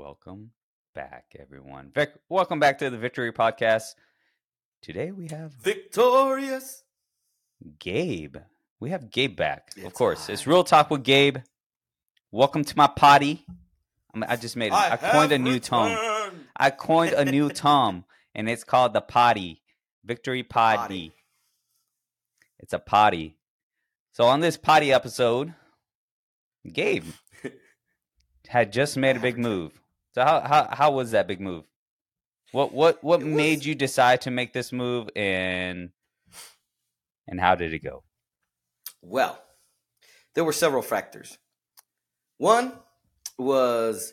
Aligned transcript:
Welcome 0.00 0.52
back, 0.94 1.26
everyone. 1.38 1.90
Vic, 1.94 2.14
welcome 2.30 2.58
back 2.58 2.78
to 2.78 2.88
the 2.88 2.96
Victory 2.96 3.32
Podcast. 3.32 3.96
Today 4.80 5.10
we 5.10 5.28
have 5.28 5.52
Victorious. 5.52 6.84
Gabe. 7.78 8.38
We 8.80 8.88
have 8.88 9.10
Gabe 9.10 9.36
back. 9.36 9.72
of 9.76 9.84
It's 9.84 9.92
course, 9.98 10.30
it's 10.30 10.46
Real 10.46 10.64
Talk 10.64 10.90
with 10.90 11.04
Gabe. 11.04 11.36
Welcome 12.32 12.64
to 12.64 12.78
my 12.78 12.86
potty. 12.86 13.44
I, 14.26 14.36
just 14.36 14.56
made. 14.56 14.72
I, 14.72 14.96
coined 14.96 15.32
a 15.32 15.38
new 15.38 15.52
returned. 15.52 15.98
I 16.56 16.70
coined 16.70 17.12
a 17.12 17.26
new 17.26 17.50
term, 17.50 18.06
and 18.34 18.48
it's 18.48 18.64
called 18.64 18.94
the 18.94 19.02
potty. 19.02 19.60
Victory 20.02 20.42
potty. 20.42 20.78
Potty. 20.78 21.12
It's 22.58 22.72
a 22.72 22.78
potty. 22.78 23.36
So 24.12 24.24
on 24.24 24.40
this 24.40 24.56
potty 24.56 24.94
episode, 24.94 25.52
Gabe 26.72 27.04
had 28.48 28.72
just 28.72 28.96
made 28.96 29.18
a 29.18 29.20
big 29.20 29.36
move. 29.36 29.79
So 30.14 30.22
how 30.24 30.40
how 30.40 30.68
how 30.72 30.90
was 30.92 31.12
that 31.12 31.26
big 31.28 31.40
move? 31.40 31.64
What 32.52 32.72
what 32.72 33.02
what 33.04 33.20
It 33.22 33.26
made 33.26 33.58
was- 33.58 33.66
you 33.66 33.74
decide 33.74 34.22
to 34.22 34.30
make 34.30 34.52
this 34.52 34.72
move 34.72 35.08
and 35.14 35.90
and 37.28 37.40
how 37.40 37.54
did 37.54 37.72
it 37.72 37.84
go? 37.84 38.02
Well, 39.02 39.40
there 40.34 40.44
were 40.44 40.52
several 40.52 40.82
factors. 40.82 41.38
One 42.38 42.72
was 43.38 44.12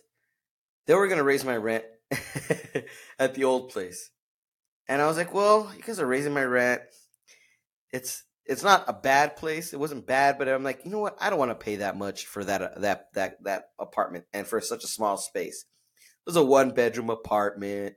they 0.85 0.93
were 0.93 1.07
going 1.07 1.17
to 1.17 1.23
raise 1.23 1.43
my 1.43 1.55
rent 1.57 1.83
at 3.19 3.33
the 3.33 3.43
old 3.43 3.69
place. 3.69 4.11
And 4.87 5.01
I 5.01 5.07
was 5.07 5.17
like, 5.17 5.33
well, 5.33 5.69
you 5.75 5.81
guys 5.83 5.99
are 5.99 6.05
raising 6.07 6.33
my 6.33 6.43
rent. 6.43 6.81
It's 7.91 8.23
it's 8.45 8.63
not 8.63 8.85
a 8.87 8.93
bad 8.93 9.35
place. 9.35 9.73
It 9.73 9.79
wasn't 9.79 10.07
bad, 10.07 10.37
but 10.37 10.47
I'm 10.47 10.63
like, 10.63 10.85
you 10.85 10.91
know 10.91 10.99
what? 10.99 11.17
I 11.19 11.29
don't 11.29 11.39
want 11.39 11.51
to 11.51 11.55
pay 11.55 11.77
that 11.77 11.97
much 11.97 12.25
for 12.27 12.43
that 12.45 12.61
uh, 12.61 12.79
that 12.79 13.07
that 13.15 13.43
that 13.43 13.69
apartment 13.79 14.25
and 14.31 14.47
for 14.47 14.61
such 14.61 14.83
a 14.83 14.87
small 14.87 15.17
space. 15.17 15.65
It 16.27 16.31
was 16.31 16.35
a 16.35 16.43
one 16.43 16.71
bedroom 16.71 17.09
apartment. 17.09 17.95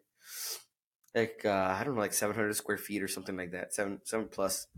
Like 1.17 1.43
uh, 1.45 1.51
I 1.51 1.83
don't 1.83 1.97
know, 1.97 2.01
like 2.01 2.13
700 2.13 2.55
square 2.55 2.77
feet 2.79 3.03
or 3.03 3.09
something 3.09 3.37
like 3.37 3.51
that. 3.51 3.75
Seven 3.75 4.01
seven 4.05 4.29
plus. 4.31 4.69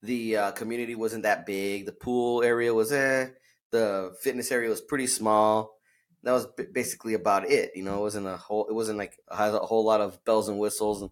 The 0.00 0.36
uh, 0.36 0.50
community 0.52 0.94
wasn't 0.94 1.24
that 1.24 1.44
big. 1.44 1.86
The 1.86 1.92
pool 1.92 2.44
area 2.44 2.72
was 2.72 2.92
eh. 2.92 3.30
The 3.72 4.14
fitness 4.20 4.52
area 4.52 4.70
was 4.70 4.80
pretty 4.80 5.08
small. 5.08 5.78
That 6.22 6.32
was 6.32 6.46
b- 6.56 6.66
basically 6.72 7.14
about 7.14 7.50
it. 7.50 7.72
You 7.74 7.82
know, 7.82 7.96
it 7.98 8.02
wasn't 8.02 8.28
a 8.28 8.36
whole. 8.36 8.66
It 8.68 8.74
wasn't 8.74 8.98
like 8.98 9.18
has 9.36 9.52
a 9.52 9.58
whole 9.58 9.84
lot 9.84 10.00
of 10.00 10.24
bells 10.24 10.48
and 10.48 10.58
whistles 10.60 11.02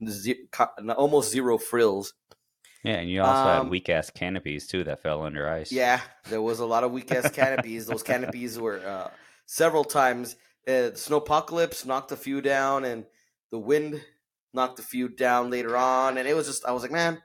and 0.00 0.10
ze- 0.10 0.48
almost 0.96 1.30
zero 1.30 1.58
frills. 1.58 2.14
Yeah, 2.82 2.94
and 3.00 3.10
you 3.10 3.20
also 3.20 3.42
had 3.42 3.58
Um, 3.58 3.68
weak 3.68 3.90
ass 3.90 4.08
canopies 4.10 4.68
too 4.68 4.84
that 4.84 5.02
fell 5.02 5.22
under 5.22 5.46
ice. 5.48 5.70
Yeah, 5.72 6.00
there 6.30 6.40
was 6.40 6.60
a 6.60 6.66
lot 6.66 6.82
of 6.84 6.92
weak 6.92 7.10
ass 7.12 7.30
canopies. 7.30 7.86
Those 7.86 8.02
canopies 8.02 8.58
were 8.58 8.78
uh, 8.78 9.10
several 9.44 9.84
times. 9.84 10.36
Uh, 10.68 10.90
the 10.90 10.92
snowpocalypse 10.96 11.86
knocked 11.86 12.12
a 12.12 12.16
few 12.16 12.40
down, 12.40 12.84
and 12.84 13.06
the 13.50 13.58
wind 13.58 14.02
knocked 14.52 14.78
a 14.78 14.82
few 14.82 15.08
down 15.08 15.50
later 15.50 15.76
on. 15.76 16.18
And 16.18 16.26
it 16.26 16.34
was 16.34 16.46
just, 16.46 16.64
I 16.64 16.72
was 16.72 16.82
like, 16.82 16.90
man. 16.90 17.22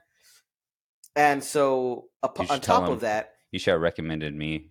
And 1.16 1.42
so 1.42 2.08
up, 2.22 2.38
on 2.38 2.60
top 2.60 2.84
him. 2.84 2.92
of 2.92 3.00
that, 3.00 3.32
You 3.50 3.58
should 3.58 3.72
have 3.72 3.80
recommended 3.80 4.34
me. 4.34 4.70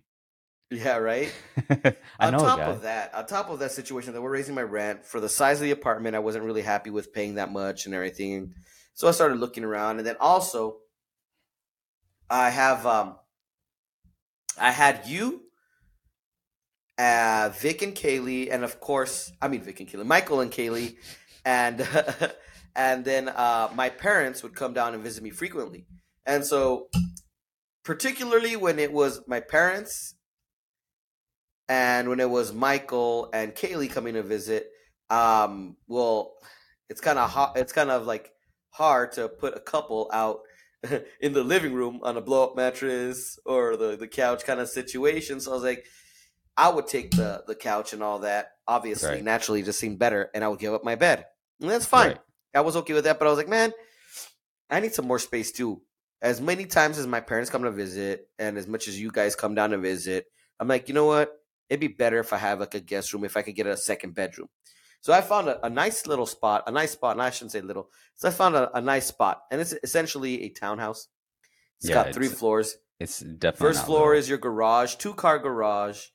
yeah, 0.70 0.96
right. 0.96 1.30
I 1.70 1.94
on 2.20 2.32
know 2.32 2.38
top 2.38 2.60
of 2.60 2.82
that, 2.82 3.14
on 3.14 3.26
top 3.26 3.50
of 3.50 3.58
that 3.58 3.72
situation, 3.72 4.12
that 4.14 4.22
we're 4.22 4.30
raising 4.30 4.54
my 4.54 4.62
rent 4.62 5.04
for 5.04 5.20
the 5.20 5.28
size 5.28 5.58
of 5.58 5.64
the 5.64 5.70
apartment. 5.70 6.16
I 6.16 6.20
wasn't 6.20 6.44
really 6.44 6.62
happy 6.62 6.90
with 6.90 7.12
paying 7.12 7.34
that 7.34 7.52
much 7.52 7.86
and 7.86 7.94
everything, 7.94 8.54
so 8.94 9.06
I 9.06 9.10
started 9.12 9.38
looking 9.38 9.64
around. 9.64 9.98
And 9.98 10.06
then 10.06 10.16
also, 10.18 10.78
I 12.30 12.50
have 12.50 12.86
um, 12.86 13.16
I 14.58 14.70
had 14.70 15.06
you, 15.06 15.41
uh, 16.98 17.50
Vic 17.58 17.82
and 17.82 17.94
Kaylee, 17.94 18.48
and 18.52 18.64
of 18.64 18.80
course, 18.80 19.32
I 19.40 19.48
mean 19.48 19.62
Vic 19.62 19.80
and 19.80 19.88
Kaylee, 19.88 20.06
Michael 20.06 20.40
and 20.40 20.50
Kaylee, 20.50 20.96
and 21.44 21.86
and 22.76 23.04
then 23.04 23.28
uh, 23.28 23.70
my 23.74 23.88
parents 23.88 24.42
would 24.42 24.54
come 24.54 24.72
down 24.72 24.94
and 24.94 25.02
visit 25.02 25.22
me 25.22 25.30
frequently, 25.30 25.86
and 26.26 26.44
so 26.44 26.88
particularly 27.84 28.56
when 28.56 28.78
it 28.78 28.92
was 28.92 29.22
my 29.26 29.40
parents 29.40 30.14
and 31.68 32.08
when 32.08 32.20
it 32.20 32.30
was 32.30 32.52
Michael 32.52 33.30
and 33.32 33.54
Kaylee 33.54 33.90
coming 33.90 34.14
to 34.14 34.22
visit, 34.22 34.66
um, 35.10 35.76
well, 35.88 36.34
it's 36.88 37.00
kind 37.00 37.18
of 37.18 37.30
hot. 37.30 37.56
It's 37.56 37.72
kind 37.72 37.90
of 37.90 38.06
like 38.06 38.30
hard 38.70 39.12
to 39.12 39.28
put 39.28 39.56
a 39.56 39.60
couple 39.60 40.10
out 40.12 40.40
in 41.20 41.32
the 41.32 41.44
living 41.44 41.72
room 41.72 42.00
on 42.02 42.16
a 42.16 42.20
blow 42.20 42.44
up 42.44 42.56
mattress 42.56 43.38
or 43.46 43.76
the, 43.76 43.96
the 43.96 44.08
couch 44.08 44.44
kind 44.44 44.60
of 44.60 44.68
situation. 44.68 45.40
So 45.40 45.52
I 45.52 45.54
was 45.54 45.62
like, 45.62 45.86
I 46.56 46.68
would 46.68 46.86
take 46.86 47.12
the 47.12 47.44
the 47.46 47.54
couch 47.54 47.92
and 47.92 48.02
all 48.02 48.20
that. 48.20 48.52
Obviously, 48.68 49.08
Right. 49.10 49.24
naturally, 49.24 49.62
just 49.62 49.78
seemed 49.80 49.98
better, 49.98 50.30
and 50.34 50.44
I 50.44 50.48
would 50.48 50.58
give 50.60 50.74
up 50.74 50.84
my 50.84 50.94
bed, 50.94 51.26
and 51.60 51.70
that's 51.70 51.86
fine. 51.86 52.08
Right. 52.10 52.20
I 52.54 52.60
was 52.60 52.76
okay 52.76 52.92
with 52.92 53.04
that, 53.04 53.18
but 53.18 53.26
I 53.26 53.30
was 53.30 53.38
like, 53.38 53.48
man, 53.48 53.72
I 54.70 54.80
need 54.80 54.94
some 54.94 55.06
more 55.06 55.18
space 55.18 55.52
too. 55.52 55.82
As 56.20 56.40
many 56.40 56.66
times 56.66 56.98
as 56.98 57.06
my 57.06 57.20
parents 57.20 57.50
come 57.50 57.62
to 57.64 57.70
visit, 57.70 58.28
and 58.38 58.56
as 58.58 58.66
much 58.66 58.86
as 58.88 59.00
you 59.00 59.10
guys 59.10 59.34
come 59.34 59.54
down 59.54 59.70
to 59.70 59.78
visit, 59.78 60.26
I'm 60.60 60.68
like, 60.68 60.88
you 60.88 60.94
know 60.94 61.06
what? 61.06 61.32
It'd 61.68 61.80
be 61.80 61.88
better 61.88 62.18
if 62.20 62.32
I 62.32 62.36
have 62.38 62.60
like 62.60 62.74
a 62.74 62.80
guest 62.80 63.12
room, 63.12 63.24
if 63.24 63.36
I 63.36 63.42
could 63.42 63.54
get 63.56 63.66
a 63.66 63.76
second 63.76 64.14
bedroom. 64.14 64.48
So 65.00 65.12
I 65.12 65.20
found 65.20 65.48
a, 65.48 65.66
a 65.66 65.70
nice 65.70 66.06
little 66.06 66.26
spot, 66.26 66.64
a 66.68 66.70
nice 66.70 66.92
spot, 66.92 67.12
and 67.16 67.22
I 67.22 67.30
shouldn't 67.30 67.50
say 67.52 67.60
little. 67.60 67.90
So 68.14 68.28
I 68.28 68.30
found 68.30 68.54
a, 68.54 68.70
a 68.76 68.80
nice 68.80 69.06
spot, 69.06 69.42
and 69.50 69.60
it's 69.60 69.74
essentially 69.82 70.44
a 70.44 70.48
townhouse. 70.50 71.08
It's 71.80 71.88
Yeah, 71.88 72.04
got 72.04 72.14
three 72.14 72.26
it's- 72.26 72.38
floors. 72.38 72.76
It's 73.00 73.18
definitely 73.18 73.66
First 73.74 73.84
floor 73.86 74.00
little. 74.10 74.18
is 74.20 74.28
your 74.28 74.38
garage, 74.38 74.94
two 74.94 75.12
car 75.14 75.40
garage, 75.40 76.06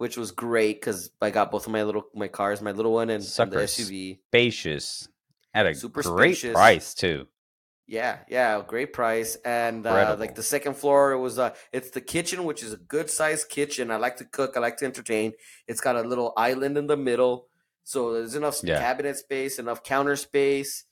which 0.00 0.16
was 0.16 0.30
great 0.30 0.80
because 0.80 1.10
I 1.20 1.28
got 1.28 1.50
both 1.50 1.66
of 1.66 1.72
my 1.72 1.82
little 1.82 2.04
my 2.14 2.28
cars, 2.28 2.62
my 2.62 2.72
little 2.72 2.94
one 2.94 3.10
and, 3.10 3.22
and 3.22 3.52
the. 3.52 3.56
SUV. 3.58 4.18
spacious 4.28 5.06
at 5.52 5.66
a 5.66 5.74
Super 5.74 6.00
great 6.02 6.36
spacious. 6.38 6.54
price 6.54 6.94
too. 6.94 7.26
Yeah, 7.86 8.20
yeah, 8.28 8.62
great 8.66 8.94
price. 8.94 9.36
And 9.44 9.86
uh, 9.86 10.16
like 10.18 10.34
the 10.36 10.42
second 10.42 10.76
floor, 10.78 11.12
it 11.12 11.18
was 11.18 11.38
uh, 11.38 11.52
it's 11.70 11.90
the 11.90 12.00
kitchen, 12.00 12.44
which 12.44 12.62
is 12.62 12.72
a 12.72 12.78
good 12.78 13.10
sized 13.10 13.50
kitchen. 13.50 13.90
I 13.90 13.96
like 13.96 14.16
to 14.18 14.24
cook. 14.24 14.52
I 14.56 14.60
like 14.60 14.78
to 14.78 14.86
entertain. 14.86 15.32
It's 15.68 15.82
got 15.82 15.96
a 15.96 16.02
little 16.02 16.32
island 16.34 16.78
in 16.78 16.86
the 16.86 16.96
middle, 16.96 17.48
so 17.84 18.14
there's 18.14 18.34
enough 18.36 18.60
Yeah. 18.64 18.78
cabinet 18.80 19.18
space, 19.18 19.58
enough 19.58 19.82
counter 19.82 20.16
space. 20.16 20.84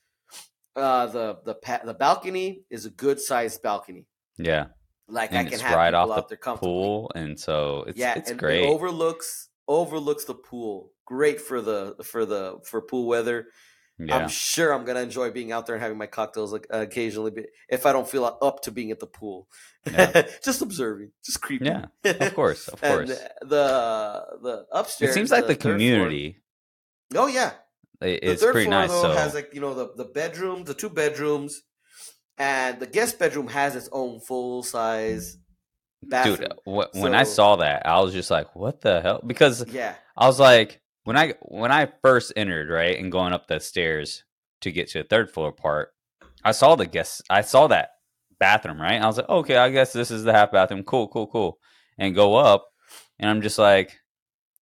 Uh, 0.76 1.06
the 1.06 1.38
the 1.46 1.54
pa- 1.54 1.80
the 1.82 1.94
balcony 1.94 2.64
is 2.68 2.84
a 2.84 2.90
good 2.90 3.20
sized 3.20 3.62
balcony. 3.62 4.04
Yeah, 4.36 4.66
Like 5.08 5.32
I 5.32 5.36
and 5.38 5.46
can 5.48 5.54
it's 5.54 5.62
have 5.62 5.74
right 5.76 5.90
people 5.94 6.12
off 6.12 6.18
out 6.18 6.28
the 6.28 6.36
there 6.36 6.54
pool, 6.56 7.10
and 7.14 7.38
so 7.40 7.84
it's 7.88 7.98
yeah, 7.98 8.14
it's 8.16 8.32
great. 8.32 8.64
it 8.64 8.68
overlooks 8.68 9.48
overlooks 9.66 10.24
the 10.24 10.34
pool. 10.34 10.92
Great 11.06 11.40
for 11.40 11.60
the 11.62 11.94
for 12.04 12.26
the 12.26 12.58
for 12.64 12.82
pool 12.82 13.06
weather. 13.06 13.46
yeah, 13.98 14.16
I'm 14.16 14.28
sure 14.28 14.72
I'm 14.72 14.84
gonna 14.84 15.00
enjoy 15.00 15.30
being 15.30 15.50
out 15.50 15.64
there 15.66 15.74
and 15.76 15.82
having 15.82 15.96
my 15.98 16.06
cocktails 16.06 16.52
occasionally, 16.70 17.30
but 17.30 17.46
if 17.70 17.86
I 17.86 17.92
don't 17.92 18.06
feel 18.08 18.24
up 18.42 18.60
to 18.64 18.70
being 18.70 18.90
at 18.90 19.00
the 19.00 19.06
pool, 19.06 19.48
Yeah. 19.90 20.28
just 20.44 20.60
observing, 20.62 21.12
just 21.24 21.40
creeping. 21.40 21.66
Yeah, 21.68 21.86
of 22.04 22.34
course, 22.34 22.68
of 22.68 22.78
And 22.84 23.08
course. 23.08 23.18
the 23.40 24.24
the 24.42 24.66
upstairs. 24.72 25.10
It 25.12 25.14
seems 25.14 25.30
like 25.30 25.46
the, 25.46 25.54
floor- 25.54 25.72
community 25.74 26.36
oh 27.16 27.26
yeah, 27.28 27.52
it's 28.02 28.40
the 28.42 28.46
third 28.46 28.52
pretty 28.52 28.68
floor 28.70 28.80
nice. 28.82 28.90
though 28.90 29.02
So 29.02 29.12
has 29.12 29.34
like 29.34 29.54
you 29.54 29.60
know 29.62 29.72
the 29.74 29.90
the 29.96 30.04
bedroom, 30.04 30.64
the 30.64 30.74
two 30.74 30.90
bedrooms, 30.90 31.62
and 32.38 32.80
the 32.80 32.86
guest 32.86 33.18
bedroom 33.18 33.48
has 33.48 33.76
its 33.76 33.88
own 33.92 34.20
full 34.20 34.62
size 34.62 35.38
bathroom. 36.02 36.36
dude, 36.36 36.52
wh- 36.64 36.94
when 36.94 37.14
I 37.14 37.24
saw 37.24 37.56
that, 37.56 37.86
I 37.86 38.00
was 38.00 38.12
just 38.12 38.30
like, 38.30 38.54
"What 38.54 38.80
the 38.80 39.00
hell?" 39.00 39.20
Because 39.26 39.66
yeah, 39.68 39.94
I 40.16 40.26
was 40.26 40.38
like, 40.40 40.80
when 41.04 41.16
I 41.16 41.34
when 41.42 41.72
I 41.72 41.88
first 42.02 42.32
entered, 42.36 42.70
right, 42.70 42.98
and 42.98 43.10
going 43.12 43.32
up 43.32 43.46
the 43.48 43.60
stairs 43.60 44.24
to 44.60 44.72
get 44.72 44.88
to 44.90 44.98
the 45.02 45.08
third 45.08 45.30
floor 45.30 45.52
part, 45.52 45.90
I 46.44 46.52
saw 46.52 46.76
the 46.76 46.86
guest. 46.86 47.22
I 47.30 47.40
saw 47.42 47.66
that 47.68 47.90
bathroom, 48.38 48.80
right? 48.80 49.00
I 49.02 49.06
was 49.06 49.16
like, 49.16 49.28
okay, 49.28 49.56
I 49.56 49.70
guess 49.70 49.92
this 49.92 50.10
is 50.10 50.24
the 50.24 50.32
half 50.32 50.52
bathroom. 50.52 50.84
Cool, 50.84 51.08
cool, 51.08 51.26
cool. 51.26 51.58
And 51.98 52.14
go 52.14 52.36
up, 52.36 52.68
and 53.18 53.28
I'm 53.28 53.42
just 53.42 53.58
like, 53.58 53.98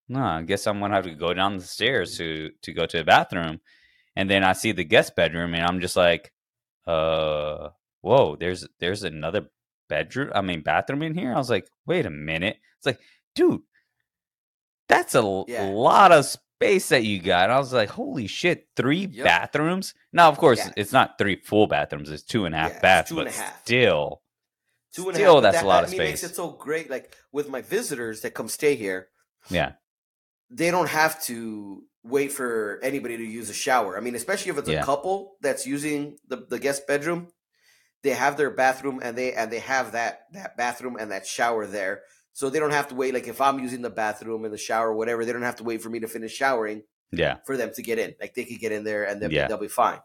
no, 0.09 0.23
I 0.23 0.43
guess 0.43 0.67
I'm 0.67 0.81
gonna 0.81 0.95
have 0.95 1.05
to 1.05 1.15
go 1.15 1.35
down 1.35 1.59
the 1.59 1.65
stairs 1.65 2.17
to 2.19 2.51
to 2.63 2.73
go 2.73 2.87
to 2.87 2.97
the 2.99 3.05
bathroom. 3.05 3.61
And 4.19 4.31
then 4.31 4.45
I 4.45 4.55
see 4.55 4.73
the 4.73 4.85
guest 4.85 5.15
bedroom, 5.15 5.55
and 5.55 5.63
I'm 5.65 5.81
just 5.81 5.97
like, 5.97 6.33
uh, 6.87 7.71
whoa, 8.03 8.37
there's 8.37 8.67
there's 8.81 9.03
another 9.03 9.49
bedroom. 9.89 10.33
I 10.35 10.41
mean, 10.41 10.63
bathroom 10.63 11.03
in 11.03 11.15
here. 11.15 11.33
I 11.33 11.39
was 11.39 11.51
like, 11.51 11.69
wait 11.87 12.07
a 12.07 12.11
minute. 12.11 12.57
It's 12.79 12.87
like, 12.87 13.01
dude, 13.35 13.63
that's 14.89 15.15
a 15.15 15.45
Yeah. 15.49 15.69
lot 15.69 16.13
of 16.13 16.25
space 16.25 16.89
that 16.91 17.05
you 17.05 17.21
got. 17.21 17.51
I 17.51 17.59
was 17.59 17.73
like, 17.73 17.91
holy 17.91 18.27
shit, 18.27 18.69
three 18.77 19.07
Yep. 19.07 19.25
bathrooms. 19.25 19.95
Now, 20.13 20.29
of 20.29 20.39
course, 20.39 20.59
Yeah. 20.59 20.73
it's 20.77 20.93
not 20.93 21.19
three 21.19 21.41
full 21.45 21.67
bathrooms. 21.67 22.11
It's 22.11 22.23
two 22.23 22.45
and 22.47 22.55
a 22.55 22.59
half 22.59 22.73
Yeah, 22.75 22.81
baths, 22.81 23.13
but 23.13 23.29
half. 23.29 23.63
still, 23.63 24.23
two 24.95 25.03
and 25.09 25.13
a 25.13 25.15
Still, 25.21 25.35
half, 25.35 25.43
that's 25.53 25.63
a 25.63 25.67
lot 25.67 25.81
that 25.83 25.85
of 25.89 25.91
me 25.93 25.99
makes 25.99 26.21
space. 26.21 26.31
it 26.31 26.37
so 26.37 26.51
great. 26.51 26.89
Like 26.89 27.15
with 27.33 27.49
my 27.49 27.61
visitors 27.63 28.21
that 28.23 28.33
come 28.35 28.49
stay 28.49 28.77
here, 28.77 29.09
yeah, 29.51 29.73
they 30.51 30.71
don't 30.71 30.89
have 30.89 31.23
to 31.25 31.85
wait 32.09 32.33
for 32.33 32.79
anybody 32.83 33.17
to 33.17 33.25
use 33.25 33.51
a 33.51 33.55
shower. 33.55 33.97
I 33.97 34.01
mean, 34.01 34.15
especially 34.15 34.51
if 34.53 34.59
it's 34.59 34.69
Yeah. 34.69 34.83
a 34.83 34.85
couple 34.85 35.37
that's 35.41 35.67
using 35.67 36.19
the, 36.29 36.47
the 36.49 36.59
guest 36.59 36.87
bedroom, 36.87 37.29
they 38.03 38.11
have 38.11 38.37
their 38.37 38.51
bathroom 38.51 39.01
and 39.03 39.17
they 39.17 39.33
and 39.33 39.51
they 39.51 39.59
have 39.59 39.93
that 39.93 40.21
that 40.33 40.57
bathroom 40.57 40.97
and 40.99 41.11
that 41.11 41.27
shower 41.27 41.67
there. 41.67 42.03
So 42.33 42.51
they 42.51 42.59
don't 42.59 42.71
have 42.73 42.89
to 42.89 42.95
wait. 42.95 43.15
Like 43.15 43.27
if 43.29 43.41
I'm 43.41 43.59
using 43.59 43.83
the 43.83 43.91
bathroom 43.91 44.45
and 44.45 44.53
the 44.53 44.59
shower 44.59 44.91
or 44.91 44.95
whatever, 44.95 45.25
they 45.25 45.33
don't 45.33 45.43
have 45.43 45.57
to 45.57 45.65
wait 45.65 45.83
for 45.83 45.89
me 45.91 46.01
to 46.01 46.07
finish 46.09 46.33
showering 46.33 46.83
Yeah. 47.11 47.39
for 47.47 47.57
them 47.57 47.73
to 47.75 47.83
get 47.83 47.99
in. 47.99 48.15
Like 48.21 48.35
they 48.35 48.45
could 48.45 48.61
get 48.61 48.73
in 48.73 48.85
there 48.85 49.05
and 49.05 49.21
they'll, 49.21 49.33
Yeah. 49.33 49.49
they'll 49.49 49.57
be 49.59 49.69
fine. 49.69 50.01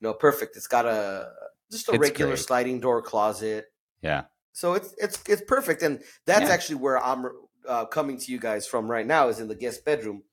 No, 0.00 0.14
perfect. 0.14 0.56
It's 0.56 0.66
got 0.68 0.86
a 0.86 1.30
just 1.70 1.88
a 1.88 1.92
It's 1.92 2.00
regular 2.00 2.32
great. 2.32 2.38
sliding 2.44 2.80
door 2.80 3.02
closet. 3.02 3.66
Yeah. 4.00 4.24
So 4.52 4.74
it's 4.74 4.94
it's 4.98 5.22
it's 5.28 5.42
perfect, 5.46 5.82
and 5.82 6.02
that's 6.26 6.42
Yeah. 6.48 6.54
actually 6.54 6.76
where 6.76 7.02
I'm 7.02 7.26
uh, 7.66 7.86
coming 7.86 8.18
to 8.18 8.32
you 8.32 8.38
guys 8.38 8.66
from 8.66 8.90
right 8.90 9.06
now 9.06 9.28
is 9.28 9.38
in 9.40 9.48
the 9.48 9.54
guest 9.54 9.84
bedroom. 9.84 10.24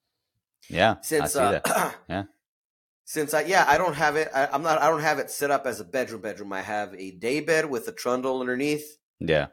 Yeah. 0.69 0.91
I 0.91 0.97
Since 1.01 1.33
see 1.33 1.39
uh, 1.39 1.51
that. 1.63 1.95
Yeah. 2.09 2.23
since 3.05 3.33
I 3.33 3.41
yeah 3.43 3.65
I 3.67 3.77
don't 3.77 3.95
have 3.95 4.15
it 4.15 4.29
I, 4.35 4.47
I'm 4.47 4.61
not 4.63 4.81
I 4.81 4.87
don't 4.89 5.01
have 5.01 5.19
it 5.19 5.29
set 5.31 5.51
up 5.51 5.65
as 5.65 5.79
a 5.79 5.83
bedroom 5.85 6.21
bedroom. 6.21 6.53
I 6.53 6.61
have 6.61 6.93
a 6.95 7.11
day 7.11 7.39
bed 7.39 7.69
with 7.69 7.87
a 7.87 7.91
trundle 7.91 8.39
underneath, 8.39 8.85
Yeah. 9.19 9.47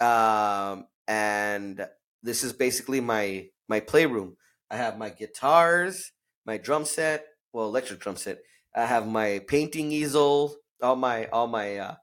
um, 0.00 0.86
and 1.08 1.86
this 2.22 2.42
is 2.44 2.52
basically 2.52 3.00
my 3.00 3.48
my 3.68 3.80
playroom. 3.80 4.36
I 4.70 4.76
have 4.76 4.98
my 4.98 5.10
guitars, 5.10 6.12
my 6.44 6.56
drum 6.58 6.84
set, 6.84 7.26
well 7.52 7.66
electric 7.66 8.00
drum 8.00 8.16
set. 8.16 8.38
I 8.74 8.84
have 8.86 9.06
my 9.06 9.40
painting 9.46 9.92
easel, 9.92 10.56
all 10.82 10.96
my 10.96 11.26
all 11.26 11.46
my 11.46 11.76
uh, 11.78 11.94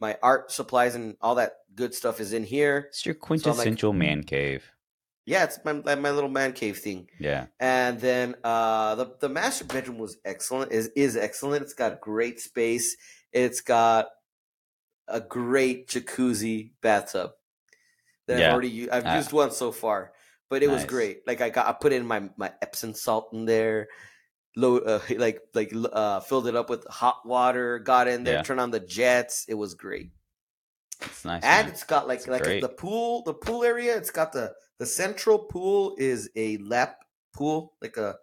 my 0.00 0.16
art 0.22 0.50
supplies 0.52 0.94
and 0.94 1.16
all 1.20 1.36
that 1.36 1.52
good 1.74 1.94
stuff 1.94 2.20
is 2.20 2.32
in 2.32 2.44
here. 2.44 2.86
It's 2.88 3.04
your 3.06 3.14
I'm 3.14 3.18
like- 3.18 3.26
quintessential 3.26 3.92
man 3.92 4.22
cave. 4.24 4.70
Yeah, 5.26 5.44
it's 5.44 5.58
my 5.64 5.72
my 5.72 6.10
little 6.10 6.28
man 6.28 6.52
cave 6.52 6.78
thing. 6.78 7.08
Yeah. 7.18 7.46
And 7.58 7.98
then 8.00 8.34
uh, 8.44 8.94
the 8.96 9.16
the 9.20 9.28
master 9.28 9.64
bedroom 9.64 9.98
was 9.98 10.18
excellent. 10.24 10.72
is 10.72 10.90
is 10.96 11.16
excellent. 11.16 11.62
It's 11.62 11.72
got 11.74 12.00
great 12.00 12.40
space. 12.40 12.96
It's 13.32 13.60
got 13.62 14.08
a 15.08 15.20
great 15.20 15.88
jacuzzi 15.88 16.72
bathtub 16.82 17.32
that 18.26 18.38
Yeah. 18.38 18.48
I've 18.48 18.52
already 18.52 18.68
u- 18.68 18.88
I've 18.92 19.04
Ah. 19.06 19.16
used 19.16 19.32
one 19.32 19.50
so 19.50 19.72
far, 19.72 20.12
but 20.50 20.62
it 20.62 20.70
was 20.70 20.84
great. 20.84 21.26
Like 21.26 21.40
I 21.40 21.48
got 21.50 21.66
I 21.66 21.72
put 21.72 21.92
in 21.92 22.06
my 22.06 22.28
my 22.36 22.52
Epsom 22.60 22.92
salt 22.94 23.30
in 23.32 23.44
there. 23.46 23.88
Low, 24.56 24.78
uh, 24.78 25.00
like 25.16 25.40
like 25.54 25.72
uh, 25.74 26.20
filled 26.20 26.46
it 26.48 26.54
up 26.54 26.68
with 26.70 26.86
hot 26.88 27.26
water. 27.26 27.78
Got 27.80 28.08
in 28.08 28.24
there, 28.24 28.34
Yeah. 28.36 28.42
turned 28.42 28.60
on 28.60 28.70
the 28.70 28.80
jets. 28.80 29.46
It 29.48 29.54
was 29.54 29.74
great 29.74 30.10
It's 31.00 31.24
nice. 31.24 31.42
and 31.42 31.66
man. 31.66 31.68
it's 31.72 31.82
got 31.84 32.06
like 32.06 32.18
It's 32.20 32.28
like 32.28 32.42
great. 32.44 32.60
the 32.62 32.68
pool 32.68 33.22
the 33.24 33.34
pool 33.34 33.64
area 33.64 33.96
it's 33.96 34.10
got 34.12 34.32
the 34.32 34.54
the 34.78 34.86
central 34.86 35.38
pool 35.38 35.94
is 35.98 36.30
a 36.36 36.56
lap 36.58 37.04
pool 37.34 37.74
like 37.82 37.96
a 37.96 38.16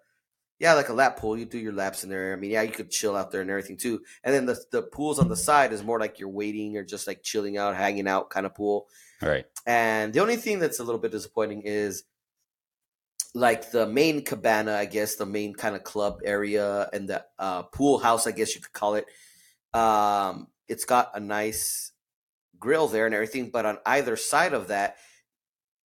yeah 0.60 0.74
like 0.74 0.90
a 0.90 0.94
lap 0.94 1.18
pool 1.18 1.38
you 1.38 1.46
do 1.46 1.58
your 1.58 1.74
laps 1.74 2.04
in 2.04 2.10
there 2.10 2.34
i 2.34 2.36
mean 2.36 2.52
yeah 2.52 2.62
you 2.62 2.72
could 2.72 2.90
chill 2.92 3.16
out 3.16 3.32
there 3.32 3.42
and 3.42 3.50
everything 3.50 3.78
too 3.78 4.02
and 4.24 4.34
then 4.34 4.46
the 4.46 4.58
the 4.72 4.82
pools 4.82 5.20
on 5.20 5.28
the 5.28 5.36
side 5.36 5.74
is 5.74 5.84
more 5.84 6.00
like 6.00 6.20
you're 6.20 6.30
waiting 6.30 6.78
or 6.78 6.84
just 6.84 7.08
like 7.08 7.22
chilling 7.24 7.58
out 7.58 7.76
hanging 7.76 8.08
out 8.08 8.30
kind 8.30 8.46
of 8.46 8.54
pool 8.56 8.88
Right. 9.22 9.46
and 9.66 10.14
the 10.14 10.20
only 10.20 10.36
thing 10.38 10.60
that's 10.60 10.80
a 10.80 10.84
little 10.84 11.00
bit 11.00 11.12
disappointing 11.12 11.62
is 11.64 12.04
like 13.34 13.72
the 13.72 13.88
main 13.88 14.26
cabana, 14.26 14.74
I 14.74 14.86
guess, 14.86 15.16
the 15.16 15.26
main 15.26 15.54
kind 15.54 15.76
of 15.76 15.84
club 15.84 16.20
area 16.26 16.90
and 16.92 17.08
the 17.08 17.24
uh, 17.40 17.64
pool 17.64 17.98
house, 18.00 18.28
I 18.28 18.32
guess 18.32 18.56
you 18.56 18.62
could 18.62 18.74
call 18.74 18.96
it. 18.96 19.06
Um, 19.74 20.48
it's 20.68 20.84
got 20.84 21.12
a 21.16 21.20
nice 21.22 21.92
grill 22.60 22.88
there 22.90 23.06
and 23.06 23.16
everything, 23.16 23.50
but 23.50 23.66
on 23.66 23.78
either 23.86 24.18
side 24.18 24.54
of 24.54 24.68
that, 24.68 24.98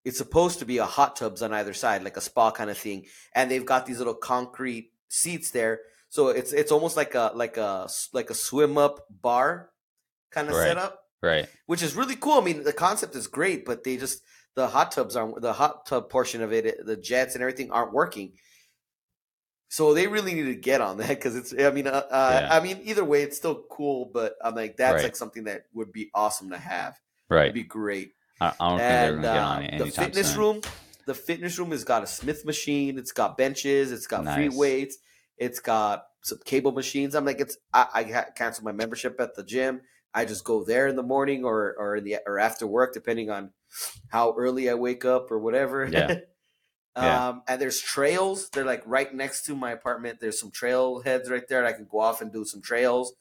it's 0.06 0.18
supposed 0.18 0.60
to 0.60 0.66
be 0.66 0.78
a 0.78 0.86
hot 0.86 1.16
tubs 1.18 1.42
on 1.42 1.52
either 1.54 1.74
side, 1.74 2.04
like 2.04 2.16
a 2.16 2.22
spa 2.22 2.52
kind 2.52 2.70
of 2.70 2.78
thing, 2.78 3.06
and 3.34 3.50
they've 3.52 3.66
got 3.66 3.86
these 3.86 3.98
little 3.98 4.14
concrete 4.14 4.92
seats 5.10 5.52
there, 5.52 5.82
so 6.10 6.30
it's 6.30 6.54
it's 6.54 6.72
almost 6.72 6.96
like 6.96 7.16
a 7.16 7.32
like 7.36 7.58
a 7.58 7.90
like 8.14 8.30
a 8.30 8.34
swim 8.36 8.78
up 8.78 9.06
bar 9.10 9.72
kind 10.32 10.48
of 10.50 10.56
Right. 10.56 10.68
setup 10.68 11.02
Right. 11.22 11.48
which 11.66 11.82
is 11.82 11.96
really 11.96 12.16
cool. 12.16 12.40
I 12.40 12.44
mean, 12.44 12.64
the 12.64 12.74
concept 12.74 13.16
is 13.16 13.28
great, 13.28 13.66
but 13.66 13.84
they 13.84 13.98
just 13.98 14.22
the 14.56 14.68
hot 14.68 14.92
tubs 14.92 15.16
aren't 15.16 15.42
the 15.42 15.54
hot 15.54 15.86
tub 15.86 16.10
portion 16.10 16.42
of 16.42 16.54
it, 16.54 16.86
the 16.86 16.96
jets 16.96 17.34
and 17.36 17.42
everything 17.42 17.72
aren't 17.72 17.94
working. 17.94 18.34
So 19.70 19.94
they 19.94 20.08
really 20.08 20.34
need 20.34 20.46
to 20.46 20.56
get 20.56 20.80
on 20.82 20.98
that 20.98 21.10
because 21.10 21.36
it's. 21.36 21.54
I 21.54 21.72
mean, 21.72 21.88
uh, 21.88 22.06
uh, 22.10 22.40
Yeah. 22.44 22.56
I 22.56 22.60
mean, 22.62 22.80
either 22.84 23.04
way, 23.04 23.24
it's 23.24 23.36
still 23.36 23.64
cool. 23.70 24.06
But 24.14 24.36
I'm 24.42 24.56
like, 24.56 24.78
that's 24.78 24.96
Right. 24.96 25.04
like 25.04 25.16
something 25.16 25.46
that 25.46 25.66
would 25.74 25.92
be 25.92 26.12
awesome 26.14 26.52
to 26.52 26.58
have. 26.58 26.98
Right. 27.30 27.46
It'd 27.46 27.56
be 27.56 27.64
great. 27.64 28.14
I, 28.42 28.54
I 28.60 28.70
don't 28.70 28.78
think 28.80 28.90
they're 28.90 29.14
And 29.14 29.22
gonna 29.22 29.22
get 29.22 29.44
on 29.44 29.64
it 29.64 29.78
the 29.80 29.92
fitness 29.92 30.32
soon. 30.32 30.40
room, 30.40 30.62
the 31.06 31.14
fitness 31.14 31.58
room 31.60 31.72
has 31.72 31.84
got 31.84 32.04
a 32.04 32.08
Smith 32.08 32.46
machine. 32.46 32.98
It's 32.98 33.12
got 33.12 33.38
benches. 33.38 33.92
It's 33.92 34.08
got 34.08 34.26
free 34.36 34.50
weights. 34.50 34.98
It's 35.38 35.60
got 35.60 36.06
some 36.24 36.40
cable 36.46 36.72
machines. 36.72 37.16
I'm 37.16 37.26
like, 37.26 37.40
it's. 37.40 37.58
I, 37.74 37.88
I 37.94 38.26
canceled 38.36 38.66
my 38.66 38.72
membership 38.72 39.20
at 39.20 39.36
the 39.36 39.44
gym. 39.44 39.82
I 40.14 40.26
just 40.26 40.44
go 40.44 40.64
there 40.64 40.88
in 40.88 40.96
the 40.96 41.04
morning 41.04 41.44
or 41.46 41.76
or 41.78 41.96
in 41.98 42.04
the 42.04 42.18
or 42.26 42.40
after 42.40 42.66
work, 42.66 42.94
depending 42.94 43.30
on 43.30 43.52
how 44.10 44.34
early 44.38 44.70
I 44.70 44.74
wake 44.76 45.06
up 45.06 45.32
or 45.32 45.40
whatever. 45.40 45.86
Yeah. 45.86 46.16
Yeah. 46.98 47.28
Um, 47.28 47.42
and 47.46 47.60
there's 47.60 47.82
trails. 47.82 48.50
They're 48.52 48.64
like 48.64 48.82
right 48.86 49.14
next 49.14 49.44
to 49.48 49.54
my 49.56 49.72
apartment. 49.72 50.20
There's 50.22 50.40
some 50.40 50.50
trail 50.52 51.02
heads 51.02 51.30
right 51.30 51.46
there. 51.50 51.66
I 51.66 51.74
can 51.74 51.88
go 51.92 52.00
off 52.00 52.22
and 52.22 52.32
do 52.32 52.46
some 52.46 52.62
trails. 52.62 53.14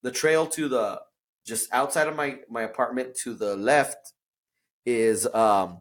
The 0.00 0.10
trail 0.10 0.46
to 0.46 0.66
the 0.66 1.02
just 1.46 1.70
outside 1.74 2.08
of 2.08 2.16
my 2.16 2.38
my 2.48 2.62
apartment 2.62 3.14
to 3.24 3.34
the 3.34 3.54
left 3.54 4.14
is 4.84 5.26
um 5.34 5.80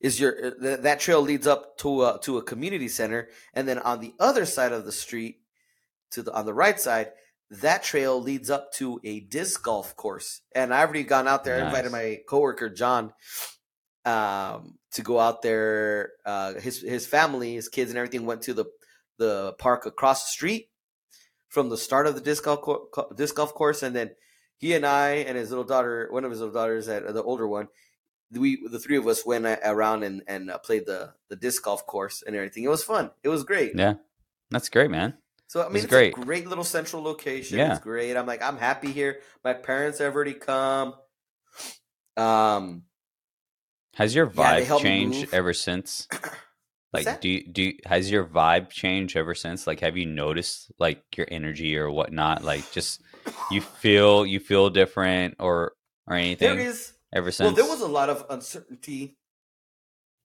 is 0.00 0.20
your 0.20 0.46
uh, 0.46 0.50
th- 0.60 0.80
that 0.80 1.00
trail 1.00 1.20
leads 1.20 1.46
up 1.46 1.76
to 1.78 2.04
a, 2.04 2.18
to 2.22 2.38
a 2.38 2.42
community 2.42 2.88
center 2.88 3.28
and 3.54 3.66
then 3.66 3.78
on 3.78 4.00
the 4.00 4.14
other 4.20 4.44
side 4.44 4.72
of 4.72 4.84
the 4.84 4.92
street 4.92 5.40
to 6.10 6.22
the 6.22 6.32
on 6.32 6.46
the 6.46 6.54
right 6.54 6.80
side 6.80 7.12
that 7.50 7.82
trail 7.82 8.20
leads 8.20 8.50
up 8.50 8.72
to 8.74 9.00
a 9.04 9.20
disc 9.20 9.62
golf 9.62 9.96
course. 9.96 10.42
And 10.54 10.72
i've 10.72 10.88
already 10.88 11.04
gone 11.04 11.28
out 11.28 11.44
there 11.44 11.56
i 11.56 11.66
invited 11.66 11.90
my 11.92 12.18
coworker 12.28 12.68
john 12.68 13.12
um 14.04 14.78
to 14.92 15.02
go 15.02 15.18
out 15.18 15.42
there 15.42 16.12
uh 16.24 16.54
his 16.54 16.80
his 16.82 17.06
family 17.06 17.54
his 17.54 17.68
kids 17.68 17.90
and 17.90 17.98
everything 17.98 18.26
went 18.26 18.42
to 18.42 18.54
the 18.54 18.66
the 19.18 19.54
park 19.58 19.86
across 19.86 20.24
the 20.24 20.30
street 20.30 20.70
from 21.48 21.68
the 21.68 21.76
start 21.76 22.06
of 22.06 22.14
the 22.14 22.20
disc 22.20 22.44
golf 22.44 22.60
co- 22.62 23.12
disc 23.16 23.34
golf 23.34 23.52
course 23.54 23.82
and 23.82 23.96
then 23.96 24.10
he 24.58 24.74
and 24.74 24.84
i 24.84 25.10
and 25.10 25.38
his 25.38 25.48
little 25.48 25.64
daughter 25.64 26.08
one 26.10 26.24
of 26.24 26.30
his 26.30 26.40
little 26.40 26.54
daughters 26.54 26.86
that 26.86 27.14
the 27.14 27.22
older 27.22 27.48
one 27.48 27.68
we 28.30 28.66
the 28.68 28.78
three 28.78 28.96
of 28.96 29.06
us 29.06 29.24
went 29.24 29.46
around 29.64 30.02
and 30.02 30.22
and 30.26 30.50
uh, 30.50 30.58
played 30.58 30.86
the 30.86 31.14
the 31.28 31.36
disc 31.36 31.62
golf 31.62 31.86
course 31.86 32.22
and 32.26 32.36
everything. 32.36 32.64
It 32.64 32.68
was 32.68 32.84
fun. 32.84 33.10
It 33.22 33.28
was 33.28 33.44
great. 33.44 33.72
Yeah. 33.74 33.94
That's 34.50 34.68
great, 34.68 34.90
man. 34.90 35.14
So 35.46 35.60
I 35.60 35.64
mean, 35.64 35.74
was 35.74 35.84
it's 35.84 35.90
great. 35.90 36.16
a 36.16 36.20
great 36.20 36.46
little 36.46 36.64
central 36.64 37.02
location. 37.02 37.58
Yeah. 37.58 37.72
It's 37.72 37.82
great. 37.82 38.16
I'm 38.16 38.26
like, 38.26 38.42
I'm 38.42 38.58
happy 38.58 38.92
here. 38.92 39.20
My 39.44 39.54
parents 39.54 39.98
have 39.98 40.14
already 40.14 40.34
come. 40.34 40.94
Um, 42.16 42.82
Has 43.94 44.14
your 44.14 44.26
vibe 44.26 44.70
me 44.70 44.80
changed 44.80 45.32
ever 45.32 45.54
since? 45.54 46.08
Like, 46.92 47.04
that? 47.04 47.20
do 47.20 47.28
you, 47.28 47.46
do 47.46 47.62
you, 47.62 47.74
has 47.84 48.10
your 48.10 48.24
vibe 48.24 48.70
changed 48.70 49.16
ever 49.16 49.34
since? 49.34 49.66
Like, 49.66 49.80
have 49.80 49.96
you 49.96 50.06
noticed 50.06 50.72
like 50.78 51.02
your 51.16 51.26
energy 51.30 51.76
or 51.76 51.90
whatnot? 51.90 52.42
Like, 52.42 52.70
just 52.72 53.02
you 53.50 53.60
feel 53.60 54.24
you 54.24 54.40
feel 54.40 54.70
different 54.70 55.36
or 55.38 55.74
or 56.06 56.16
anything 56.16 56.56
there 56.56 56.66
is 56.66 56.92
ever 57.12 57.30
since? 57.30 57.46
well, 57.46 57.54
there 57.54 57.70
was 57.70 57.82
a 57.82 57.88
lot 57.88 58.08
of 58.08 58.24
uncertainty 58.30 59.18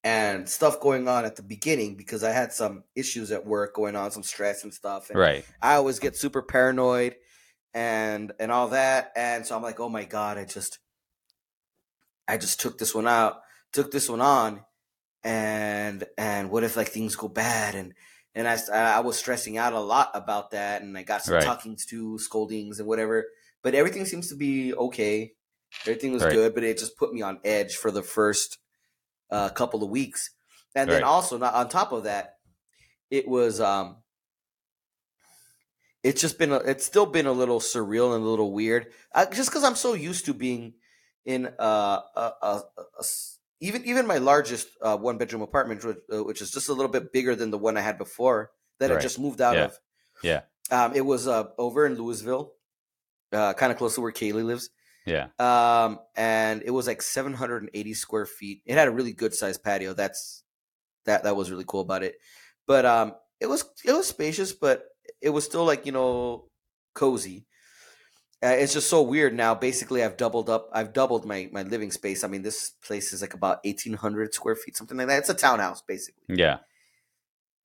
and 0.04 0.48
stuff 0.48 0.80
going 0.80 1.08
on 1.08 1.24
at 1.24 1.36
the 1.36 1.42
beginning 1.42 1.96
because 1.96 2.22
I 2.22 2.30
had 2.30 2.52
some 2.52 2.84
issues 2.94 3.32
at 3.32 3.46
work 3.46 3.74
going 3.74 3.96
on, 3.96 4.10
some 4.10 4.22
stress 4.22 4.62
and 4.62 4.72
stuff. 4.72 5.08
And 5.08 5.18
right. 5.18 5.44
I 5.62 5.74
always 5.76 5.98
get 5.98 6.16
super 6.16 6.42
paranoid 6.42 7.16
and 7.72 8.32
and 8.38 8.52
all 8.52 8.68
that. 8.68 9.12
And 9.16 9.46
so 9.46 9.56
I'm 9.56 9.62
like, 9.62 9.80
oh 9.80 9.88
my 9.88 10.04
god, 10.04 10.38
I 10.38 10.44
just 10.44 10.78
I 12.28 12.36
just 12.36 12.60
took 12.60 12.78
this 12.78 12.94
one 12.94 13.08
out, 13.08 13.40
took 13.72 13.90
this 13.90 14.08
one 14.08 14.20
on, 14.20 14.64
and 15.24 16.04
and 16.18 16.50
what 16.50 16.64
if 16.64 16.76
like 16.76 16.88
things 16.88 17.16
go 17.16 17.28
bad 17.28 17.74
and 17.74 17.94
and 18.34 18.48
I 18.48 18.58
I 18.70 19.00
was 19.00 19.18
stressing 19.18 19.58
out 19.58 19.72
a 19.72 19.80
lot 19.80 20.10
about 20.14 20.50
that, 20.52 20.82
and 20.82 20.98
I 20.98 21.02
got 21.04 21.22
some 21.22 21.36
Right. 21.36 21.38
talkings 21.38 21.86
to, 21.86 22.18
scoldings 22.18 22.78
and 22.80 22.88
whatever. 22.88 23.26
But 23.62 23.74
everything 23.76 24.06
seems 24.06 24.28
to 24.30 24.36
be 24.36 24.74
okay. 24.74 25.34
Everything 25.86 26.12
was 26.12 26.24
Right. 26.24 26.26
good, 26.26 26.54
but 26.54 26.64
it 26.64 26.78
just 26.78 26.96
put 26.98 27.12
me 27.14 27.22
on 27.22 27.40
edge 27.44 27.76
for 27.76 27.90
the 27.92 28.02
first 28.02 28.58
uh, 29.30 29.50
couple 29.50 29.84
of 29.84 29.90
weeks, 29.90 30.30
and 30.74 30.90
then 30.90 31.02
Right. 31.02 31.04
also 31.04 31.38
not 31.38 31.54
on 31.54 31.68
top 31.68 31.92
of 31.92 32.04
that, 32.04 32.38
it 33.10 33.28
was 33.28 33.60
um 33.60 34.02
it's 36.02 36.20
just 36.20 36.38
been 36.38 36.52
a, 36.52 36.56
it's 36.56 36.84
still 36.84 37.06
been 37.06 37.26
a 37.26 37.32
little 37.32 37.60
surreal 37.60 38.14
and 38.14 38.24
a 38.24 38.28
little 38.28 38.52
weird 38.52 38.92
uh, 39.14 39.26
just 39.30 39.50
because 39.50 39.64
i'm 39.64 39.74
so 39.76 39.94
used 39.94 40.24
to 40.26 40.34
being 40.34 40.74
in 41.24 41.46
uh, 41.58 42.02
a, 42.16 42.32
a, 42.42 42.62
a- 42.76 42.82
a 43.00 43.04
even 43.64 43.80
even 43.84 44.06
my 44.06 44.18
largest 44.18 44.68
uh, 44.86 44.96
one 44.96 45.16
bedroom 45.18 45.42
apartment 45.42 45.84
which, 45.84 45.96
uh, 46.12 46.22
which 46.28 46.40
is 46.44 46.50
just 46.50 46.68
a 46.68 46.72
little 46.76 46.92
bit 46.96 47.12
bigger 47.16 47.34
than 47.40 47.50
the 47.50 47.58
one 47.66 47.76
i 47.76 47.80
had 47.80 47.96
before 47.98 48.50
that 48.78 48.90
i 48.92 49.00
just 49.00 49.18
moved 49.18 49.40
out 49.40 49.56
Yeah. 49.56 49.64
of 49.68 49.72
Yeah. 50.22 50.40
um, 50.70 50.90
it 50.94 51.04
was 51.12 51.26
uh, 51.26 51.44
over 51.58 51.86
in 51.86 51.94
louisville 51.96 52.52
uh, 53.32 53.52
kind 53.54 53.72
of 53.72 53.78
close 53.78 53.94
to 53.96 54.00
where 54.02 54.12
kaylee 54.12 54.44
lives 54.44 54.70
Yeah. 55.06 55.26
um, 55.38 55.98
and 56.16 56.62
it 56.64 56.70
was 56.70 56.86
like 56.86 57.02
780 57.02 57.68
square 57.94 58.26
feet. 58.26 58.62
It 58.64 58.74
had 58.78 58.88
a 58.88 58.94
really 58.94 59.12
good 59.12 59.34
sized 59.34 59.60
patio. 59.62 59.92
That's 59.92 60.42
that 61.04 61.24
that 61.24 61.36
was 61.36 61.50
really 61.52 61.66
cool 61.66 61.82
about 61.84 62.02
it. 62.08 62.14
But 62.66 62.86
um, 62.86 63.12
it 63.40 63.48
was 63.52 63.64
it 63.84 63.92
was 63.92 64.06
spacious, 64.08 64.52
but 64.56 64.84
it 65.20 65.28
was 65.30 65.44
still 65.44 65.66
like 65.68 65.84
you 65.84 65.92
know 65.92 66.48
cozy. 66.94 67.44
Uh, 68.44 68.48
it's 68.48 68.74
just 68.74 68.90
so 68.90 69.00
weird 69.02 69.34
now. 69.34 69.54
Basically, 69.54 70.04
I've 70.04 70.16
doubled 70.18 70.50
up. 70.50 70.68
I've 70.72 70.92
doubled 70.92 71.24
my 71.24 71.48
my 71.52 71.62
living 71.62 71.90
space. 71.90 72.22
I 72.24 72.28
mean, 72.28 72.42
this 72.42 72.70
place 72.86 73.12
is 73.12 73.22
like 73.22 73.34
about 73.34 73.58
eighteen 73.64 73.94
hundred 73.94 74.34
square 74.34 74.54
feet, 74.56 74.76
something 74.76 74.96
like 74.98 75.06
that. 75.08 75.20
It's 75.20 75.30
a 75.30 75.34
townhouse, 75.34 75.82
basically. 75.82 76.36
Yeah. 76.36 76.58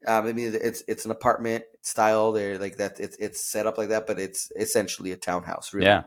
Um, 0.08 0.28
I 0.28 0.32
mean, 0.34 0.54
it's 0.56 0.84
it's 0.88 1.04
an 1.06 1.12
apartment 1.12 1.66
style. 1.82 2.32
There, 2.32 2.58
like 2.58 2.78
that. 2.78 3.00
It's 3.00 3.18
it's 3.18 3.42
set 3.52 3.68
up 3.68 3.78
like 3.78 3.90
that, 3.90 4.08
but 4.08 4.18
it's 4.20 4.52
essentially 4.56 5.12
a 5.12 5.18
townhouse. 5.18 5.74
Really. 5.74 5.88
Yeah. 5.88 6.04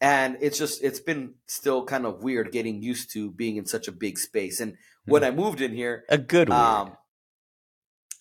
And 0.00 0.36
it's 0.40 0.58
just 0.58 0.82
it's 0.82 0.98
been 0.98 1.34
still 1.46 1.84
kind 1.84 2.06
of 2.06 2.24
weird 2.24 2.50
getting 2.50 2.82
used 2.82 3.12
to 3.12 3.30
being 3.30 3.56
in 3.56 3.66
such 3.66 3.86
a 3.86 3.92
big 3.92 4.18
space. 4.18 4.58
And 4.60 4.76
when 5.04 5.22
I 5.22 5.30
moved 5.30 5.60
in 5.60 5.72
here, 5.72 6.02
A 6.08 6.18
good 6.18 6.48
weird. 6.48 6.60
um, 6.60 6.96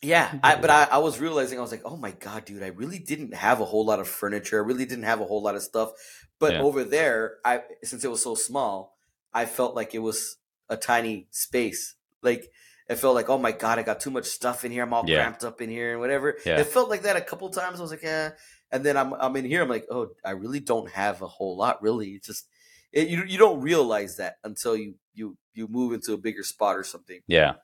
yeah, 0.01 0.33
I, 0.43 0.55
but 0.55 0.69
I, 0.69 0.83
I 0.91 0.97
was 0.99 1.19
realizing 1.19 1.57
I 1.59 1.61
was 1.61 1.71
like, 1.71 1.83
oh 1.85 1.97
my 1.97 2.11
god, 2.11 2.45
dude, 2.45 2.63
I 2.63 2.67
really 2.67 2.99
didn't 2.99 3.33
have 3.33 3.59
a 3.61 3.65
whole 3.65 3.85
lot 3.85 3.99
of 3.99 4.07
furniture. 4.07 4.61
I 4.63 4.65
really 4.65 4.85
didn't 4.85 5.05
have 5.05 5.21
a 5.21 5.25
whole 5.25 5.41
lot 5.43 5.55
of 5.55 5.61
stuff. 5.61 5.91
But 6.39 6.53
Yeah. 6.53 6.61
over 6.61 6.83
there, 6.83 7.37
I 7.45 7.61
since 7.83 8.03
it 8.03 8.09
was 8.11 8.23
so 8.23 8.35
small, 8.35 8.97
I 9.33 9.45
felt 9.45 9.75
like 9.75 9.93
it 9.93 9.99
was 9.99 10.37
a 10.69 10.77
tiny 10.77 11.27
space. 11.31 11.95
Like 12.21 12.49
it 12.89 12.95
felt 12.95 13.15
like, 13.15 13.29
oh 13.29 13.37
my 13.37 13.51
god, 13.51 13.79
I 13.79 13.83
got 13.83 13.99
too 13.99 14.11
much 14.11 14.25
stuff 14.25 14.65
in 14.65 14.71
here. 14.71 14.83
I'm 14.83 14.93
all 14.93 15.03
Yeah. 15.07 15.21
cramped 15.21 15.43
up 15.43 15.61
in 15.61 15.69
here 15.69 15.91
and 15.91 15.99
whatever. 15.99 16.37
Yeah. 16.45 16.59
It 16.59 16.67
felt 16.67 16.89
like 16.89 17.03
that 17.03 17.15
a 17.15 17.21
couple 17.21 17.49
times. 17.49 17.79
I 17.79 17.81
was 17.83 17.91
like, 17.91 18.03
yeah. 18.03 18.31
And 18.71 18.83
then 18.83 18.97
I'm 18.97 19.13
I'm 19.13 19.35
in 19.35 19.45
here. 19.45 19.61
I'm 19.61 19.69
like, 19.69 19.85
oh, 19.91 20.09
I 20.25 20.31
really 20.31 20.59
don't 20.61 20.89
have 20.91 21.21
a 21.21 21.27
whole 21.27 21.55
lot. 21.57 21.81
Really, 21.81 22.09
it's 22.11 22.27
just 22.27 22.47
it, 22.91 23.07
you 23.07 23.23
you 23.25 23.37
don't 23.37 23.61
realize 23.61 24.17
that 24.17 24.35
until 24.43 24.75
you 24.75 24.95
you 25.13 25.37
you 25.53 25.67
move 25.67 25.93
into 25.93 26.13
a 26.13 26.17
bigger 26.17 26.43
spot 26.43 26.75
or 26.77 26.83
something. 26.83 27.19
Yeah. 27.27 27.55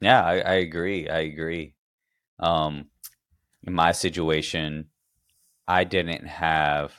Yeah, 0.00 0.22
I, 0.24 0.38
I 0.40 0.54
agree. 0.54 1.08
I 1.08 1.20
agree. 1.20 1.74
Um, 2.40 2.90
in 3.64 3.74
my 3.74 3.92
situation, 3.92 4.90
I 5.68 5.84
didn't 5.84 6.26
have. 6.26 6.94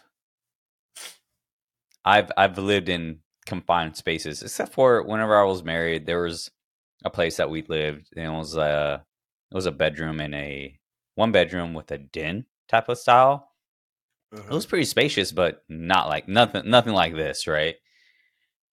I've 2.06 2.32
I've 2.38 2.58
lived 2.58 2.90
in 2.90 3.20
confined 3.46 3.96
spaces, 3.98 4.42
except 4.42 4.74
for 4.74 5.02
whenever 5.04 5.38
I 5.40 5.44
was 5.46 5.64
married. 5.64 6.06
There 6.06 6.22
was 6.22 6.52
a 7.04 7.10
place 7.10 7.38
that 7.38 7.50
we 7.50 7.64
lived, 7.64 8.10
and 8.16 8.26
it 8.26 8.38
was 8.38 8.56
a 8.56 9.06
it 9.52 9.56
was 9.56 9.66
a 9.66 9.72
bedroom 9.72 10.20
in 10.20 10.34
a 10.34 10.80
one 11.16 11.32
bedroom 11.32 11.74
with 11.74 11.92
a 11.92 11.98
den 11.98 12.46
type 12.68 12.90
of 12.90 12.98
style. 12.98 13.52
It 14.50 14.54
was 14.54 14.66
pretty 14.66 14.86
spacious, 14.86 15.32
but 15.32 15.64
not 15.70 16.08
like 16.10 16.28
nothing 16.28 16.70
nothing 16.70 16.94
like 16.94 17.14
this, 17.16 17.48
right? 17.48 17.76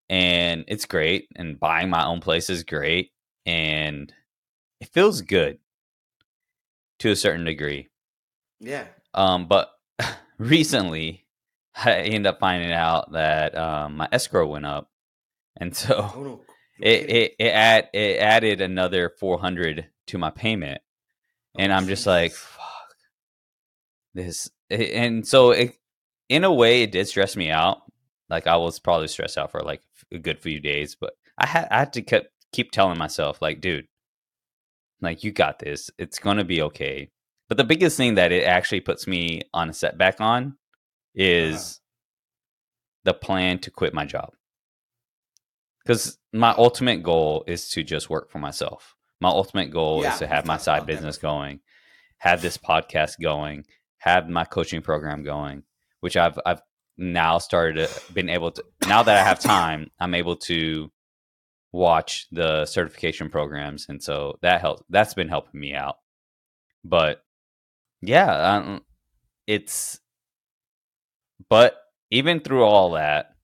And 0.09 0.65
it's 0.69 0.85
great, 0.85 1.29
and 1.37 1.59
buying 1.59 1.89
my 1.91 2.05
own 2.05 2.21
place 2.21 2.51
is 2.51 2.63
great, 2.63 3.11
and 3.47 4.13
it 4.81 4.89
feels 4.89 5.23
good 5.23 5.59
to 7.01 7.11
a 7.11 7.17
certain 7.17 7.45
degree. 7.45 7.89
Yeah. 8.61 8.85
Um, 9.13 9.47
but 9.47 9.71
recently, 10.39 11.27
I 11.77 11.93
ended 11.93 12.27
up 12.27 12.41
finding 12.41 12.73
out 12.73 13.13
that 13.13 13.57
um, 13.57 13.97
my 13.97 14.09
escrow 14.13 14.47
went 14.47 14.67
up, 14.67 14.91
and 15.57 15.75
so 15.75 16.11
Oh 16.15 16.23
no. 16.23 16.41
it 16.81 17.11
it 17.11 17.35
it, 17.39 17.49
add, 17.49 17.89
it 17.93 18.19
added 18.19 18.61
another 18.61 19.11
four 19.19 19.39
hundred 19.39 19.87
to 20.09 20.19
my 20.19 20.31
payment, 20.31 20.81
and 21.59 21.73
I'm 21.73 21.87
just 21.89 22.07
like, 22.07 22.33
fuck 22.33 22.95
this. 24.15 24.51
And 24.71 25.27
so, 25.27 25.51
it, 25.51 25.77
in 26.29 26.45
a 26.45 26.53
way, 26.53 26.83
it 26.83 26.93
did 26.93 27.07
stress 27.07 27.37
me 27.37 27.51
out. 27.51 27.83
Like 28.31 28.47
I 28.47 28.57
was 28.57 28.81
probably 28.81 29.09
stressed 29.09 29.39
out 29.39 29.51
for 29.51 29.61
like 29.61 29.83
a 30.13 30.19
good 30.19 30.41
few 30.41 30.61
days, 30.61 30.97
but 30.99 31.15
I 31.39 31.47
had 31.47 31.69
I 31.71 31.79
had 31.81 31.93
to 31.95 32.03
keep 32.03 32.25
keep 32.55 32.71
telling 32.71 32.99
myself, 32.99 33.43
like, 33.43 33.61
dude, 33.61 33.89
like 35.01 35.25
you 35.25 35.33
got 35.33 35.59
this. 35.59 35.91
It's 35.99 36.19
gonna 36.19 36.45
be 36.45 36.63
okay. 36.63 37.11
But 37.49 37.59
the 37.59 37.65
biggest 37.65 37.97
thing 37.97 38.15
that 38.15 38.33
it 38.33 38.45
actually 38.45 38.81
puts 38.81 39.07
me 39.07 39.43
on 39.53 39.69
a 39.69 39.75
setback 39.75 40.21
on 40.21 40.45
uh-huh. 40.45 40.53
is 41.15 41.81
the 43.05 43.13
plan 43.13 43.59
to 43.61 43.71
quit 43.71 43.93
my 43.93 44.07
job. 44.07 44.31
Because 45.85 46.19
my 46.33 46.55
ultimate 46.57 47.03
goal 47.03 47.45
is 47.47 47.69
to 47.71 47.83
just 47.83 48.09
work 48.09 48.31
for 48.31 48.39
myself. 48.39 48.95
My 49.21 49.29
ultimate 49.29 49.71
goal 49.71 50.03
Yeah, 50.03 50.13
is 50.13 50.21
to 50.21 50.27
we've 50.27 50.47
my 50.47 50.57
side 50.57 50.87
business 50.87 51.19
going, 51.19 51.61
have 52.19 52.41
this 52.41 52.57
podcast 52.57 53.21
going, 53.21 53.67
have 53.99 54.29
my 54.29 54.45
coaching 54.45 54.81
program 54.81 55.23
going, 55.23 55.65
which 56.01 56.17
I've 56.17 56.39
I've 56.47 56.63
now 56.97 57.39
started 57.39 57.89
to 57.89 58.13
been 58.13 58.29
able 58.29 58.53
to 58.53 58.65
now 58.87 59.03
that 59.03 59.19
I 59.19 59.29
have 59.29 59.41
time, 59.57 59.91
I'm 60.01 60.15
able 60.15 60.37
to 60.37 60.91
watch 61.75 62.29
the 62.31 62.65
certification 62.67 63.29
programs 63.29 63.87
and 63.89 64.01
so 64.01 64.39
that 64.43 64.61
helps 64.61 64.85
that's 64.91 65.13
been 65.15 65.29
helping 65.29 65.59
me 65.61 65.75
out. 65.75 65.97
But 66.85 67.25
yeah, 68.01 68.55
um, 68.55 68.83
it's 69.49 69.99
but 71.49 71.77
even 72.13 72.39
through 72.39 72.63
all 72.63 72.93
that, 72.93 73.35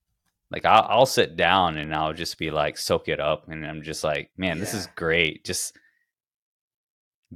like 0.53 0.65
I'll, 0.65 0.87
I'll 0.89 1.07
sit 1.07 1.35
down 1.35 1.77
and 1.77 1.93
I'll 1.93 2.13
just 2.13 2.39
be 2.39 2.53
like 2.53 2.79
soak 2.79 3.09
it 3.09 3.19
up, 3.19 3.49
and 3.49 3.67
I'm 3.67 3.83
just 3.83 4.05
like, 4.05 4.31
man, 4.37 4.61
this 4.61 4.75
is 4.75 4.87
great. 4.95 5.45
Just 5.45 5.77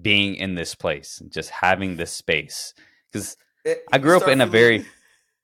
being 0.00 0.36
in 0.36 0.54
this 0.54 0.76
place, 0.76 1.20
just 1.28 1.50
having 1.50 1.96
this 1.96 2.12
space. 2.12 2.72
Because 3.10 3.36
I 3.92 3.98
grew 3.98 4.16
up 4.16 4.28
in 4.28 4.40
a 4.40 4.44
feeling- 4.46 4.52
very 4.52 4.78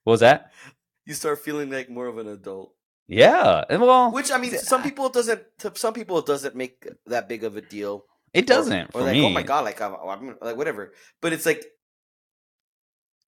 what 0.04 0.12
was 0.12 0.20
that? 0.20 0.52
You 1.06 1.14
start 1.14 1.40
feeling 1.40 1.70
like 1.70 1.90
more 1.90 2.06
of 2.06 2.18
an 2.18 2.28
adult. 2.28 2.72
Yeah, 3.12 3.64
and 3.68 3.82
well, 3.82 4.12
Which 4.12 4.30
I 4.30 4.38
mean, 4.38 4.56
some 4.56 4.82
people 4.84 5.06
it 5.06 5.12
doesn't. 5.12 5.42
To 5.58 5.72
some 5.74 5.94
people, 5.94 6.18
it 6.18 6.26
doesn't 6.26 6.54
make 6.54 6.86
that 7.06 7.28
big 7.28 7.42
of 7.42 7.56
a 7.56 7.60
deal. 7.60 8.04
it 8.32 8.46
doesn't 8.46 8.72
or, 8.72 8.92
for 8.92 9.00
or 9.00 9.04
like, 9.04 9.12
me. 9.14 9.24
oh 9.26 9.30
my 9.30 9.42
god, 9.42 9.64
like 9.64 9.80
I'm, 9.82 9.94
I'm 9.94 10.36
like 10.40 10.56
whatever. 10.56 10.92
But 11.20 11.32
it's 11.32 11.44
like 11.44 11.64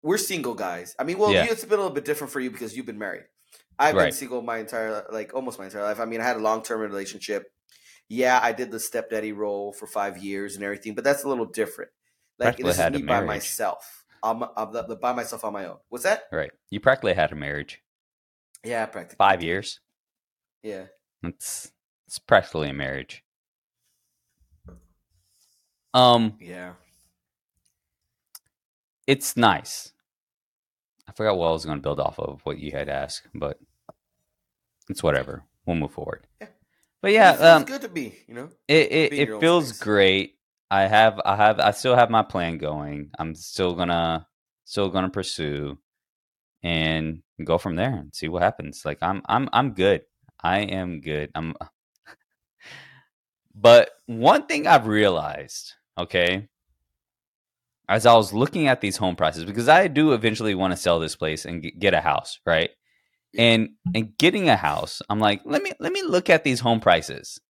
we're 0.02 0.18
single 0.18 0.54
guys. 0.54 0.94
I 0.98 1.04
mean, 1.04 1.18
well, 1.18 1.32
Yeah. 1.32 1.44
you, 1.44 1.50
it's 1.50 1.64
been 1.64 1.74
a 1.74 1.82
little 1.82 1.94
bit 1.94 2.04
different 2.04 2.32
for 2.32 2.40
you 2.40 2.50
because 2.50 2.76
you've 2.76 2.86
been 2.86 2.98
married. 2.98 3.24
I've 3.78 3.96
been 3.96 4.12
single 4.12 4.42
my 4.42 4.58
entire, 4.58 5.04
like 5.10 5.34
almost 5.34 5.58
my 5.58 5.64
entire 5.64 5.82
life. 5.82 5.98
I 5.98 6.04
mean, 6.04 6.20
I 6.20 6.24
had 6.24 6.36
a 6.36 6.40
long 6.40 6.62
term 6.62 6.80
relationship. 6.80 7.44
Yeah, 8.08 8.38
I 8.40 8.52
did 8.52 8.70
the 8.70 8.78
stepdaddy 8.78 9.32
role 9.32 9.72
for 9.72 9.86
five 9.86 10.18
years 10.18 10.54
and 10.54 10.62
everything, 10.64 10.94
but 10.94 11.02
that's 11.02 11.24
a 11.24 11.28
little 11.28 11.46
different. 11.46 11.90
Like 12.38 12.56
this 12.58 12.78
is 12.78 12.90
me 12.92 13.02
by 13.02 13.24
myself. 13.24 14.04
I'm, 14.22 14.44
I'm 14.56 14.72
the, 14.72 14.82
the- 14.84 14.96
by 14.96 15.12
myself 15.12 15.44
on 15.44 15.52
my 15.52 15.66
own. 15.66 15.78
What's 15.88 16.04
that? 16.04 16.24
Right, 16.30 16.52
you 16.70 16.78
practically 16.78 17.14
had 17.14 17.32
a 17.32 17.34
marriage, 17.34 17.80
Yeah, 18.64 18.86
practically 18.86 19.16
five 19.16 19.42
years. 19.42 19.80
Yeah, 20.62 20.84
It's 21.22 21.72
it's 22.06 22.18
practically 22.18 22.68
a 22.68 22.72
marriage. 22.72 23.24
Um, 25.94 26.34
yeah. 26.40 26.72
it's 29.06 29.36
nice. 29.36 29.92
I 31.08 31.12
forgot 31.12 31.36
what 31.36 31.48
I 31.48 31.52
was 31.52 31.64
going 31.66 31.76
to 31.78 31.82
build 31.82 32.00
off 32.00 32.18
of 32.18 32.40
what 32.44 32.58
you 32.58 32.70
had 32.72 32.88
asked, 32.88 33.26
but 33.34 33.58
it's 34.88 35.02
whatever. 35.02 35.44
We'll 35.66 35.76
move 35.76 35.92
forward. 35.92 36.26
Yeah. 36.40 36.48
But 37.02 37.12
yeah, 37.12 37.32
it 37.32 37.38
feels 37.38 37.48
um, 37.48 37.64
good 37.64 37.80
to 37.82 37.88
be. 37.88 38.14
You 38.28 38.34
know. 38.34 38.48
it 38.68 38.92
it, 38.92 39.10
be 39.10 39.20
in 39.20 39.26
your 39.28 39.36
it 39.38 39.40
feels 39.40 39.72
great. 39.72 40.38
I 40.70 40.82
have 40.82 41.20
I 41.24 41.36
have 41.36 41.58
I 41.60 41.72
still 41.72 41.96
have 41.96 42.10
my 42.10 42.22
plan 42.22 42.58
going. 42.58 43.10
I'm 43.18 43.34
still 43.34 43.74
gonna 43.74 44.26
still 44.64 44.88
gonna 44.88 45.10
pursue 45.10 45.78
and 46.62 47.22
go 47.44 47.58
from 47.58 47.76
there 47.76 47.94
and 47.94 48.14
see 48.14 48.28
what 48.28 48.42
happens. 48.42 48.82
Like 48.84 48.98
I'm 49.02 49.22
I'm 49.26 49.48
I'm 49.52 49.72
good. 49.74 50.02
I 50.42 50.60
am 50.60 51.00
good. 51.00 51.30
I'm 51.34 51.54
But 53.54 53.90
one 54.06 54.46
thing 54.46 54.66
I've 54.66 54.86
realized, 54.86 55.74
okay, 55.98 56.48
as 57.88 58.06
I 58.06 58.14
was 58.14 58.32
looking 58.32 58.68
at 58.68 58.80
these 58.80 58.96
home 58.96 59.16
prices 59.16 59.44
because 59.44 59.68
I 59.68 59.88
do 59.88 60.12
eventually 60.12 60.54
want 60.54 60.72
to 60.72 60.76
sell 60.76 60.98
this 60.98 61.16
place 61.16 61.44
and 61.44 61.62
get 61.78 61.94
a 61.94 62.00
house, 62.00 62.40
right? 62.46 62.70
And 63.36 63.70
and 63.94 64.16
getting 64.18 64.48
a 64.48 64.56
house, 64.56 65.02
I'm 65.10 65.20
like, 65.20 65.42
let 65.44 65.62
me 65.62 65.72
let 65.80 65.92
me 65.92 66.02
look 66.02 66.30
at 66.30 66.44
these 66.44 66.60
home 66.60 66.80
prices. 66.80 67.40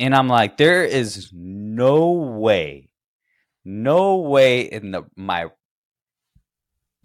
And 0.00 0.14
I'm 0.14 0.28
like, 0.28 0.56
there 0.56 0.84
is 0.84 1.30
no 1.32 2.12
way, 2.12 2.90
no 3.64 4.18
way 4.18 4.62
in 4.62 4.92
the 4.92 5.02
my 5.16 5.46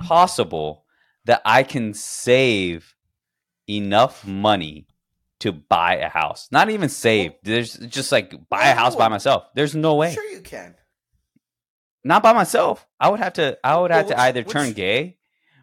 possible 0.04 0.86
that 1.26 1.42
I 1.46 1.64
can 1.64 1.94
save 1.94 2.96
enough 3.70 4.26
money 4.26 4.88
to 5.40 5.52
buy 5.52 5.98
a 5.98 6.10
house. 6.10 6.48
Not 6.52 6.70
even 6.70 6.90
save. 6.90 7.34
There's 7.44 7.76
just 7.78 8.12
like 8.12 8.34
buy 8.50 8.68
a 8.70 8.76
house 8.76 8.96
by 8.96 9.08
myself. 9.10 9.44
There's 9.56 9.76
no 9.76 9.96
way. 9.96 10.14
Sure, 10.14 10.30
you 10.30 10.42
can. 10.42 10.76
Not 12.04 12.24
by 12.24 12.34
myself. 12.34 12.86
I 13.00 13.10
would 13.10 13.20
have 13.20 13.34
to 13.34 13.58
I 13.64 13.78
would 13.80 13.92
Well, 13.92 14.00
have 14.00 14.08
to 14.08 14.20
either 14.20 14.44
turn 14.44 14.74
gay 14.74 15.18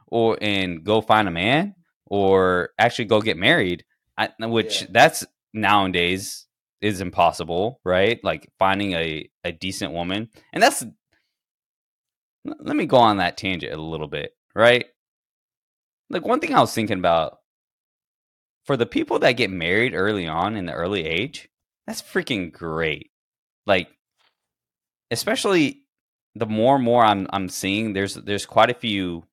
or 0.07 0.39
and 0.41 0.85
go 0.85 1.01
find 1.01 1.29
a 1.29 1.31
man 1.31 1.75
or 2.07 2.71
actually 2.79 3.07
go 3.07 3.21
get 3.21 3.37
married. 3.37 3.85
I, 4.17 4.31
which 4.41 4.83
Yeah. 4.83 4.89
that's 4.91 5.25
nowadays 5.53 6.47
is 6.81 7.01
impossible, 7.01 7.81
right? 7.85 8.19
Like 8.23 8.51
finding 8.59 8.93
a 8.95 9.31
a 9.45 9.53
decent 9.53 9.93
woman. 9.93 10.29
And 10.53 10.63
that's 10.63 10.85
let 12.45 12.77
me 12.77 12.87
go 12.87 12.97
on 12.97 13.19
that 13.19 13.37
tangent 13.37 13.73
a 13.73 13.81
little 13.81 14.09
bit, 14.09 14.33
right? 14.55 14.87
Like 16.09 16.25
one 16.25 16.41
thing 16.41 16.55
I 16.55 16.61
was 16.61 16.75
thinking 16.75 16.99
about 16.99 17.39
for 18.65 18.77
the 18.77 18.87
people 18.87 19.19
that 19.21 19.33
get 19.33 19.51
married 19.51 19.95
early 19.95 20.27
on 20.27 20.57
in 20.57 20.67
the 20.67 20.73
early 20.73 21.07
age, 21.07 21.49
that's 21.87 22.03
freaking 22.03 22.53
great. 22.53 23.11
Like 23.67 23.89
especially 25.11 25.83
the 26.35 26.47
more 26.47 26.77
and 26.77 26.85
more 26.85 27.05
I'm 27.05 27.27
I'm 27.31 27.49
seeing 27.49 27.93
there's 27.93 28.15
there's 28.15 28.47
quite 28.47 28.71
a 28.71 28.75
few 28.75 29.25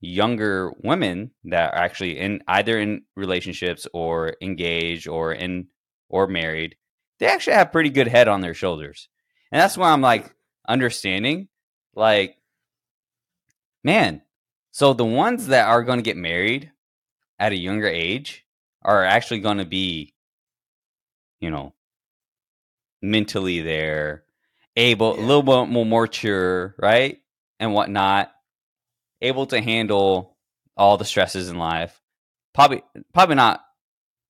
younger 0.00 0.72
women 0.82 1.32
that 1.44 1.74
are 1.74 1.78
actually 1.78 2.18
in 2.18 2.42
either 2.46 2.78
in 2.78 3.02
relationships 3.16 3.86
or 3.92 4.34
engaged 4.40 5.08
or 5.08 5.32
in 5.32 5.68
or 6.08 6.26
married. 6.26 6.76
They 7.18 7.26
actually 7.26 7.54
have 7.54 7.72
pretty 7.72 7.90
good 7.90 8.06
head 8.06 8.28
on 8.28 8.40
their 8.40 8.54
shoulders. 8.54 9.08
And 9.50 9.60
that's 9.60 9.76
why 9.76 9.90
I'm 9.90 10.00
like 10.00 10.32
understanding 10.68 11.48
like 11.98 12.36
man, 13.84 14.22
so 14.70 14.92
the 14.94 15.04
ones 15.04 15.48
that 15.48 15.68
are 15.68 15.82
going 15.82 15.98
to 15.98 16.02
get 16.02 16.16
married 16.16 16.70
at 17.38 17.52
a 17.52 17.56
younger 17.56 17.88
age 17.88 18.44
are 18.82 19.04
actually 19.04 19.40
going 19.40 19.58
to 19.58 19.66
be 19.66 20.14
you 21.40 21.50
know 21.50 21.74
mentally 23.02 23.60
there 23.60 24.24
able 24.78 25.16
yeah. 25.16 25.22
a 25.22 25.24
little 25.24 25.42
bit 25.42 25.70
more 25.70 25.84
mature, 25.84 26.74
right? 26.78 27.20
And 27.60 27.74
whatnot, 27.74 28.32
able 29.20 29.46
to 29.46 29.60
handle 29.60 30.36
all 30.76 30.96
the 30.96 31.04
stresses 31.04 31.50
in 31.50 31.58
life. 31.58 32.00
Probably 32.54 32.82
probably 33.12 33.34
not 33.34 33.60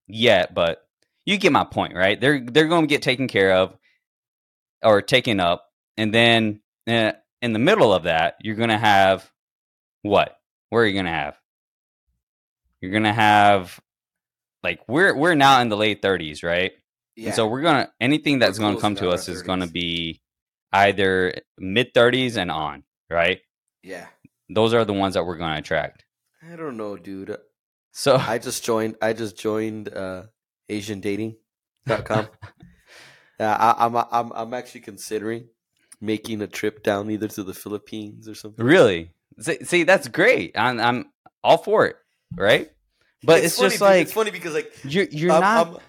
yet, 0.06 0.54
but 0.54 0.82
you 1.24 1.36
get 1.36 1.52
my 1.52 1.64
point, 1.64 1.94
right? 1.94 2.20
They're 2.20 2.40
they're 2.40 2.68
going 2.68 2.84
to 2.84 2.88
get 2.88 3.02
taken 3.02 3.28
care 3.28 3.52
of 3.52 3.76
or 4.82 5.02
taken 5.02 5.40
up, 5.40 5.66
and 5.96 6.12
then 6.12 6.60
uh, 6.86 7.12
in 7.42 7.52
the 7.52 7.58
middle 7.58 7.92
of 7.92 8.04
that, 8.04 8.36
you're 8.40 8.56
going 8.56 8.68
to 8.68 8.78
have 8.78 9.30
what? 10.02 10.36
Where 10.70 10.82
are 10.82 10.86
you 10.86 10.94
going 10.94 11.06
to 11.06 11.10
have? 11.10 11.38
You're 12.80 12.92
going 12.92 13.04
to 13.04 13.12
have 13.12 13.80
like 14.62 14.80
we're 14.88 15.14
we're 15.16 15.34
now 15.34 15.60
in 15.60 15.68
the 15.68 15.76
late 15.76 16.02
30s, 16.02 16.42
right? 16.42 16.72
Yeah. 17.16 17.26
And 17.26 17.34
so 17.34 17.46
we're 17.46 17.62
gonna 17.62 17.90
anything 18.00 18.38
that's 18.38 18.58
going 18.58 18.76
to 18.76 18.80
come 18.80 18.94
to 18.96 19.08
us 19.10 19.28
is 19.28 19.42
going 19.42 19.60
to 19.60 19.66
be 19.66 20.20
either 20.72 21.34
mid 21.58 21.94
30s 21.94 22.36
and 22.36 22.50
on, 22.50 22.84
right? 23.10 23.40
Yeah. 23.82 24.06
Those 24.48 24.74
are 24.74 24.84
the 24.84 24.92
ones 24.92 25.14
that 25.14 25.24
we're 25.24 25.36
going 25.36 25.52
to 25.52 25.58
attract. 25.58 26.04
I 26.50 26.56
don't 26.56 26.76
know, 26.76 26.96
dude. 26.96 27.36
So 27.92 28.16
I 28.16 28.38
just 28.38 28.64
joined 28.64 28.96
I 29.02 29.12
just 29.12 29.36
joined 29.36 29.88
uh 29.88 30.24
asiandating.com. 30.70 32.28
yeah, 33.40 33.56
I, 33.56 33.86
I'm 33.86 33.96
I'm 33.96 34.32
I'm 34.32 34.54
actually 34.54 34.82
considering 34.82 35.48
making 36.00 36.42
a 36.42 36.46
trip 36.46 36.82
down 36.82 37.10
either 37.10 37.28
to 37.28 37.42
the 37.42 37.54
Philippines 37.54 38.28
or 38.28 38.34
something. 38.34 38.64
Really? 38.64 39.12
See, 39.40 39.64
see 39.64 39.82
that's 39.84 40.08
great. 40.08 40.56
I'm 40.56 40.80
I'm 40.80 41.10
all 41.42 41.58
for 41.58 41.86
it, 41.86 41.96
right? 42.34 42.70
But 43.22 43.38
it's, 43.38 43.46
it's 43.46 43.58
just 43.58 43.80
like 43.80 44.02
it's 44.02 44.12
funny 44.12 44.30
because 44.30 44.54
like 44.54 44.72
you're 44.84 45.06
you're 45.10 45.40
not 45.40 45.80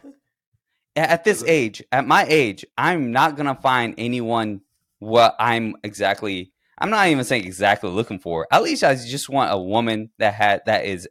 at 0.96 1.24
this 1.24 1.44
age, 1.44 1.84
at 1.92 2.06
my 2.06 2.26
age, 2.28 2.66
I'm 2.78 3.12
not 3.12 3.38
gonna 3.38 3.56
find 3.56 3.96
anyone 3.98 4.62
what 5.00 5.36
I'm 5.40 5.76
exactly 5.84 6.52
I'm 6.80 6.90
not 6.90 7.08
even 7.08 7.24
saying 7.24 7.46
exactly 7.46 7.90
looking 7.90 8.20
for. 8.20 8.48
At 8.52 8.64
least 8.64 8.84
I 8.84 8.96
just 8.96 9.30
want 9.30 9.54
a 9.54 9.58
woman 9.58 10.12
that 10.18 10.34
had 10.34 10.62
that 10.66 10.86
is 10.86 11.08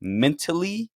mentally 0.00 0.90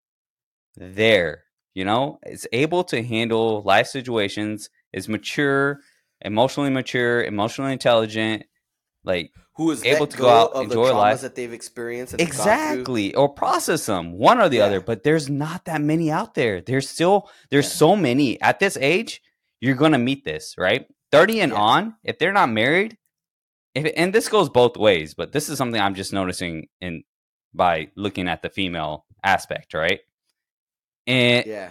there, 0.76 1.44
you 1.74 1.84
know, 1.84 2.18
is 2.26 2.46
able 2.52 2.84
to 2.84 3.02
handle 3.02 3.62
life 3.62 3.86
situations, 3.86 4.68
is 4.92 5.08
mature, 5.08 5.80
emotionally 6.20 6.70
mature, 6.70 7.22
emotionally 7.22 7.72
intelligent, 7.72 8.44
like 9.04 9.32
who 9.54 9.70
is 9.70 9.84
able 9.84 10.06
to 10.06 10.16
go 10.16 10.28
out 10.28 10.52
of 10.52 10.64
enjoy 10.64 10.94
life 10.94 11.22
that 11.22 11.34
they've 11.34 11.52
experienced 11.52 12.14
exactly 12.18 13.14
or 13.14 13.28
process 13.28 13.86
them 13.86 14.12
one 14.12 14.40
or 14.40 14.48
the 14.50 14.58
yeah. 14.58 14.64
other 14.64 14.80
but 14.80 15.02
there's 15.02 15.30
not 15.30 15.64
that 15.64 15.80
many 15.80 16.10
out 16.10 16.34
there 16.34 16.60
there's 16.60 16.90
still 16.90 17.30
there's 17.50 17.64
yeah. 17.66 17.70
so 17.76 17.96
many 17.96 18.38
at 18.42 18.58
this 18.58 18.76
age 18.78 19.22
you're 19.60 19.76
gonna 19.76 19.98
meet 19.98 20.24
this 20.24 20.56
right 20.58 20.86
30 21.12 21.40
and 21.40 21.52
yeah. 21.52 21.58
on, 21.58 21.94
if 22.04 22.18
they're 22.18 22.32
not 22.32 22.50
married, 22.50 22.96
if, 23.74 23.90
and 23.96 24.12
this 24.12 24.28
goes 24.28 24.48
both 24.48 24.76
ways, 24.76 25.14
but 25.14 25.32
this 25.32 25.48
is 25.48 25.58
something 25.58 25.80
I'm 25.80 25.94
just 25.94 26.12
noticing 26.12 26.68
in 26.80 27.04
by 27.54 27.88
looking 27.96 28.28
at 28.28 28.42
the 28.42 28.50
female 28.50 29.06
aspect, 29.22 29.72
right? 29.72 30.00
And 31.06 31.46
yeah, 31.46 31.70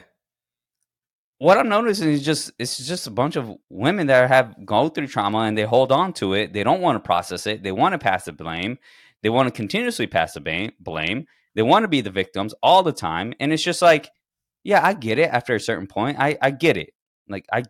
what 1.38 1.58
I'm 1.58 1.70
noticing 1.70 2.10
is 2.10 2.24
just 2.24 2.52
it's 2.60 2.78
just 2.78 3.08
a 3.08 3.12
bunch 3.12 3.36
of 3.36 3.52
women 3.70 4.08
that 4.08 4.30
have 4.30 4.66
gone 4.66 4.92
through 4.92 5.08
trauma 5.08 5.40
and 5.40 5.58
they 5.58 5.64
hold 5.64 5.92
on 5.92 6.14
to 6.14 6.34
it. 6.34 6.54
They 6.54 6.64
don't 6.64 6.82
want 6.82 6.96
to 6.96 7.06
process 7.06 7.46
it. 7.46 7.64
They 7.64 7.72
want 7.72 7.94
to 7.94 8.00
pass 8.00 8.26
the 8.26 8.32
blame. 8.32 8.78
They 9.22 9.30
want 9.30 9.48
to 9.48 9.52
continuously 9.52 10.08
pass 10.08 10.34
the 10.34 10.74
blame. 10.80 11.26
They 11.56 11.62
want 11.62 11.84
to 11.84 11.88
be 11.88 12.02
the 12.02 12.12
victims 12.12 12.54
all 12.62 12.84
the 12.84 12.92
time, 12.92 13.34
and 13.40 13.52
it's 13.54 13.64
just 13.64 13.82
like, 13.82 14.10
yeah, 14.64 14.86
I 14.86 14.94
get 14.94 15.20
it. 15.20 15.30
After 15.30 15.56
a 15.56 15.60
certain 15.60 15.88
point, 15.88 16.18
I 16.20 16.38
I 16.42 16.52
get 16.52 16.78
it. 16.78 16.92
Like 17.28 17.46
I 17.52 17.64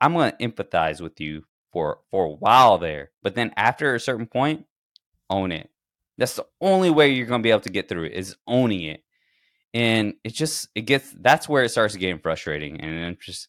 I'm 0.00 0.14
to 0.14 0.34
empathize 0.40 1.00
with 1.00 1.20
you 1.20 1.44
for 1.72 2.00
for 2.10 2.26
a 2.26 2.30
while 2.32 2.78
there, 2.78 3.10
but 3.22 3.34
then 3.34 3.52
after 3.56 3.94
a 3.94 4.00
certain 4.00 4.26
point, 4.26 4.66
own 5.30 5.52
it. 5.52 5.70
That's 6.16 6.34
the 6.34 6.46
only 6.60 6.90
way 6.90 7.10
you're 7.10 7.26
to 7.26 7.38
be 7.38 7.50
able 7.50 7.60
to 7.60 7.70
get 7.70 7.88
through 7.88 8.04
it 8.04 8.12
is 8.12 8.36
owning 8.46 8.82
it. 8.82 9.02
And 9.74 10.14
it 10.24 10.34
just 10.34 10.68
it 10.74 10.82
gets 10.82 11.14
that's 11.20 11.48
where 11.48 11.62
it 11.62 11.68
starts 11.68 11.94
getting 11.94 12.18
frustrating, 12.18 12.80
and 12.80 13.12
it's 13.14 13.26
just 13.26 13.48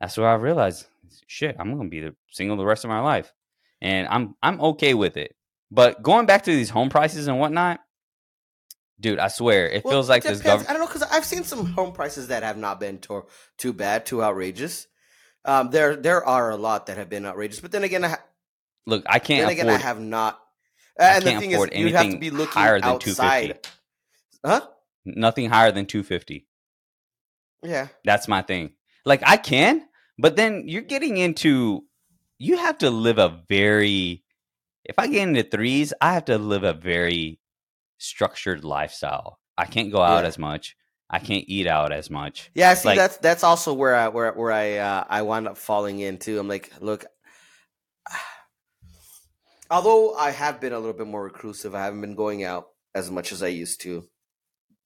that's 0.00 0.16
where 0.16 0.28
I 0.28 0.34
realized, 0.34 0.86
shit, 1.26 1.56
I'm 1.58 1.74
going 1.74 1.84
to 1.84 1.90
be 1.90 2.00
the 2.00 2.16
single 2.30 2.56
the 2.56 2.64
rest 2.64 2.84
of 2.84 2.88
my 2.88 3.00
life, 3.00 3.32
and 3.82 4.08
I'm 4.08 4.36
I'm 4.42 4.60
okay 4.60 4.94
with 4.94 5.16
it. 5.16 5.36
But 5.70 6.02
going 6.02 6.26
back 6.26 6.44
to 6.44 6.50
these 6.50 6.70
home 6.70 6.88
prices 6.88 7.28
and 7.28 7.38
whatnot, 7.38 7.80
dude, 8.98 9.18
I 9.18 9.28
swear 9.28 9.68
it 9.68 9.84
well, 9.84 9.92
feels 9.92 10.08
like 10.08 10.22
this 10.22 10.40
government. 10.40 10.70
I 10.70 10.72
don't 10.72 10.80
know 10.80 10.86
because 10.86 11.02
I've 11.02 11.24
seen 11.24 11.44
some 11.44 11.66
home 11.66 11.92
prices 11.92 12.28
that 12.28 12.42
have 12.42 12.56
not 12.56 12.80
been 12.80 12.98
too, 12.98 13.26
too 13.58 13.72
bad, 13.72 14.06
too 14.06 14.22
outrageous. 14.22 14.86
Um, 15.44 15.70
there 15.70 15.94
there 15.94 16.24
are 16.24 16.50
a 16.50 16.56
lot 16.56 16.86
that 16.86 16.96
have 16.96 17.08
been 17.08 17.26
outrageous, 17.26 17.60
but 17.60 17.70
then 17.70 17.84
again, 17.84 18.04
I 18.04 18.16
look, 18.86 19.04
I 19.06 19.18
can't. 19.18 19.42
Then 19.42 19.50
again, 19.50 19.68
I 19.68 19.78
have 19.78 20.00
not. 20.00 20.40
And 20.98 21.24
the 21.24 21.38
thing 21.38 21.50
is, 21.52 21.68
you 21.72 21.94
have 21.94 22.10
to 22.10 22.18
be 22.18 22.30
looking 22.30 22.60
higher 22.60 22.80
than 22.80 22.98
two 22.98 23.14
fifty. 23.14 23.54
Huh? 24.44 24.66
Nothing 25.04 25.48
higher 25.50 25.72
than 25.72 25.86
two 25.86 26.02
fifty. 26.02 26.46
Yeah, 27.62 27.88
that's 28.04 28.28
my 28.28 28.42
thing. 28.42 28.72
Like 29.04 29.22
I 29.24 29.36
can, 29.36 29.82
but 30.18 30.36
then 30.36 30.64
you're 30.66 30.82
getting 30.82 31.16
into. 31.16 31.84
You 32.38 32.56
have 32.56 32.78
to 32.78 32.90
live 32.90 33.18
a 33.18 33.42
very. 33.48 34.24
If 34.84 34.98
I 34.98 35.06
get 35.06 35.28
into 35.28 35.42
threes, 35.42 35.92
I 36.00 36.14
have 36.14 36.24
to 36.26 36.38
live 36.38 36.64
a 36.64 36.72
very 36.72 37.38
structured 37.98 38.64
lifestyle. 38.64 39.38
I 39.56 39.66
can't 39.66 39.92
go 39.92 40.02
out 40.02 40.22
yeah. 40.22 40.28
as 40.28 40.38
much. 40.38 40.76
I 41.10 41.18
can't 41.18 41.44
eat 41.48 41.66
out 41.66 41.92
as 41.92 42.08
much. 42.08 42.50
Yeah, 42.54 42.72
see, 42.74 42.88
like, 42.88 42.98
that's 42.98 43.16
that's 43.18 43.44
also 43.44 43.74
where 43.74 43.96
I 43.96 44.08
where 44.08 44.32
where 44.32 44.52
I 44.52 44.76
uh, 44.76 45.04
I 45.08 45.22
wind 45.22 45.48
up 45.48 45.58
falling 45.58 45.98
into. 45.98 46.38
I'm 46.38 46.46
like, 46.46 46.72
look, 46.80 47.04
although 49.70 50.14
I 50.14 50.30
have 50.30 50.60
been 50.60 50.72
a 50.72 50.78
little 50.78 50.94
bit 50.94 51.08
more 51.08 51.24
reclusive, 51.24 51.74
I 51.74 51.84
haven't 51.84 52.00
been 52.00 52.14
going 52.14 52.44
out 52.44 52.68
as 52.94 53.10
much 53.10 53.32
as 53.32 53.42
I 53.42 53.48
used 53.48 53.80
to, 53.82 54.08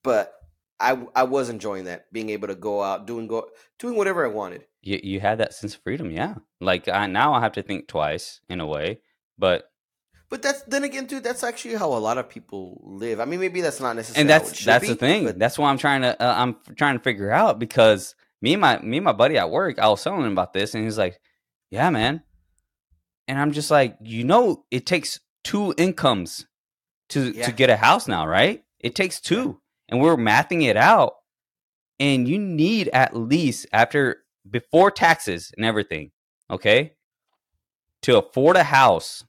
but 0.04 0.34
I 0.78 1.04
I 1.16 1.24
was 1.24 1.48
enjoying 1.48 1.86
that, 1.86 2.12
being 2.12 2.30
able 2.30 2.46
to 2.46 2.54
go 2.54 2.80
out, 2.80 3.08
doing 3.08 3.26
go 3.26 3.48
doing 3.80 3.96
whatever 3.96 4.24
I 4.24 4.28
wanted. 4.28 4.64
You 4.82 5.00
you 5.02 5.18
had 5.18 5.38
that 5.38 5.54
sense 5.54 5.74
of 5.74 5.82
freedom, 5.82 6.12
yeah. 6.12 6.36
Like 6.60 6.86
I, 6.86 7.08
now 7.08 7.34
I 7.34 7.40
have 7.40 7.52
to 7.52 7.62
think 7.62 7.88
twice 7.88 8.40
in 8.48 8.60
a 8.60 8.66
way, 8.66 9.00
but 9.36 9.68
but 10.34 10.42
that's 10.42 10.62
then 10.62 10.84
again, 10.84 11.06
too. 11.06 11.20
That's 11.20 11.44
actually 11.44 11.76
how 11.76 11.92
a 11.92 11.98
lot 11.98 12.18
of 12.18 12.28
people 12.28 12.80
live. 12.84 13.20
I 13.20 13.24
mean, 13.24 13.40
maybe 13.40 13.60
that's 13.60 13.80
not 13.80 13.94
necessarily. 13.94 14.22
And 14.22 14.30
that's 14.30 14.64
that's 14.64 14.82
be, 14.82 14.88
the 14.88 14.96
thing. 14.96 15.26
But... 15.26 15.38
That's 15.38 15.58
why 15.58 15.70
I'm 15.70 15.78
trying 15.78 16.02
to 16.02 16.20
uh, 16.20 16.34
I'm 16.36 16.56
trying 16.76 16.96
to 16.96 17.02
figure 17.02 17.30
out 17.30 17.58
because 17.58 18.14
me 18.42 18.54
and 18.54 18.60
my 18.60 18.78
me 18.80 18.98
and 18.98 19.04
my 19.04 19.12
buddy 19.12 19.38
at 19.38 19.50
work, 19.50 19.78
I 19.78 19.88
was 19.88 20.02
telling 20.02 20.22
him 20.22 20.32
about 20.32 20.52
this, 20.52 20.74
and 20.74 20.84
he's 20.84 20.98
like, 20.98 21.20
"Yeah, 21.70 21.88
man." 21.90 22.22
And 23.26 23.38
I'm 23.38 23.52
just 23.52 23.70
like, 23.70 23.96
you 24.02 24.24
know, 24.24 24.64
it 24.70 24.84
takes 24.84 25.20
two 25.44 25.72
incomes 25.78 26.46
to 27.10 27.30
yeah. 27.30 27.46
to 27.46 27.52
get 27.52 27.70
a 27.70 27.76
house 27.76 28.08
now, 28.08 28.26
right? 28.26 28.64
It 28.80 28.94
takes 28.94 29.20
two, 29.20 29.60
and 29.94 30.02
we're 30.02 30.16
mathing 30.16 30.64
it 30.64 30.76
out. 30.76 31.14
And 32.00 32.26
you 32.26 32.36
need 32.36 32.88
at 32.88 33.16
least 33.16 33.66
after 33.72 34.24
before 34.50 34.90
taxes 34.90 35.52
and 35.56 35.64
everything, 35.64 36.10
okay, 36.50 36.94
to 38.02 38.18
afford 38.18 38.56
a 38.56 38.64
house 38.64 39.24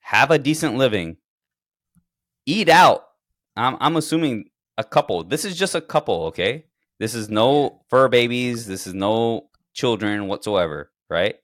have 0.00 0.32
a 0.32 0.38
decent 0.38 0.76
living, 0.76 1.16
eat 2.44 2.68
out. 2.68 3.04
I'm, 3.54 3.76
I'm 3.78 3.96
assuming 3.96 4.46
a 4.76 4.82
couple. 4.82 5.22
This 5.22 5.44
is 5.44 5.56
just 5.56 5.76
a 5.76 5.80
couple, 5.80 6.24
okay? 6.24 6.64
This 6.98 7.14
is 7.14 7.28
no 7.28 7.82
fur 7.88 8.08
babies. 8.08 8.66
This 8.66 8.86
is 8.86 8.94
no 8.94 9.48
children 9.74 10.26
whatsoever, 10.26 10.90
right? 11.08 11.36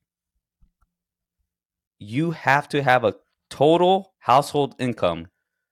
You 2.01 2.33
have 2.33 2.69
to 2.71 2.83
have 2.83 3.05
a 3.05 3.15
total 3.49 4.15
household 4.19 4.75
income 4.81 5.29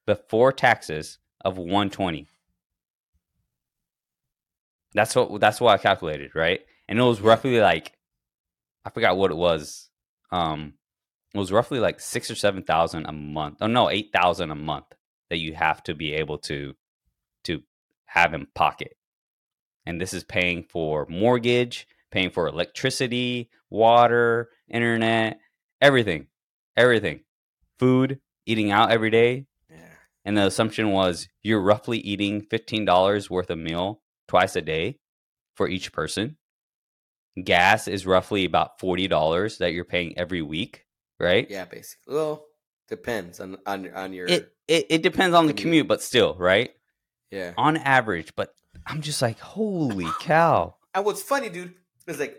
before 0.07 0.53
taxes 0.53 1.19
of 1.45 1.59
120. 1.59 2.27
That's 4.95 5.15
what 5.15 5.41
that's 5.41 5.61
what 5.61 5.73
I 5.79 5.83
calculated, 5.83 6.35
right? 6.35 6.61
And 6.89 6.99
it 6.99 7.03
was 7.03 7.21
roughly 7.21 7.61
like 7.61 7.93
I 8.85 8.91
forgot 8.91 9.17
what 9.17 9.31
it 9.31 9.37
was. 9.37 9.89
Um 10.31 10.75
it 11.35 11.39
was 11.39 11.53
roughly 11.53 11.79
like 11.81 11.99
six 11.99 12.31
or 12.31 12.35
seven 12.35 12.63
thousand 12.63 13.07
a 13.07 13.13
month. 13.13 13.59
Oh 13.61 13.67
no, 13.67 13.89
eight 13.89 14.11
thousand 14.13 14.51
a 14.51 14.55
month 14.55 14.87
that 15.31 15.39
you 15.39 15.55
have 15.55 15.83
to 15.85 15.95
be 15.95 16.13
able 16.13 16.39
to 16.39 16.75
to 17.45 17.63
have 18.05 18.35
in 18.35 18.47
pocket. 18.55 18.97
And 19.87 20.01
this 20.01 20.13
is 20.13 20.25
paying 20.25 20.63
for 20.63 21.07
mortgage, 21.09 21.87
paying 22.11 22.31
for 22.31 22.47
electricity, 22.47 23.51
water, 23.71 24.51
internet, 24.69 25.41
everything, 25.81 26.27
everything, 26.77 27.21
food, 27.79 28.21
eating 28.47 28.71
out 28.71 28.91
every 28.91 29.11
day. 29.11 29.47
And 30.25 30.37
the 30.37 30.47
assumption 30.47 30.91
was 30.91 31.29
you're 31.43 31.61
roughly 31.61 31.99
eating 31.99 32.43
fifteen 32.43 32.85
dollars 32.85 33.29
worth 33.31 33.51
of 33.51 33.59
meal 33.59 34.03
twice 34.29 34.57
a 34.57 34.63
day 34.63 34.99
for 35.57 35.69
each 35.69 35.93
person. 35.93 36.37
Gas 37.43 37.89
is 37.89 38.07
roughly 38.07 38.45
about 38.45 38.79
forty 38.79 39.09
dollars 39.09 39.59
that 39.59 39.73
you're 39.73 39.85
paying 39.87 40.17
every 40.19 40.43
week, 40.43 40.85
right? 41.19 41.47
Yeah, 41.49 41.65
basically. 41.65 42.15
Well, 42.15 42.45
depends 42.89 43.41
on 43.41 43.57
on 43.67 43.89
on 43.95 44.13
your 44.13 44.27
It, 44.27 44.53
it 44.69 44.87
it 44.91 45.03
depends 45.03 45.35
on 45.35 45.47
the 45.47 45.53
Commute. 45.55 45.63
commute, 45.63 45.89
but 45.89 46.03
still, 46.03 46.35
right? 46.39 46.71
yeah. 47.31 47.55
On 47.57 47.79
average, 47.79 48.35
but 48.37 48.53
I'm 48.87 49.01
just 49.01 49.23
like, 49.23 49.39
holy 49.39 50.09
cow! 50.21 50.77
And 50.95 51.07
what's 51.07 51.23
funny, 51.23 51.49
dude, 51.49 51.73
is 52.07 52.21
like 52.21 52.37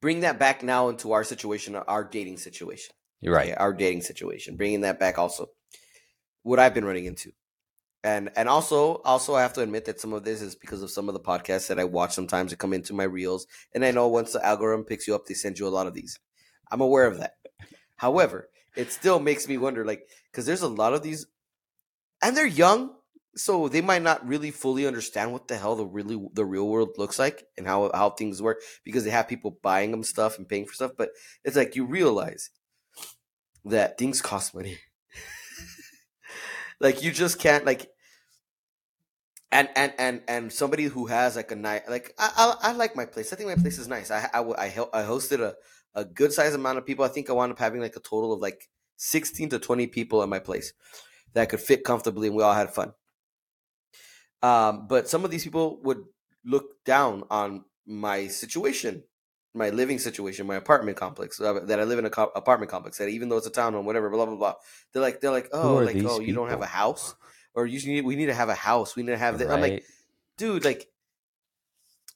bring 0.00 0.20
that 0.20 0.38
back 0.38 0.62
now 0.62 0.90
into 0.90 1.10
our 1.12 1.24
situation, 1.24 1.74
our 1.74 2.04
dating 2.04 2.36
situation. 2.36 2.94
You're 3.20 3.34
right. 3.34 3.46
okay, 3.48 3.54
our 3.54 3.72
dating 3.72 4.02
situation. 4.02 4.54
Bringing 4.56 4.82
that 4.82 5.00
back 5.00 5.18
also, 5.18 5.48
what 6.44 6.60
I've 6.60 6.74
been 6.74 6.84
running 6.84 7.06
into, 7.06 7.32
and 8.04 8.30
and 8.36 8.48
also 8.48 9.02
also 9.04 9.34
I 9.34 9.42
have 9.42 9.54
to 9.54 9.62
admit 9.62 9.86
that 9.86 9.98
some 9.98 10.12
of 10.12 10.22
this 10.22 10.40
is 10.40 10.54
because 10.54 10.82
of 10.82 10.90
some 10.92 11.08
of 11.08 11.14
the 11.14 11.20
podcasts 11.20 11.66
that 11.66 11.80
I 11.80 11.84
watch 11.84 12.14
sometimes 12.14 12.52
that 12.52 12.58
come 12.58 12.72
into 12.72 12.94
my 12.94 13.04
reels, 13.04 13.48
and 13.74 13.84
I 13.84 13.90
know 13.90 14.06
once 14.06 14.32
the 14.32 14.46
algorithm 14.46 14.84
picks 14.84 15.08
you 15.08 15.16
up, 15.16 15.26
they 15.26 15.34
send 15.34 15.58
you 15.58 15.66
a 15.66 15.70
lot 15.76 15.88
of 15.88 15.94
these. 15.94 16.20
I'm 16.70 16.80
aware 16.80 17.06
of 17.06 17.18
that. 17.18 17.32
However, 17.96 18.48
it 18.76 18.92
still 18.92 19.18
makes 19.18 19.48
me 19.48 19.58
wonder, 19.58 19.84
like, 19.84 20.08
because 20.30 20.46
there's 20.46 20.62
a 20.62 20.68
lot 20.68 20.94
of 20.94 21.02
these, 21.02 21.26
and 22.22 22.36
they're 22.36 22.46
young, 22.46 22.94
so 23.36 23.68
they 23.68 23.80
might 23.80 24.02
not 24.02 24.26
really 24.26 24.50
fully 24.50 24.86
understand 24.86 25.32
what 25.32 25.48
the 25.48 25.56
hell 25.56 25.76
the 25.76 25.86
really 25.86 26.20
the 26.34 26.44
real 26.44 26.68
world 26.68 26.90
looks 26.98 27.18
like 27.18 27.44
and 27.56 27.66
how 27.66 27.90
how 27.94 28.10
things 28.10 28.42
work 28.42 28.60
because 28.84 29.04
they 29.04 29.10
have 29.10 29.28
people 29.28 29.58
buying 29.62 29.90
them 29.90 30.04
stuff 30.04 30.38
and 30.38 30.48
paying 30.48 30.66
for 30.66 30.74
stuff. 30.74 30.92
But 30.96 31.10
it's 31.44 31.56
like 31.56 31.76
you 31.76 31.84
realize 31.86 32.50
that 33.64 33.98
things 33.98 34.20
cost 34.20 34.54
money. 34.54 34.78
Like 36.84 37.02
you 37.02 37.10
just 37.10 37.40
can't 37.40 37.64
like 37.64 37.88
and 39.50 39.68
and 39.74 39.94
and 39.98 40.22
and 40.28 40.52
somebody 40.52 40.84
who 40.84 41.06
has 41.06 41.34
like 41.34 41.50
a 41.50 41.56
night 41.56 41.88
like 41.88 42.14
I, 42.18 42.30
I 42.62 42.70
I 42.70 42.72
like 42.72 42.94
my 42.94 43.06
place. 43.06 43.32
I 43.32 43.36
think 43.36 43.48
my 43.48 43.56
place 43.56 43.78
is 43.78 43.88
nice. 43.88 44.10
I 44.10 44.28
hel- 44.32 44.90
I 44.92 45.02
hosted 45.02 45.40
a 45.40 45.54
a 45.94 46.04
good 46.04 46.32
size 46.32 46.54
amount 46.54 46.78
of 46.78 46.84
people. 46.84 47.04
I 47.04 47.08
think 47.08 47.30
I 47.30 47.32
wound 47.32 47.52
up 47.52 47.58
having 47.58 47.80
like 47.80 47.96
a 47.96 48.00
total 48.00 48.32
of 48.32 48.40
like 48.40 48.68
sixteen 48.96 49.48
to 49.48 49.58
twenty 49.58 49.86
people 49.86 50.22
at 50.22 50.28
my 50.28 50.40
place 50.40 50.72
that 51.32 51.48
could 51.48 51.60
fit 51.60 51.84
comfortably, 51.84 52.28
and 52.28 52.36
we 52.36 52.42
all 52.42 52.54
had 52.54 52.74
fun. 52.74 52.92
Um, 54.42 54.86
but 54.88 55.08
some 55.08 55.24
of 55.24 55.30
these 55.30 55.44
people 55.44 55.80
would 55.84 56.04
look 56.44 56.84
down 56.84 57.24
on 57.30 57.64
my 57.86 58.26
situation, 58.28 59.04
my 59.54 59.70
living 59.70 59.98
situation, 59.98 60.46
my 60.46 60.56
apartment 60.56 60.96
complex 60.96 61.40
uh, 61.40 61.60
that 61.60 61.78
I 61.78 61.84
live 61.84 62.00
in 62.00 62.04
a 62.04 62.10
co- 62.10 62.32
apartment 62.34 62.70
complex. 62.70 62.98
That 62.98 63.08
even 63.08 63.28
though 63.28 63.36
it's 63.36 63.46
a 63.46 63.50
townhome, 63.50 63.84
whatever, 63.84 64.10
blah 64.10 64.26
blah 64.26 64.36
blah. 64.36 64.54
They're 64.92 65.02
like 65.02 65.20
they're 65.20 65.30
like, 65.30 65.48
oh, 65.52 65.76
like 65.76 65.96
oh, 66.04 66.20
you 66.20 66.34
don't 66.34 66.50
have 66.50 66.60
a 66.60 66.66
house, 66.66 67.14
or 67.54 67.64
you 67.66 67.80
need 67.86 68.04
we 68.04 68.16
need 68.16 68.26
to 68.26 68.34
have 68.34 68.48
a 68.48 68.54
house. 68.54 68.96
We 68.96 69.04
need 69.04 69.12
to 69.12 69.18
have 69.18 69.38
this. 69.38 69.48
I'm 69.48 69.60
like, 69.60 69.84
dude, 70.36 70.64
like, 70.64 70.88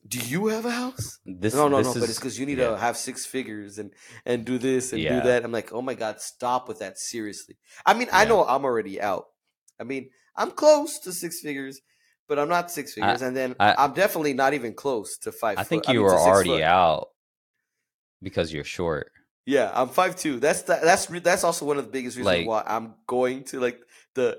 do 0.07 0.19
you 0.19 0.49
have 0.49 0.67
a 0.67 0.71
house? 0.71 1.21
This 1.25 1.55
no, 1.55 1.69
no, 1.69 1.79
this 1.79 1.95
no. 1.95 2.01
But 2.01 2.11
it's 2.11 2.19
because 2.19 2.39
you 2.39 2.47
need 2.47 2.59
yeah. 2.59 2.71
to 2.71 2.77
have 2.77 2.97
six 2.97 3.25
figures 3.25 3.79
and 3.79 3.93
and 4.27 4.45
do 4.45 4.59
this 4.59 4.93
and 4.93 5.01
Yeah. 5.01 5.21
do 5.21 5.29
that. 5.29 5.45
I'm 5.45 5.53
like, 5.53 5.73
oh 5.73 5.83
my 5.83 5.95
god, 5.95 6.21
stop 6.21 6.67
with 6.67 6.81
that 6.81 6.99
seriously. 6.99 7.57
I 7.87 7.95
mean, 7.95 8.09
I 8.13 8.25
know 8.25 8.45
I'm 8.45 8.65
already 8.65 9.01
out. 9.01 9.27
I 9.81 9.85
mean, 9.85 10.11
I'm 10.35 10.51
close 10.51 10.99
to 11.01 11.13
six 11.13 11.41
figures, 11.41 11.81
but 12.27 12.37
I'm 12.41 12.49
not 12.49 12.73
six 12.73 12.95
figures, 12.95 13.23
and 13.23 13.37
then 13.37 13.55
I, 13.61 13.75
I- 13.75 13.85
am 13.85 13.93
definitely 13.93 14.35
not 14.35 14.55
even 14.55 14.75
close 14.75 15.19
to 15.19 15.31
five. 15.31 15.57
I 15.57 15.63
think 15.63 15.85
foot. 15.85 15.95
you 15.95 16.01
mean, 16.01 16.07
were 16.07 16.19
already 16.19 16.51
foot. 16.51 16.63
out 16.63 17.11
because 18.23 18.53
you're 18.53 18.65
short. 18.65 19.13
Yeah, 19.47 19.71
I'm 19.75 19.89
five 19.89 20.15
two. 20.17 20.41
That's 20.41 20.63
the, 20.63 20.79
that's 20.83 21.07
that's 21.07 21.45
also 21.45 21.65
one 21.65 21.79
of 21.79 21.85
the 21.87 21.91
biggest 21.91 22.17
reasons 22.17 22.37
Like- 22.39 22.47
why 22.47 22.63
I'm 22.67 22.95
going 23.07 23.45
to 23.45 23.61
like 23.61 23.81
the 24.15 24.39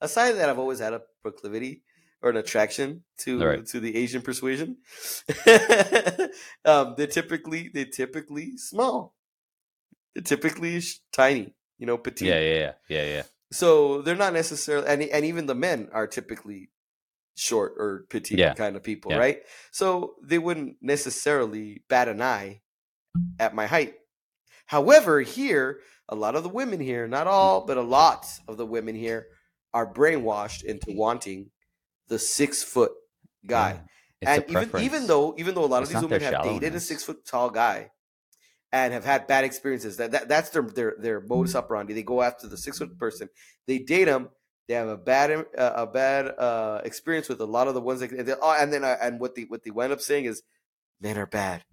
aside 0.00 0.32
that 0.32 0.48
I've 0.48 0.58
always 0.58 0.78
had 0.78 0.92
a 0.92 1.02
proclivity 1.22 1.82
or 2.22 2.30
an 2.30 2.36
attraction 2.36 3.02
to 3.18 3.42
Right. 3.44 3.66
to 3.66 3.80
the 3.80 3.96
Asian 3.96 4.22
persuasion. 4.22 4.76
um, 6.64 6.94
they're 6.96 7.06
typically 7.06 7.70
they're 7.72 7.84
typically 7.86 8.56
small. 8.56 9.14
They're 10.14 10.22
typically 10.22 10.80
tiny, 11.12 11.54
you 11.78 11.86
know, 11.86 11.98
petite. 11.98 12.28
Yeah, 12.28 12.38
yeah, 12.40 12.54
yeah, 12.58 12.72
yeah, 12.88 13.04
yeah. 13.06 13.22
So 13.50 14.02
they're 14.02 14.16
not 14.16 14.32
necessarily, 14.32 14.86
and 14.88 15.02
and 15.02 15.24
even 15.24 15.46
the 15.46 15.54
men 15.54 15.88
are 15.92 16.06
typically 16.06 16.70
short 17.34 17.74
or 17.78 18.04
petite 18.08 18.38
Yeah. 18.38 18.54
kind 18.54 18.76
of 18.76 18.82
people, 18.82 19.10
Yeah. 19.12 19.18
right? 19.18 19.42
So 19.70 20.14
they 20.22 20.38
wouldn't 20.38 20.76
necessarily 20.80 21.82
bat 21.88 22.08
an 22.08 22.20
eye 22.22 22.60
at 23.38 23.54
my 23.54 23.66
height. 23.66 23.94
However, 24.66 25.20
here 25.20 25.80
a 26.08 26.14
lot 26.14 26.34
of 26.34 26.42
the 26.42 26.48
women 26.48 26.80
here, 26.80 27.06
not 27.06 27.26
all, 27.26 27.66
but 27.66 27.76
a 27.76 27.82
lot 27.82 28.26
of 28.48 28.56
the 28.56 28.66
women 28.66 28.94
here, 28.94 29.28
are 29.74 29.90
brainwashed 29.90 30.64
into 30.64 30.92
wanting 30.92 31.50
the 32.08 32.18
six 32.18 32.62
foot 32.62 32.92
guy 33.46 33.72
Yeah. 33.72 33.80
And 34.24 34.44
even 34.48 34.70
even 34.80 35.06
though 35.06 35.34
even 35.36 35.54
though 35.54 35.64
a 35.64 35.66
lot 35.66 35.82
of 35.82 35.88
these 35.88 36.00
women 36.00 36.20
have 36.20 36.44
dated 36.44 36.74
a 36.74 36.80
six 36.80 37.02
foot 37.02 37.24
tall 37.26 37.50
guy 37.50 37.90
and 38.70 38.92
have 38.92 39.04
had 39.04 39.26
bad 39.26 39.44
experiences, 39.44 39.96
that, 39.96 40.12
that 40.12 40.28
that's 40.28 40.50
their 40.50 40.62
their 40.62 40.94
their 40.98 41.20
modus 41.20 41.56
operandi. 41.56 41.92
They 41.92 42.04
go 42.04 42.22
after 42.22 42.46
the 42.46 42.56
six 42.56 42.78
foot 42.78 42.96
person, 42.98 43.28
they 43.66 43.78
date 43.78 44.04
them. 44.04 44.28
They 44.68 44.74
have 44.74 44.88
a 44.88 44.96
bad 44.96 45.32
uh, 45.58 45.72
a 45.74 45.86
bad 45.88 46.26
uh, 46.38 46.82
experience 46.84 47.28
with 47.28 47.40
a 47.40 47.46
lot 47.46 47.66
of 47.66 47.74
the 47.74 47.80
ones 47.80 47.98
that 47.98 48.12
and, 48.12 48.28
they, 48.28 48.34
oh, 48.40 48.56
and 48.56 48.72
then 48.72 48.84
uh, 48.84 48.96
and 49.02 49.18
what 49.18 49.34
they 49.34 49.42
what 49.42 49.64
they 49.64 49.72
wind 49.72 49.92
up 49.92 50.00
saying 50.00 50.26
is 50.26 50.42
men 51.00 51.18
are 51.18 51.26
bad. 51.26 51.64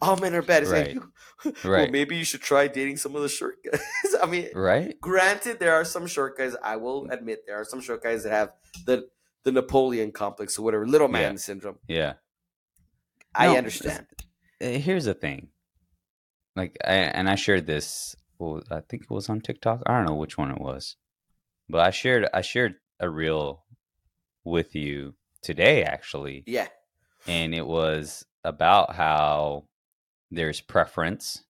All 0.00 0.16
men 0.16 0.34
are 0.34 0.42
bad. 0.42 0.62
It's 0.62 0.72
like, 0.72 0.96
well, 1.44 1.54
Right. 1.64 1.90
maybe 1.90 2.16
you 2.16 2.24
should 2.24 2.40
try 2.40 2.68
dating 2.68 2.96
some 2.98 3.14
of 3.16 3.22
the 3.22 3.28
short 3.28 3.56
guys. 3.64 3.80
I 4.22 4.26
mean, 4.26 4.48
right? 4.54 5.00
granted 5.00 5.58
there 5.58 5.74
are 5.74 5.84
some 5.84 6.06
short 6.06 6.36
guys 6.36 6.56
i 6.62 6.74
will 6.76 7.08
admit 7.10 7.44
there 7.46 7.56
are 7.60 7.64
some 7.64 7.80
short 7.80 8.02
guys 8.02 8.24
that 8.24 8.32
have 8.32 8.52
the 8.86 9.08
the 9.44 9.52
napoleon 9.52 10.10
complex 10.12 10.58
or 10.58 10.62
whatever 10.62 10.86
little 10.86 11.06
man 11.08 11.32
Yeah. 11.32 11.38
syndrome 11.38 11.78
Yeah. 11.86 12.14
i 13.34 13.46
No, 13.46 13.56
understand 13.56 14.06
Uh, 14.60 14.66
Here's 14.86 15.04
the 15.04 15.14
thing. 15.14 15.48
Like, 16.56 16.76
I, 16.84 16.94
and 16.94 17.30
I 17.30 17.36
shared 17.36 17.66
this. 17.66 18.16
Well, 18.40 18.62
I 18.70 18.80
think 18.80 19.04
it 19.04 19.10
was 19.10 19.28
on 19.28 19.40
TikTok. 19.40 19.82
I 19.86 19.92
don't 19.96 20.06
know 20.06 20.16
which 20.16 20.36
one 20.36 20.50
it 20.50 20.60
was, 20.60 20.96
but 21.68 21.80
I 21.86 21.90
shared 21.90 22.26
I 22.34 22.40
shared 22.40 22.74
a 22.98 23.08
reel 23.08 23.64
with 24.44 24.74
you 24.74 25.14
today 25.42 25.84
actually, 25.84 26.42
yeah 26.46 26.66
and 27.28 27.54
it 27.54 27.66
was 27.66 28.24
about 28.42 28.94
how 28.96 29.64
there's 30.30 30.60
preference, 30.60 31.44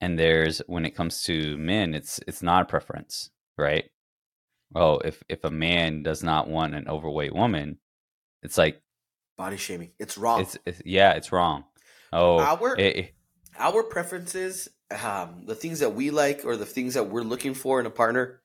and 0.00 0.18
there's 0.18 0.58
when 0.66 0.84
it 0.84 0.94
comes 0.94 1.22
to 1.24 1.56
men, 1.56 1.94
it's 1.94 2.20
it's 2.26 2.42
not 2.42 2.62
a 2.62 2.66
preference, 2.66 3.30
right? 3.56 3.90
Oh, 4.74 4.98
if 4.98 5.22
if 5.28 5.44
a 5.44 5.50
man 5.50 6.02
does 6.02 6.22
not 6.22 6.48
want 6.48 6.74
an 6.74 6.88
overweight 6.88 7.34
woman, 7.34 7.78
it's 8.42 8.58
like 8.58 8.82
body 9.36 9.56
shaming 9.58 9.90
it's 9.98 10.16
wrong 10.16 10.40
it's, 10.40 10.56
it's 10.64 10.82
yeah, 10.84 11.12
it's 11.12 11.30
wrong. 11.32 11.64
Oh, 12.12 12.38
our 12.40 12.76
it- 12.78 13.12
our 13.58 13.82
preferences 13.82 14.68
um 15.02 15.44
the 15.46 15.54
things 15.54 15.80
that 15.80 15.94
we 15.94 16.10
like 16.10 16.42
or 16.44 16.56
the 16.56 16.66
things 16.66 16.94
that 16.94 17.04
we're 17.08 17.22
looking 17.22 17.54
for 17.54 17.80
in 17.80 17.86
a 17.86 17.90
partner 17.90 18.40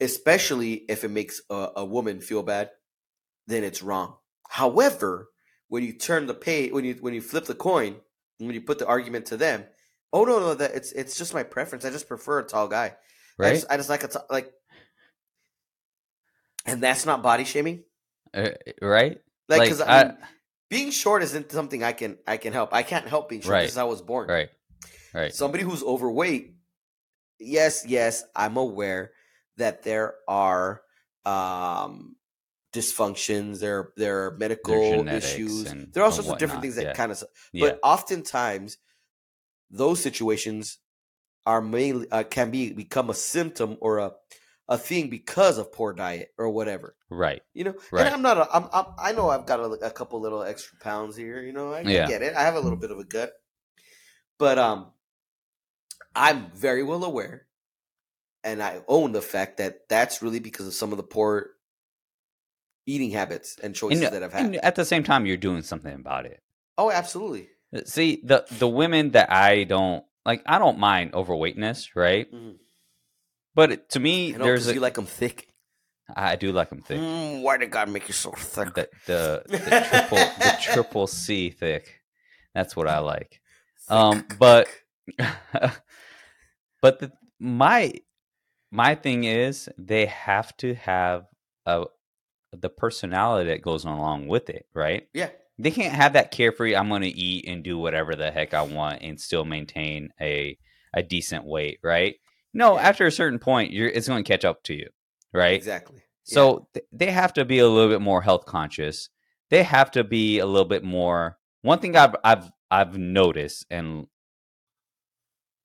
especially 0.00 0.72
if 0.88 1.04
it 1.04 1.10
makes 1.10 1.40
a, 1.50 1.68
a 1.76 1.84
woman 1.84 2.20
feel 2.20 2.42
bad 2.42 2.70
then 3.46 3.62
it's 3.64 3.82
wrong 3.82 4.16
however 4.48 5.28
when 5.68 5.82
you 5.84 5.92
turn 5.92 6.26
the 6.26 6.34
pay 6.34 6.70
when 6.70 6.84
you 6.84 6.94
when 7.00 7.14
you 7.14 7.20
flip 7.20 7.44
the 7.44 7.54
coin 7.54 7.96
when 8.38 8.52
you 8.54 8.60
put 8.60 8.78
the 8.78 8.86
argument 8.86 9.26
to 9.26 9.36
them 9.36 9.64
oh 10.12 10.24
no 10.24 10.38
no 10.40 10.54
that 10.54 10.74
it's 10.74 10.92
it's 10.92 11.16
just 11.18 11.34
my 11.34 11.42
preference 11.42 11.84
i 11.84 11.90
just 11.90 12.08
prefer 12.08 12.38
a 12.40 12.44
tall 12.44 12.68
guy 12.68 12.86
I 13.40 13.42
right? 13.44 13.54
just, 13.54 13.66
I 13.70 13.76
just 13.76 13.88
like 13.88 14.02
a 14.02 14.08
t- 14.08 14.18
like, 14.30 14.52
and 16.66 16.82
that's 16.82 17.06
not 17.06 17.22
body 17.22 17.44
shaming. 17.44 17.84
Uh, 18.34 18.50
right? 18.82 19.20
Like, 19.48 19.58
Like, 19.60 19.68
because 19.68 19.80
I, 19.80 20.00
I- 20.00 20.04
mean, 20.06 20.16
being 20.70 20.90
short 20.90 21.22
isn't 21.22 21.50
something 21.52 21.82
I 21.84 21.92
can 21.92 22.18
I 22.26 22.36
can 22.36 22.52
help. 22.52 22.74
I 22.74 22.82
can't 22.82 23.06
help 23.06 23.28
being 23.28 23.40
short 23.40 23.52
Right. 23.52 23.60
because 23.62 23.78
I 23.78 23.84
was 23.84 24.02
born. 24.02 24.28
Right. 24.28 24.48
Right. 25.14 25.32
Somebody 25.32 25.62
who's 25.64 25.82
overweight. 25.84 26.54
Yes, 27.38 27.84
yes, 27.86 28.24
I'm 28.34 28.56
aware 28.56 29.12
that 29.56 29.82
there 29.84 30.16
are 30.26 30.82
um 31.24 32.16
dysfunctions. 32.72 33.60
There 33.60 33.92
there 33.96 34.26
are 34.26 34.36
medical 34.36 35.06
issues. 35.08 35.66
and- 35.70 35.92
There 35.92 36.02
are 36.02 36.06
all 36.06 36.12
sorts 36.12 36.28
of 36.28 36.38
different 36.38 36.62
things 36.62 36.76
that 36.76 36.84
yeah. 36.84 36.92
kind 36.94 37.12
of. 37.12 37.22
Yeah. 37.52 37.66
But 37.70 37.80
oftentimes, 37.82 38.78
those 39.70 40.00
situations 40.00 40.78
are 41.46 41.60
mainly 41.62 42.10
uh, 42.10 42.24
can 42.24 42.50
be 42.50 42.72
become 42.72 43.10
a 43.10 43.14
symptom 43.14 43.76
or 43.80 43.98
a 43.98 44.12
a 44.70 44.76
thing 44.76 45.08
because 45.08 45.56
of 45.56 45.72
poor 45.72 45.94
diet 45.94 46.28
or 46.36 46.50
whatever. 46.50 46.94
right. 47.08 47.40
You 47.54 47.64
know, 47.64 47.74
Right. 47.90 48.04
and 48.04 48.14
I'm 48.14 48.20
not. 48.20 48.36
A, 48.36 48.54
I'm, 48.54 48.68
I'm. 48.70 48.84
I 48.98 49.12
know 49.12 49.30
I've 49.30 49.46
got 49.46 49.60
a, 49.60 49.64
a 49.64 49.90
couple 49.90 50.20
little 50.20 50.42
extra 50.42 50.78
pounds 50.80 51.16
here. 51.16 51.40
You 51.40 51.52
know, 51.54 51.72
I, 51.72 51.78
I 51.78 51.82
Yeah. 51.82 52.06
get 52.06 52.20
it. 52.20 52.34
I 52.36 52.42
have 52.42 52.54
a 52.54 52.60
little 52.60 52.76
bit 52.78 52.90
of 52.90 52.98
a 52.98 53.04
gut, 53.04 53.32
but 54.38 54.58
um, 54.58 54.92
I'm 56.14 56.50
very 56.54 56.82
well 56.82 57.02
aware, 57.04 57.46
and 58.44 58.62
I 58.62 58.82
own 58.88 59.12
the 59.12 59.22
fact 59.22 59.56
that 59.56 59.88
that's 59.88 60.20
really 60.20 60.40
because 60.40 60.66
of 60.66 60.74
some 60.74 60.92
of 60.92 60.98
the 60.98 61.02
poor 61.02 61.50
eating 62.88 63.10
habits 63.10 63.56
and 63.62 63.74
choices 63.74 64.02
And, 64.02 64.14
that 64.14 64.22
I've 64.22 64.32
had. 64.32 64.56
at 64.56 64.74
the 64.74 64.84
same 64.84 65.04
time, 65.04 65.26
you're 65.26 65.36
doing 65.36 65.62
something 65.62 65.94
about 65.94 66.24
it. 66.26 66.40
oh, 66.76 66.90
absolutely. 66.90 67.48
See 67.84 68.20
the 68.24 68.46
the 68.58 68.66
women 68.68 69.10
that 69.10 69.30
I 69.30 69.64
don't 69.64 70.02
like 70.24 70.42
I 70.46 70.58
don't 70.58 70.78
mind 70.78 71.12
overweightness, 71.12 71.94
right? 71.94 72.26
Mhm. 72.32 72.56
But 73.54 73.72
it, 73.72 73.90
to 73.90 74.00
me, 74.00 74.32
there's 74.32 74.68
a, 74.68 74.74
you 74.74 74.80
like 74.80 74.94
them 74.94 75.04
thick. 75.06 75.48
I 76.16 76.36
do 76.36 76.52
like 76.52 76.70
them 76.70 76.80
thick. 76.80 76.98
Mm, 76.98 77.42
why 77.42 77.58
did 77.58 77.70
God 77.70 77.90
make 77.90 78.08
you 78.08 78.14
so 78.14 78.30
thick? 78.32 78.72
The, 78.74 78.88
the 79.06 79.42
the 79.48 79.58
triple 79.90 80.18
the 80.18 80.56
triple 80.62 81.06
C 81.06 81.50
thick. 81.50 82.00
That's 82.54 82.74
what 82.74 82.88
I 82.88 83.00
like. 83.00 83.40
Um, 83.88 84.24
but 84.38 84.66
but 86.82 87.00
the, 87.00 87.12
my 87.38 87.92
my 88.70 88.94
thing 88.94 89.24
is 89.24 89.68
they 89.76 90.06
have 90.06 90.56
to 90.58 90.74
have 90.74 91.26
a 91.66 91.84
the 92.52 92.68
personality 92.70 93.50
that 93.50 93.62
goes 93.62 93.84
along 93.84 94.26
with 94.28 94.48
it, 94.50 94.66
right? 94.74 95.06
yeah, 95.12 95.30
They 95.58 95.70
can't 95.70 95.94
have 95.94 96.14
that 96.14 96.30
carefree. 96.30 96.74
I'm 96.76 96.88
going 96.88 97.02
to 97.02 97.08
eat 97.08 97.46
and 97.48 97.62
do 97.62 97.78
whatever 97.78 98.14
the 98.14 98.30
heck 98.30 98.54
I 98.54 98.62
want 98.62 99.02
and 99.02 99.20
still 99.20 99.44
maintain 99.44 100.10
a 100.20 100.56
a 100.94 101.02
decent 101.02 101.44
weight, 101.44 101.78
right? 101.82 102.16
No, 102.54 102.76
Yeah. 102.76 102.88
after 102.88 103.06
a 103.06 103.12
certain 103.12 103.38
point, 103.38 103.72
you're 103.72 103.88
it's 103.88 104.08
going 104.08 104.24
to 104.24 104.28
catch 104.28 104.44
up 104.44 104.62
to 104.64 104.74
you, 104.74 104.88
right? 105.34 105.54
exactly. 105.56 106.02
So 106.24 106.68
th- 106.74 106.86
they 106.92 107.10
have 107.10 107.32
to 107.34 107.44
be 107.44 107.58
a 107.58 107.68
little 107.68 107.90
bit 107.90 108.00
more 108.02 108.22
health 108.22 108.44
conscious. 108.46 109.08
They 109.50 109.62
have 109.62 109.90
to 109.92 110.04
be 110.04 110.38
a 110.38 110.46
little 110.46 110.68
bit 110.68 110.84
more. 110.84 111.38
One 111.62 111.78
thing 111.78 111.96
I've 111.96 112.16
I've 112.24 112.50
I've 112.70 112.96
noticed 112.98 113.66
and 113.70 114.06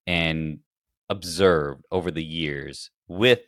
and 0.07 0.59
observed 1.09 1.85
over 1.91 2.11
the 2.11 2.23
years 2.23 2.91
with 3.07 3.41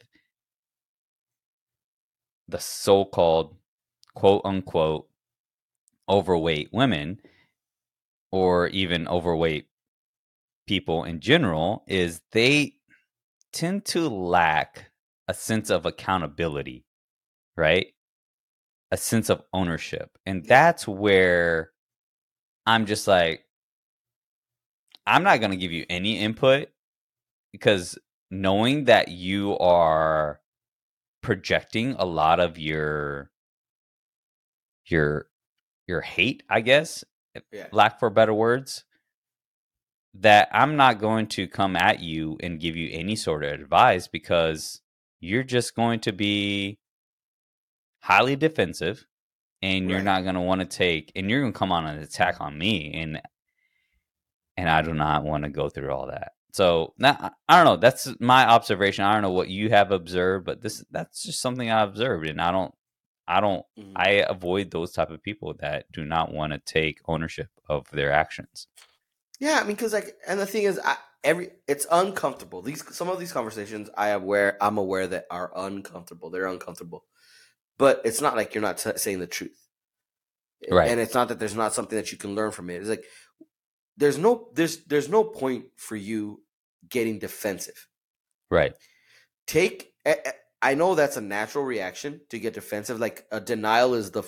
the 2.48 2.60
so-called 2.60 3.56
quote 4.16 4.42
unquote 4.46 5.08
overweight 6.10 6.70
women 6.72 7.20
or 8.32 8.68
even 8.70 9.08
overweight 9.08 9.68
people 10.68 11.04
in 11.04 11.20
general 11.20 11.84
is 11.88 12.22
they 12.32 12.74
tend 13.54 13.86
to 13.86 14.10
lack 14.10 14.92
a 15.28 15.34
sense 15.34 15.70
of 15.70 15.86
accountability 15.86 16.86
right? 17.58 17.88
A 18.92 18.98
sense 18.98 19.30
of 19.30 19.44
ownership. 19.54 20.12
And 20.26 20.46
that's 20.46 20.88
where 20.88 21.72
I'm 22.66 22.86
just 22.86 23.08
like, 23.08 23.46
I'm 25.08 25.24
not 25.24 25.40
going 25.40 25.52
to 25.52 25.58
give 25.58 25.72
you 25.72 25.86
any 25.90 26.20
input 26.20 26.70
because 27.52 27.98
knowing 28.32 28.86
that 28.86 29.10
you 29.10 29.58
are 29.60 30.40
projecting 31.26 31.94
a 31.98 32.06
lot 32.06 32.40
of 32.40 32.60
your 32.60 33.32
your 34.86 35.28
your 35.88 36.02
hate 36.02 36.44
i 36.50 36.62
guess 36.62 37.04
Yeah. 37.52 37.66
lack 37.72 38.00
for 38.00 38.12
better 38.12 38.32
words 38.34 38.86
that 40.14 40.48
i'm 40.52 40.76
not 40.76 41.00
going 41.00 41.26
to 41.26 41.48
come 41.48 41.76
at 41.76 42.00
you 42.00 42.38
and 42.42 42.60
give 42.60 42.76
you 42.76 42.90
any 42.92 43.16
sort 43.16 43.44
of 43.44 43.52
advice 43.54 44.08
because 44.08 44.82
you're 45.20 45.44
just 45.44 45.74
going 45.76 46.00
to 46.02 46.14
be 46.14 46.78
highly 48.04 48.36
defensive 48.36 49.08
and 49.64 49.90
you're 49.90 49.98
Right. 49.98 50.06
not 50.06 50.22
going 50.22 50.36
to 50.36 50.42
want 50.42 50.62
to 50.62 50.68
take 50.68 51.12
and 51.16 51.28
you're 51.28 51.42
going 51.42 51.54
to 51.54 51.58
come 51.58 51.72
on 51.72 51.88
an 51.88 51.98
attack 51.98 52.40
on 52.40 52.56
me 52.56 52.94
and 52.94 53.20
and 54.58 54.70
I 54.70 54.84
do 54.84 54.94
not 54.94 55.24
want 55.24 55.44
to 55.44 55.50
go 55.50 55.70
through 55.70 55.92
all 55.92 56.06
that. 56.08 56.34
So 56.56 56.94
now 56.98 57.32
I 57.50 57.58
don't 57.58 57.66
know. 57.66 57.76
That's 57.76 58.08
my 58.22 58.48
observation. 58.48 59.04
I 59.04 59.12
don't 59.12 59.24
know 59.24 59.32
what 59.32 59.50
you 59.50 59.70
have 59.72 59.92
observed, 59.92 60.46
but 60.46 60.62
this 60.62 60.86
that's 60.90 61.22
just 61.22 61.42
something 61.42 61.70
I 61.70 61.82
observed, 61.82 62.26
and 62.30 62.40
I 62.42 62.52
don't, 62.54 62.74
I 63.28 63.42
don't, 63.42 63.66
Mhm. 63.78 63.92
I 63.98 64.10
avoid 64.30 64.72
those 64.72 64.94
type 64.94 65.10
of 65.10 65.22
people 65.22 65.54
that 65.56 65.92
do 65.92 66.06
not 66.06 66.32
want 66.32 66.54
to 66.54 66.60
take 66.60 67.02
ownership 67.10 67.50
of 67.68 67.92
their 67.92 68.10
actions. 68.10 68.68
Yeah, 69.38 69.60
I 69.60 69.64
mean, 69.64 69.76
because 69.76 69.92
like, 69.92 70.16
and 70.26 70.40
the 70.40 70.46
thing 70.46 70.64
is, 70.64 70.80
I, 70.80 70.96
every 71.26 71.52
it's 71.68 71.88
uncomfortable. 71.92 72.62
These 72.62 72.96
some 72.96 73.10
of 73.10 73.20
these 73.20 73.34
conversations, 73.34 73.90
I 73.98 74.12
am 74.12 74.24
aware, 74.24 74.58
I'm 74.62 74.78
aware 74.78 75.08
that 75.08 75.26
are 75.30 75.52
uncomfortable. 75.58 76.30
They're 76.30 76.48
uncomfortable, 76.48 77.04
but 77.78 78.02
it's 78.06 78.22
not 78.22 78.38
like 78.38 78.56
you're 78.56 78.62
not 78.62 78.78
t- 78.78 78.96
saying 78.96 79.20
the 79.20 79.28
truth, 79.28 79.68
Right. 80.72 80.90
And 80.90 81.02
it's 81.02 81.14
not 81.14 81.28
that 81.28 81.40
there's 81.40 81.54
not 81.54 81.74
something 81.74 81.98
that 81.98 82.14
you 82.14 82.18
can 82.18 82.34
learn 82.34 82.52
from 82.52 82.70
it. 82.70 82.76
It's 82.80 82.90
like 82.90 83.04
there's 83.98 84.18
no 84.18 84.50
there's 84.54 84.86
there's 84.86 85.10
no 85.10 85.26
point 85.26 85.66
for 85.76 85.98
you 85.98 86.42
getting 86.90 87.20
defensive. 87.20 87.88
Right. 88.50 88.74
Take. 89.48 89.94
I 90.62 90.74
know 90.74 90.96
that's 90.96 91.18
a 91.18 91.22
natural 91.22 91.64
reaction 91.64 92.22
to 92.30 92.40
get 92.40 92.54
defensive. 92.54 93.00
Like 93.00 93.26
a 93.32 93.40
denial 93.40 93.94
is 93.94 94.12
the 94.12 94.24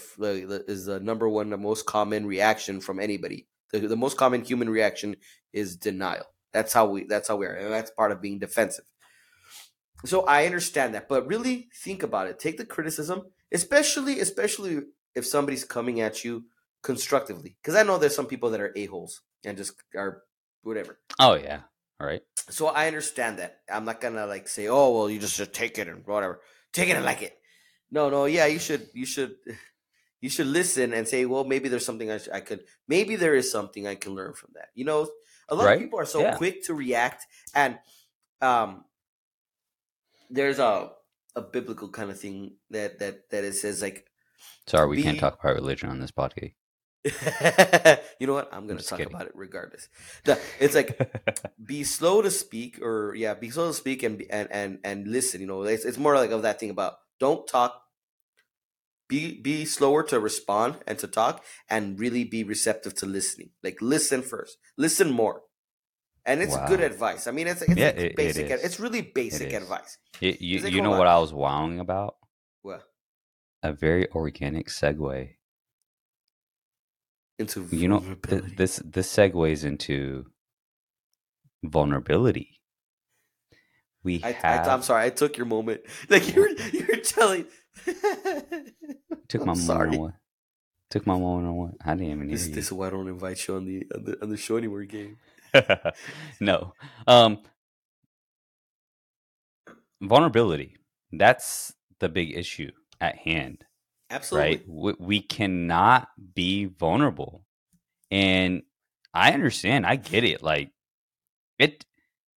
is 0.68 0.86
the 0.86 1.00
number 1.00 1.28
one, 1.28 1.50
the 1.50 1.58
most 1.58 1.86
common 1.86 2.26
reaction 2.26 2.80
from 2.80 3.00
anybody. 3.00 3.48
The, 3.72 3.80
the 3.80 3.98
most 3.98 4.18
common 4.18 4.44
human 4.44 4.70
reaction 4.70 5.16
is 5.52 5.76
denial. 5.76 6.26
That's 6.54 6.74
how 6.74 6.88
we. 6.88 7.06
That's 7.06 7.28
how 7.28 7.38
we 7.38 7.46
are, 7.46 7.54
and 7.54 7.72
that's 7.72 7.92
part 7.92 8.12
of 8.12 8.22
being 8.22 8.40
defensive. 8.40 8.86
So 10.06 10.26
I 10.26 10.46
understand 10.46 10.94
that, 10.94 11.10
but 11.10 11.28
really 11.28 11.70
think 11.84 12.04
about 12.04 12.28
it. 12.28 12.40
Take 12.40 12.58
the 12.58 12.66
criticism, 12.66 13.24
especially 13.52 14.20
especially 14.20 14.82
if 15.16 15.26
somebody's 15.26 15.64
coming 15.64 16.02
at 16.02 16.24
you 16.24 16.46
constructively, 16.84 17.58
because 17.62 17.76
I 17.76 17.84
know 17.84 17.98
there's 17.98 18.16
some 18.16 18.28
people 18.28 18.52
that 18.52 18.62
are 18.62 18.74
a 18.76 18.86
holes 18.86 19.22
and 19.44 19.58
just 19.58 19.74
are 19.96 20.22
whatever. 20.62 21.00
Oh 21.20 21.34
yeah. 21.34 21.62
All 22.00 22.08
right. 22.08 22.22
So 22.50 22.68
I 22.68 22.88
understand 22.88 23.40
that. 23.40 23.62
I'm 23.72 23.86
not 23.86 24.00
gonna 24.02 24.26
like 24.28 24.48
say, 24.48 24.68
"Oh, 24.68 24.92
well, 24.96 25.10
you 25.10 25.20
just 25.20 25.34
should 25.36 25.54
take 25.54 25.78
it 25.80 25.88
and 25.88 26.06
whatever, 26.06 26.42
take 26.72 26.90
it 26.90 26.96
and 26.96 27.06
like 27.06 27.22
it." 27.22 27.38
No, 27.92 28.10
no, 28.10 28.26
yeah, 28.26 28.46
you 28.46 28.60
should, 28.60 28.90
you 28.94 29.06
should, 29.06 29.36
you 30.22 30.30
should 30.30 30.48
listen 30.48 30.94
and 30.94 31.08
say, 31.08 31.26
"Well, 31.26 31.44
maybe 31.44 31.70
there's 31.70 31.86
something 31.86 32.12
I, 32.12 32.18
sh- 32.20 32.30
I 32.34 32.40
could, 32.42 32.66
maybe 32.88 33.16
there 33.16 33.34
is 33.36 33.52
something 33.52 33.88
I 33.88 33.96
can 33.96 34.14
learn 34.14 34.34
from 34.34 34.52
that." 34.56 34.70
You 34.76 34.86
know, 34.86 35.10
a 35.50 35.56
lot 35.56 35.66
Right. 35.66 35.76
of 35.78 35.82
people 35.82 36.00
are 36.00 36.06
so 36.06 36.22
Yeah. 36.22 36.36
quick 36.38 36.64
to 36.66 36.74
react, 36.74 37.26
and 37.56 37.80
um, 38.42 38.86
there's 40.30 40.60
a 40.60 40.92
a 41.36 41.42
biblical 41.42 41.90
kind 41.90 42.10
of 42.12 42.20
thing 42.20 42.56
that 42.70 43.00
that 43.00 43.30
that 43.32 43.44
it 43.44 43.54
says 43.56 43.82
like, 43.82 44.06
Sorry, 44.68 44.88
we 44.88 45.02
can't 45.02 45.20
talk 45.20 45.40
about 45.40 45.56
religion 45.56 45.90
on 45.90 46.00
this 46.00 46.12
podcast. 46.12 46.54
you 48.20 48.28
know 48.28 48.34
what? 48.34 48.50
I'm 48.52 48.68
gonna 48.68 48.82
talk 48.82 49.00
kidding. 49.00 49.14
about 49.14 49.28
it 49.28 49.34
regardless. 49.36 49.88
The- 50.26 50.40
It's 50.60 50.76
like 50.76 50.98
be 51.64 51.84
slow 51.84 52.22
to 52.22 52.32
speak 52.32 52.80
or 52.82 53.14
yeah 53.16 53.34
be 53.34 53.50
slow 53.50 53.68
to 53.68 53.74
speak 53.74 54.04
and 54.04 54.24
and 54.30 54.48
and 54.52 54.80
and 54.84 55.08
listen 55.08 55.40
you 55.42 55.48
know 55.48 55.64
it's, 55.64 55.86
it's 55.86 55.98
more 55.98 56.16
like 56.16 56.32
of 56.32 56.42
that 56.42 56.60
thing 56.60 56.70
about 56.70 56.96
don't 57.20 57.48
talk 57.48 57.82
be 59.08 59.40
be 59.40 59.64
slower 59.64 60.04
to 60.04 60.20
respond 60.20 60.76
and 60.86 61.00
to 61.00 61.08
talk 61.08 61.44
and 61.70 61.98
really 62.00 62.24
be 62.26 62.44
receptive 62.44 62.94
to 62.96 63.06
listening 63.06 63.52
like 63.64 63.78
listen 63.82 64.22
first 64.22 64.58
listen 64.78 65.10
more 65.12 65.44
and 66.26 66.42
it's 66.42 66.58
good 66.68 66.82
advice 66.82 67.26
i 67.28 67.32
mean 67.32 67.48
it's, 67.48 67.62
it's 67.62 67.78
Yeah, 67.78 67.86
like 67.88 67.96
it- 67.98 68.04
it 68.12 68.16
basic 68.18 68.52
ad- 68.52 68.60
it's 68.64 68.80
really 68.82 69.02
basic 69.02 69.48
is. 69.54 69.64
advice 69.64 69.98
you 70.20 70.60
like, 70.60 70.74
you 70.74 70.82
know 70.82 70.92
on. 70.92 70.98
what 70.98 71.08
I 71.08 71.20
was 71.20 71.32
wowing 71.34 71.80
about? 71.80 72.16
well 72.64 72.84
A 73.64 73.72
very 73.72 74.10
organic 74.12 74.68
segue. 74.68 75.37
Into 77.40 77.68
You 77.72 77.88
know, 77.90 78.00
th- 78.28 78.44
this 78.58 78.82
this 78.86 79.14
segues 79.16 79.64
into 79.66 80.26
vulnerability. 81.64 82.60
We 84.04 84.24
I, 84.24 84.32
have 84.32 84.68
I, 84.68 84.74
i'm 84.74 84.82
sorry 84.84 85.06
i 85.06 85.10
took 85.10 85.38
your 85.38 85.46
moment 85.48 85.82
like 86.10 86.34
you 86.36 86.42
were 86.42 86.50
you 86.74 86.88
were 86.88 86.98
telling 87.02 87.46
took 89.30 89.46
my 89.46 89.54
sorry. 89.54 89.92
moment. 89.92 90.02
Away. 90.02 90.12
Took 90.90 91.08
my 91.08 91.18
moment 91.18 91.50
away. 91.50 91.72
I 91.86 91.96
didn't 91.96 92.12
even 92.14 92.30
hear 92.30 92.38
this, 92.38 92.48
you. 92.48 92.56
this 92.56 92.66
is 92.68 92.74
why 92.74 92.88
i 92.88 92.90
don't 92.92 93.08
invite 93.10 93.48
you 93.48 93.56
on 93.56 93.66
the 93.66 93.86
on 93.96 94.04
the, 94.06 94.24
on 94.24 94.30
the 94.30 94.38
show 94.38 94.58
anymore 94.58 94.84
game 94.86 95.18
no. 96.40 96.74
Um 97.08 97.40
vulnerability. 100.02 100.78
That's 101.12 101.74
the 102.00 102.10
big 102.10 102.36
issue 102.36 102.72
at 103.02 103.18
hand, 103.18 103.66
absolutely 104.10 104.50
right? 104.50 104.64
We, 104.68 104.94
we 105.00 105.22
cannot 105.22 106.10
be 106.36 106.66
vulnerable. 106.66 107.44
And 108.12 108.64
I 109.14 109.32
understand. 109.32 109.86
I 109.86 109.96
get 109.96 110.24
it. 110.24 110.44
Like 110.44 110.72
it 111.60 111.86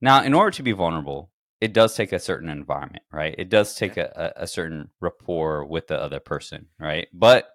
now 0.01 0.23
in 0.23 0.33
order 0.33 0.51
to 0.51 0.63
be 0.63 0.71
vulnerable, 0.71 1.31
it 1.61 1.73
does 1.73 1.95
take 1.95 2.13
a 2.13 2.19
certain 2.19 2.49
environment, 2.49 3.03
right? 3.11 3.35
It 3.37 3.49
does 3.49 3.75
take 3.75 3.97
a, 3.97 4.33
a, 4.37 4.43
a 4.43 4.47
certain 4.47 4.89
rapport 5.01 5.65
with 5.65 5.87
the 5.87 6.01
other 6.01 6.19
person, 6.19 6.67
right? 6.79 7.07
But 7.13 7.49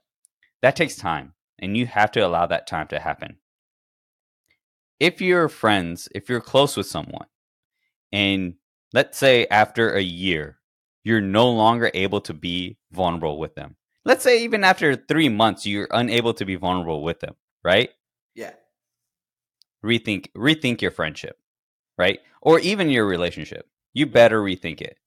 that 0.62 0.76
takes 0.76 0.96
time 0.96 1.34
and 1.58 1.76
you 1.76 1.86
have 1.86 2.12
to 2.12 2.20
allow 2.20 2.46
that 2.46 2.66
time 2.66 2.88
to 2.88 2.98
happen. 2.98 3.38
If 5.00 5.20
you're 5.20 5.48
friends, 5.48 6.08
if 6.14 6.28
you're 6.28 6.40
close 6.40 6.76
with 6.76 6.86
someone, 6.86 7.26
and 8.12 8.54
let's 8.92 9.18
say 9.18 9.46
after 9.50 9.94
a 9.94 10.02
year, 10.02 10.58
you're 11.02 11.20
no 11.20 11.50
longer 11.50 11.90
able 11.94 12.20
to 12.22 12.32
be 12.32 12.78
vulnerable 12.92 13.38
with 13.38 13.54
them. 13.54 13.76
Let's 14.04 14.24
say 14.24 14.44
even 14.44 14.64
after 14.64 14.96
three 14.96 15.28
months, 15.30 15.66
you're 15.66 15.88
unable 15.90 16.34
to 16.34 16.44
be 16.44 16.56
vulnerable 16.56 17.02
with 17.02 17.20
them, 17.20 17.36
right? 17.64 17.90
yeah 18.34 18.52
Rethink 19.84 20.32
rethink 20.36 20.82
your 20.82 20.90
friendship, 20.92 21.38
right? 21.98 22.20
Or 22.42 22.58
even 22.60 22.90
your 22.90 23.06
relationship. 23.06 23.68
You 23.94 24.06
better 24.06 24.42
rethink 24.42 24.80
it. 24.82 24.98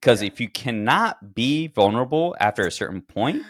Because 0.00 0.22
Yeah. 0.22 0.28
if 0.28 0.40
you 0.40 0.48
cannot 0.50 1.34
be 1.34 1.68
vulnerable 1.68 2.36
after 2.40 2.66
a 2.66 2.72
certain 2.72 3.02
point, 3.02 3.44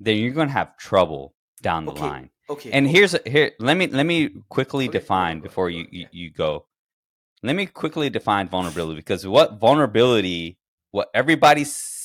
then 0.00 0.18
you're 0.18 0.32
gonna 0.34 0.50
have 0.52 0.76
trouble 0.78 1.34
down 1.62 1.86
the 1.86 1.92
Okay. 1.92 2.00
line. 2.00 2.30
okay 2.50 2.70
And 2.72 2.86
cool. 2.86 2.92
here's 2.94 3.16
here 3.26 3.52
let 3.60 3.76
me 3.76 3.88
let 3.88 4.06
me 4.06 4.30
quickly 4.50 4.88
Okay, 4.88 4.98
define 4.98 5.36
on, 5.36 5.40
go 5.40 5.46
on, 5.48 5.50
before 5.50 5.70
you, 5.70 5.86
you 5.90 6.06
you 6.12 6.30
go. 6.30 6.66
let 7.44 7.56
me 7.56 7.66
quickly 7.66 8.10
define 8.10 8.48
vulnerability 8.48 8.96
because 8.98 9.26
what 9.26 9.60
vulnerability, 9.60 10.58
what 10.92 11.10
everybody 11.14 11.62
s- 11.62 11.95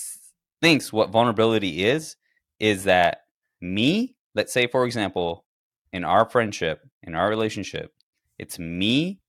thinks 0.62 0.94
what 0.94 1.10
vulnerability 1.10 1.84
is, 1.84 2.16
is 2.60 2.84
that 2.86 3.22
me, 3.60 4.16
let's 4.36 4.54
say, 4.54 4.68
for 4.68 4.86
example, 4.86 5.46
in 5.92 6.04
our 6.04 6.30
friendship, 6.30 6.88
in 7.04 7.16
our 7.16 7.30
relationship, 7.30 7.94
it's 8.38 8.60
me 8.60 9.20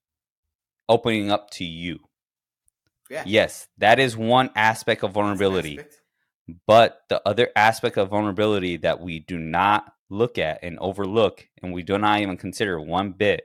opening 0.89 1.31
up 1.31 1.51
to 1.51 1.65
you. 1.65 1.99
Yeah. 3.11 3.25
Yes, 3.27 3.69
that 3.79 3.99
is 3.99 4.17
one 4.17 4.51
aspect 4.55 5.03
of 5.03 5.13
vulnerability. 5.13 5.79
aspect. 5.79 6.01
But 6.67 7.03
the 7.09 7.23
other 7.27 7.51
aspect 7.57 7.97
of 7.99 8.09
vulnerability 8.09 8.79
that 8.79 9.01
we 9.01 9.21
do 9.21 9.39
not 9.39 9.93
look 10.11 10.39
at 10.39 10.61
and 10.63 10.79
overlook, 10.79 11.47
and 11.63 11.73
we 11.73 11.83
do 11.83 11.99
not 11.99 12.21
even 12.21 12.37
consider 12.37 12.81
one 12.81 13.13
bit, 13.13 13.43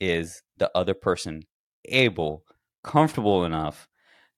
is 0.00 0.42
the 0.56 0.70
other 0.74 0.94
person 0.94 1.44
able, 1.86 2.44
comfortable 2.82 3.44
enough 3.44 3.88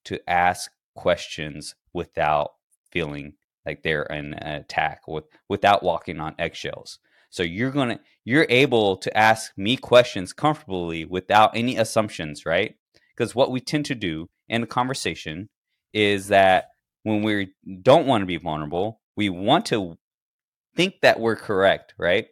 to 0.05 0.19
ask 0.29 0.71
questions 0.95 1.75
without 1.93 2.51
feeling 2.91 3.33
like 3.65 3.83
they're 3.83 4.11
an 4.11 4.33
attack, 4.33 5.07
with, 5.07 5.25
without 5.47 5.83
walking 5.83 6.19
on 6.19 6.35
eggshells. 6.39 6.99
So 7.29 7.43
you're 7.43 7.71
gonna, 7.71 7.99
you're 8.25 8.47
able 8.49 8.97
to 8.97 9.15
ask 9.15 9.51
me 9.57 9.77
questions 9.77 10.33
comfortably 10.33 11.05
without 11.05 11.55
any 11.55 11.77
assumptions, 11.77 12.45
right? 12.45 12.75
Because 13.15 13.35
what 13.35 13.51
we 13.51 13.59
tend 13.59 13.85
to 13.85 13.95
do 13.95 14.29
in 14.47 14.63
a 14.63 14.67
conversation 14.67 15.49
is 15.93 16.29
that 16.29 16.69
when 17.03 17.21
we 17.21 17.53
don't 17.81 18.07
want 18.07 18.21
to 18.21 18.25
be 18.25 18.37
vulnerable, 18.37 19.01
we 19.15 19.29
want 19.29 19.65
to 19.67 19.97
think 20.75 20.95
that 21.01 21.19
we're 21.19 21.35
correct, 21.35 21.93
right? 21.97 22.27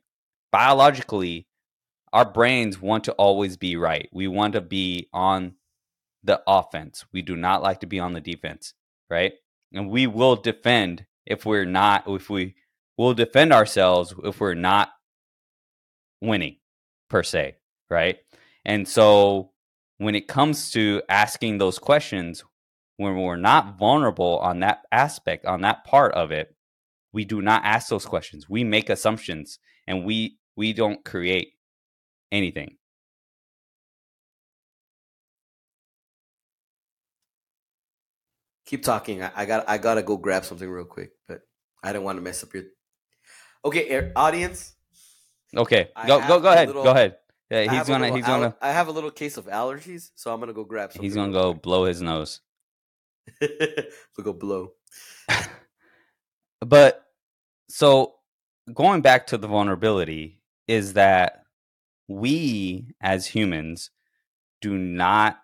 Biologically, 0.52 1.48
our 2.14 2.26
brains 2.26 2.82
want 2.82 3.04
to 3.04 3.12
always 3.14 3.58
be 3.58 3.76
right. 3.76 4.10
We 4.12 4.28
want 4.28 4.54
to 4.54 4.62
be 4.62 5.10
on 5.14 5.56
the 6.24 6.42
offense. 6.48 7.06
We 7.12 7.22
do 7.22 7.36
not 7.36 7.62
like 7.62 7.82
to 7.82 7.88
be 7.88 8.00
on 8.00 8.14
the 8.14 8.22
defense, 8.22 8.74
right? 9.10 9.34
And 9.74 9.90
we 9.90 10.08
will 10.08 10.36
defend 10.36 11.06
if 11.26 11.46
we're 11.46 11.66
not, 11.66 12.04
if 12.08 12.30
we 12.30 12.56
will 12.98 13.14
defend 13.14 13.54
ourselves 13.54 14.14
if 14.24 14.40
we're 14.40 14.54
not 14.54 14.90
winning 16.22 16.58
per 17.10 17.24
se, 17.24 17.56
right? 17.90 18.18
And 18.66 18.88
so 18.88 19.52
when 19.98 20.16
it 20.16 20.28
comes 20.28 20.72
to 20.72 21.02
asking 21.10 21.58
those 21.58 21.80
questions, 21.80 22.44
when 22.98 23.16
we're 23.16 23.36
not 23.38 23.78
vulnerable 23.78 24.40
on 24.40 24.60
that 24.62 24.82
aspect, 24.92 25.46
on 25.46 25.62
that 25.62 25.84
part 25.84 26.14
of 26.14 26.32
it, 26.32 26.56
we 27.14 27.26
do 27.26 27.42
not 27.42 27.64
ask 27.64 27.90
those 27.90 28.06
questions. 28.06 28.50
We 28.50 28.64
make 28.64 28.90
assumptions 28.90 29.60
and 29.86 30.04
we 30.04 30.38
we 30.56 30.74
don't 30.74 31.06
create 31.06 31.54
anything. 32.32 32.78
Keep 38.68 38.84
talking. 38.84 39.24
I, 39.24 39.32
I 39.36 39.46
got 39.46 39.68
I 39.68 39.78
gotta 39.78 40.04
go 40.04 40.18
grab 40.18 40.44
something 40.44 40.70
real 40.70 40.86
quick, 40.86 41.12
but 41.28 41.42
I 41.84 41.94
don't 41.94 42.04
want 42.04 42.18
to 42.18 42.22
mess 42.22 42.44
up 42.44 42.54
your. 42.54 42.64
Okay, 43.64 43.88
air, 43.88 44.12
audience. 44.16 44.76
Okay, 45.56 45.90
I 45.96 46.06
go 46.06 46.20
go 46.28 46.40
go 46.42 46.52
ahead. 46.52 46.68
little- 46.68 46.84
go 46.84 46.92
ahead. 46.92 47.16
Yeah, 47.50 47.62
he's 47.62 47.88
gonna 47.88 48.04
little 48.04 48.16
he's 48.18 48.26
gonna 48.26 48.56
I 48.62 48.74
have 48.74 48.90
a 48.90 48.92
little 48.92 49.10
case 49.10 49.38
of 49.38 49.46
allergies, 49.46 50.12
so 50.16 50.34
I'm 50.34 50.42
gonna 50.42 50.52
go 50.52 50.66
grab 50.66 50.92
something. 50.92 51.02
he's 51.02 51.16
gonna 51.16 51.32
go 51.32 51.54
blow 51.54 51.86
his 51.86 52.02
nose. 52.02 52.42
quick. 53.40 53.90
we 54.18 54.24
go 54.24 54.34
blow. 54.34 54.74
But 56.60 57.06
so 57.70 58.16
going 58.74 59.02
back 59.02 59.28
to 59.28 59.38
the 59.38 59.48
vulnerability 59.48 60.42
is 60.68 60.94
that 60.94 61.44
we 62.08 62.88
as 63.00 63.28
humans 63.28 63.92
do 64.60 64.76
not 64.76 65.38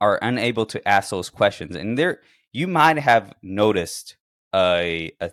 are 0.00 0.18
unable 0.22 0.64
to 0.66 0.88
ask 0.88 1.10
those 1.10 1.28
questions 1.28 1.76
and 1.76 1.98
there 1.98 2.20
you 2.54 2.68
might 2.68 2.98
have 2.98 3.34
noticed 3.42 4.16
a, 4.54 5.12
a 5.20 5.30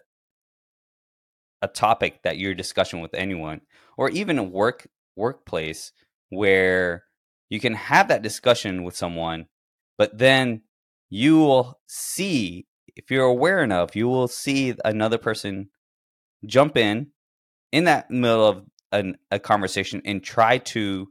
a 1.61 1.67
topic 1.67 2.23
that 2.23 2.39
you're 2.39 2.55
discussing 2.55 3.01
with 3.01 3.13
anyone 3.13 3.61
or 3.95 4.09
even 4.09 4.39
a 4.39 4.43
work 4.43 4.87
workplace 5.15 5.91
where 6.29 7.03
you 7.49 7.59
can 7.59 7.75
have 7.75 8.07
that 8.07 8.23
discussion 8.23 8.83
with 8.83 8.95
someone 8.95 9.45
but 9.97 10.17
then 10.17 10.61
you 11.09 11.37
will 11.37 11.79
see 11.87 12.65
if 12.95 13.11
you're 13.11 13.25
aware 13.25 13.63
enough 13.63 13.95
you 13.95 14.07
will 14.07 14.27
see 14.27 14.73
another 14.83 15.19
person 15.19 15.69
jump 16.47 16.75
in 16.75 17.07
in 17.71 17.83
that 17.83 18.09
middle 18.09 18.47
of 18.47 18.65
an, 18.91 19.15
a 19.29 19.37
conversation 19.37 20.01
and 20.03 20.23
try 20.23 20.57
to 20.57 21.07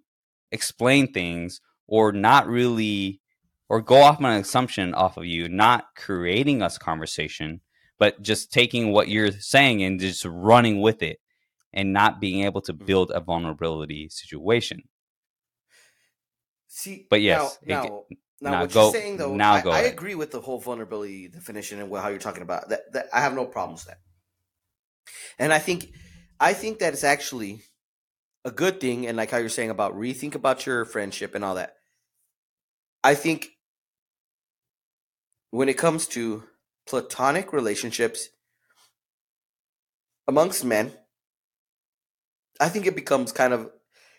explain 0.51 1.13
things 1.13 1.61
or 1.87 2.11
not 2.11 2.49
really 2.49 3.21
or 3.71 3.81
go 3.81 4.03
off 4.03 4.19
on 4.19 4.27
an 4.27 4.41
assumption 4.41 4.93
off 4.93 5.17
of 5.17 5.25
you 5.25 5.49
not 5.49 5.95
creating 5.97 6.61
us 6.61 6.77
conversation 6.77 7.63
but 7.99 8.21
just 8.21 8.53
taking 8.53 8.93
what 8.93 9.09
you're 9.09 9.31
saying 9.31 9.83
and 9.83 10.01
just 10.01 10.25
running 10.25 10.81
with 10.81 11.03
it 11.03 11.21
and 11.73 11.93
not 11.93 12.21
being 12.21 12.45
able 12.45 12.61
to 12.61 12.75
mm-hmm. 12.75 12.85
build 12.85 13.11
a 13.15 13.21
vulnerability 13.21 14.09
situation 14.11 14.83
See, 16.73 17.07
But 17.11 17.21
yes, 17.21 17.59
now, 17.65 17.83
now, 17.83 18.05
now 18.41 18.51
now 18.53 18.61
what 18.61 18.73
go- 18.73 18.83
you're 18.85 18.93
saying 18.93 19.17
though, 19.17 19.35
now 19.35 19.55
I, 19.55 19.61
go 19.61 19.71
I 19.73 19.81
agree 19.81 20.15
with 20.15 20.31
the 20.31 20.41
whole 20.41 20.61
vulnerability 20.61 21.27
definition 21.27 21.81
and 21.81 21.93
how 21.95 22.09
you're 22.09 22.19
talking 22.19 22.45
about 22.45 22.69
that. 22.69 22.93
That 22.93 23.07
I 23.13 23.23
have 23.23 23.35
no 23.35 23.45
problems 23.45 23.85
with 23.85 23.95
that, 23.95 24.01
and 25.37 25.53
I 25.53 25.59
think, 25.59 25.93
I 26.39 26.53
think 26.53 26.79
that 26.79 26.93
it's 26.93 27.03
actually 27.03 27.63
a 28.45 28.53
good 28.53 28.81
thing, 28.81 29.09
and 29.09 29.17
like 29.17 29.33
how 29.33 29.39
you're 29.39 29.49
saying 29.49 29.71
about 29.71 29.95
rethink 29.95 30.37
about 30.37 30.65
your 30.65 30.85
friendship 30.85 31.35
and 31.35 31.45
all 31.45 31.57
that. 31.57 31.75
I 33.03 33.17
think 33.17 33.49
when 35.51 35.69
it 35.69 35.79
comes 35.79 36.07
to 36.09 36.45
platonic 36.87 37.53
relationships 37.53 38.29
amongst 40.27 40.65
men, 40.65 40.93
I 42.61 42.69
think 42.69 42.87
it 42.87 42.95
becomes 42.95 43.33
kind 43.33 43.53
of 43.53 43.71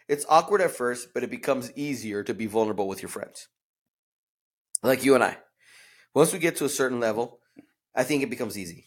it's 0.08 0.26
awkward 0.28 0.62
at 0.62 0.72
first, 0.72 1.14
but 1.14 1.24
it 1.24 1.30
becomes 1.30 1.72
easier 1.76 2.24
to 2.24 2.34
be 2.34 2.46
vulnerable 2.46 2.88
with 2.88 3.02
your 3.02 3.10
friends. 3.10 3.48
Like 4.84 5.06
you 5.06 5.16
and 5.16 5.24
I. 5.24 5.38
Once 6.14 6.34
we 6.34 6.40
get 6.40 6.58
to 6.58 6.66
a 6.66 6.70
certain 6.70 7.00
level, 7.00 7.40
I 7.96 8.04
think 8.04 8.24
it 8.24 8.30
becomes 8.30 8.58
easy. 8.58 8.86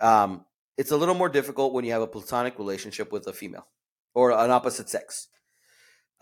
Um, 0.00 0.46
it's 0.78 0.90
a 0.90 0.96
little 0.96 1.14
more 1.14 1.28
difficult 1.28 1.74
when 1.74 1.84
you 1.84 1.92
have 1.92 2.00
a 2.00 2.06
platonic 2.06 2.58
relationship 2.58 3.12
with 3.12 3.26
a 3.26 3.32
female 3.32 3.66
or 4.14 4.30
an 4.30 4.50
opposite 4.50 4.88
sex. 4.88 5.28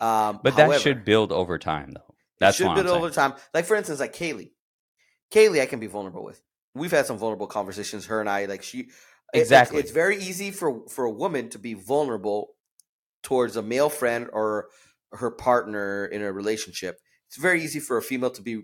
Um, 0.01 0.39
but 0.43 0.55
that 0.57 0.65
however, 0.65 0.79
should 0.79 1.05
build 1.05 1.31
over 1.31 1.57
time 1.57 1.91
though 1.91 2.15
it 2.49 2.55
should 2.55 2.73
build 2.75 2.87
over 2.87 3.09
time. 3.09 3.33
Like 3.53 3.65
for 3.65 3.75
instance, 3.75 3.99
like 3.99 4.13
Kaylee. 4.15 4.51
Kaylee, 5.31 5.61
I 5.61 5.65
can 5.65 5.79
be 5.79 5.87
vulnerable 5.87 6.23
with. 6.23 6.41
We've 6.73 6.91
had 6.91 7.05
some 7.05 7.17
vulnerable 7.17 7.47
conversations. 7.47 8.05
Her 8.05 8.19
and 8.21 8.29
I, 8.29 8.45
like 8.45 8.63
she, 8.63 8.79
it- 8.79 8.85
it's- 9.33 9.43
Exactly. 9.43 9.79
It's, 9.79 9.91
very 9.91 10.17
easy 10.17 10.51
for 10.51 10.87
for 10.89 11.05
a 11.05 11.11
woman 11.11 11.49
to 11.49 11.59
be 11.59 11.73
vulnerable 11.73 12.49
towards 13.23 13.55
a 13.55 13.61
male 13.61 13.89
friend 13.89 14.27
or 14.33 14.67
her 15.13 15.31
partner 15.31 16.05
in 16.05 16.21
a 16.21 16.31
relationship. 16.31 16.97
It's 17.27 17.37
very 17.37 17.63
easy 17.63 17.79
for 17.79 17.97
a 17.97 18.01
female 18.01 18.31
to 18.31 18.41
be 18.41 18.63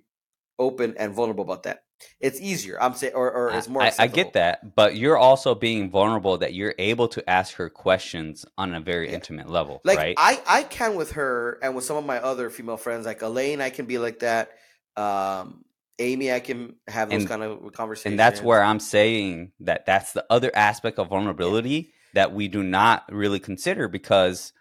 open 0.59 0.95
and 0.97 1.13
vulnerable 1.13 1.43
about 1.43 1.63
that. 1.63 1.79
It's 2.19 2.39
easier. 2.39 2.81
I'm 2.81 2.93
saying, 2.93 3.13
or, 3.15 3.31
or 3.31 3.51
it's 3.51 3.67
more. 3.67 3.81
I, 3.81 3.91
I 3.99 4.07
get 4.07 4.33
that, 4.33 4.75
but 4.75 4.95
you're 4.95 5.17
also 5.17 5.55
being 5.55 5.89
vulnerable 5.89 6.37
that 6.39 6.53
you're 6.53 6.75
able 6.77 7.07
to 7.09 7.27
ask 7.29 7.55
her 7.55 7.69
questions 7.69 8.45
on 8.57 8.73
a 8.75 8.79
very 8.81 9.07
Yeah. 9.09 9.15
intimate 9.15 9.49
level, 9.49 9.81
Like 9.83 9.97
right? 9.97 10.15
I, 10.17 10.41
I 10.47 10.63
can 10.63 10.95
with 10.95 11.13
her 11.13 11.57
and 11.63 11.75
with 11.75 11.85
some 11.85 11.97
of 11.97 12.05
my 12.05 12.19
other 12.19 12.49
female 12.49 12.77
friends, 12.77 13.05
like 13.05 13.21
Elaine, 13.21 13.61
I 13.61 13.69
can 13.71 13.85
be 13.85 13.97
like 13.99 14.19
that. 14.19 14.49
Um, 14.95 15.63
Amy, 15.99 16.31
I 16.31 16.39
can 16.39 16.75
have 16.87 17.09
those 17.09 17.21
And- 17.21 17.29
kind 17.29 17.43
of 17.43 17.73
conversations. 17.73 18.11
and 18.13 18.19
that's 18.19 18.41
where 18.41 18.61
I'm 18.63 18.79
saying 18.79 19.51
that 19.61 19.85
that's 19.85 20.13
the 20.13 20.25
other 20.29 20.51
aspect 20.55 20.99
of 20.99 21.09
vulnerability 21.09 21.93
that 22.13 22.33
we 22.33 22.47
do 22.47 22.63
not 22.63 23.03
really 23.11 23.39
consider 23.39 23.87
because 23.87 24.53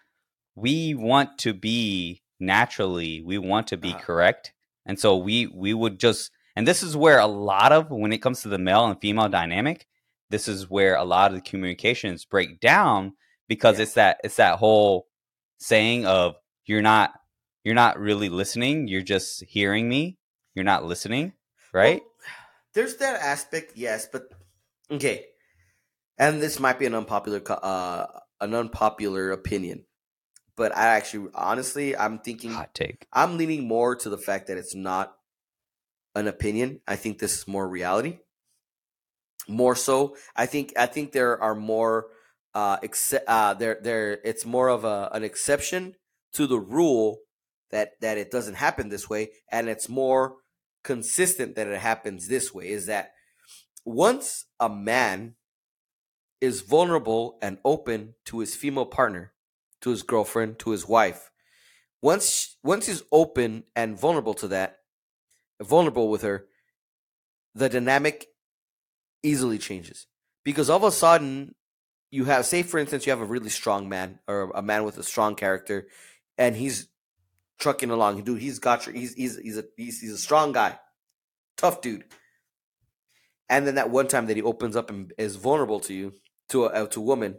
we 0.55 0.95
want 0.95 1.37
to 1.39 1.53
be 1.53 2.23
naturally, 2.39 3.21
we 3.21 3.37
want 3.37 3.67
to 3.67 3.77
be 3.77 3.89
Uh-huh. 3.89 3.99
correct, 3.99 4.53
and 4.85 4.99
so 4.99 5.15
we 5.17 5.47
we 5.47 5.73
would 5.73 5.99
just 5.99 6.31
and 6.55 6.67
this 6.67 6.81
is 6.81 6.97
where 6.97 7.19
a 7.19 7.27
lot 7.27 7.71
of 7.71 7.91
when 7.91 8.11
it 8.11 8.17
comes 8.17 8.41
to 8.41 8.47
the 8.49 8.57
male 8.57 8.85
and 8.85 8.99
female 8.99 9.29
dynamic, 9.29 9.85
this 10.31 10.47
is 10.47 10.67
where 10.69 10.95
a 10.95 11.03
lot 11.03 11.29
of 11.31 11.35
the 11.37 11.49
communications 11.49 12.25
break 12.25 12.59
down 12.59 13.13
because 13.47 13.77
Yeah. 13.77 13.83
it's 13.83 13.93
that 13.93 14.19
it's 14.23 14.35
that 14.37 14.57
whole 14.57 15.07
saying 15.59 16.05
of 16.07 16.35
you're 16.65 16.81
not 16.81 17.13
you're 17.63 17.75
not 17.75 17.99
really 17.99 18.29
listening, 18.29 18.87
you're 18.87 19.01
just 19.03 19.43
hearing 19.43 19.87
me, 19.89 20.16
you're 20.57 20.63
not 20.63 20.83
listening, 20.83 21.33
right? 21.71 22.01
Well, 22.01 22.11
there's 22.73 22.95
that 22.97 23.21
aspect, 23.21 23.73
yes, 23.75 24.07
but 24.11 24.23
okay. 24.89 25.25
And 26.17 26.41
this 26.41 26.59
might 26.59 26.79
be 26.79 26.87
an 26.87 26.95
unpopular, 26.95 27.43
uh, 27.47 28.07
an 28.41 28.55
unpopular 28.55 29.29
opinion, 29.31 29.85
but 30.55 30.75
I 30.75 30.87
actually, 30.97 31.29
honestly, 31.35 31.95
I'm 31.95 32.17
thinking, 32.17 32.53
Hot 32.53 32.73
take. 32.73 33.05
I'm 33.13 33.37
leaning 33.37 33.67
more 33.67 33.95
to 33.97 34.09
the 34.09 34.17
fact 34.17 34.47
that 34.47 34.57
it's 34.57 34.73
not 34.73 35.15
an 36.15 36.27
opinion. 36.27 36.81
I 36.87 36.95
think 36.95 37.19
this 37.19 37.37
is 37.37 37.47
more 37.47 37.69
reality. 37.69 38.17
More 39.47 39.75
so, 39.75 40.17
I 40.35 40.47
think, 40.47 40.73
I 40.75 40.87
think 40.87 41.11
there 41.11 41.39
are 41.39 41.53
more, 41.53 42.07
uh, 42.55 42.79
exce- 42.79 43.23
uh, 43.27 43.53
there, 43.53 43.77
there, 43.79 44.19
it's 44.25 44.43
more 44.43 44.69
of 44.69 44.83
a 44.85 45.09
an 45.13 45.23
exception 45.23 45.93
to 46.33 46.47
the 46.47 46.59
rule 46.59 47.19
that 47.69 47.91
that 48.01 48.17
it 48.17 48.31
doesn't 48.31 48.55
happen 48.55 48.89
this 48.89 49.09
way 49.09 49.29
and 49.51 49.69
it's 49.69 49.89
more 49.89 50.37
consistent 50.83 51.55
that 51.55 51.67
it 51.67 51.79
happens 51.79 52.27
this 52.27 52.53
way 52.53 52.69
is 52.69 52.85
that 52.85 53.13
once 53.85 54.45
a 54.59 54.69
man 54.69 55.35
is 56.39 56.61
vulnerable 56.61 57.37
and 57.41 57.57
open 57.65 58.13
to 58.25 58.39
his 58.39 58.55
female 58.55 58.85
partner 58.85 59.33
to 59.81 59.89
his 59.89 60.03
girlfriend 60.03 60.59
to 60.59 60.71
his 60.71 60.87
wife 60.87 61.31
once 62.01 62.57
once 62.63 62.85
he's 62.87 63.03
open 63.11 63.63
and 63.75 63.99
vulnerable 63.99 64.33
to 64.33 64.47
that 64.47 64.77
vulnerable 65.61 66.09
with 66.09 66.21
her 66.21 66.45
the 67.57 67.69
dynamic 67.69 68.27
easily 69.23 69.57
changes. 69.57 70.05
Because 70.45 70.69
all 70.69 70.77
of 70.77 70.83
a 70.83 70.91
sudden 70.91 71.55
you 72.11 72.25
have 72.25 72.45
say 72.45 72.63
for 72.63 72.77
instance 72.77 73.05
you 73.05 73.11
have 73.11 73.21
a 73.21 73.25
really 73.25 73.49
strong 73.49 73.89
man 73.89 74.19
or 74.27 74.51
a 74.55 74.61
man 74.61 74.83
with 74.83 74.97
a 74.97 75.03
strong 75.03 75.35
character 75.35 75.87
and 76.37 76.55
he's 76.55 76.87
trucking 77.59 77.89
along. 77.89 78.23
Dude 78.23 78.41
he's 78.41 78.59
got 78.59 78.85
your 78.85 78.95
he's 78.95 79.13
he's 79.13 79.37
he's 79.37 79.57
a 79.57 79.65
he's, 79.75 80.01
he's 80.01 80.13
a 80.13 80.17
strong 80.17 80.51
guy. 80.51 80.79
Tough 81.57 81.81
dude. 81.81 82.05
And 83.49 83.65
then 83.65 83.75
that 83.75 83.89
one 83.89 84.07
time 84.07 84.25
that 84.27 84.35
he 84.35 84.43
opens 84.43 84.75
up 84.75 84.89
and 84.89 85.13
is 85.17 85.37
vulnerable 85.37 85.79
to 85.81 85.93
you 85.93 86.13
to 86.49 86.65
a, 86.65 86.67
uh, 86.67 86.87
to 86.87 86.99
a 86.99 87.03
woman 87.03 87.37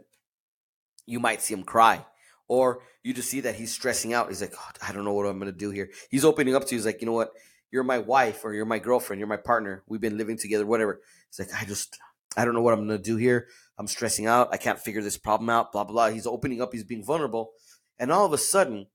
you 1.05 1.19
might 1.19 1.41
see 1.41 1.53
him 1.53 1.63
cry. 1.63 2.05
Or 2.47 2.81
you 3.03 3.13
just 3.13 3.29
see 3.29 3.41
that 3.41 3.55
he's 3.55 3.71
stressing 3.71 4.13
out. 4.13 4.27
He's 4.27 4.41
like 4.41 4.53
oh, 4.57 4.69
i 4.87 4.91
don't 4.91 5.05
know 5.05 5.13
what 5.13 5.25
i'm 5.25 5.39
gonna 5.39 5.51
do 5.51 5.71
here. 5.71 5.89
He's 6.09 6.25
opening 6.25 6.55
up 6.55 6.65
to 6.65 6.75
you. 6.75 6.79
He's 6.79 6.85
like 6.85 7.01
you 7.01 7.07
know 7.07 7.13
what? 7.13 7.31
You're 7.71 7.83
my 7.83 7.99
wife 7.99 8.43
or 8.43 8.53
you're 8.53 8.65
my 8.65 8.79
girlfriend. 8.79 9.19
You're 9.19 9.27
my 9.27 9.37
partner. 9.37 9.83
We've 9.87 10.01
been 10.01 10.17
living 10.17 10.37
together 10.37 10.65
whatever. 10.65 11.01
It's 11.29 11.39
like 11.39 11.49
i 11.53 11.65
just 11.65 11.97
i 12.37 12.45
don't 12.45 12.53
know 12.53 12.61
what 12.61 12.73
i'm 12.73 12.81
gonna 12.81 12.97
do 12.97 13.17
here. 13.17 13.47
I'm 13.79 13.87
stressing 13.87 14.27
out. 14.27 14.49
I 14.51 14.57
can't 14.57 14.77
figure 14.77 15.01
this 15.01 15.17
problem 15.17 15.49
out, 15.49 15.71
blah, 15.71 15.85
blah. 15.85 16.09
He's 16.09 16.27
opening 16.27 16.61
up, 16.61 16.73
he's 16.73 16.83
being 16.83 17.03
vulnerable. 17.03 17.51
And 17.97 18.11
all 18.11 18.25
of 18.25 18.33
a 18.33 18.37
sudden, 18.37 18.87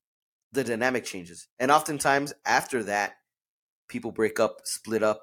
the 0.54 0.64
dynamic 0.64 1.04
changes. 1.04 1.48
And 1.58 1.70
oftentimes, 1.70 2.32
after 2.46 2.84
that, 2.84 3.14
people 3.88 4.12
break 4.12 4.40
up, 4.40 4.60
split 4.64 5.02
up. 5.02 5.22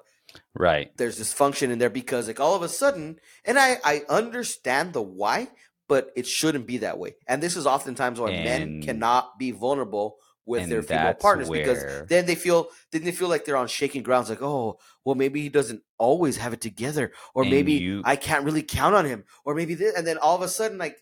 Right. 0.54 0.96
There's 0.96 1.18
dysfunction 1.18 1.70
in 1.70 1.78
there 1.78 1.90
because, 1.90 2.28
like, 2.28 2.40
all 2.40 2.54
of 2.54 2.62
a 2.62 2.68
sudden, 2.68 3.18
and 3.44 3.58
I, 3.58 3.78
I 3.84 4.02
understand 4.08 4.92
the 4.92 5.02
why, 5.02 5.48
but 5.88 6.10
it 6.16 6.26
shouldn't 6.26 6.66
be 6.66 6.78
that 6.78 6.98
way. 6.98 7.16
And 7.26 7.42
this 7.42 7.56
is 7.56 7.66
oftentimes 7.66 8.20
why 8.20 8.30
and 8.30 8.44
men 8.44 8.82
cannot 8.82 9.38
be 9.38 9.50
vulnerable 9.50 10.16
with 10.44 10.68
their 10.68 10.82
female 10.82 11.14
partners 11.14 11.48
because 11.48 12.08
then 12.08 12.26
they 12.26 12.34
feel 12.34 12.68
then 12.90 13.04
they 13.04 13.12
feel 13.12 13.28
like 13.28 13.44
they're 13.44 13.56
on 13.56 13.68
shaking 13.68 14.02
grounds 14.02 14.28
like 14.28 14.42
oh 14.42 14.76
well 15.04 15.14
maybe 15.14 15.40
he 15.40 15.48
doesn't 15.48 15.82
always 15.98 16.36
have 16.36 16.52
it 16.52 16.60
together 16.60 17.12
or 17.32 17.44
maybe 17.44 17.74
you... 17.74 18.02
i 18.04 18.16
can't 18.16 18.44
really 18.44 18.62
count 18.62 18.94
on 18.94 19.04
him 19.04 19.22
or 19.44 19.54
maybe 19.54 19.74
this 19.74 19.94
and 19.94 20.04
then 20.04 20.18
all 20.18 20.34
of 20.34 20.42
a 20.42 20.48
sudden 20.48 20.78
like 20.78 20.98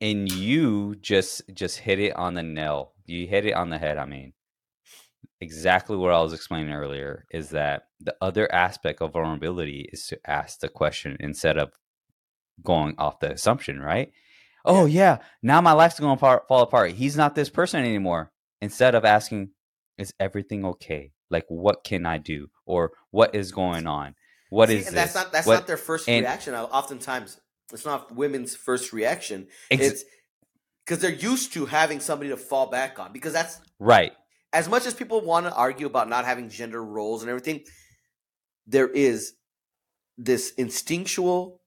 and 0.00 0.30
you 0.30 0.94
just 1.00 1.42
just 1.52 1.78
hit 1.78 1.98
it 1.98 2.14
on 2.14 2.34
the 2.34 2.42
nail 2.42 2.92
you 3.08 3.26
hit 3.26 3.44
it 3.44 3.54
on 3.54 3.70
the 3.70 3.78
head 3.78 3.98
i 3.98 4.04
mean 4.04 4.32
exactly 5.40 5.96
what 5.96 6.12
i 6.12 6.20
was 6.20 6.32
explaining 6.32 6.72
earlier 6.72 7.24
is 7.30 7.50
that 7.50 7.84
the 8.00 8.14
other 8.20 8.52
aspect 8.52 9.00
of 9.00 9.12
vulnerability 9.12 9.88
is 9.92 10.06
to 10.06 10.18
ask 10.26 10.60
the 10.60 10.68
question 10.68 11.16
instead 11.20 11.56
of 11.58 11.70
going 12.62 12.94
off 12.98 13.20
the 13.20 13.32
assumption 13.32 13.80
right 13.80 14.10
oh 14.64 14.86
yeah 14.86 15.18
now 15.42 15.60
my 15.60 15.72
life's 15.72 16.00
going 16.00 16.16
to 16.16 16.40
fall 16.48 16.62
apart 16.62 16.92
he's 16.92 17.16
not 17.16 17.34
this 17.34 17.48
person 17.48 17.80
anymore 17.80 18.32
instead 18.60 18.94
of 18.94 19.04
asking, 19.04 19.50
is 19.96 20.12
everything 20.18 20.64
okay? 20.64 21.12
Like, 21.30 21.44
what 21.48 21.84
can 21.84 22.06
I 22.06 22.18
do? 22.18 22.48
Or 22.66 22.92
what 23.10 23.34
is 23.34 23.52
going 23.52 23.86
on? 23.86 24.14
What 24.50 24.68
See, 24.68 24.78
is 24.78 24.90
that's 24.90 25.14
not 25.14 25.30
that's 25.30 25.46
what, 25.46 25.54
not 25.54 25.66
their 25.66 25.76
first 25.76 26.08
and, 26.08 26.24
reaction. 26.24 26.54
Uh, 26.54 26.64
oftentimes, 26.64 27.38
it's 27.72 27.84
not 27.84 28.14
women's 28.14 28.56
first 28.56 28.92
reaction. 28.92 29.48
Ex- 29.70 29.84
it's 29.84 30.04
because 30.88 31.02
they're 31.02 31.12
used 31.12 31.52
to 31.52 31.66
having 31.66 32.00
somebody 32.00 32.30
to 32.30 32.36
fall 32.36 32.66
back 32.66 32.98
on. 32.98 33.12
Because 33.12 33.34
that's 33.34 33.60
right. 33.78 34.12
As 34.54 34.70
much 34.70 34.86
as 34.86 34.94
people 34.94 35.20
want 35.20 35.44
to 35.44 35.54
argue 35.54 35.86
about 35.86 36.08
not 36.08 36.24
having 36.24 36.48
gender 36.48 36.82
roles 36.82 37.22
and 37.22 37.28
everything, 37.28 37.64
there 38.66 38.88
is 38.88 39.34
this 40.16 40.54
instinctual, 40.56 41.60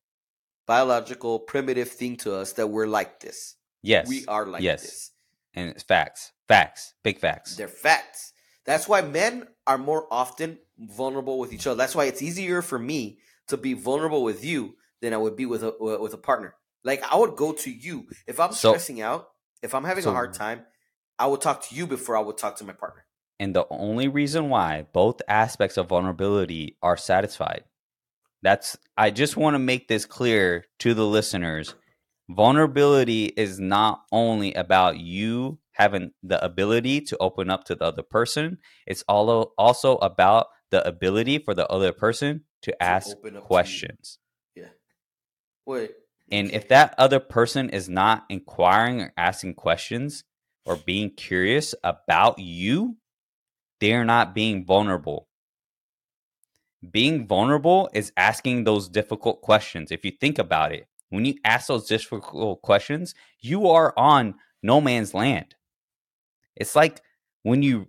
biological, 0.66 1.38
primitive 1.38 1.90
thing 1.90 2.18
to 2.18 2.34
us 2.34 2.54
that 2.54 2.68
we're 2.68 2.88
like 2.88 3.20
this. 3.20 3.56
Yes, 3.84 4.10
we 4.10 4.26
are 4.26 4.48
like 4.48 4.64
yes. 4.64 4.82
this, 4.82 5.12
and 5.54 5.70
it's 5.70 5.84
facts. 5.84 6.32
Facts. 6.48 6.96
Big 7.04 7.20
facts. 7.20 7.56
They're 7.56 7.68
facts. 7.68 8.34
That's 8.66 8.88
why 8.88 9.02
men 9.02 9.48
are 9.68 9.78
more 9.78 10.08
often 10.12 10.58
vulnerable 10.78 11.38
with 11.40 11.54
each 11.54 11.66
other. 11.68 11.78
That's 11.78 11.96
why 11.96 12.06
it's 12.06 12.22
easier 12.22 12.62
for 12.62 12.78
me 12.78 13.20
to 13.48 13.58
be 13.58 13.74
vulnerable 13.74 14.24
with 14.24 14.44
you 14.44 14.76
than 15.02 15.14
I 15.14 15.18
would 15.18 15.36
be 15.36 15.46
with 15.46 15.64
a 15.64 15.74
with 15.80 16.14
a 16.14 16.18
partner. 16.18 16.56
Like 16.84 17.04
I 17.12 17.18
would 17.18 17.36
go 17.36 17.54
to 17.54 17.72
you 17.72 18.08
if 18.28 18.40
I'm 18.40 18.54
so, 18.54 18.72
stressing 18.72 19.02
out, 19.02 19.28
if 19.62 19.76
I'm 19.76 19.84
having 19.84 20.04
so, 20.04 20.10
a 20.12 20.14
hard 20.14 20.34
time, 20.34 20.62
I 21.20 21.28
would 21.28 21.42
talk 21.42 21.68
to 21.70 21.76
you 21.76 21.86
before 21.86 22.18
I 22.18 22.22
would 22.22 22.38
talk 22.38 22.58
to 22.58 22.64
my 22.64 22.74
partner. 22.74 23.06
And 23.40 23.56
the 23.56 23.66
only 23.70 24.08
reason 24.08 24.50
why 24.50 24.86
both 24.94 25.22
aspects 25.28 25.78
of 25.78 25.90
vulnerability 25.90 26.78
are 26.82 26.98
satisfied. 26.98 27.64
That's 28.42 28.78
I 28.98 29.12
just 29.12 29.38
want 29.38 29.56
to 29.56 29.60
make 29.60 29.88
this 29.88 30.06
clear 30.06 30.66
to 30.80 30.94
the 30.94 31.06
listeners. 31.06 31.76
Vulnerability 32.30 33.26
is 33.26 33.60
not 33.60 34.04
only 34.12 34.54
about 34.54 34.98
you 34.98 35.60
having 35.74 36.12
the 36.24 36.44
ability 36.44 37.02
to 37.02 37.18
open 37.20 37.50
up 37.50 37.66
to 37.66 37.76
the 37.76 37.86
other 37.86 38.04
person. 38.04 38.58
It's 38.88 39.04
all 39.08 39.54
also 39.58 39.98
about 39.98 40.48
the 40.70 40.86
ability 40.88 41.40
for 41.40 41.54
the 41.54 41.68
other 41.68 41.92
person 41.92 42.46
to, 42.64 42.72
to 42.72 42.84
ask 42.84 43.16
questions. 43.42 44.18
Yeah. 44.56 44.70
Wait. 45.66 45.92
And 46.32 46.50
if 46.52 46.70
that 46.70 46.96
other 46.98 47.20
person 47.20 47.70
is 47.70 47.90
not 47.90 48.26
inquiring 48.30 49.02
or 49.02 49.14
asking 49.18 49.56
questions 49.56 50.24
or 50.66 50.78
being 50.78 51.10
curious 51.10 51.76
about 51.84 52.40
you, 52.40 52.98
they're 53.82 54.06
not 54.06 54.34
being 54.34 54.66
vulnerable. 54.66 55.28
Being 56.90 57.28
vulnerable 57.28 57.90
is 57.94 58.14
asking 58.16 58.64
those 58.64 58.88
difficult 58.88 59.42
questions. 59.42 59.92
If 59.92 60.06
you 60.06 60.12
think 60.12 60.40
about 60.40 60.72
it, 60.72 60.88
when 61.10 61.26
you 61.26 61.36
ask 61.44 61.68
those 61.68 61.88
difficult 61.88 62.62
questions, 62.62 63.14
you 63.40 63.68
are 63.68 63.94
on 63.98 64.36
no 64.64 64.80
man's 64.80 65.14
land. 65.14 65.56
It's 66.56 66.76
like 66.76 67.02
when 67.44 67.62
you 67.62 67.88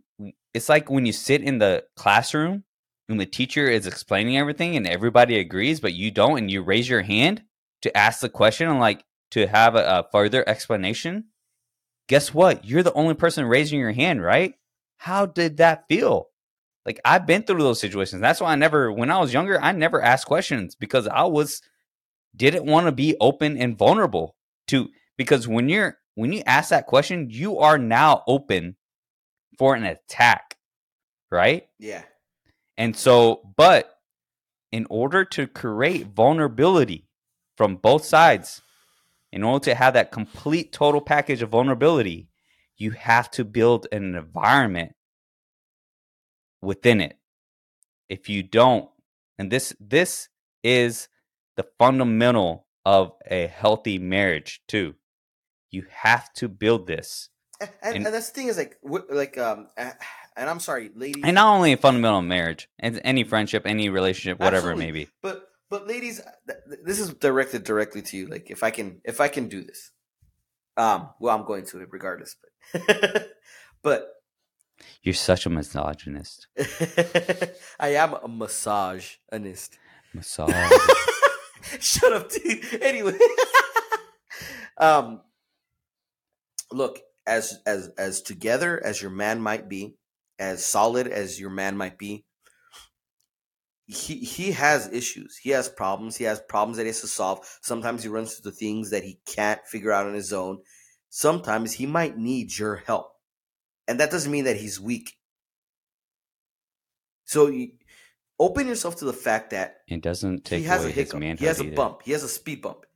it's 0.54 0.68
like 0.68 0.90
when 0.90 1.06
you 1.06 1.12
sit 1.12 1.42
in 1.42 1.58
the 1.58 1.84
classroom 1.96 2.64
and 3.08 3.18
the 3.18 3.26
teacher 3.26 3.66
is 3.66 3.86
explaining 3.86 4.36
everything 4.36 4.76
and 4.76 4.86
everybody 4.86 5.38
agrees, 5.38 5.80
but 5.80 5.94
you 5.94 6.10
don't, 6.10 6.38
and 6.38 6.50
you 6.50 6.62
raise 6.62 6.88
your 6.88 7.02
hand 7.02 7.42
to 7.82 7.96
ask 7.96 8.20
the 8.20 8.28
question 8.28 8.68
and 8.68 8.80
like 8.80 9.04
to 9.32 9.46
have 9.46 9.74
a, 9.74 9.84
a 9.84 10.06
further 10.10 10.48
explanation. 10.48 11.24
Guess 12.08 12.34
what? 12.34 12.64
You're 12.64 12.82
the 12.82 12.92
only 12.94 13.14
person 13.14 13.44
raising 13.46 13.78
your 13.78 13.92
hand, 13.92 14.22
right? 14.22 14.54
How 14.98 15.26
did 15.26 15.58
that 15.58 15.86
feel? 15.88 16.28
Like 16.84 17.00
I've 17.04 17.26
been 17.26 17.42
through 17.42 17.62
those 17.62 17.80
situations. 17.80 18.20
That's 18.20 18.40
why 18.40 18.52
I 18.52 18.56
never, 18.56 18.92
when 18.92 19.10
I 19.10 19.20
was 19.20 19.32
younger, 19.32 19.60
I 19.60 19.72
never 19.72 20.02
asked 20.02 20.26
questions 20.26 20.74
because 20.74 21.06
I 21.06 21.24
was 21.24 21.62
didn't 22.34 22.64
want 22.64 22.86
to 22.86 22.92
be 22.92 23.16
open 23.20 23.56
and 23.58 23.76
vulnerable 23.76 24.36
to 24.68 24.88
because 25.16 25.46
when 25.46 25.68
you're 25.68 25.98
when 26.14 26.32
you 26.32 26.42
ask 26.46 26.70
that 26.70 26.86
question, 26.86 27.28
you 27.30 27.58
are 27.58 27.78
now 27.78 28.22
open 28.26 28.76
for 29.58 29.74
an 29.74 29.84
attack, 29.84 30.56
right? 31.30 31.66
Yeah. 31.78 32.02
And 32.76 32.96
so, 32.96 33.42
but 33.56 33.94
in 34.72 34.86
order 34.90 35.24
to 35.26 35.46
create 35.46 36.06
vulnerability 36.06 37.06
from 37.62 37.76
both 37.76 38.04
sides, 38.04 38.60
in 39.30 39.44
order 39.44 39.66
to 39.66 39.74
have 39.76 39.94
that 39.94 40.10
complete 40.10 40.72
total 40.72 41.00
package 41.00 41.42
of 41.42 41.50
vulnerability, 41.50 42.28
you 42.76 42.90
have 42.90 43.30
to 43.30 43.44
build 43.44 43.86
an 43.92 44.16
environment 44.16 44.96
within 46.60 47.00
it. 47.00 47.16
If 48.08 48.28
you 48.28 48.42
don't, 48.42 48.90
and 49.38 49.48
this 49.48 49.72
this 49.78 50.28
is 50.64 51.08
the 51.56 51.64
fundamental 51.78 52.66
of 52.84 53.12
a 53.30 53.46
healthy 53.46 53.96
marriage 53.98 54.60
too 54.66 54.96
you 55.72 55.86
have 55.90 56.32
to 56.34 56.48
build 56.48 56.86
this. 56.86 57.30
And, 57.60 57.70
and, 57.82 57.96
and 57.96 58.06
that's 58.06 58.28
the 58.28 58.34
thing 58.34 58.48
is 58.48 58.58
like, 58.58 58.76
like, 58.82 59.38
um, 59.38 59.68
and 59.76 60.50
I'm 60.50 60.60
sorry, 60.60 60.90
ladies. 60.94 61.24
And 61.24 61.34
not 61.34 61.54
only 61.54 61.72
a 61.72 61.76
fundamental 61.76 62.22
marriage, 62.22 62.68
and 62.78 63.00
any 63.04 63.24
friendship, 63.24 63.66
any 63.66 63.88
relationship, 63.88 64.38
whatever 64.38 64.70
Absolutely. 64.70 64.84
it 64.84 64.92
may 64.92 65.04
be. 65.04 65.10
But, 65.22 65.48
but 65.72 65.88
ladies, 65.88 66.20
this 66.84 67.00
is 67.00 67.14
directed 67.14 67.64
directly 67.64 68.02
to 68.02 68.16
you. 68.18 68.26
Like, 68.26 68.50
if 68.50 68.62
I 68.62 68.70
can, 68.70 69.00
if 69.06 69.22
I 69.22 69.28
can 69.28 69.48
do 69.48 69.64
this, 69.64 69.90
um, 70.76 71.08
well, 71.18 71.34
I'm 71.34 71.46
going 71.46 71.64
to 71.64 71.80
it 71.80 71.88
regardless. 71.90 72.36
But, 72.74 73.30
but 73.82 74.08
you're 75.02 75.14
such 75.14 75.46
a 75.46 75.48
misogynist. 75.48 76.46
I 77.80 77.94
am 77.94 78.12
a 78.22 78.28
misogynist. 78.28 79.78
Massage. 80.12 80.52
Shut 81.80 82.12
up, 82.12 82.30
dude. 82.30 82.82
Anyway, 82.82 83.16
um, 84.76 85.22
look 86.70 86.98
as 87.26 87.60
as 87.64 87.88
as 87.96 88.20
together 88.20 88.78
as 88.84 89.00
your 89.00 89.10
man 89.10 89.40
might 89.40 89.70
be, 89.70 89.94
as 90.38 90.66
solid 90.66 91.06
as 91.06 91.40
your 91.40 91.48
man 91.48 91.78
might 91.78 91.96
be, 91.96 92.26
he 93.86 94.16
he 94.18 94.52
has 94.52 94.88
issues. 94.92 95.36
He 95.36 95.50
has 95.50 95.68
problems. 95.68 96.16
He 96.16 96.24
has 96.24 96.40
problems 96.40 96.76
that 96.76 96.84
he 96.84 96.88
has 96.88 97.00
to 97.02 97.06
solve. 97.08 97.40
Sometimes 97.62 98.02
he 98.02 98.08
runs 98.08 98.36
into 98.36 98.50
things 98.50 98.90
that 98.90 99.02
he 99.04 99.18
can't 99.26 99.60
figure 99.66 99.92
out 99.92 100.06
on 100.06 100.14
his 100.14 100.32
own. 100.32 100.58
Sometimes 101.10 101.72
he 101.74 101.86
might 101.86 102.16
need 102.16 102.56
your 102.56 102.76
help. 102.76 103.08
and 103.88 103.98
that 104.00 104.10
doesn't 104.10 104.30
mean 104.32 104.44
that 104.44 104.56
he's 104.56 104.80
weak. 104.80 105.16
So 107.24 107.48
you 107.48 107.72
open 108.38 108.66
yourself 108.66 108.96
to 108.96 109.04
the 109.04 109.12
fact 109.12 109.50
that 109.50 109.78
It 109.88 110.00
doesn't 110.02 110.44
take 110.44 110.60
he 110.60 110.64
has 110.66 110.84
a 110.84 110.90
hiccup. 110.90 111.22
He 111.22 111.46
has 111.46 111.60
a 111.60 111.64
either. 111.64 111.76
bump. 111.76 112.02
He 112.04 112.12
has 112.12 112.22
a 112.22 112.28
speed 112.28 112.62
bump. 112.62 112.86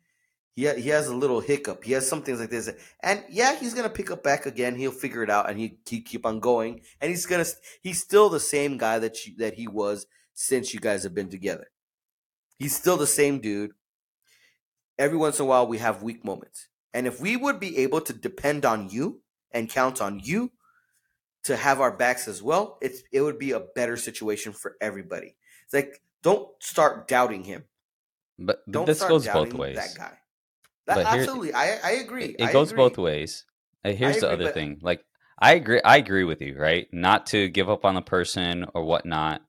He, 0.55 0.66
ha- 0.66 0.74
he 0.74 0.89
has 0.89 1.09
a 1.09 1.14
little 1.14 1.41
hiccup. 1.41 1.84
He 1.84 1.93
has 1.93 2.09
some 2.09 2.22
things 2.22 2.41
like 2.41 2.51
this. 2.51 2.70
And 3.03 3.22
yeah, 3.28 3.57
he's 3.57 3.74
gonna 3.74 3.91
pick 3.91 4.11
up 4.11 4.22
back 4.22 4.47
again. 4.47 4.74
He'll 4.76 4.91
figure 4.91 5.22
it 5.22 5.30
out, 5.30 5.51
and 5.51 5.59
he, 5.59 5.78
he 5.87 6.01
keep 6.01 6.24
on 6.24 6.41
going. 6.41 6.80
And 7.01 7.11
he's 7.11 7.26
gonna 7.26 7.45
he's 7.82 8.01
still 8.03 8.30
the 8.30 8.41
same 8.41 8.78
guy 8.78 8.99
that 8.99 9.26
you, 9.26 9.37
that 9.37 9.55
he 9.55 9.68
was 9.68 10.07
since 10.37 10.72
you 10.74 10.78
guys 10.78 11.03
have 11.03 11.14
been 11.14 11.30
together. 11.30 11.66
He's 12.59 12.76
still 12.76 12.97
the 12.97 13.07
same 13.07 13.41
dude. 13.41 13.72
Every 14.99 15.16
once 15.18 15.39
in 15.41 15.45
a 15.45 15.49
while, 15.49 15.66
we 15.66 15.78
have 15.78 16.03
weak 16.03 16.24
moments, 16.24 16.68
and 16.95 17.07
if 17.07 17.20
we 17.20 17.37
would 17.37 17.59
be 17.61 17.78
able 17.78 18.01
to 18.03 18.12
depend 18.12 18.64
on 18.64 18.89
you 18.89 19.20
and 19.51 19.68
count 19.68 20.01
on 20.01 20.20
you 20.22 20.53
to 21.45 21.57
have 21.57 21.80
our 21.80 21.93
backs 21.95 22.28
as 22.28 22.43
well, 22.43 22.78
it's 22.80 23.03
it 23.12 23.20
would 23.20 23.39
be 23.39 23.51
a 23.53 23.61
better 23.61 23.97
situation 23.97 24.53
for 24.53 24.76
everybody. 24.80 25.37
It's 25.64 25.74
like 25.74 26.01
don't 26.22 26.49
start 26.61 27.09
doubting 27.09 27.45
him. 27.45 27.64
But, 28.39 28.62
but 28.66 28.72
Don't 28.72 28.87
this 28.87 29.03
goes 29.03 29.26
both 29.26 29.53
ways. 29.55 29.76
That 29.76 29.95
guy. 29.97 30.12
That, 30.87 30.95
But 30.97 31.07
here- 31.09 31.20
absolutely, 31.20 31.53
I 31.55 31.78
I 31.84 31.91
agree. 32.03 32.37
It 32.39 32.45
I 32.49 32.53
goes 32.53 32.70
agree. 32.72 32.84
both 32.84 32.99
ways. 32.99 33.45
Uh, 33.84 33.93
Here's 33.93 34.20
the 34.20 34.30
other 34.30 34.45
but- 34.45 34.55
thing. 34.55 34.78
Like 34.82 35.05
I 35.39 35.53
agree 35.55 35.80
I 35.84 35.99
agree 35.99 36.24
with 36.24 36.41
you, 36.41 36.57
right? 36.59 36.87
Not 36.93 37.26
to 37.28 37.49
give 37.49 37.68
up 37.68 37.84
on 37.84 37.95
the 37.95 38.03
person 38.03 38.64
or 38.74 38.82
whatnot. 38.84 39.43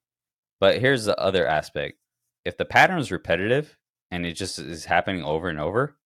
But 0.60 0.80
here's 0.80 1.06
the 1.06 1.18
other 1.20 1.46
aspect. 1.48 2.00
If 2.46 2.58
the 2.58 2.66
pattern 2.66 3.00
is 3.00 3.12
repetitive 3.12 3.78
and 4.12 4.26
it 4.26 4.34
just 4.34 4.58
is 4.60 4.86
happening 4.86 5.24
over 5.24 5.50
and 5.50 5.60
over, 5.60 5.98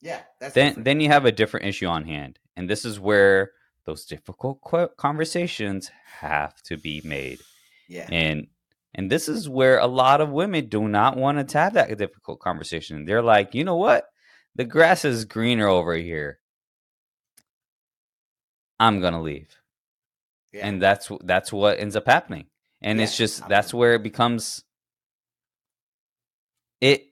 Yeah, 0.00 0.22
that's 0.40 0.54
then 0.54 0.68
different. 0.68 0.84
then 0.84 1.00
you 1.00 1.08
have 1.08 1.24
a 1.26 1.32
different 1.32 1.66
issue 1.66 1.86
on 1.86 2.04
hand. 2.04 2.38
And 2.56 2.68
this 2.68 2.84
is 2.84 2.98
where 2.98 3.52
those 3.84 4.04
difficult 4.04 4.60
conversations 4.96 5.90
have 6.20 6.60
to 6.64 6.76
be 6.76 7.00
made. 7.04 7.40
yeah, 7.88 8.06
And 8.10 8.48
and 8.94 9.10
this 9.10 9.28
is 9.28 9.48
where 9.48 9.78
a 9.78 9.86
lot 9.86 10.20
of 10.20 10.30
women 10.30 10.66
do 10.68 10.88
not 10.88 11.16
want 11.16 11.48
to 11.48 11.58
have 11.58 11.74
that 11.74 11.96
difficult 11.96 12.40
conversation. 12.40 13.04
They're 13.04 13.22
like, 13.22 13.54
you 13.54 13.62
know 13.64 13.76
what? 13.76 14.06
The 14.56 14.64
grass 14.64 15.04
is 15.04 15.24
greener 15.24 15.68
over 15.68 15.94
here. 15.94 16.40
I'm 18.80 19.00
gonna 19.00 19.20
leave, 19.22 19.56
yeah. 20.52 20.66
and 20.66 20.80
that's 20.82 21.10
that's 21.24 21.52
what 21.52 21.78
ends 21.78 21.96
up 21.96 22.06
happening. 22.06 22.46
And 22.82 23.00
it's 23.00 23.16
just 23.16 23.42
I'm- 23.42 23.50
that's 23.50 23.74
where 23.74 23.94
it 23.94 24.02
becomes 24.02 24.64
it 26.82 27.06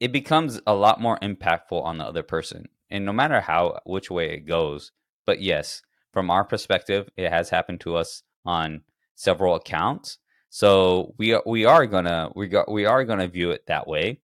it 0.00 0.12
becomes 0.12 0.60
a 0.66 0.74
lot 0.74 1.00
more 1.00 1.18
impactful 1.20 1.82
on 1.84 1.98
the 1.98 2.04
other 2.06 2.24
person. 2.24 2.68
And 2.90 3.06
no 3.06 3.14
matter 3.14 3.40
how 3.40 3.80
which 3.86 4.10
way 4.10 4.32
it 4.34 4.40
goes, 4.46 4.92
but 5.26 5.42
yes, 5.42 5.82
from 6.12 6.30
our 6.30 6.44
perspective, 6.44 7.10
it 7.16 7.30
has 7.30 7.50
happened 7.50 7.80
to 7.82 7.96
us 7.96 8.24
on 8.46 8.82
several 9.16 9.56
accounts. 9.56 10.18
So 10.50 11.14
we 11.18 11.34
are, 11.34 11.42
we 11.46 11.66
are 11.66 11.86
gonna 11.86 12.30
we 12.36 12.48
got 12.48 12.70
we 12.70 12.86
are 12.86 13.04
gonna 13.04 13.28
view 13.28 13.52
it 13.52 13.66
that 13.68 13.88
way. 13.88 14.20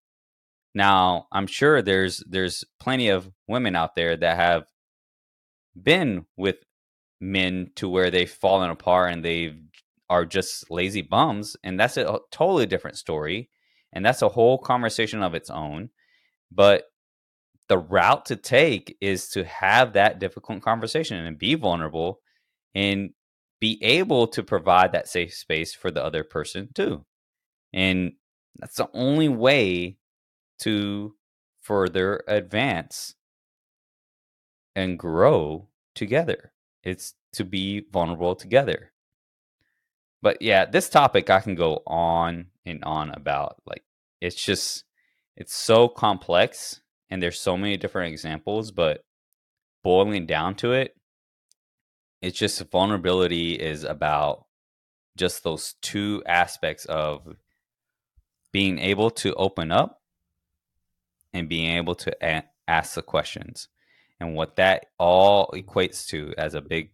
Now, 0.74 1.28
I'm 1.32 1.46
sure 1.48 1.82
there's 1.82 2.22
there's 2.28 2.64
plenty 2.80 3.10
of 3.10 3.30
women 3.48 3.76
out 3.76 3.96
there 3.96 4.16
that 4.16 4.36
have 4.36 4.64
been 5.80 6.26
with 6.36 6.56
men 7.20 7.70
to 7.76 7.88
where 7.88 8.10
they've 8.10 8.30
fallen 8.30 8.70
apart 8.70 9.12
and 9.12 9.24
they 9.24 9.54
are 10.10 10.26
just 10.26 10.70
lazy 10.70 11.00
bums, 11.00 11.56
and 11.64 11.80
that's 11.80 11.96
a 11.96 12.18
totally 12.30 12.66
different 12.66 12.98
story, 12.98 13.48
and 13.92 14.04
that's 14.04 14.22
a 14.22 14.28
whole 14.28 14.58
conversation 14.58 15.22
of 15.22 15.34
its 15.34 15.48
own. 15.48 15.88
But 16.52 16.84
the 17.68 17.78
route 17.78 18.26
to 18.26 18.36
take 18.36 18.98
is 19.00 19.28
to 19.30 19.44
have 19.44 19.92
that 19.92 20.18
difficult 20.18 20.60
conversation 20.62 21.24
and 21.24 21.38
be 21.38 21.54
vulnerable 21.54 22.20
and 22.74 23.10
be 23.60 23.78
able 23.82 24.26
to 24.26 24.42
provide 24.42 24.92
that 24.92 25.08
safe 25.08 25.32
space 25.32 25.72
for 25.72 25.92
the 25.92 26.04
other 26.04 26.24
person 26.24 26.68
too. 26.74 27.04
And 27.72 28.12
that's 28.58 28.76
the 28.76 28.88
only 28.92 29.28
way 29.28 29.98
to 30.60 31.14
further 31.60 32.24
advance 32.26 33.14
and 34.74 34.98
grow 34.98 35.68
together. 35.94 36.52
It's 36.82 37.14
to 37.34 37.44
be 37.44 37.84
vulnerable 37.92 38.34
together. 38.34 38.92
But 40.22 40.42
yeah, 40.42 40.66
this 40.66 40.88
topic 40.88 41.30
I 41.30 41.40
can 41.40 41.54
go 41.54 41.82
on 41.86 42.46
and 42.66 42.84
on 42.84 43.10
about. 43.10 43.56
Like, 43.66 43.84
it's 44.20 44.42
just, 44.42 44.84
it's 45.36 45.54
so 45.54 45.88
complex 45.88 46.80
and 47.08 47.22
there's 47.22 47.40
so 47.40 47.56
many 47.56 47.76
different 47.76 48.12
examples, 48.12 48.70
but 48.70 49.04
boiling 49.82 50.26
down 50.26 50.54
to 50.56 50.72
it, 50.72 50.94
it's 52.20 52.38
just 52.38 52.62
vulnerability 52.70 53.54
is 53.54 53.84
about 53.84 54.44
just 55.16 55.42
those 55.42 55.74
two 55.80 56.22
aspects 56.26 56.84
of 56.84 57.36
being 58.52 58.78
able 58.78 59.10
to 59.10 59.34
open 59.34 59.72
up 59.72 60.00
and 61.32 61.48
being 61.48 61.76
able 61.76 61.94
to 61.94 62.14
a- 62.22 62.44
ask 62.68 62.94
the 62.94 63.02
questions 63.02 63.68
and 64.18 64.34
what 64.34 64.56
that 64.56 64.86
all 64.98 65.50
equates 65.54 66.06
to 66.06 66.34
as 66.36 66.54
a 66.54 66.60
big 66.60 66.90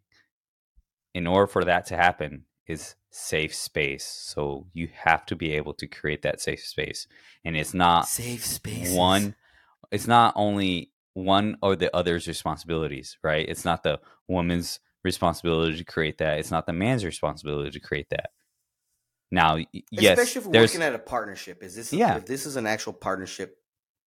in 1.14 1.26
order 1.26 1.46
for 1.46 1.64
that 1.64 1.86
to 1.86 1.96
happen 1.96 2.44
is 2.66 2.94
safe 3.10 3.54
space 3.54 4.04
so 4.04 4.66
you 4.74 4.88
have 4.94 5.24
to 5.24 5.34
be 5.34 5.52
able 5.52 5.72
to 5.72 5.86
create 5.86 6.22
that 6.22 6.40
safe 6.40 6.64
space 6.64 7.06
and 7.44 7.56
it's 7.56 7.72
not 7.72 8.06
safe 8.06 8.44
space. 8.44 8.92
one 8.92 9.34
it's 9.90 10.06
not 10.06 10.34
only 10.36 10.90
one 11.14 11.56
or 11.62 11.74
the 11.76 11.94
other's 11.96 12.28
responsibilities 12.28 13.16
right 13.22 13.48
it's 13.48 13.64
not 13.64 13.82
the 13.82 13.98
woman's 14.28 14.80
responsibility 15.02 15.76
to 15.78 15.84
create 15.84 16.18
that 16.18 16.38
it's 16.38 16.50
not 16.50 16.66
the 16.66 16.72
man's 16.72 17.04
responsibility 17.04 17.70
to 17.70 17.80
create 17.80 18.10
that 18.10 18.30
now 19.30 19.56
yes 19.90 20.18
especially 20.18 20.40
if 20.40 20.46
we're 20.46 20.52
there's 20.52 20.70
working 20.72 20.86
at 20.86 20.94
a 20.94 20.98
partnership. 20.98 21.62
Is 21.62 21.74
this? 21.74 21.92
Yeah. 21.92 22.16
If 22.16 22.26
this 22.26 22.46
is 22.46 22.56
an 22.56 22.66
actual 22.66 22.92
partnership, 22.92 23.58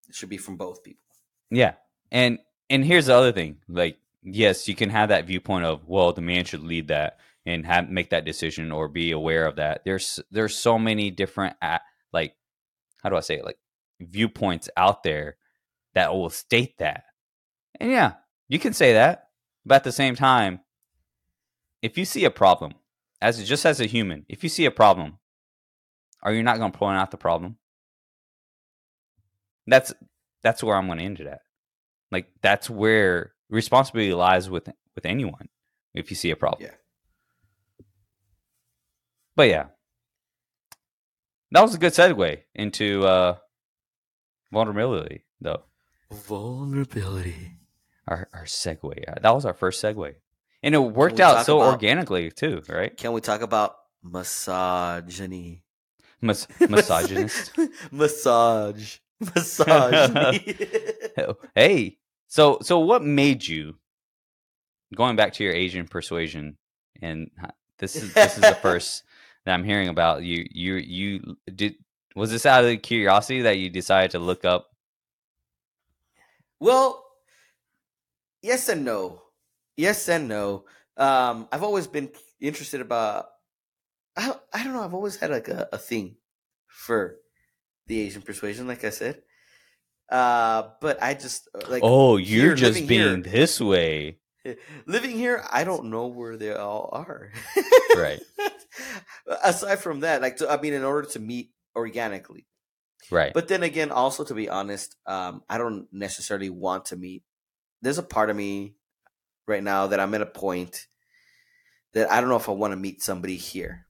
it 0.08 0.16
should 0.16 0.30
be 0.30 0.38
from 0.38 0.58
both 0.58 0.84
people. 0.84 1.04
Yeah. 1.52 1.74
And 2.12 2.40
and 2.70 2.86
here's 2.86 3.08
the 3.08 3.16
other 3.16 3.32
thing. 3.32 3.58
Like, 3.68 3.98
yes, 4.24 4.68
you 4.68 4.76
can 4.76 4.90
have 4.90 5.10
that 5.10 5.26
viewpoint 5.26 5.66
of, 5.66 5.88
well, 5.88 6.14
the 6.14 6.22
man 6.22 6.46
should 6.46 6.64
lead 6.64 6.88
that 6.88 7.18
and 7.50 7.66
have 7.66 7.90
make 7.90 8.12
that 8.12 8.26
decision 8.26 8.72
or 8.72 8.88
be 8.88 9.12
aware 9.12 9.46
of 9.46 9.56
that. 9.58 9.82
There's 9.84 10.20
there's 10.32 10.56
so 10.56 10.78
many 10.78 11.12
different 11.12 11.56
like 12.14 12.36
how 13.02 13.10
do 13.10 13.16
I 13.16 13.22
say 13.22 13.36
it? 13.36 13.46
Like 13.46 13.58
viewpoints 14.00 14.70
out 14.78 15.04
there 15.04 15.38
that 15.94 16.14
will 16.14 16.30
state 16.30 16.78
that. 16.78 17.04
And 17.80 17.92
yeah, 17.92 18.14
you 18.48 18.60
can 18.60 18.74
say 18.74 18.94
that. 18.94 19.30
But 19.66 19.76
at 19.76 19.84
the 19.84 19.92
same 19.92 20.16
time, 20.16 20.62
if 21.82 21.98
you 21.98 22.06
see 22.06 22.26
a 22.26 22.32
problem, 22.32 22.74
as 23.22 23.44
just 23.48 23.66
as 23.66 23.80
a 23.80 23.86
human, 23.86 24.26
if 24.30 24.44
you 24.44 24.50
see 24.50 24.66
a 24.66 24.72
problem, 24.72 25.18
are 26.24 26.34
you 26.34 26.44
not 26.44 26.58
going 26.58 26.72
to 26.72 26.78
point 26.78 26.98
out 26.98 27.12
the 27.12 27.18
problem? 27.18 27.58
That's 29.68 29.94
that's 30.44 30.64
where 30.64 30.76
I'm 30.76 30.88
going 30.88 31.00
to 31.00 31.04
end 31.04 31.20
it 31.20 31.28
at. 31.28 31.42
Like 32.12 32.28
that's 32.42 32.70
where 32.70 33.34
responsibility 33.50 34.14
lies 34.14 34.50
with 34.50 34.70
with 34.96 35.06
anyone 35.06 35.50
if 35.94 36.10
you 36.10 36.16
see 36.16 36.32
a 36.32 36.36
problem. 36.36 36.64
Yeah. 36.64 36.76
But 39.40 39.48
yeah, 39.48 39.68
that 41.52 41.62
was 41.62 41.74
a 41.74 41.78
good 41.78 41.94
segue 41.94 42.40
into 42.56 43.06
uh, 43.08 43.38
vulnerability, 44.52 45.24
though. 45.40 45.62
Vulnerability. 46.12 47.54
Our 48.06 48.28
our 48.34 48.44
segue. 48.44 49.08
Uh, 49.08 49.16
That 49.22 49.34
was 49.34 49.46
our 49.46 49.54
first 49.54 49.82
segue, 49.82 50.16
and 50.62 50.76
it 50.76 50.80
worked 50.80 51.22
out 51.22 51.46
so 51.46 51.62
about- 51.62 51.72
organically 51.72 52.32
too, 52.32 52.64
right? 52.68 52.98
Can 52.98 53.14
we 53.14 53.22
talk 53.22 53.40
about 53.42 53.78
misogyny? 54.04 55.64
Mis- 56.22 56.46
misogynist. 56.60 57.58
Massage. 57.94 58.98
Massage. 59.22 60.38
hey, 61.56 61.98
so 62.28 62.58
so 62.62 62.80
what 62.80 63.06
made 63.06 63.48
you 63.48 63.76
going 64.94 65.16
back 65.16 65.32
to 65.36 65.46
your 65.46 65.54
Asian 65.54 65.88
persuasion, 65.88 66.58
and 67.02 67.32
this 67.78 67.96
is 67.96 68.14
this 68.14 68.36
is 68.36 68.42
the 68.42 68.56
first 68.62 69.06
that 69.50 69.56
I'm 69.56 69.64
hearing 69.64 69.88
about 69.88 70.24
you. 70.24 70.46
You 70.52 70.76
you 70.76 71.38
did 71.54 71.76
was 72.16 72.30
this 72.30 72.46
out 72.46 72.64
of 72.64 72.82
curiosity 72.84 73.42
that 73.42 73.58
you 73.58 73.70
decided 73.70 74.12
to 74.12 74.20
look 74.20 74.46
up? 74.46 74.68
Well, 76.60 77.04
yes 78.44 78.70
and 78.70 78.86
no. 78.86 79.24
Yes 79.76 80.08
and 80.08 80.28
no. 80.28 80.66
Um, 80.98 81.48
I've 81.52 81.64
always 81.64 81.88
been 81.88 82.10
interested 82.40 82.80
about. 82.80 83.30
I 84.16 84.36
I 84.54 84.64
don't 84.64 84.74
know. 84.74 84.84
I've 84.84 84.94
always 84.94 85.16
had 85.16 85.32
like 85.32 85.48
a, 85.48 85.68
a 85.74 85.78
thing 85.80 86.18
for 86.68 87.16
the 87.88 88.00
Asian 88.02 88.22
persuasion, 88.22 88.68
like 88.68 88.84
I 88.84 88.92
said. 88.92 89.24
Uh, 90.12 90.70
but 90.80 91.02
I 91.02 91.16
just 91.16 91.48
uh, 91.56 91.70
like 91.70 91.82
oh, 91.84 92.18
you're 92.18 92.48
here, 92.48 92.56
just 92.56 92.88
being 92.88 93.24
here- 93.24 93.34
this 93.34 93.60
way, 93.60 94.20
living 94.86 95.12
here. 95.12 95.44
I 95.50 95.64
don't 95.64 95.86
know 95.86 96.06
where 96.06 96.38
they 96.38 96.54
all 96.54 96.90
are. 96.94 97.32
Right. 97.98 98.22
Aside 99.44 99.78
from 99.80 100.02
that, 100.02 100.22
like 100.22 100.38
to, 100.38 100.50
I 100.50 100.60
mean, 100.60 100.74
in 100.74 100.84
order 100.84 101.08
to 101.10 101.20
meet 101.20 101.52
organically, 101.76 102.46
right? 103.12 103.34
but 103.34 103.48
then 103.48 103.64
again, 103.64 103.92
also 103.92 104.24
to 104.24 104.34
be 104.34 104.50
honest, 104.50 104.96
um, 105.06 105.44
I 105.50 105.58
don't 105.58 105.88
necessarily 105.92 106.50
want 106.50 106.86
to 106.86 106.96
meet. 106.96 107.24
There's 107.82 107.98
a 107.98 108.04
part 108.04 108.30
of 108.30 108.36
me 108.36 108.76
right 109.48 109.64
now 109.64 109.88
that 109.88 110.00
I'm 110.00 110.14
at 110.14 110.22
a 110.22 110.26
point 110.26 110.88
that 111.94 112.12
I 112.12 112.20
don't 112.22 112.30
know 112.30 112.36
if 112.38 112.50
I 112.50 112.54
want 112.54 112.72
to 112.74 112.78
meet 112.78 113.02
somebody 113.02 113.38
here. 113.38 113.86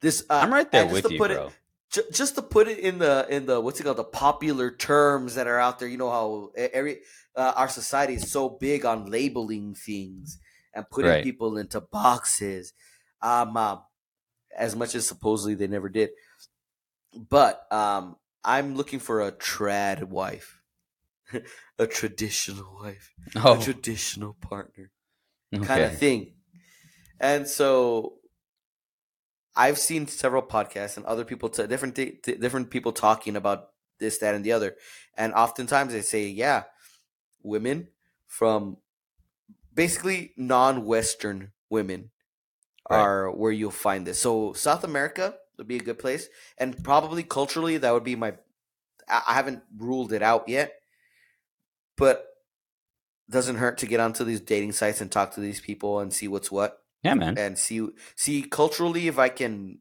This 0.00 0.24
uh, 0.28 0.40
I'm 0.42 0.52
right 0.52 0.70
there 0.70 0.82
just 0.84 0.92
with 0.94 1.04
to 1.06 1.12
you, 1.12 1.18
put 1.18 1.30
it- 1.30 1.36
bro. 1.36 1.52
ju- 1.90 2.02
just 2.12 2.34
to 2.34 2.42
put 2.42 2.68
it 2.68 2.78
in 2.78 2.98
the 2.98 3.26
in 3.30 3.46
the 3.46 3.60
what's 3.60 3.78
it 3.80 3.84
called 3.84 3.96
the 3.98 4.04
popular 4.04 4.70
terms 4.70 5.36
that 5.36 5.46
are 5.46 5.58
out 5.60 5.78
there 5.78 5.88
you 5.88 5.96
know 5.96 6.10
how 6.10 6.50
every 6.56 7.00
uh, 7.36 7.52
our 7.56 7.68
society 7.68 8.14
is 8.14 8.30
so 8.30 8.48
big 8.48 8.84
on 8.84 9.06
labeling 9.06 9.74
things 9.74 10.38
and 10.74 10.88
putting 10.90 11.10
Right. 11.10 11.22
people 11.24 11.56
into 11.56 11.80
boxes 11.80 12.72
um, 13.22 13.56
um 13.56 13.82
as 14.56 14.76
much 14.76 14.94
as 14.94 15.06
supposedly 15.06 15.54
they 15.54 15.66
never 15.66 15.88
did. 15.88 16.10
But 17.14 17.66
um 17.72 18.16
i'm 18.44 18.74
looking 18.74 18.98
for 18.98 19.22
a 19.22 19.32
trad 19.32 20.04
wife. 20.04 20.60
A 21.78 21.86
traditional 21.86 22.78
wife. 22.80 23.14
Oh, 23.34 23.58
a 23.58 23.62
traditional 23.62 24.34
partner 24.34 24.90
kind 25.60 25.84
of 25.84 25.98
thing. 25.98 26.34
And 27.20 27.46
so 27.46 28.14
I've 29.54 29.78
seen 29.78 30.06
several 30.06 30.42
podcasts 30.42 30.96
and 30.96 31.06
other 31.06 31.24
people, 31.24 31.48
t- 31.48 31.66
different 31.66 31.94
t- 31.94 32.18
different 32.22 32.70
people 32.70 32.92
talking 32.92 33.36
about 33.36 33.68
this, 33.98 34.18
that, 34.18 34.34
and 34.34 34.44
the 34.44 34.52
other. 34.52 34.76
And 35.16 35.34
oftentimes 35.34 35.92
they 35.92 36.02
say, 36.02 36.26
yeah, 36.26 36.64
women 37.42 37.88
from 38.26 38.78
basically 39.74 40.32
non-Western 40.36 41.52
women 41.68 42.10
Right. 42.90 43.00
are 43.00 43.30
where 43.30 43.52
you'll 43.52 43.70
find 43.70 44.06
this. 44.06 44.18
So 44.20 44.52
South 44.52 44.84
America 44.84 45.36
would 45.58 45.68
be 45.68 45.76
a 45.76 45.80
good 45.80 45.98
place, 45.98 46.28
and 46.58 46.82
probably 46.84 47.22
culturally 47.22 47.78
that 47.78 47.92
would 47.92 48.04
be 48.04 48.16
my. 48.16 48.34
I 49.08 49.34
haven't 49.34 49.62
ruled 49.76 50.12
it 50.12 50.22
out 50.22 50.48
yet, 50.48 50.74
but 51.96 52.26
doesn't 53.30 53.56
hurt 53.56 53.78
to 53.78 53.86
get 53.86 54.00
onto 54.00 54.24
these 54.24 54.40
dating 54.40 54.72
sites 54.72 55.00
and 55.00 55.10
talk 55.10 55.32
to 55.34 55.40
these 55.40 55.60
people 55.60 56.00
and 56.00 56.12
see 56.12 56.28
what's 56.28 56.50
what 56.50 56.82
Yeah, 57.02 57.14
man. 57.14 57.36
and 57.36 57.58
see 57.58 57.88
see 58.16 58.42
culturally 58.42 59.08
if 59.08 59.18
I 59.18 59.28
can 59.28 59.80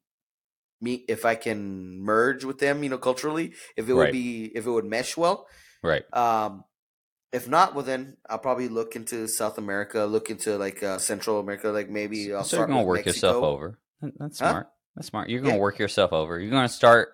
meet 0.82 1.06
if 1.10 1.26
I 1.26 1.36
can 1.36 2.00
merge 2.02 2.44
with 2.46 2.60
them, 2.60 2.84
you 2.84 2.90
know, 2.90 2.98
culturally, 2.98 3.54
if 3.78 3.90
it 3.90 3.94
would 3.94 3.98
Right. 3.98 4.12
be 4.12 4.46
if 4.56 4.66
it 4.66 4.72
would 4.72 4.86
mesh 4.86 5.18
well. 5.18 5.48
Right. 5.84 6.04
Um 6.14 6.64
if 7.32 7.48
not, 7.48 7.74
well 7.76 7.86
then 7.86 8.18
I'll 8.30 8.40
probably 8.40 8.68
look 8.68 8.96
into 8.96 9.28
South 9.28 9.58
America, 9.58 10.04
look 10.06 10.30
into 10.30 10.58
like 10.58 10.84
uh, 10.84 10.98
Central 10.98 11.40
America, 11.40 11.70
like 11.70 11.90
maybe 11.90 12.34
I'll 12.34 12.44
so 12.44 12.58
you're 12.58 12.68
gonna 12.68 12.84
work 12.84 13.06
yourself 13.06 13.44
over. 13.44 13.80
That- 14.02 14.14
That's 14.20 14.40
Huh? 14.40 14.50
smart. 14.50 14.68
That's 14.96 15.08
smart. 15.08 15.30
You're 15.30 15.42
gonna 15.42 15.56
Yeah. 15.56 15.60
work 15.62 15.80
yourself 15.80 16.12
over. 16.14 16.40
You're 16.40 16.52
gonna 16.52 16.68
start. 16.70 17.14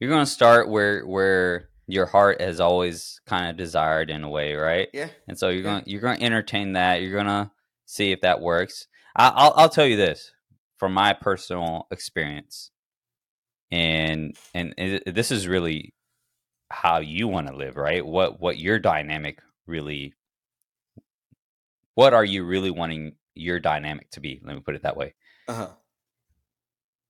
You're 0.00 0.10
gonna 0.10 0.26
start 0.26 0.68
where 0.68 1.06
where 1.06 1.68
your 1.86 2.06
heart 2.06 2.40
has 2.40 2.60
always 2.60 3.20
kind 3.26 3.50
of 3.50 3.56
desired 3.56 4.10
in 4.10 4.22
a 4.24 4.28
way, 4.30 4.54
right? 4.54 4.88
Yeah. 4.92 5.08
And 5.26 5.38
so 5.38 5.48
you're 5.48 5.58
Yeah. 5.64 5.70
gonna 5.80 5.82
you're 5.86 6.00
gonna 6.00 6.20
entertain 6.24 6.72
that. 6.74 7.02
You're 7.02 7.16
gonna 7.16 7.50
see 7.86 8.12
if 8.12 8.20
that 8.22 8.40
works. 8.40 8.86
I, 9.16 9.28
I'll 9.34 9.52
I'll 9.56 9.68
tell 9.68 9.86
you 9.86 9.96
this 9.96 10.32
from 10.78 10.92
my 10.94 11.12
personal 11.12 11.86
experience, 11.90 12.70
and 13.70 14.36
and 14.54 14.74
it, 14.78 15.14
this 15.14 15.30
is 15.30 15.48
really 15.48 15.94
how 16.70 16.98
you 17.00 17.28
want 17.28 17.48
to 17.48 17.56
live, 17.56 17.76
right? 17.76 18.04
What 18.04 18.40
what 18.40 18.58
your 18.58 18.78
dynamic 18.78 19.40
really. 19.68 20.14
What 21.94 22.14
are 22.14 22.24
you 22.24 22.44
really 22.44 22.70
wanting 22.70 23.16
your 23.34 23.58
dynamic 23.60 24.10
to 24.12 24.20
be? 24.20 24.40
Let 24.44 24.54
me 24.54 24.62
put 24.62 24.74
it 24.76 24.82
that 24.82 24.96
way. 24.96 25.14
Uh-huh. 25.48 25.70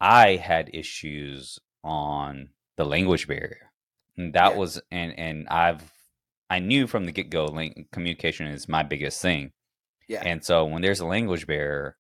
I 0.01 0.37
had 0.37 0.71
issues 0.73 1.59
on 1.85 2.51
the 2.77 2.85
language 2.85 3.27
barrier. 3.29 3.71
And 4.17 4.35
that 4.35 4.53
Yeah. 4.53 4.59
was 4.59 4.81
and 4.91 5.17
and 5.19 5.49
I've 5.49 5.93
I 6.51 6.59
knew 6.61 6.87
from 6.87 7.05
the 7.05 7.13
get 7.13 7.31
go 7.31 7.45
link 7.47 7.91
communication 7.93 8.47
is 8.47 8.69
my 8.69 8.83
biggest 8.83 9.21
thing. 9.21 9.53
Yeah. 10.09 10.23
And 10.25 10.43
so 10.45 10.65
when 10.65 10.81
there's 10.83 11.01
a 11.01 11.07
language 11.07 11.47
barrier, 11.47 11.97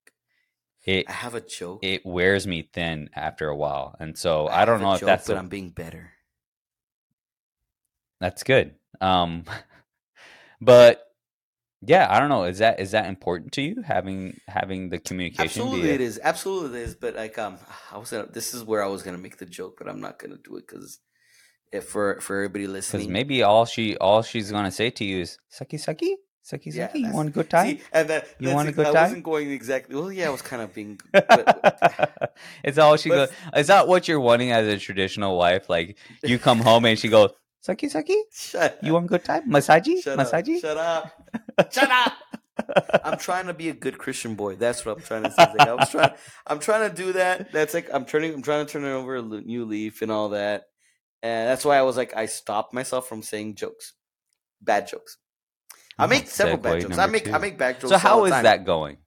it 0.84 1.08
I 1.08 1.12
have 1.12 1.34
a 1.34 1.40
joke. 1.40 1.80
it 1.84 2.06
wears 2.06 2.46
me 2.46 2.62
thin 2.72 3.10
after 3.14 3.48
a 3.48 3.56
while. 3.56 3.94
And 4.00 4.16
so 4.16 4.48
I, 4.48 4.60
have 4.60 4.66
don't 4.66 4.80
know 4.80 4.94
if 4.94 5.00
joke, 5.00 5.06
that's 5.06 5.26
but 5.26 5.36
I'm 5.36 5.48
being 5.48 5.70
better. 5.70 6.12
that's 8.20 8.42
good. 8.42 8.74
Um 9.00 9.44
but 10.60 11.04
yeah, 11.82 12.06
I 12.10 12.18
don't 12.18 12.28
know. 12.28 12.44
Is 12.44 12.58
that 12.58 12.80
is 12.80 12.90
that 12.90 13.06
important 13.06 13.52
to 13.52 13.62
you 13.62 13.82
having 13.82 14.36
having 14.48 14.88
the 14.88 14.98
communication 14.98 15.44
Absolutely, 15.44 15.90
a- 15.90 15.94
it 15.94 16.00
is. 16.00 16.20
Absolutely, 16.22 16.80
it 16.80 16.84
is. 16.84 16.94
But 16.94 17.14
like, 17.14 17.38
um, 17.38 17.58
I 17.92 17.98
was 17.98 18.10
gonna. 18.10 18.26
This 18.26 18.54
is 18.54 18.64
where 18.64 18.82
I 18.82 18.88
was 18.88 19.02
gonna 19.02 19.18
make 19.18 19.38
the 19.38 19.46
joke, 19.46 19.76
but 19.78 19.88
I'm 19.88 20.00
not 20.00 20.18
gonna 20.18 20.38
do 20.42 20.56
it 20.56 20.66
because 20.66 20.98
if 21.72 21.84
for 21.84 22.20
for 22.20 22.36
everybody 22.36 22.66
listening, 22.66 23.02
Because 23.02 23.12
maybe 23.12 23.42
all 23.42 23.64
she 23.64 23.96
all 23.98 24.22
she's 24.22 24.50
gonna 24.50 24.70
say 24.72 24.90
to 24.90 25.04
you 25.04 25.20
is 25.20 25.38
"sucky 25.52 25.74
sucky 25.74 26.14
sucky 26.44 26.74
Yeah, 26.74 26.88
sucky." 26.88 27.06
You 27.06 27.12
want 27.12 27.28
a 27.28 27.32
good 27.32 27.50
time? 27.50 27.78
See, 27.78 27.82
and 27.92 28.08
that, 28.08 28.26
You 28.40 28.50
want 28.50 28.68
a 28.68 28.72
good 28.72 28.86
I 28.86 28.92
time? 28.92 29.02
wasn't 29.04 29.24
going 29.24 29.50
exactly. 29.52 29.94
Well, 29.94 30.10
yeah, 30.10 30.26
I 30.28 30.30
was 30.30 30.42
kind 30.42 30.62
of 30.62 30.74
being. 30.74 30.98
But, 31.12 32.34
it's 32.64 32.78
all 32.78 32.96
she 32.96 33.10
goes. 33.10 33.28
Is 33.54 33.68
that 33.68 33.86
what 33.86 34.08
you're 34.08 34.18
wanting 34.20 34.50
as 34.50 34.66
a 34.66 34.78
traditional 34.78 35.36
wife? 35.38 35.68
Like 35.68 35.96
you 36.24 36.38
come 36.38 36.58
home 36.58 36.84
and 36.86 36.98
she 36.98 37.08
goes 37.08 37.30
"sucky 37.66 37.92
sucky." 37.92 38.20
shut. 38.32 38.78
You 38.82 38.94
want 38.94 39.06
good 39.06 39.24
time? 39.24 39.48
Massagy, 39.50 40.02
Shut 40.02 40.18
up. 40.18 40.44
Shut 40.60 40.76
up. 40.76 41.12
Shut 41.72 41.90
up. 41.90 42.12
I'm 43.04 43.18
trying 43.18 43.46
to 43.46 43.54
be 43.54 43.68
a 43.68 43.72
good 43.74 43.98
Christian 43.98 44.34
boy. 44.34 44.56
That's 44.56 44.84
what 44.84 44.96
I'm 44.96 45.02
trying 45.02 45.22
to 45.24 45.30
say. 45.30 45.46
Like, 45.58 45.68
I 45.68 45.74
was 45.74 45.90
trying. 45.90 46.12
I'm 46.46 46.58
trying 46.58 46.90
to 46.90 46.94
do 46.94 47.12
that. 47.12 47.52
That's 47.52 47.74
like 47.74 47.88
I'm 47.92 48.04
turning. 48.04 48.34
I'm 48.34 48.42
trying 48.42 48.66
to 48.66 48.72
turn 48.72 48.84
it 48.84 48.90
over 48.90 49.16
a 49.16 49.22
new 49.22 49.64
leaf 49.64 50.02
and 50.02 50.10
all 50.10 50.30
that. 50.30 50.64
And 51.22 51.48
that's 51.48 51.64
why 51.64 51.76
I 51.76 51.82
was 51.82 51.96
like, 51.96 52.16
I 52.16 52.26
stopped 52.26 52.72
myself 52.72 53.08
from 53.08 53.22
saying 53.22 53.56
jokes, 53.56 53.94
bad 54.60 54.86
jokes. 54.86 55.18
I 55.98 56.06
make 56.06 56.28
several 56.28 56.58
bad 56.58 56.80
jokes. 56.80 56.96
I 56.96 57.06
number 57.06 57.12
make 57.12 57.32
I 57.32 57.38
make 57.38 57.58
bad 57.58 57.80
jokes. 57.80 57.90
So 57.90 57.98
how 57.98 58.18
all 58.18 58.24
the 58.24 58.30
time. 58.30 58.44
that 58.44 58.64
going? 58.64 58.98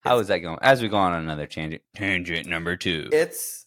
How 0.00 0.18
is 0.18 0.28
that 0.28 0.38
going? 0.38 0.58
As 0.62 0.82
we 0.82 0.88
go 0.88 0.96
on 0.96 1.14
another 1.14 1.46
tangent, 1.46 1.82
tangent 1.94 2.46
number 2.46 2.76
two. 2.76 3.08
It's 3.12 3.61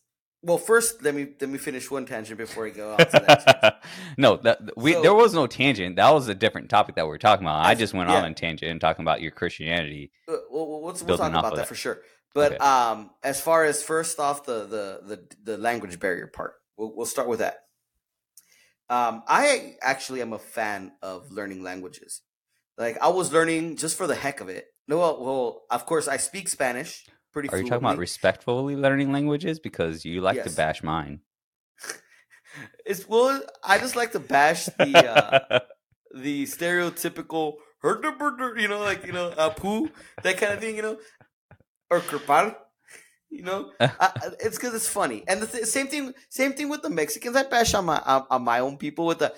well. 0.45 0.57
First, 0.57 1.03
let 1.03 1.13
me 1.15 1.27
let 1.41 1.49
me 1.49 1.57
finish 1.57 1.89
one 1.91 2.05
tangent 2.05 2.37
before 2.37 2.65
I 2.67 2.69
go 2.69 2.91
on 2.93 2.97
to 2.99 3.05
that. 3.11 3.83
no, 4.17 4.37
that 4.37 4.77
we 4.77 4.93
So- 4.93 5.01
there 5.01 5.13
was 5.13 5.33
no 5.33 5.47
tangent. 5.47 5.95
That 5.97 6.11
was 6.13 6.27
a 6.27 6.35
different 6.35 6.69
topic 6.69 6.95
that 6.95 7.05
we 7.05 7.09
were 7.09 7.17
talking 7.17 7.45
about. 7.45 7.59
I 7.59 7.63
That's- 7.69 7.79
just 7.79 7.93
went 7.93 8.09
yeah. 8.09 8.17
on 8.23 8.31
a 8.31 8.33
tangent 8.33 8.71
and 8.71 8.79
talking 8.79 9.03
about 9.03 9.21
your 9.21 9.31
Christianity. 9.31 10.11
Uh, 10.27 10.35
We'll, 10.49 10.67
we'll, 10.69 10.81
we'll 10.81 10.93
talk 11.17 11.29
about 11.29 11.43
that 11.43 11.55
that. 11.55 11.67
for 11.67 11.75
sure. 11.75 12.01
But 12.33 12.53
Okay. 12.53 12.57
um, 12.63 13.11
as 13.23 13.39
far 13.41 13.65
as 13.65 13.81
first 13.83 14.19
off 14.19 14.45
the 14.45 14.65
the 14.65 14.99
the, 15.15 15.27
the 15.51 15.57
language 15.57 15.99
barrier 15.99 16.27
part, 16.27 16.53
we'll, 16.77 16.95
we'll 16.95 17.05
start 17.05 17.27
with 17.27 17.39
that. 17.39 17.57
Um, 18.89 19.23
I 19.27 19.75
actually 19.81 20.21
am 20.21 20.33
a 20.33 20.39
fan 20.39 20.91
of 21.01 21.31
learning 21.31 21.63
languages. 21.63 22.21
Like 22.77 22.97
I 23.01 23.07
was 23.09 23.31
learning 23.33 23.77
just 23.77 23.97
for 23.97 24.05
the 24.05 24.15
heck 24.15 24.41
of 24.41 24.49
it. 24.49 24.65
No, 24.87 24.99
well, 24.99 25.23
well 25.23 25.61
of 25.71 25.85
course 25.85 26.07
I 26.07 26.17
speak 26.17 26.47
Spanish 26.49 27.05
pretty. 27.35 27.49
Are 27.51 27.57
you 27.59 27.67
talking 27.67 27.83
about 27.83 27.97
respectfully 27.99 28.75
learning 28.75 29.11
languages? 29.11 29.59
Because 29.59 30.05
you 30.05 30.21
like 30.21 30.37
Yes. 30.37 30.47
to 30.49 30.55
bash 30.55 30.81
mine. 30.81 31.19
It's 32.85 33.03
well, 33.07 33.43
I 33.63 33.77
just 33.79 33.95
like 33.97 34.13
to 34.13 34.19
bash 34.19 34.65
the 34.79 34.91
uh, 34.95 35.59
the 36.15 36.45
stereotypical 36.45 37.55
you 37.83 38.67
know, 38.71 38.79
like 38.79 39.05
you 39.05 39.11
know, 39.11 39.27
uh, 39.35 39.49
poo, 39.49 39.91
that 40.23 40.37
kind 40.37 40.53
of 40.53 40.59
thing, 40.61 40.75
you 40.77 40.81
know, 40.81 40.97
or 41.91 41.99
kerpal, 41.99 42.55
you 43.29 43.43
know. 43.43 43.71
I- 43.79 44.13
it's 44.39 44.57
because 44.57 44.73
it's 44.73 44.87
funny, 44.87 45.23
and 45.27 45.41
the 45.41 45.47
th- 45.47 45.65
same 45.65 45.87
thing, 45.87 46.13
same 46.29 46.53
thing 46.53 46.69
with 46.69 46.81
the 46.81 46.89
Mexicans. 46.89 47.35
I 47.35 47.43
bash 47.43 47.73
on 47.73 47.85
my 47.85 47.99
on, 47.99 48.25
on 48.29 48.41
my 48.43 48.59
own 48.59 48.77
people 48.77 49.05
with 49.05 49.19
the 49.19 49.33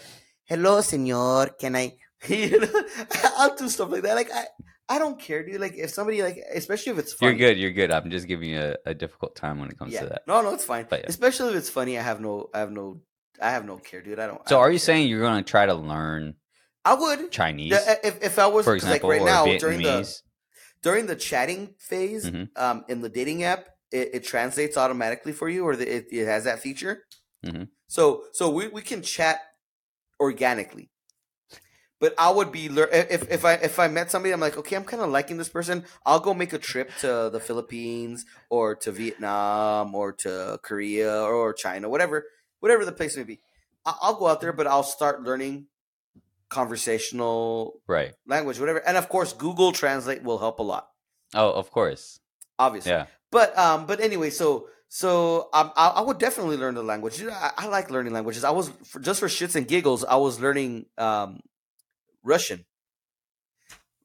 "Hello, 0.46 0.80
señor, 0.80 1.58
can 1.58 1.76
I?" 1.76 1.98
you 2.30 2.60
know, 2.62 2.82
I'll 3.38 3.56
do 3.56 3.68
stuff 3.68 3.90
like 3.92 4.04
that. 4.04 4.16
Like 4.16 4.32
I, 4.32 4.46
I 4.90 5.00
don't 5.00 5.20
care, 5.20 5.46
dude. 5.46 5.60
Like 5.60 5.76
if 5.76 5.90
somebody 5.90 6.22
like, 6.24 6.38
especially 6.54 6.94
if 6.94 7.00
it's 7.00 7.14
funny. 7.14 7.32
you're 7.38 7.38
good. 7.50 7.58
You're 7.60 7.72
good. 7.72 7.92
I'm 7.92 8.10
just 8.10 8.28
giving 8.28 8.50
you 8.50 8.60
a, 8.60 8.76
a 8.92 8.94
difficult 8.94 9.36
time 9.36 9.60
when 9.60 9.70
it 9.70 9.78
comes 9.78 9.94
Yeah. 9.94 10.02
to 10.04 10.10
that. 10.10 10.22
No, 10.28 10.42
no, 10.42 10.54
it's 10.54 10.64
fine. 10.64 10.86
But 10.90 11.02
yeah. 11.02 11.06
Especially 11.10 11.50
if 11.52 11.56
it's 11.58 11.70
funny. 11.70 11.98
I 11.98 12.02
have 12.02 12.22
no, 12.22 12.50
I 12.54 12.60
have 12.60 12.72
no, 12.72 13.02
I 13.42 13.52
have 13.52 13.66
no 13.66 13.78
care, 13.78 14.02
dude. 14.02 14.18
I 14.20 14.28
don't. 14.28 14.40
I 14.46 14.50
So, 14.50 14.56
don't 14.56 14.62
are 14.62 14.72
you 14.72 14.80
care. 14.80 14.86
saying 14.86 15.10
you're 15.10 15.20
going 15.22 15.44
to 15.44 15.50
try 15.50 15.66
to 15.66 15.74
learn 15.74 16.36
I 16.86 16.94
would? 16.94 17.32
Chinese, 17.32 17.72
Yeah, 17.72 17.96
if, 18.04 18.24
if 18.24 18.40
I 18.40 18.48
was 18.48 18.64
for 18.66 18.76
'cause, 18.76 18.84
like 18.86 19.04
example, 19.04 19.10
right 19.10 19.24
now 19.24 19.46
Vietnamese? 19.46 19.60
during 19.60 19.82
the 19.82 20.16
during 20.84 21.06
the 21.08 21.16
chatting 21.18 21.74
phase 21.80 22.30
Mhm. 22.30 22.48
um, 22.58 22.86
in 22.88 23.02
the 23.02 23.10
dating 23.10 23.44
app, 23.44 23.66
it, 23.92 24.12
it 24.14 24.24
translates 24.24 24.78
automatically 24.78 25.34
for 25.34 25.50
you, 25.50 25.66
or 25.66 25.76
the, 25.76 25.86
it, 25.98 26.06
it 26.12 26.26
has 26.26 26.46
that 26.46 26.60
feature. 26.60 27.04
Mhm. 27.46 27.68
So 27.88 28.24
so 28.32 28.50
we, 28.50 28.70
we 28.70 28.82
can 28.82 29.02
chat 29.02 29.42
organically. 30.20 30.90
But 32.00 32.14
I 32.18 32.30
would 32.30 32.52
be 32.52 32.68
if 32.68 33.28
if 33.32 33.44
I 33.44 33.54
if 33.54 33.80
I 33.80 33.88
met 33.88 34.12
somebody, 34.12 34.32
I'm 34.32 34.40
like, 34.40 34.56
okay, 34.58 34.76
I'm 34.76 34.84
kind 34.84 35.02
of 35.02 35.10
liking 35.10 35.38
this 35.38 35.50
person. 35.50 35.84
I'll 36.06 36.20
go 36.20 36.34
make 36.34 36.54
a 36.54 36.60
trip 36.60 36.92
to 37.02 37.30
the 37.34 37.40
Philippines 37.40 38.24
or 38.50 38.76
to 38.76 38.92
Vietnam 38.92 39.96
or 39.96 40.14
to 40.24 40.60
Korea 40.62 41.24
or 41.24 41.54
China, 41.54 41.90
whatever 41.90 42.26
whatever 42.60 42.86
the 42.86 42.92
place 42.92 43.18
may 43.18 43.24
be. 43.24 43.40
I- 43.86 43.98
I'll 44.02 44.16
go 44.16 44.28
out 44.28 44.42
there, 44.42 44.54
but 44.54 44.68
I'll 44.68 44.84
start 44.84 45.24
learning 45.24 45.68
conversational 46.50 47.82
right? 47.88 48.14
language, 48.28 48.60
whatever. 48.60 48.80
And 48.88 48.98
of 48.98 49.10
course, 49.10 49.34
Google 49.34 49.72
Translate 49.72 50.24
will 50.24 50.38
help 50.38 50.60
a 50.60 50.64
lot, 50.64 50.90
Oh, 51.34 51.52
of 51.52 51.72
course. 51.72 52.20
obviously. 52.60 52.92
Yeah. 52.92 53.06
But 53.32 53.58
um, 53.58 53.86
but 53.86 54.00
anyway, 54.00 54.30
so 54.30 54.68
so 54.88 55.50
um, 55.54 55.72
I, 55.76 55.88
I 55.98 56.02
would 56.02 56.18
definitely 56.18 56.58
learn 56.58 56.76
the 56.76 56.84
language. 56.84 57.22
I, 57.24 57.52
I 57.58 57.68
like 57.68 57.90
learning 57.92 58.14
languages. 58.14 58.44
I 58.44 58.52
was 58.52 58.70
for, 58.86 59.00
just 59.00 59.20
for 59.20 59.28
shits 59.28 59.56
and 59.56 59.68
giggles. 59.68 60.06
I 60.06 60.16
was 60.16 60.40
learning 60.40 60.86
um, 60.98 61.42
Russian. 62.28 62.66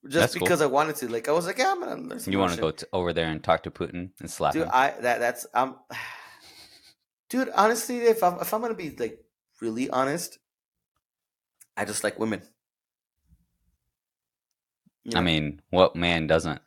just 0.05 0.15
That's 0.15 0.35
cool. 0.35 0.47
because 0.47 0.63
I 0.63 0.67
wanted 0.67 0.97
to. 0.97 1.09
Like 1.09 1.29
I 1.29 1.33
was 1.33 1.47
like, 1.47 1.59
yeah, 1.59 1.73
I'm 1.73 1.81
gonna 1.81 2.01
learn 2.01 2.21
some 2.21 2.33
You 2.33 2.39
want 2.39 2.53
to 2.55 2.61
go 2.61 2.71
t- 2.71 2.87
over 2.93 3.13
there 3.13 3.29
and 3.29 3.43
talk 3.43 3.63
to 3.65 3.71
Putin 3.71 4.11
and 4.21 4.31
slap 4.31 4.55
dude 4.55 4.65
him? 4.65 4.71
i 4.73 4.95
that 5.01 5.19
that's 5.21 5.47
i'm 5.55 5.75
dude 7.31 7.51
honestly 7.55 7.99
if 8.15 8.23
i'm 8.23 8.39
if 8.41 8.53
i'm 8.55 8.61
gonna 8.61 8.75
be 8.75 8.91
like 9.05 9.19
really 9.61 9.89
honest 9.91 10.39
i 11.77 11.85
just 11.85 12.05
like 12.05 12.19
women 12.19 12.43
You 15.05 15.19
I 15.19 15.21
mean, 15.21 15.61
what 15.71 15.97
man 15.97 16.29
doesn't? 16.29 16.61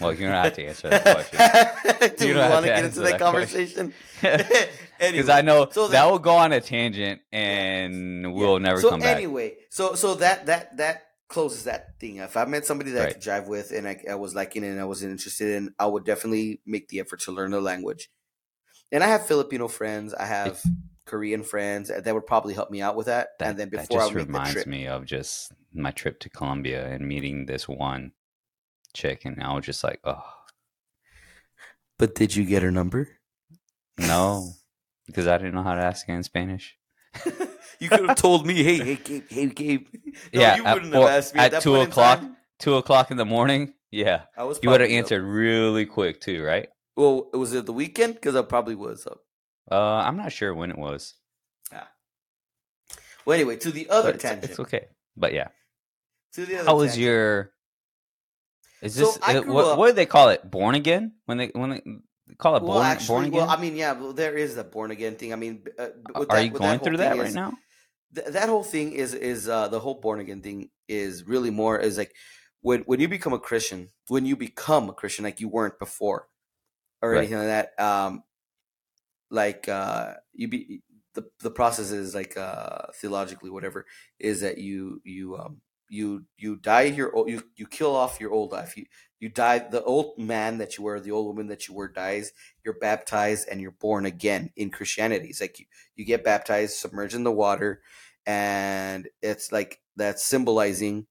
Well, 0.00 0.12
you 0.12 0.26
don't 0.26 0.32
have 0.32 0.52
to 0.54 0.64
answer 0.66 0.90
that 0.90 1.02
question. 1.02 2.16
do 2.18 2.28
You 2.28 2.36
want 2.36 2.64
to 2.64 2.68
get 2.68 2.84
into 2.84 3.00
that 3.00 3.12
that 3.12 3.20
conversation? 3.20 3.94
Because 4.98 5.28
I 5.28 5.42
know 5.42 5.68
so 5.70 5.86
that 5.88 6.10
will 6.10 6.18
go 6.18 6.34
on 6.34 6.52
a 6.52 6.60
tangent 6.60 7.20
and 7.32 8.34
we'll 8.34 8.54
Yeah. 8.54 8.58
never 8.58 8.80
so 8.80 8.90
come 8.90 9.00
back. 9.00 9.16
anyway 9.16 9.54
so 9.70 9.94
so 9.94 10.16
that 10.16 10.46
that 10.46 10.76
that 10.78 11.02
closes 11.28 11.64
that 11.64 12.00
thing. 12.00 12.16
If 12.16 12.36
i 12.36 12.44
met 12.46 12.66
somebody 12.66 12.90
that 12.92 13.08
i 13.08 13.12
could 13.12 13.22
drive 13.22 13.46
with 13.46 13.70
and 13.70 13.86
I, 13.86 14.02
I 14.10 14.16
was 14.16 14.34
liking 14.34 14.64
it 14.64 14.68
and 14.70 14.80
i 14.80 14.84
wasn't 14.84 15.12
interested 15.12 15.54
in 15.56 15.72
i 15.78 15.86
would 15.86 16.04
definitely 16.04 16.60
make 16.66 16.88
the 16.88 16.98
effort 16.98 17.20
to 17.20 17.32
learn 17.32 17.52
the 17.52 17.60
language. 17.60 18.10
And 18.90 19.04
i 19.04 19.06
have 19.06 19.26
filipino 19.26 19.68
friends 19.68 20.14
i 20.14 20.26
have 20.26 20.60
korean 21.06 21.44
friends 21.44 21.92
that 21.96 22.12
would 22.12 22.26
probably 22.26 22.54
help 22.54 22.70
me 22.70 22.82
out 22.82 22.96
with 22.96 23.06
that, 23.06 23.28
That, 23.38 23.50
and 23.50 23.58
then 23.58 23.68
that 23.70 23.82
before 23.82 24.00
i 24.00 24.04
just 24.04 24.14
would 24.14 24.18
make 24.18 24.26
the 24.26 24.32
reminds 24.32 24.66
me 24.66 24.86
of 24.88 25.04
just 25.06 25.52
my 25.72 25.90
trip 25.92 26.18
to 26.20 26.28
Colombia 26.30 26.88
and 26.88 27.06
meeting 27.06 27.46
this 27.46 27.68
one 27.68 28.12
chick, 28.94 29.24
and 29.24 29.42
I 29.42 29.54
was 29.54 29.64
just 29.64 29.82
like, 29.84 30.00
oh 30.04 30.22
but 31.98 32.14
did 32.14 32.34
you 32.36 32.44
get 32.44 32.62
her 32.62 32.70
number 32.70 33.08
no, 33.98 34.52
because 35.06 35.26
I 35.26 35.38
didn't 35.38 35.54
know 35.54 35.64
how 35.64 35.74
to 35.74 35.80
ask 35.82 36.08
in 36.08 36.22
Spanish. 36.22 36.76
you 37.80 37.88
could 37.88 38.06
have 38.08 38.16
told 38.16 38.46
me 38.46 38.62
hey 38.62 38.78
hey 38.78 38.94
gabe 38.96 39.24
hey 39.28 39.46
gabe 39.46 39.86
no, 40.32 40.40
Yeah, 40.40 40.56
you 40.56 40.64
at 40.64 40.74
wouldn't 40.74 40.92
four- 40.92 41.08
have 41.08 41.18
asked 41.18 41.34
me 41.34 41.40
at 41.40 41.46
at, 41.46 41.50
that 41.52 41.62
two 41.62 41.74
o'clock, 41.76 42.20
time. 42.20 42.36
Two 42.60 42.74
o'clock 42.76 43.10
in 43.10 43.16
the 43.16 43.24
morning. 43.24 43.72
Yeah, 43.90 44.24
i 44.36 44.44
was 44.44 44.60
you 44.62 44.68
would 44.70 44.80
have 44.82 44.90
up. 44.90 44.94
answered 44.94 45.22
really 45.24 45.86
quick 45.86 46.20
too, 46.20 46.42
right? 46.44 46.68
well 46.96 47.28
was 47.32 47.54
it 47.54 47.64
the 47.66 47.72
weekend 47.72 48.14
because 48.14 48.34
i 48.36 48.42
probably 48.42 48.74
was 48.74 49.06
up 49.06 49.20
Uh, 49.70 49.76
I'm 50.06 50.16
not 50.16 50.32
sure 50.32 50.52
when 50.54 50.70
it 50.70 50.78
was. 50.78 51.14
Yeah. 51.72 51.84
Well 53.24 53.34
anyway 53.34 53.56
to 53.56 53.70
the 53.70 53.88
other 53.90 54.12
but 54.12 54.20
tangent 54.20 54.50
it's 54.50 54.60
okay. 54.60 54.86
But 55.16 55.32
yeah, 55.32 55.48
to 56.34 56.46
the 56.46 56.56
other 56.58 56.66
how 56.70 56.76
was 56.76 56.96
your? 56.98 57.52
Is 58.82 58.94
So 58.94 59.06
this 59.06 59.18
I 59.22 59.36
uh, 59.38 59.42
what? 59.42 59.64
up- 59.66 59.78
What 59.78 59.86
do 59.88 59.92
they 59.94 60.06
call 60.06 60.28
it? 60.30 60.48
Born 60.48 60.74
again? 60.74 61.12
When 61.26 61.38
they 61.38 61.48
when 61.48 61.70
they 61.70 61.82
call 62.36 62.56
it 62.56 62.60
born 62.60 62.84
actually, 62.86 63.06
born 63.08 63.24
again? 63.26 63.36
well, 63.46 63.50
I 63.50 63.60
mean, 63.60 63.76
yeah, 63.76 63.92
well, 63.92 64.12
there 64.12 64.36
is 64.36 64.54
the 64.54 64.64
born 64.64 64.90
again 64.90 65.16
thing. 65.16 65.32
I 65.32 65.36
mean, 65.36 65.64
uh, 65.78 65.88
Are 66.14 66.24
that- 66.26 66.44
you 66.44 66.50
going 66.50 66.78
whole 66.78 66.84
through 66.86 66.96
that 66.98 67.16
right 67.18 67.28
is- 67.28 67.34
now? 67.34 67.56
th- 68.14 68.28
that 68.28 68.48
whole 68.48 68.64
thing 68.64 68.92
is 68.92 69.14
is 69.14 69.48
uh, 69.48 69.68
the 69.68 69.80
whole 69.80 69.94
born 70.00 70.20
again 70.20 70.40
thing 70.42 70.70
is 70.88 71.24
really 71.24 71.50
more 71.50 71.78
is 71.78 71.98
like 71.98 72.14
when 72.60 72.80
when 72.82 73.00
you 73.00 73.08
become 73.08 73.32
a 73.32 73.38
Christian, 73.38 73.90
when 74.08 74.24
you 74.26 74.36
become 74.36 74.88
a 74.88 74.92
Christian, 74.94 75.24
like 75.24 75.40
you 75.40 75.48
weren't 75.48 75.78
before, 75.78 76.28
or 77.02 77.10
Right. 77.10 77.18
anything 77.18 77.38
like 77.38 77.46
that. 77.48 77.80
Um, 77.80 78.22
like 79.30 79.68
uh, 79.68 80.14
you 80.32 80.48
be 80.48 80.82
the 81.14 81.24
the 81.40 81.50
process 81.50 81.90
is 81.90 82.14
like 82.14 82.36
uh, 82.36 82.86
theologically 82.94 83.50
whatever 83.50 83.86
is 84.18 84.40
that 84.40 84.58
you 84.58 85.00
you 85.04 85.36
um 85.36 85.60
you 85.88 86.24
you 86.36 86.56
die 86.56 86.82
your 86.82 87.12
you 87.28 87.42
you 87.56 87.66
kill 87.66 87.94
off 87.94 88.20
your 88.20 88.32
old 88.32 88.52
life. 88.52 88.76
You 88.76 88.86
you 89.20 89.28
die 89.28 89.58
the 89.58 89.82
old 89.82 90.18
man 90.18 90.58
that 90.58 90.78
you 90.78 90.84
were 90.84 91.00
the 91.00 91.10
old 91.10 91.26
woman 91.26 91.48
that 91.48 91.66
you 91.66 91.74
were 91.74 91.88
dies 91.88 92.32
you're 92.64 92.78
baptized 92.78 93.48
and 93.50 93.60
you're 93.60 93.70
born 93.72 94.06
again 94.06 94.50
in 94.56 94.70
christianity. 94.70 95.28
It's 95.28 95.40
like 95.40 95.58
you, 95.58 95.66
you 95.96 96.04
get 96.04 96.24
baptized 96.24 96.76
submerged 96.76 97.14
in 97.14 97.24
the 97.24 97.32
water 97.32 97.82
and 98.26 99.08
it's 99.22 99.50
like 99.52 99.80
that's 99.96 100.24
symbolizing 100.24 101.06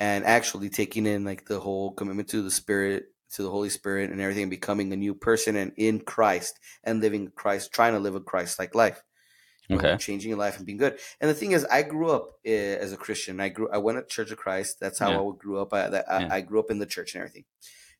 and 0.00 0.24
actually 0.24 0.68
taking 0.68 1.06
in 1.06 1.24
like 1.24 1.46
the 1.46 1.60
whole 1.60 1.92
commitment 1.92 2.28
to 2.30 2.42
the 2.42 2.50
spirit 2.50 3.04
to 3.32 3.42
the 3.42 3.50
holy 3.50 3.68
spirit 3.68 4.10
and 4.10 4.20
everything 4.20 4.44
and 4.44 4.50
becoming 4.50 4.92
a 4.92 4.96
new 4.96 5.14
person 5.14 5.56
and 5.56 5.72
in 5.76 6.00
christ 6.00 6.58
and 6.82 7.00
living 7.00 7.30
christ 7.36 7.72
trying 7.72 7.92
to 7.92 8.00
live 8.00 8.14
a 8.14 8.20
christ 8.20 8.58
like 8.58 8.74
life 8.74 9.02
you 9.70 9.76
know, 9.76 9.84
Okay. 9.88 9.96
changing 9.98 10.28
your 10.30 10.38
life 10.38 10.56
and 10.58 10.66
being 10.66 10.78
good 10.78 10.98
and 11.20 11.30
the 11.30 11.34
thing 11.34 11.52
is 11.52 11.64
i 11.66 11.82
grew 11.82 12.10
up 12.10 12.24
uh, 12.46 12.50
as 12.84 12.92
a 12.92 12.96
christian 12.96 13.40
i 13.40 13.48
grew 13.48 13.68
i 13.72 13.78
went 13.78 13.96
to 13.98 14.04
church 14.14 14.30
of 14.30 14.38
christ 14.38 14.78
that's 14.80 14.98
how 14.98 15.10
Yeah. 15.12 15.20
i 15.32 15.36
grew 15.38 15.58
up 15.60 15.72
I, 15.72 15.82
I, 15.86 15.90
Yeah. 16.20 16.28
I 16.36 16.40
grew 16.42 16.58
up 16.60 16.70
in 16.70 16.78
the 16.78 16.86
church 16.86 17.14
and 17.14 17.20
everything 17.22 17.44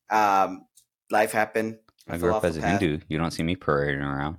um 0.09 0.65
life 1.09 1.31
happened 1.31 1.79
I 2.07 2.11
fell 2.11 2.19
grew 2.19 2.33
up 2.35 2.43
as 2.45 2.57
a. 2.57 2.61
Hindu. 2.61 2.99
You 3.07 3.17
don't 3.19 3.31
see 3.31 3.43
me 3.43 3.55
parading 3.55 4.01
around. 4.01 4.37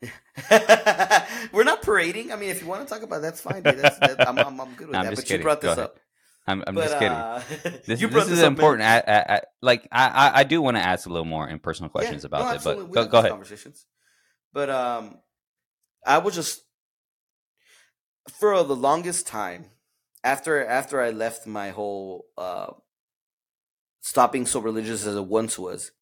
We're 1.52 1.64
not 1.64 1.82
parading. 1.82 2.32
I 2.32 2.36
mean, 2.36 2.50
if 2.50 2.60
you 2.62 2.68
want 2.68 2.86
to 2.86 2.92
talk 2.94 3.02
about, 3.02 3.16
it, 3.16 3.22
that's 3.22 3.40
fine. 3.40 3.62
That's, 3.62 3.98
that, 3.98 4.26
I'm, 4.26 4.38
I'm, 4.48 4.60
I'm 4.60 4.74
good 4.74 4.88
with 4.88 4.94
No, 4.94 5.00
I'm 5.00 5.04
that. 5.06 5.16
But 5.16 5.24
kidding. 5.24 5.38
you 5.38 5.42
brought 5.42 5.60
this 5.60 5.76
up. 5.76 5.98
I'm, 6.46 6.62
I'm 6.66 6.74
But, 6.74 6.84
just 6.84 6.98
kidding. 6.98 7.12
uh, 7.12 7.42
This, 7.86 8.00
you 8.00 8.06
this 8.06 8.12
brought 8.14 8.22
is 8.24 8.28
this 8.30 8.38
up, 8.38 8.44
man. 8.44 8.48
important. 8.52 8.82
I, 8.88 8.98
I, 9.06 9.34
I, 9.36 9.40
like 9.60 9.88
I, 9.92 10.08
I, 10.08 10.38
I 10.40 10.44
do 10.44 10.62
want 10.62 10.76
to 10.76 10.82
ask 10.82 11.06
a 11.06 11.10
little 11.10 11.24
more 11.24 11.48
impersonal 11.48 11.90
questions 11.90 12.22
Yeah, 12.22 12.28
about 12.28 12.64
no, 12.64 12.70
it, 12.72 12.78
but 12.78 12.92
go, 12.92 13.06
go 13.06 13.18
ahead. 13.18 13.30
Conversations. 13.30 13.86
But 14.52 14.70
um, 14.70 15.18
I 16.06 16.18
was 16.18 16.34
just 16.34 16.62
for 18.30 18.62
the 18.62 18.76
longest 18.76 19.26
time 19.26 19.66
after 20.24 20.64
after 20.64 21.00
I 21.00 21.10
left 21.10 21.46
my 21.46 21.70
whole 21.70 22.26
uh, 22.36 22.72
stop 24.00 24.32
being 24.32 24.46
so 24.46 24.60
religious 24.60 25.06
as 25.06 25.16
it 25.16 25.24
once 25.26 25.58
was. 25.58 25.92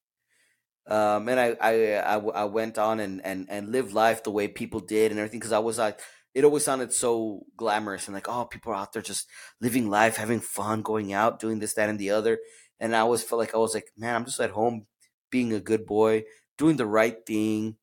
Um, 0.88 1.28
and 1.28 1.40
I 1.40 2.44
went 2.44 2.78
on 2.78 3.00
and, 3.00 3.20
and, 3.24 3.46
and 3.50 3.72
lived 3.72 3.92
life 3.92 4.22
the 4.22 4.30
way 4.30 4.46
people 4.46 4.78
did 4.78 5.10
and 5.10 5.18
everything 5.18 5.40
because 5.40 5.52
I 5.52 5.58
was 5.58 5.78
like, 5.78 5.98
it 6.32 6.44
always 6.44 6.64
sounded 6.64 6.92
so 6.92 7.44
glamorous 7.56 8.06
and 8.06 8.14
like, 8.14 8.28
oh, 8.28 8.44
people 8.44 8.72
are 8.72 8.76
out 8.76 8.92
there 8.92 9.02
just 9.02 9.26
living 9.60 9.90
life, 9.90 10.16
having 10.16 10.40
fun, 10.40 10.82
going 10.82 11.12
out, 11.12 11.40
doing 11.40 11.58
this, 11.58 11.74
that, 11.74 11.88
and 11.88 11.98
the 11.98 12.10
other. 12.10 12.38
And 12.78 12.94
I 12.94 13.00
always 13.00 13.22
felt 13.22 13.38
like 13.40 13.54
I 13.54 13.58
was 13.58 13.74
like, 13.74 13.88
man, 13.96 14.14
I'm 14.14 14.24
just 14.26 14.38
at 14.38 14.50
home 14.50 14.86
being 15.30 15.52
a 15.52 15.60
good 15.60 15.86
boy, 15.86 16.24
doing 16.58 16.76
the 16.76 16.86
right 16.86 17.16
thing. 17.26 17.76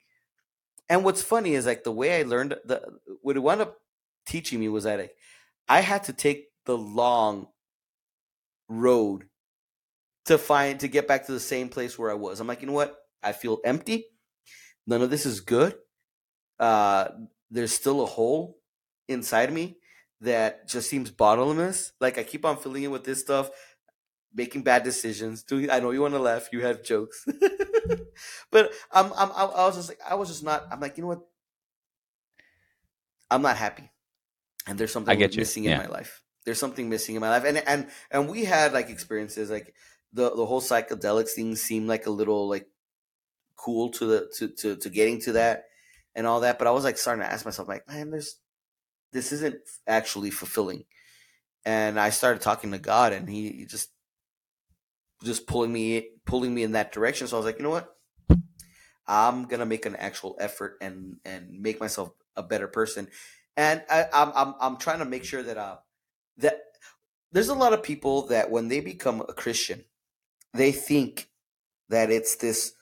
And 0.93 1.03
what's 1.03 1.23
funny 1.23 1.55
is 1.55 1.65
like 1.65 1.83
the 1.83 1.91
way 1.91 2.19
I 2.19 2.21
learned 2.21 2.55
the 2.65 2.83
what 3.23 3.35
it 3.35 3.39
wound 3.39 3.61
up 3.61 3.79
teaching 4.27 4.59
me 4.59 4.69
was 4.69 4.83
that 4.83 4.99
like, 4.99 5.15
I 5.67 5.79
had 5.81 6.03
to 6.03 6.13
take 6.13 6.49
the 6.67 6.77
long 6.77 7.47
road 8.69 9.23
to 10.25 10.37
find 10.37 10.79
to 10.81 10.87
get 10.87 11.07
back 11.07 11.25
to 11.25 11.31
the 11.31 11.39
same 11.39 11.67
place 11.67 11.97
where 11.97 12.11
I 12.11 12.13
was. 12.13 12.39
I'm 12.39 12.45
like, 12.45 12.61
you 12.61 12.67
know 12.67 12.73
what? 12.73 12.95
I 13.23 13.31
feel 13.31 13.57
empty. 13.65 14.05
None 14.85 15.01
of 15.01 15.09
this 15.09 15.25
is 15.25 15.39
good. 15.39 15.73
Uh, 16.59 17.07
there's 17.49 17.73
still 17.73 18.03
a 18.03 18.05
hole 18.05 18.59
inside 19.07 19.51
me 19.51 19.77
that 20.21 20.69
just 20.69 20.91
seems 20.91 21.09
bottomless. 21.09 21.91
Like 21.99 22.19
I 22.19 22.23
keep 22.23 22.45
on 22.45 22.57
filling 22.57 22.83
it 22.83 22.91
with 22.91 23.03
this 23.03 23.19
stuff, 23.19 23.49
making 24.31 24.61
bad 24.61 24.83
decisions. 24.83 25.41
Doing, 25.41 25.71
I 25.71 25.79
know 25.79 25.89
you 25.89 26.01
want 26.01 26.13
to 26.13 26.19
laugh. 26.19 26.49
You 26.51 26.61
have 26.61 26.83
jokes, 26.83 27.25
but 28.51 28.71
I'm, 28.91 29.11
I'm, 29.15 29.31
I 29.31 29.65
was 29.65 29.75
just 29.75 29.89
like, 29.89 29.99
I 30.07 30.15
was 30.15 30.29
just 30.29 30.43
not. 30.43 30.65
I'm 30.71 30.79
like, 30.79 30.97
you 30.97 31.03
know 31.03 31.09
what? 31.09 31.21
I'm 33.29 33.41
not 33.41 33.57
happy, 33.57 33.89
and 34.67 34.77
there's 34.77 34.91
something 34.91 35.11
I 35.11 35.15
get 35.15 35.33
you, 35.33 35.39
missing 35.39 35.63
yeah. 35.63 35.71
in 35.71 35.77
my 35.79 35.87
life. 35.87 36.21
There's 36.45 36.59
something 36.59 36.89
missing 36.89 37.15
in 37.15 37.21
my 37.21 37.29
life, 37.29 37.45
and 37.45 37.57
and 37.57 37.87
and 38.11 38.29
we 38.29 38.45
had 38.45 38.73
like 38.73 38.89
experiences 38.89 39.49
like 39.49 39.73
the 40.11 40.35
the 40.35 40.45
whole 40.45 40.61
psychedelics 40.61 41.31
thing 41.31 41.55
seemed 41.55 41.87
like 41.87 42.05
a 42.05 42.11
little 42.11 42.47
like 42.47 42.67
cool 43.55 43.89
to 43.91 44.05
the 44.05 44.31
to 44.37 44.49
to 44.49 44.75
to 44.75 44.89
getting 44.89 45.19
to 45.21 45.33
that 45.33 45.65
and 46.15 46.27
all 46.27 46.41
that. 46.41 46.57
But 46.57 46.67
I 46.67 46.71
was 46.71 46.83
like 46.83 46.97
starting 46.97 47.23
to 47.23 47.31
ask 47.31 47.45
myself, 47.45 47.67
like, 47.67 47.87
man, 47.87 48.11
there's 48.11 48.37
this 49.11 49.31
isn't 49.31 49.55
actually 49.87 50.31
fulfilling. 50.31 50.85
And 51.65 51.99
I 51.99 52.09
started 52.09 52.41
talking 52.41 52.71
to 52.71 52.79
God, 52.79 53.13
and 53.13 53.29
He 53.29 53.49
he 53.51 53.65
just 53.65 53.89
just 55.23 55.47
pulling 55.47 55.73
me 55.73 56.09
pulling 56.25 56.53
me 56.53 56.63
in 56.63 56.73
that 56.73 56.91
direction. 56.91 57.27
So 57.27 57.37
I 57.37 57.39
was 57.39 57.45
like, 57.45 57.57
you 57.57 57.63
know 57.63 57.69
what? 57.69 57.95
I'm 59.07 59.45
gonna 59.45 59.65
make 59.65 59.85
an 59.85 59.95
actual 59.95 60.35
effort 60.39 60.77
and 60.81 61.17
and 61.25 61.61
make 61.61 61.79
myself 61.79 62.11
a 62.35 62.43
better 62.43 62.67
person. 62.67 63.07
And 63.57 63.83
I, 63.89 64.05
I'm 64.13 64.31
I'm 64.35 64.55
I'm 64.59 64.77
trying 64.77 64.99
to 64.99 65.05
make 65.05 65.23
sure 65.23 65.43
that 65.43 65.57
uh 65.57 65.77
that 66.37 66.61
there's 67.31 67.49
a 67.49 67.55
lot 67.55 67.73
of 67.73 67.83
people 67.83 68.27
that 68.27 68.51
when 68.51 68.67
they 68.67 68.79
become 68.79 69.21
a 69.21 69.33
Christian, 69.33 69.85
they 70.53 70.71
think 70.71 71.29
that 71.89 72.09
it's 72.11 72.35
this 72.35 72.73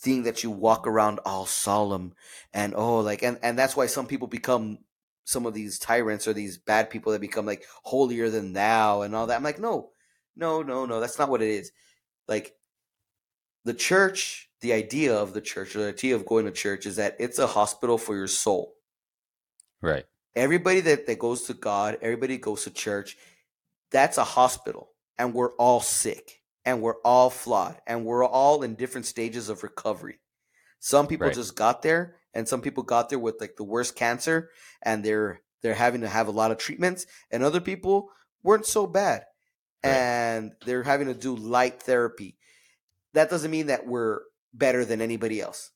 thing 0.00 0.24
that 0.24 0.42
you 0.42 0.50
walk 0.50 0.86
around 0.86 1.20
all 1.26 1.44
solemn 1.44 2.14
and 2.54 2.74
oh 2.74 3.00
like 3.00 3.22
and 3.22 3.38
and 3.42 3.58
that's 3.58 3.76
why 3.76 3.86
some 3.86 4.06
people 4.06 4.26
become 4.26 4.78
some 5.24 5.46
of 5.46 5.54
these 5.54 5.78
tyrants 5.78 6.26
or 6.26 6.32
these 6.32 6.58
bad 6.58 6.90
people 6.90 7.12
that 7.12 7.20
become 7.20 7.46
like 7.46 7.64
holier 7.84 8.30
than 8.30 8.52
thou 8.52 9.02
and 9.02 9.14
all 9.14 9.26
that. 9.26 9.36
I'm 9.36 9.42
like, 9.42 9.60
no, 9.60 9.90
no, 10.36 10.62
no, 10.62 10.86
no, 10.86 11.00
that's 11.00 11.18
not 11.18 11.28
what 11.28 11.42
it 11.42 11.48
is. 11.48 11.70
Like 12.30 12.54
the 13.64 13.74
church, 13.74 14.48
the 14.62 14.72
idea 14.72 15.14
of 15.14 15.34
the 15.34 15.40
church, 15.42 15.76
or 15.76 15.80
the 15.80 15.88
idea 15.88 16.14
of 16.14 16.24
going 16.24 16.46
to 16.46 16.52
church 16.52 16.86
is 16.86 16.96
that 16.96 17.16
it's 17.18 17.38
a 17.38 17.46
hospital 17.48 17.98
for 17.98 18.16
your 18.16 18.28
soul. 18.28 18.74
Right. 19.82 20.06
Everybody 20.34 20.80
that, 20.80 21.06
that 21.06 21.18
goes 21.18 21.42
to 21.42 21.54
God, 21.54 21.98
everybody 22.00 22.38
goes 22.38 22.64
to 22.64 22.70
church, 22.70 23.16
that's 23.90 24.16
a 24.16 24.24
hospital. 24.24 24.90
And 25.18 25.34
we're 25.34 25.54
all 25.56 25.80
sick 25.80 26.40
and 26.64 26.80
we're 26.80 27.00
all 27.04 27.30
flawed 27.30 27.80
and 27.86 28.04
we're 28.06 28.24
all 28.24 28.62
in 28.62 28.74
different 28.76 29.06
stages 29.06 29.48
of 29.48 29.62
recovery. 29.62 30.20
Some 30.78 31.06
people 31.06 31.26
Right. 31.26 31.34
just 31.34 31.56
got 31.56 31.82
there 31.82 32.16
and 32.32 32.48
some 32.48 32.62
people 32.62 32.84
got 32.84 33.10
there 33.10 33.18
with 33.18 33.40
like 33.40 33.56
the 33.56 33.64
worst 33.64 33.96
cancer 33.96 34.50
and 34.82 35.04
they're 35.04 35.42
they're 35.62 35.74
having 35.74 36.00
to 36.02 36.08
have 36.08 36.28
a 36.28 36.30
lot 36.30 36.50
of 36.50 36.56
treatments 36.56 37.04
and 37.30 37.42
other 37.42 37.60
people 37.60 38.10
weren't 38.42 38.64
so 38.64 38.86
bad. 38.86 39.24
Right. 39.84 39.92
and 39.94 40.52
they're 40.66 40.82
having 40.82 41.06
to 41.06 41.14
do 41.14 41.34
light 41.36 41.82
therapy. 41.82 42.36
That 43.14 43.30
doesn't 43.30 43.50
mean 43.50 43.66
that 43.66 43.86
we're 43.86 44.20
better 44.52 44.84
than 44.84 45.00
anybody 45.00 45.40
else. 45.40 45.70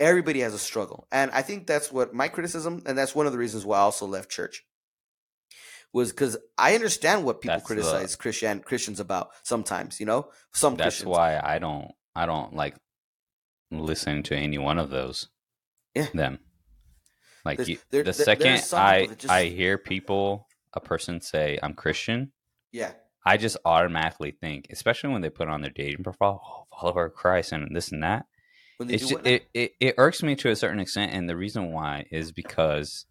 Everybody 0.00 0.40
has 0.40 0.54
a 0.54 0.58
struggle. 0.58 1.06
And 1.12 1.30
I 1.30 1.42
think 1.42 1.66
that's 1.66 1.90
what 1.92 2.12
my 2.12 2.28
criticism, 2.28 2.82
and 2.86 2.96
that's 2.98 3.14
one 3.14 3.26
of 3.26 3.32
the 3.32 3.38
reasons 3.38 3.64
why 3.64 3.78
I 3.78 3.80
also 3.80 4.06
left 4.06 4.30
church, 4.30 4.64
was 5.92 6.10
because 6.10 6.36
I 6.58 6.74
understand 6.74 7.24
what 7.24 7.40
people 7.40 7.54
That's 7.56 7.62
the- 7.68 7.74
criticize 7.74 8.16
Christian 8.16 8.60
Christians 8.60 8.98
about 9.00 9.30
sometimes, 9.44 10.00
you 10.00 10.06
know? 10.06 10.30
Some 10.52 10.74
That's 10.76 10.96
Christians. 10.96 11.08
why 11.08 11.40
I 11.42 11.58
don't 11.58 11.92
I 12.14 12.26
don't 12.26 12.54
like 12.54 12.76
listening 13.70 14.22
to 14.24 14.36
any 14.36 14.58
one 14.58 14.78
of 14.78 14.90
those. 14.90 15.28
Yeah. 15.94 16.08
Them. 16.12 16.38
Like 17.44 17.58
There's- 17.58 17.68
you, 17.70 17.78
there- 17.90 18.02
the 18.04 18.12
there- 18.12 18.24
second 18.24 18.64
I 18.72 19.06
just- 19.06 19.30
I 19.30 19.44
hear 19.46 19.78
people 19.78 20.48
a 20.74 20.80
person 20.80 21.20
say 21.20 21.58
I'm 21.62 21.74
Christian, 21.74 22.32
Yeah. 22.70 22.92
I 23.24 23.36
just 23.36 23.56
automatically 23.64 24.32
think, 24.32 24.66
especially 24.70 25.10
when 25.12 25.22
they 25.22 25.30
put 25.30 25.48
on 25.48 25.60
their 25.62 25.70
dating 25.70 26.02
profile, 26.04 26.42
oh, 26.44 26.76
follower 26.80 27.08
Christ 27.08 27.52
and 27.52 27.74
this 27.74 27.92
and 27.92 28.02
that. 28.02 28.26
When 28.78 28.88
they 28.88 28.94
It's 28.94 29.06
do 29.08 29.14
ju- 29.16 29.22
it, 29.24 29.46
it 29.54 29.72
it 29.80 29.94
irks 29.98 30.22
me 30.22 30.34
to 30.36 30.50
a 30.50 30.56
certain 30.56 30.80
extent, 30.80 31.12
and 31.12 31.28
the 31.28 31.36
reason 31.36 31.72
why 31.72 32.06
is 32.10 32.32
because 32.32 33.06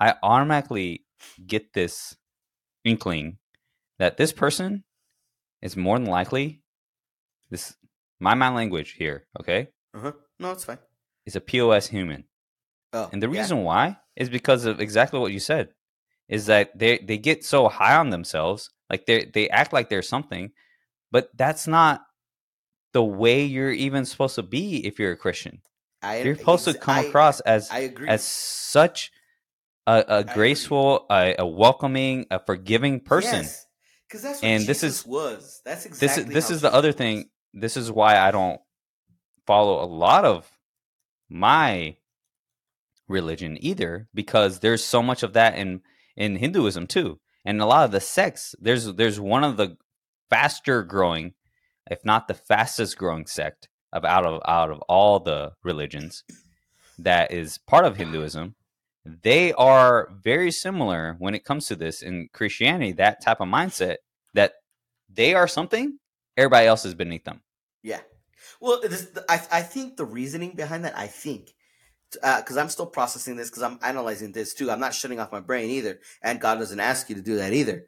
I 0.00 0.14
automatically 0.22 1.04
get 1.46 1.72
this 1.74 2.16
inkling 2.84 3.38
that 3.98 4.16
this 4.16 4.32
person 4.32 4.84
is 5.60 5.76
more 5.76 5.98
than 5.98 6.08
likely 6.08 6.62
this 7.50 7.76
my 8.20 8.34
mind 8.34 8.54
language 8.54 8.92
here, 8.92 9.26
okay, 9.40 9.68
uh-huh. 9.94 10.12
No, 10.38 10.52
it's 10.52 10.64
fine. 10.64 10.78
It's 11.26 11.36
a 11.36 11.40
POS 11.40 11.88
human. 11.88 12.24
Oh, 12.92 13.08
And 13.12 13.22
the 13.22 13.28
yeah. 13.28 13.40
reason 13.40 13.62
why 13.62 13.98
is 14.16 14.28
because 14.28 14.64
of 14.64 14.80
exactly 14.80 15.20
what 15.20 15.32
you 15.32 15.38
said. 15.38 15.68
Is 16.28 16.46
that 16.46 16.78
they 16.78 16.98
they 16.98 17.18
get 17.18 17.44
so 17.44 17.68
high 17.68 17.96
on 17.96 18.08
themselves, 18.10 18.70
like 18.92 19.06
they 19.06 19.24
they 19.24 19.48
act 19.48 19.72
like 19.72 19.88
they're 19.88 20.02
something, 20.02 20.52
but 21.10 21.30
that's 21.36 21.66
not 21.66 22.02
the 22.92 23.02
way 23.02 23.42
you're 23.44 23.72
even 23.72 24.04
supposed 24.04 24.36
to 24.36 24.42
be 24.44 24.86
if 24.86 24.98
you're 25.00 25.12
a 25.12 25.16
Christian. 25.16 25.62
I, 26.02 26.22
You're 26.22 26.36
supposed 26.36 26.64
to 26.66 26.74
come 26.74 26.96
I- 26.98 27.02
across 27.04 27.40
as 27.40 27.70
I 27.70 27.78
agree. 27.80 28.08
as 28.08 28.22
such 28.24 29.10
a, 29.86 30.04
a 30.08 30.24
graceful, 30.24 31.06
a, 31.10 31.36
a 31.38 31.46
welcoming, 31.46 32.26
a 32.30 32.38
forgiving 32.44 33.00
person. 33.00 33.46
Because 34.08 34.22
that's 34.22 34.42
what 34.42 34.48
And 34.48 34.66
this 34.66 34.82
is- 34.82 35.06
was. 35.06 35.62
That's 35.64 35.84
This 35.84 36.02
exactly 36.02 36.22
is 36.24 36.34
this 36.34 36.48
how 36.48 36.54
is 36.56 36.60
the 36.60 36.74
other 36.74 36.88
was. 36.88 36.96
thing. 36.96 37.30
This 37.54 37.76
is 37.76 37.90
why 37.90 38.18
I 38.18 38.30
don't 38.30 38.60
follow 39.46 39.82
a 39.82 39.86
lot 39.86 40.24
of 40.24 40.50
my 41.30 41.96
religion 43.08 43.56
either 43.60 44.08
because 44.14 44.58
there's 44.60 44.84
so 44.84 45.02
much 45.02 45.22
of 45.22 45.32
that 45.34 45.56
in 45.56 45.82
in 46.16 46.36
Hinduism 46.36 46.86
too. 46.88 47.20
And 47.44 47.60
a 47.60 47.66
lot 47.66 47.84
of 47.84 47.90
the 47.90 48.00
sects, 48.00 48.54
there's 48.60 48.92
there's 48.94 49.18
one 49.18 49.44
of 49.44 49.56
the 49.56 49.76
faster 50.30 50.82
growing, 50.82 51.34
if 51.90 52.04
not 52.04 52.28
the 52.28 52.34
fastest 52.34 52.96
growing 52.96 53.26
sect 53.26 53.68
of 53.92 54.04
out 54.04 54.24
of 54.24 54.40
out 54.46 54.70
of 54.70 54.80
all 54.82 55.20
the 55.20 55.52
religions 55.62 56.24
that 56.98 57.32
is 57.32 57.58
part 57.58 57.84
of 57.84 57.96
Hinduism. 57.96 58.54
They 59.04 59.52
are 59.54 60.08
very 60.22 60.52
similar 60.52 61.16
when 61.18 61.34
it 61.34 61.44
comes 61.44 61.66
to 61.66 61.76
this 61.76 62.02
in 62.02 62.28
Christianity, 62.32 62.92
that 62.92 63.20
type 63.20 63.40
of 63.40 63.48
mindset 63.48 63.96
that 64.34 64.52
they 65.12 65.34
are 65.34 65.48
something, 65.48 65.98
everybody 66.36 66.66
else 66.66 66.84
is 66.84 66.94
beneath 66.94 67.24
them. 67.24 67.42
Yeah. 67.82 68.00
Well, 68.60 68.80
it 68.80 68.92
is, 68.92 69.10
I 69.28 69.42
I 69.50 69.62
think 69.62 69.96
the 69.96 70.04
reasoning 70.04 70.52
behind 70.54 70.84
that, 70.84 70.96
I 70.96 71.08
think, 71.08 71.52
because 72.12 72.56
I'm 72.56 72.68
still 72.68 72.86
processing 72.86 73.36
this, 73.36 73.50
because 73.50 73.62
I'm 73.62 73.78
analyzing 73.82 74.32
this 74.32 74.54
too. 74.54 74.70
I'm 74.70 74.80
not 74.80 74.94
shutting 74.94 75.20
off 75.20 75.32
my 75.32 75.40
brain 75.40 75.70
either, 75.70 76.00
and 76.22 76.40
God 76.40 76.58
doesn't 76.58 76.80
ask 76.80 77.08
you 77.08 77.16
to 77.16 77.22
do 77.22 77.36
that 77.36 77.52
either. 77.52 77.86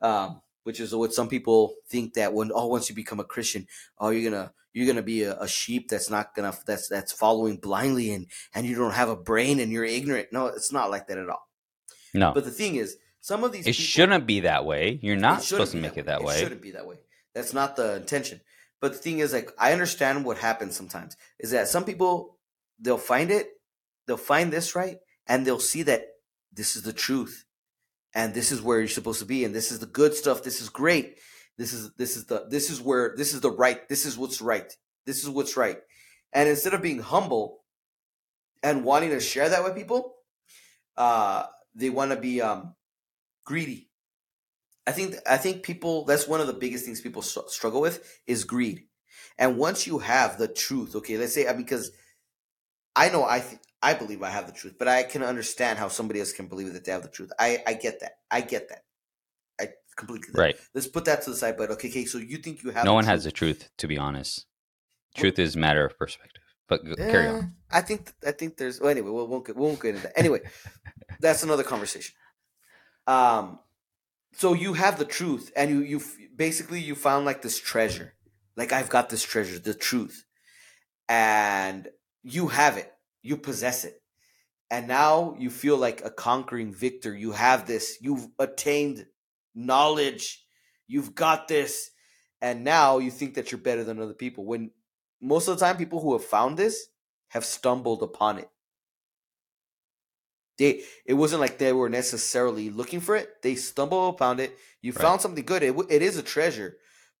Um, 0.00 0.40
which 0.64 0.80
is 0.80 0.94
what 0.94 1.12
some 1.12 1.28
people 1.28 1.74
think 1.88 2.14
that 2.14 2.32
when 2.32 2.50
oh 2.54 2.66
once 2.66 2.88
you 2.88 2.94
become 2.94 3.20
a 3.20 3.24
Christian, 3.24 3.66
oh 3.98 4.10
you're 4.10 4.30
gonna 4.30 4.52
you're 4.72 4.86
gonna 4.86 5.02
be 5.02 5.22
a, 5.24 5.38
a 5.38 5.48
sheep 5.48 5.88
that's 5.88 6.10
not 6.10 6.34
gonna 6.34 6.56
that's 6.66 6.88
that's 6.88 7.12
following 7.12 7.56
blindly 7.56 8.12
and 8.12 8.26
and 8.54 8.66
you 8.66 8.76
don't 8.76 8.92
have 8.94 9.08
a 9.08 9.16
brain 9.16 9.60
and 9.60 9.72
you're 9.72 9.84
ignorant. 9.84 10.28
No, 10.32 10.46
it's 10.46 10.72
not 10.72 10.90
like 10.90 11.08
that 11.08 11.18
at 11.18 11.28
all. 11.28 11.48
No, 12.14 12.32
But 12.34 12.44
the 12.44 12.50
thing 12.50 12.76
is, 12.76 12.96
some 13.20 13.42
of 13.42 13.52
these 13.52 13.62
it 13.66 13.72
people, 13.72 13.82
shouldn't 13.84 14.26
be 14.26 14.40
that 14.40 14.64
way. 14.64 14.98
You're 15.02 15.16
not 15.16 15.42
supposed 15.42 15.72
to 15.72 15.78
make 15.78 15.96
it 15.96 16.06
that 16.06 16.20
It 16.20 16.26
way. 16.26 16.38
shouldn't 16.38 16.60
be 16.60 16.72
that 16.72 16.86
way. 16.86 16.98
That's 17.34 17.54
not 17.54 17.76
the 17.76 17.96
intention. 17.96 18.40
But 18.80 18.92
the 18.92 18.98
thing 18.98 19.20
is, 19.20 19.32
like, 19.32 19.50
I 19.58 19.72
understand 19.72 20.24
what 20.24 20.38
happens 20.38 20.76
sometimes. 20.76 21.16
Is 21.38 21.52
that 21.52 21.68
some 21.68 21.84
people 21.84 22.36
they'll 22.80 22.98
find 22.98 23.30
it, 23.30 23.48
they'll 24.06 24.16
find 24.16 24.52
this 24.52 24.74
right, 24.74 24.98
and 25.26 25.46
they'll 25.46 25.60
see 25.60 25.82
that 25.84 26.04
this 26.52 26.76
is 26.76 26.82
the 26.82 26.92
truth, 26.92 27.44
and 28.14 28.34
this 28.34 28.52
is 28.52 28.60
where 28.60 28.78
you're 28.78 28.88
supposed 28.88 29.20
to 29.20 29.26
be, 29.26 29.44
and 29.44 29.54
this 29.54 29.72
is 29.72 29.78
the 29.78 29.86
good 29.86 30.14
stuff. 30.14 30.42
This 30.42 30.60
is 30.60 30.68
great. 30.68 31.18
This 31.58 31.72
is 31.72 31.92
this 31.94 32.16
is 32.16 32.26
the 32.26 32.46
this 32.48 32.70
is 32.70 32.80
where 32.80 33.14
this 33.16 33.34
is 33.34 33.40
the 33.40 33.50
right. 33.50 33.88
This 33.88 34.06
is 34.06 34.16
what's 34.16 34.40
right. 34.40 34.72
This 35.06 35.22
is 35.22 35.28
what's 35.28 35.56
right. 35.56 35.78
And 36.32 36.48
instead 36.48 36.74
of 36.74 36.82
being 36.82 37.00
humble 37.00 37.60
and 38.62 38.84
wanting 38.84 39.10
to 39.10 39.20
share 39.20 39.48
that 39.48 39.64
with 39.64 39.76
people, 39.76 40.14
uh, 40.96 41.44
they 41.74 41.90
want 41.90 42.10
to 42.12 42.16
be 42.16 42.40
um, 42.40 42.74
greedy. 43.44 43.90
I 44.86 44.92
think 44.92 45.16
I 45.28 45.36
think 45.36 45.62
people 45.62 46.04
that's 46.04 46.26
one 46.26 46.40
of 46.40 46.46
the 46.46 46.52
biggest 46.52 46.84
things 46.84 47.00
people 47.00 47.22
str- 47.22 47.48
struggle 47.48 47.80
with 47.80 48.20
is 48.26 48.44
greed. 48.44 48.84
And 49.38 49.56
once 49.58 49.86
you 49.86 49.98
have 49.98 50.38
the 50.38 50.48
truth, 50.48 50.96
okay, 50.96 51.16
let's 51.16 51.34
say 51.34 51.46
I 51.46 51.52
mean, 51.52 51.62
because 51.62 51.90
I 52.94 53.08
know 53.08 53.24
I 53.24 53.40
th- 53.40 53.60
I 53.82 53.94
believe 53.94 54.22
I 54.22 54.30
have 54.30 54.46
the 54.46 54.52
truth, 54.52 54.76
but 54.78 54.86
I 54.88 55.02
can 55.02 55.22
understand 55.22 55.78
how 55.78 55.88
somebody 55.88 56.20
else 56.20 56.32
can 56.32 56.46
believe 56.46 56.72
that 56.72 56.84
they 56.84 56.92
have 56.92 57.02
the 57.02 57.08
truth. 57.08 57.30
I 57.38 57.62
I 57.66 57.74
get 57.74 58.00
that. 58.00 58.12
I 58.30 58.40
get 58.42 58.68
that. 58.68 58.84
I 59.60 59.68
completely 59.96 60.26
get 60.26 60.34
that. 60.34 60.40
Right. 60.42 60.56
Let's 60.74 60.86
put 60.86 61.04
that 61.06 61.22
to 61.22 61.30
the 61.30 61.36
side. 61.36 61.56
But 61.56 61.70
okay, 61.72 61.88
okay. 61.88 62.04
So 62.04 62.18
you 62.18 62.36
think 62.38 62.62
you 62.62 62.70
have? 62.70 62.84
No 62.84 62.94
one 62.94 63.04
truth. 63.04 63.10
has 63.12 63.24
the 63.24 63.32
truth, 63.32 63.70
to 63.78 63.86
be 63.86 63.98
honest. 63.98 64.46
Truth 65.16 65.38
is 65.38 65.56
a 65.56 65.58
matter 65.58 65.84
of 65.84 65.98
perspective. 65.98 66.42
But 66.68 66.84
go, 66.84 66.94
carry 66.94 67.26
Eh, 67.26 67.32
on. 67.32 67.54
I 67.70 67.80
think 67.82 68.12
I 68.26 68.32
think 68.32 68.56
there's. 68.56 68.80
Well, 68.80 68.90
anyway, 68.90 69.10
we 69.10 69.24
won't 69.24 69.46
get, 69.46 69.56
we 69.56 69.62
won't 69.62 69.80
get 69.80 69.90
into 69.96 70.02
that. 70.02 70.18
Anyway, 70.18 70.40
that's 71.20 71.42
another 71.42 71.64
conversation. 71.64 72.14
Um, 73.06 73.58
so 74.34 74.54
you 74.54 74.74
have 74.74 74.98
the 74.98 75.04
truth, 75.04 75.50
and 75.56 75.70
you 75.70 75.80
you 75.80 76.00
basically 76.36 76.80
you 76.80 76.94
found 76.94 77.26
like 77.26 77.42
this 77.42 77.58
treasure. 77.58 78.14
Like 78.56 78.72
I've 78.72 78.88
got 78.90 79.08
this 79.10 79.22
treasure, 79.22 79.58
the 79.58 79.74
truth, 79.74 80.24
and 81.08 81.88
you 82.22 82.48
have 82.48 82.76
it. 82.76 82.90
You 83.22 83.36
possess 83.36 83.84
it, 83.84 84.02
and 84.70 84.88
now 84.88 85.36
you 85.38 85.48
feel 85.50 85.76
like 85.76 86.04
a 86.04 86.10
conquering 86.10 86.72
victor. 86.74 87.14
You 87.14 87.32
have 87.32 87.66
this. 87.66 87.98
You've 88.00 88.26
attained 88.38 89.06
knowledge. 89.54 90.44
You've 90.88 91.14
got 91.14 91.46
this, 91.48 91.90
and 92.40 92.64
now 92.64 92.98
you 92.98 93.10
think 93.10 93.34
that 93.34 93.52
you're 93.52 93.60
better 93.60 93.84
than 93.84 94.00
other 94.00 94.14
people. 94.14 94.44
When 94.44 94.70
most 95.20 95.46
of 95.48 95.58
the 95.58 95.64
time 95.64 95.76
people 95.76 96.00
who 96.00 96.12
have 96.14 96.24
found 96.24 96.56
this 96.56 96.86
have 97.28 97.44
stumbled 97.44 98.02
upon 98.02 98.38
it 98.38 98.48
they 100.58 100.82
it 101.06 101.14
wasn't 101.14 101.40
like 101.40 101.58
they 101.58 101.72
were 101.72 101.88
necessarily 101.88 102.68
looking 102.70 103.00
for 103.00 103.16
it 103.16 103.40
they 103.42 103.54
stumbled 103.54 104.14
upon 104.14 104.38
it 104.40 104.56
you 104.82 104.92
Right. 104.92 105.00
found 105.02 105.20
something 105.20 105.44
good 105.44 105.62
it, 105.62 105.74
it 105.88 106.02
is 106.02 106.18
a 106.18 106.22
treasure 106.22 106.76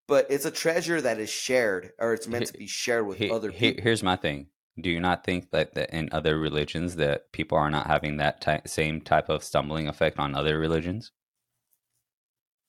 but 0.06 0.26
it's 0.30 0.44
a 0.44 0.50
treasure 0.50 1.00
that 1.00 1.18
is 1.18 1.30
shared 1.30 1.92
or 1.98 2.12
it's 2.12 2.28
meant 2.28 2.46
to 2.46 2.52
be 2.52 2.66
shared 2.66 3.06
with 3.06 3.18
He- 3.18 3.30
other 3.30 3.50
he- 3.50 3.70
people 3.70 3.84
here's 3.84 4.02
my 4.02 4.16
thing. 4.16 4.48
Do 4.80 4.90
you 4.90 5.00
not 5.00 5.24
think 5.24 5.50
that, 5.52 5.74
that 5.74 5.90
in 5.90 6.08
other 6.12 6.38
religions 6.38 6.96
that 6.96 7.32
people 7.32 7.58
are 7.58 7.70
not 7.70 7.86
having 7.88 8.18
that 8.18 8.40
ty- 8.40 8.62
same 8.66 9.00
type 9.02 9.28
of 9.28 9.44
stumbling 9.44 9.88
effect 9.88 10.18
on 10.18 10.34
other 10.34 10.58
religions? 10.58 11.12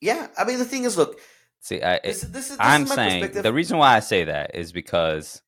yeah 0.01 0.28
i 0.38 0.45
mean 0.45 0.60
the 0.60 0.66
thing 0.66 0.84
is 0.86 0.97
look 0.97 1.20
See, 1.62 1.82
I, 1.84 1.99
this, 2.04 2.22
this 2.22 2.51
is 2.51 2.58
this 2.58 2.60
I'm 2.60 2.86
saying 2.88 3.32
the 3.34 3.54
reason 3.54 3.78
why 3.80 3.95
I 3.95 4.01
say 4.01 4.26
that 4.26 4.56
is 4.56 4.74
because 4.74 5.41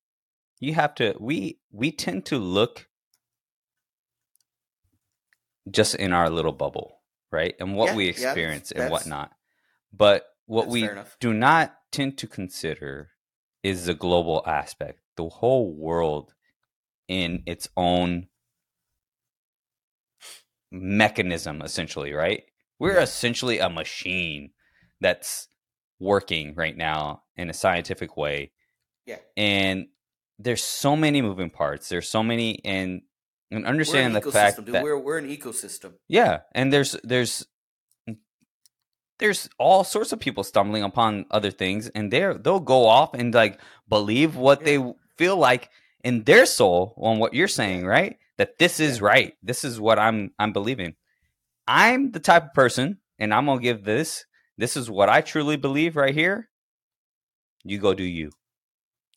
you 0.60 0.74
have 0.76 0.95
to 0.95 1.16
we 1.20 1.60
we 1.72 1.91
tend 1.91 2.26
to 2.28 2.39
look 2.39 2.88
just 5.72 5.95
in 5.95 6.14
our 6.14 6.30
little 6.30 6.53
bubble, 6.53 7.01
right? 7.32 7.56
And 7.60 7.76
what 7.76 7.88
Yeah, 7.88 7.95
we 7.95 8.08
yeah, 8.18 8.32
experience 8.34 8.72
and 8.72 8.89
whatnot. 8.91 9.32
But 9.93 10.28
what 10.47 10.68
we 10.70 10.89
do 11.22 11.34
not 11.34 11.76
tend 11.91 12.20
to 12.20 12.28
consider 12.28 13.12
is 13.64 13.88
the 13.88 13.95
global 13.95 14.43
aspect, 14.47 15.01
the 15.18 15.30
whole 15.30 15.74
world 15.76 16.35
in 17.08 17.43
its 17.45 17.68
own 17.78 18.28
mechanism, 20.72 21.62
essentially, 21.62 22.14
right? 22.14 22.43
We're 22.80 22.95
Yeah. 22.95 23.03
essentially 23.03 23.60
a 23.60 23.70
machine 23.70 24.51
that's 24.99 25.47
working 25.99 26.56
right 26.56 26.76
now 26.76 27.24
in 27.36 27.49
a 27.49 27.53
scientific 27.53 28.18
way. 28.18 28.51
Yeah. 29.06 29.20
And 29.38 29.88
there's 30.38 30.64
so 30.64 30.95
many 30.95 31.22
moving 31.22 31.49
parts. 31.49 31.88
There's 31.89 32.10
so 32.10 32.24
many 32.24 32.64
and 32.66 33.01
and 33.51 33.66
understand 33.66 34.16
an 34.18 34.22
the 34.24 34.32
fact 34.32 34.58
ecosystem 34.58 34.66
dude. 34.66 34.76
that 34.76 34.84
we're, 34.84 34.97
we're 34.97 35.20
an 35.20 35.30
ecosystem 35.30 35.93
yeah, 36.10 36.41
and 36.53 36.74
there's 36.74 36.93
there's 37.03 37.45
there's 39.20 39.47
all 39.60 39.84
sorts 39.86 40.12
of 40.12 40.20
people 40.20 40.43
stumbling 40.43 40.84
upon 40.84 41.26
other 41.32 41.51
things, 41.51 41.88
and 41.89 42.12
they're 42.12 42.34
they'll 42.34 42.60
go 42.60 42.86
off 42.88 43.14
and 43.14 43.34
like 43.34 43.62
believe 43.88 44.36
what 44.36 44.60
Yeah. 44.62 44.66
they 44.80 44.93
feel 45.18 45.38
like 45.38 45.70
in 46.06 46.24
their 46.24 46.45
soul 46.45 46.93
on 46.97 47.18
what 47.20 47.34
you're 47.34 47.47
saying, 47.49 47.86
right? 47.86 48.18
That 48.38 48.60
this 48.60 48.80
is 48.80 49.01
right. 49.01 49.34
This 49.43 49.66
is 49.66 49.80
what 49.80 49.99
I'm 49.99 50.32
I'm 50.39 50.53
believing. 50.53 50.95
I'm 51.68 52.12
the 52.12 52.20
type 52.20 52.43
of 52.45 52.53
person, 52.53 52.99
and 53.20 53.34
I'm 53.34 53.47
gonna 53.47 53.60
give 53.60 53.84
this 53.84 54.26
this 54.58 54.78
is 54.78 54.89
what 54.89 55.10
I 55.10 55.20
truly 55.20 55.58
believe 55.58 55.97
right 55.97 56.14
here. 56.14 56.47
You 57.64 57.80
go 57.80 57.93
do 57.93 58.03
you. 58.03 58.32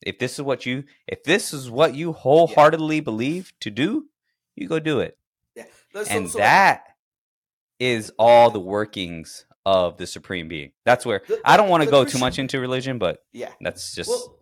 If 0.04 0.18
this 0.18 0.34
is 0.38 0.42
what 0.42 0.64
you 0.64 0.84
if 1.06 1.22
this 1.24 1.52
is 1.52 1.70
what 1.70 1.94
you 1.94 2.12
wholeheartedly 2.12 3.00
believe 3.00 3.52
to 3.60 3.70
do, 3.70 4.06
you 4.56 4.66
go 4.66 4.80
do 4.80 5.00
it. 5.00 5.18
Yeah. 5.54 5.64
And 6.10 6.30
so- 6.30 6.38
that 6.38 6.84
is 7.78 8.10
all 8.18 8.50
the 8.50 8.60
workings 8.60 9.44
of 9.66 9.98
the 9.98 10.06
supreme 10.06 10.48
being. 10.48 10.72
That's 10.86 11.04
where 11.04 11.20
The- 11.28 11.40
I 11.44 11.56
don't 11.58 11.68
want 11.68 11.84
to 11.84 11.90
go 11.90 12.04
too 12.04 12.18
much 12.18 12.38
into 12.38 12.58
religion, 12.58 12.98
but 12.98 13.18
yeah. 13.32 13.52
that's 13.60 13.94
just 13.94 14.08
Well, 14.08 14.37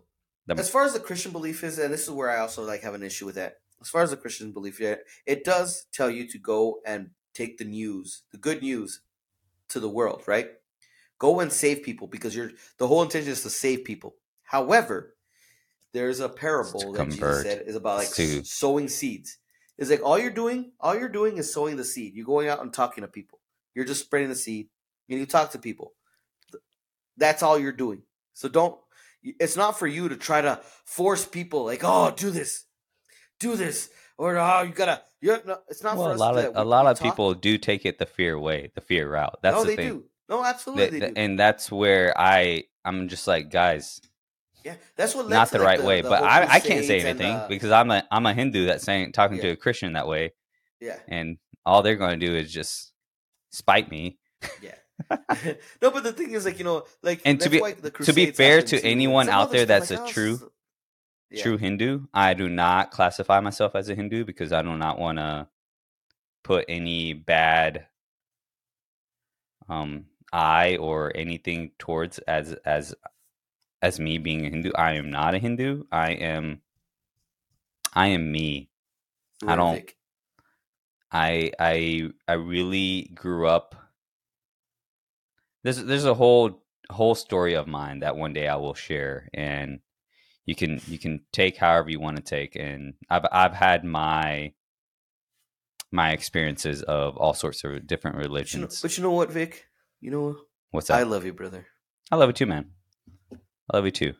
the- 0.47 0.57
as 0.61 0.71
far 0.71 0.85
as 0.85 0.93
the 0.93 1.01
Christian 1.01 1.33
belief 1.33 1.63
is, 1.65 1.79
and 1.79 1.93
this 1.93 2.05
is 2.05 2.11
where 2.11 2.31
I 2.31 2.39
also 2.39 2.65
like 2.65 2.83
have 2.83 2.95
an 2.95 3.03
issue 3.03 3.27
with 3.27 3.35
that. 3.37 3.61
As 3.81 3.89
far 3.89 4.03
as 4.03 4.11
the 4.11 4.17
Christian 4.17 4.53
belief, 4.53 4.81
yeah, 4.81 4.97
it 5.27 5.45
does 5.45 5.87
tell 5.93 6.09
you 6.11 6.27
to 6.29 6.39
go 6.39 6.81
and 6.87 7.11
take 7.35 7.59
the 7.59 7.65
news, 7.65 8.23
the 8.33 8.39
good 8.39 8.63
news, 8.63 9.01
to 9.69 9.81
the 9.81 9.89
world, 9.89 10.23
right? 10.27 10.51
Go 11.19 11.41
and 11.41 11.53
save 11.53 11.83
people 11.83 12.07
because 12.07 12.35
you're 12.35 12.53
the 12.79 12.87
whole 12.87 13.03
intention 13.03 13.33
is 13.33 13.43
to 13.43 13.51
save 13.51 13.85
people. 13.85 14.17
However, 14.45 15.17
there's 15.93 16.21
a 16.21 16.29
parable 16.29 16.93
that 16.93 16.99
Jesus 17.11 17.21
said 17.43 17.63
is 17.67 17.75
about 17.77 17.99
like 17.99 18.13
to- 18.13 18.45
sowing 18.45 18.89
seeds. 18.89 19.39
It's 19.79 19.91
like 19.91 20.03
all 20.03 20.19
you're 20.19 20.31
doing, 20.31 20.73
all 20.81 20.95
you're 20.99 21.09
doing 21.09 21.37
is 21.37 21.53
sowing 21.53 21.77
the 21.77 21.85
seed. 21.85 22.15
You're 22.15 22.25
going 22.27 22.49
out 22.49 22.61
and 22.63 22.73
talking 22.73 23.03
to 23.03 23.09
people. 23.09 23.41
You're 23.75 23.85
just 23.85 24.01
spreading 24.05 24.29
the 24.31 24.35
seed, 24.37 24.71
and 25.11 25.19
you 25.19 25.27
talk 25.27 25.51
to 25.53 25.59
people. 25.59 25.95
That's 27.17 27.43
all 27.43 27.59
you're 27.59 27.73
doing. 27.73 28.03
So 28.35 28.49
don't. 28.49 28.79
It's 29.41 29.57
not 29.57 29.79
for 29.79 29.87
you 29.87 30.09
to 30.09 30.17
try 30.17 30.41
to 30.41 30.61
force 30.85 31.25
people 31.27 31.65
like, 31.65 31.83
oh, 31.85 32.13
do 32.17 32.31
this, 32.31 32.65
do 33.41 33.57
this, 33.57 33.91
or 34.19 34.37
oh, 34.39 34.63
you 34.63 34.73
gotta. 34.73 35.03
You're, 35.21 35.41
no, 35.47 35.59
it's 35.69 35.83
not 35.83 35.97
well, 35.97 36.07
for 36.07 36.11
a 36.11 36.15
us. 36.15 36.21
lot 36.21 36.33
to 36.33 36.49
of 36.51 36.57
a 36.57 36.65
lot 36.65 36.87
of 36.87 37.01
people 37.01 37.35
do 37.35 37.59
take 37.59 37.87
it 37.87 37.99
the 37.99 38.07
fear 38.07 38.39
way, 38.39 38.71
the 38.75 38.81
fear 38.81 39.09
route. 39.11 39.39
That's 39.43 39.57
no, 39.57 39.65
the 39.65 39.69
they 39.69 39.77
thing. 39.77 39.89
do. 39.89 40.05
No, 40.29 40.45
absolutely, 40.45 41.01
Th- 41.01 41.01
they 41.01 41.09
do. 41.09 41.13
and 41.17 41.39
that's 41.39 41.73
where 41.73 42.13
I 42.17 42.65
I'm 42.85 43.09
just 43.09 43.27
like 43.27 43.51
guys, 43.51 44.01
yeah, 44.65 44.75
that's 44.97 45.15
what 45.15 45.29
not 45.29 45.51
the 45.51 45.59
like, 45.59 45.79
right 45.79 45.85
way. 45.85 46.03
the 46.03 46.09
But 46.11 46.19
whole 46.21 46.29
I, 46.29 46.43
I 46.43 46.61
can't 46.61 46.85
say 46.85 47.01
crusades 47.01 47.05
and, 47.05 47.21
anything 47.21 47.35
uh, 47.35 47.47
because 47.49 47.71
I'm 47.71 47.91
a 47.91 48.05
I'm 48.11 48.27
a 48.27 48.35
Hindu 48.35 48.67
that's 48.67 48.85
saying 48.85 49.13
talking 49.13 49.39
to 49.41 49.49
a 49.51 49.57
Christian 49.57 49.95
that 49.95 50.07
way, 50.07 50.35
yeah, 50.81 50.99
and 51.09 51.39
all 51.65 51.83
they're 51.83 51.97
going 51.97 52.21
to 52.21 52.27
do 52.27 52.35
is 52.37 52.53
just 52.53 52.93
spite 53.51 53.91
me. 53.91 54.19
yeah. 54.63 54.75
no, 55.83 55.91
but 55.91 56.03
the 56.03 56.13
thing 56.13 56.31
is, 56.33 56.45
like 56.45 56.59
you 56.59 56.65
know, 56.65 56.85
like 57.03 57.21
And 57.25 57.39
to 57.41 57.51
be- 57.51 57.59
to 58.07 58.13
be 58.15 58.27
fair 58.37 58.63
to 58.63 58.77
anyone 58.85 59.27
out 59.29 59.51
there 59.51 59.67
that's 59.67 59.91
like 59.91 60.01
a 60.01 60.13
true- 60.13 60.53
Yeah. 61.31 61.43
True 61.43 61.57
Hindu, 61.59 62.07
I 62.15 62.35
do 62.35 62.49
not 62.49 62.93
classify 62.93 63.41
myself 63.41 63.75
as 63.75 63.89
a 63.89 63.95
Hindu 63.95 64.25
because 64.25 64.53
I 64.53 64.63
do 64.63 64.77
not 64.77 64.99
want 64.99 65.19
to 65.19 65.49
put 66.45 66.65
any 66.69 67.13
bad 67.13 67.87
um 69.69 70.07
eye 70.33 70.77
or 70.77 71.13
anything 71.17 71.73
towards 71.79 72.19
as 72.21 72.53
as 72.65 72.95
as 73.83 73.99
me 74.01 74.19
being 74.19 74.47
a 74.47 74.51
Hindu. 74.51 74.71
I 74.77 74.93
am 74.93 75.11
not 75.11 75.35
a 75.35 75.39
Hindu. 75.39 75.85
I 75.91 76.13
am 76.13 76.63
I 77.93 78.09
am 78.09 78.31
me. 78.31 78.71
I 79.47 79.57
don't- 79.57 79.75
I 81.11 81.53
I 81.59 82.11
I 82.29 82.33
really 82.35 83.11
grew 83.15 83.47
up. 83.49 83.75
There's 85.67 85.83
there's 85.83 86.05
a 86.05 86.15
whole 86.15 86.63
whole 86.91 87.17
story 87.17 87.55
of 87.55 87.67
mine 87.67 87.99
that 87.99 88.17
one 88.17 88.33
day 88.33 88.47
I 88.47 88.55
will 88.55 88.75
share, 88.75 89.29
and 89.35 89.81
you 90.45 90.55
can 90.55 90.81
you 90.87 90.97
can 90.97 91.23
take 91.33 91.57
however 91.57 91.91
you 91.91 91.99
want 91.99 92.19
to 92.19 92.23
take. 92.23 92.55
And 92.55 92.95
I've 93.11 93.25
I've 93.33 93.53
had 93.53 93.83
my 93.83 94.53
my 95.91 96.13
experiences 96.13 96.83
of 96.83 97.17
all 97.17 97.35
sorts 97.35 97.65
of 97.65 97.85
different 97.85 98.17
But 98.17 98.23
you, 98.23 98.29
know, 98.29 98.35
religions. 98.35 98.81
but 98.81 98.97
you 98.97 99.03
know 99.03 99.11
what, 99.11 99.33
Vic? 99.33 99.67
You 100.01 100.13
know 100.13 100.21
what? 100.21 100.37
What's 100.71 100.87
that? 100.87 101.01
I 101.01 101.03
love 101.03 101.25
you, 101.25 101.33
brother. 101.33 101.67
I 102.13 102.17
love 102.17 102.29
you 102.29 102.35
too, 102.35 102.47
man. 102.47 102.71
I 103.33 103.77
love 103.77 103.87
you 103.87 103.91
too. 103.91 104.13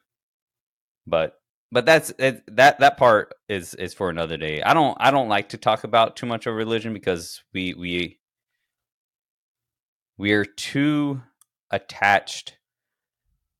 But 1.07 1.39
but 1.71 1.87
that's 1.87 2.13
it, 2.19 2.43
that 2.57 2.81
that 2.81 2.97
part 2.97 3.33
is 3.49 3.73
is 3.75 3.95
for 3.95 4.11
another 4.11 4.37
day. 4.37 4.63
I 4.63 4.75
don't 4.75 4.97
I 4.99 5.13
don't 5.13 5.29
like 5.29 5.51
to 5.51 5.59
talk 5.59 5.85
about 5.85 6.17
too 6.17 6.27
much 6.27 6.47
of 6.47 6.57
religion 6.57 6.93
because 6.93 7.45
we 7.55 7.73
we 7.75 8.19
we 10.19 10.33
are 10.33 10.45
too 10.45 11.23
attached 11.71 12.59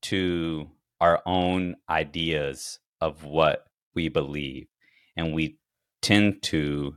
to 0.03 0.69
our 0.99 1.21
own 1.25 1.75
ideas 1.89 2.79
of 3.01 3.23
what 3.23 3.65
we 3.93 4.09
believe. 4.09 4.67
And 5.15 5.33
we 5.33 5.59
tend 6.01 6.41
to 6.43 6.95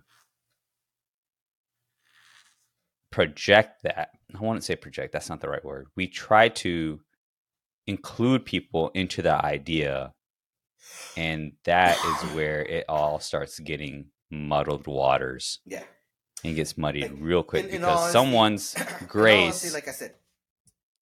project 3.11 3.82
that. 3.82 4.11
I 4.34 4.38
wouldn't 4.40 4.64
say 4.64 4.76
project 4.76 5.12
that's 5.12 5.28
not 5.28 5.40
the 5.40 5.48
right 5.48 5.64
word. 5.64 5.88
We 5.96 6.06
try 6.06 6.48
to 6.48 7.00
include 7.86 8.44
people 8.44 8.90
into 8.94 9.22
the 9.22 9.34
idea 9.44 10.12
and 11.16 11.52
that 11.64 11.96
is 11.98 12.30
where 12.34 12.62
it 12.62 12.84
all 12.88 13.18
starts 13.18 13.58
getting 13.58 14.06
muddled 14.30 14.86
waters 14.86 15.58
Yeah. 15.66 15.82
and 16.44 16.54
gets 16.54 16.78
muddied 16.78 17.02
Like, 17.11 17.12
real 17.20 17.42
quick 17.42 17.64
in- 17.64 17.70
in 17.70 17.80
because 17.80 17.98
honesty- 17.98 18.12
someone's 18.12 18.74
grace 19.08 19.42
honesty, 19.44 19.70
like 19.70 19.88
I 19.88 19.92
said, 19.92 20.14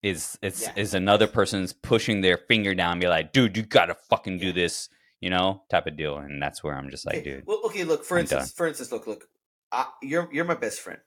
is 0.03 0.38
it's 0.42 0.62
Yeah. 0.62 0.72
is 0.76 0.94
another 0.94 1.26
person's 1.26 1.72
pushing 1.72 2.20
their 2.20 2.36
finger 2.38 2.74
down 2.74 2.92
and 2.92 3.01
be 3.01 3.09
like 3.09 3.32
dude 3.32 3.57
you 3.57 3.64
gotta 3.64 3.94
fucking 3.94 4.38
do 4.38 4.53
this 4.53 4.88
you 5.20 5.28
know 5.30 5.62
type 5.70 5.86
of 5.88 5.96
deal 5.96 6.16
and 6.18 6.40
that's 6.40 6.62
where 6.62 6.76
i'm 6.76 6.88
just 6.90 7.05
like 7.05 7.16
okay, 7.16 7.24
dude 7.30 7.44
Well, 7.46 7.61
okay. 7.66 7.82
Look, 7.84 8.05
for 8.05 8.16
I'm 8.16 8.22
instance, 8.22 8.53
for 8.53 8.66
instance, 8.68 8.92
look, 8.92 9.07
look. 9.07 9.28
I, 9.72 9.86
you're 10.03 10.28
you're 10.32 10.44
my 10.44 10.55
best 10.55 10.80
friend. 10.80 11.01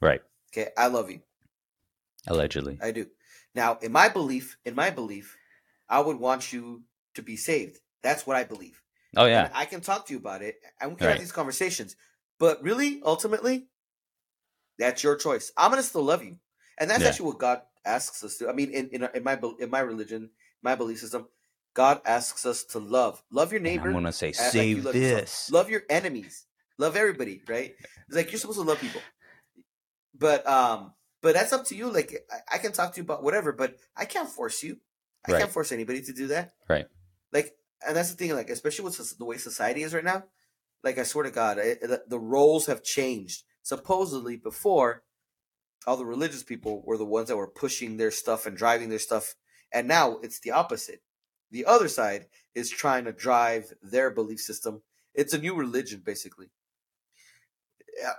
right 0.00 0.22
Okay, 0.52 0.70
I 0.78 0.86
love 0.86 1.10
you. 1.10 1.20
allegedly 2.26 2.78
I 2.82 2.90
do. 2.90 3.06
Now, 3.54 3.78
in 3.82 3.92
my 3.92 4.08
belief, 4.08 4.56
in 4.64 4.74
my 4.74 4.90
belief, 4.90 5.36
I 5.88 6.00
would 6.00 6.18
want 6.18 6.52
you 6.52 6.84
to 7.14 7.22
be 7.22 7.36
saved. 7.36 7.78
That's 8.02 8.26
what 8.26 8.36
I 8.36 8.44
believe. 8.44 8.82
oh 9.16 9.26
yeah 9.26 9.44
And 9.46 9.52
I 9.54 9.64
can 9.66 9.80
talk 9.82 10.06
to 10.06 10.12
you 10.14 10.18
about 10.18 10.42
it, 10.42 10.56
and 10.80 10.90
we 10.92 10.96
can 10.96 11.06
Right. 11.06 11.12
have 11.12 11.20
these 11.20 11.32
conversations. 11.32 11.96
But 12.38 12.62
really, 12.62 13.02
ultimately, 13.04 13.68
that's 14.78 15.02
your 15.02 15.16
choice. 15.16 15.52
I'm 15.56 15.70
gonna 15.70 15.82
still 15.82 16.02
love 16.04 16.24
you, 16.24 16.38
and 16.78 16.88
that's 16.88 17.02
Yeah. 17.02 17.08
actually 17.08 17.26
what 17.26 17.38
God 17.38 17.62
asks 17.84 18.22
us 18.24 18.36
to. 18.38 18.48
I 18.48 18.52
mean, 18.52 18.70
in 18.70 18.88
in, 18.90 19.08
in 19.14 19.24
my 19.24 19.38
in 19.60 19.70
my 19.70 19.80
religion, 19.80 20.30
my 20.62 20.74
belief 20.74 20.98
system, 20.98 21.28
God 21.74 22.00
asks 22.04 22.46
us 22.46 22.64
to 22.64 22.78
love, 22.78 23.22
love 23.30 23.52
your 23.52 23.58
and 23.58 23.64
neighbor, 23.64 23.88
i'm 23.88 23.94
gonna 23.94 24.12
say 24.12 24.28
like 24.28 24.34
save 24.34 24.78
yourself. 24.78 24.92
this 24.94 25.50
love 25.52 25.70
your 25.70 25.82
enemies, 25.88 26.46
love 26.78 26.96
everybody. 26.96 27.42
Right? 27.48 27.74
It's 28.08 28.16
like 28.16 28.30
you're 28.32 28.38
supposed 28.40 28.58
to 28.58 28.64
love 28.64 28.80
people, 28.80 29.02
but 30.18 30.46
um, 30.46 30.92
but 31.22 31.34
that's 31.34 31.52
up 31.52 31.64
to 31.66 31.76
you. 31.76 31.90
Like 31.90 32.14
I, 32.30 32.56
I 32.56 32.58
can 32.58 32.72
talk 32.72 32.92
to 32.94 32.96
you 32.98 33.04
about 33.04 33.22
whatever, 33.22 33.52
but 33.52 33.76
I 33.96 34.04
can't 34.04 34.28
force 34.28 34.62
you. 34.62 34.78
I 35.26 35.32
Right. 35.32 35.40
can't 35.40 35.50
force 35.50 35.72
anybody 35.72 36.00
to 36.02 36.12
do 36.12 36.28
that. 36.28 36.54
Right. 36.68 36.86
Like, 37.32 37.54
and 37.86 37.96
that's 37.96 38.10
the 38.10 38.16
thing. 38.16 38.34
Like, 38.34 38.50
especially 38.50 38.84
with 38.84 39.18
the 39.18 39.24
way 39.24 39.36
society 39.36 39.82
is 39.82 39.92
right 39.92 40.04
now. 40.04 40.24
Like, 40.82 40.96
I 40.96 41.02
swear 41.02 41.24
to 41.24 41.30
God, 41.30 41.56
the, 41.58 42.02
the 42.06 42.18
roles 42.18 42.66
have 42.66 42.82
changed. 42.82 43.42
Supposedly, 43.62 44.36
before 44.36 45.02
all 45.86 45.96
the 45.96 46.06
religious 46.06 46.42
people 46.42 46.82
were 46.84 46.96
the 46.96 47.04
ones 47.04 47.28
that 47.28 47.36
were 47.36 47.48
pushing 47.48 47.96
their 47.96 48.10
stuff 48.10 48.46
and 48.46 48.56
driving 48.56 48.88
their 48.88 48.98
stuff, 48.98 49.34
and 49.72 49.88
now 49.88 50.18
it's 50.22 50.40
the 50.40 50.50
opposite. 50.50 51.02
The 51.50 51.64
other 51.64 51.88
side 51.88 52.26
is 52.54 52.70
trying 52.70 53.04
to 53.04 53.12
drive 53.12 53.72
their 53.82 54.10
belief 54.10 54.40
system. 54.40 54.82
It's 55.14 55.32
a 55.32 55.38
new 55.38 55.54
religion, 55.54 56.02
basically. 56.04 56.46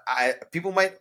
I 0.08 0.36
people 0.52 0.72
might 0.72 0.96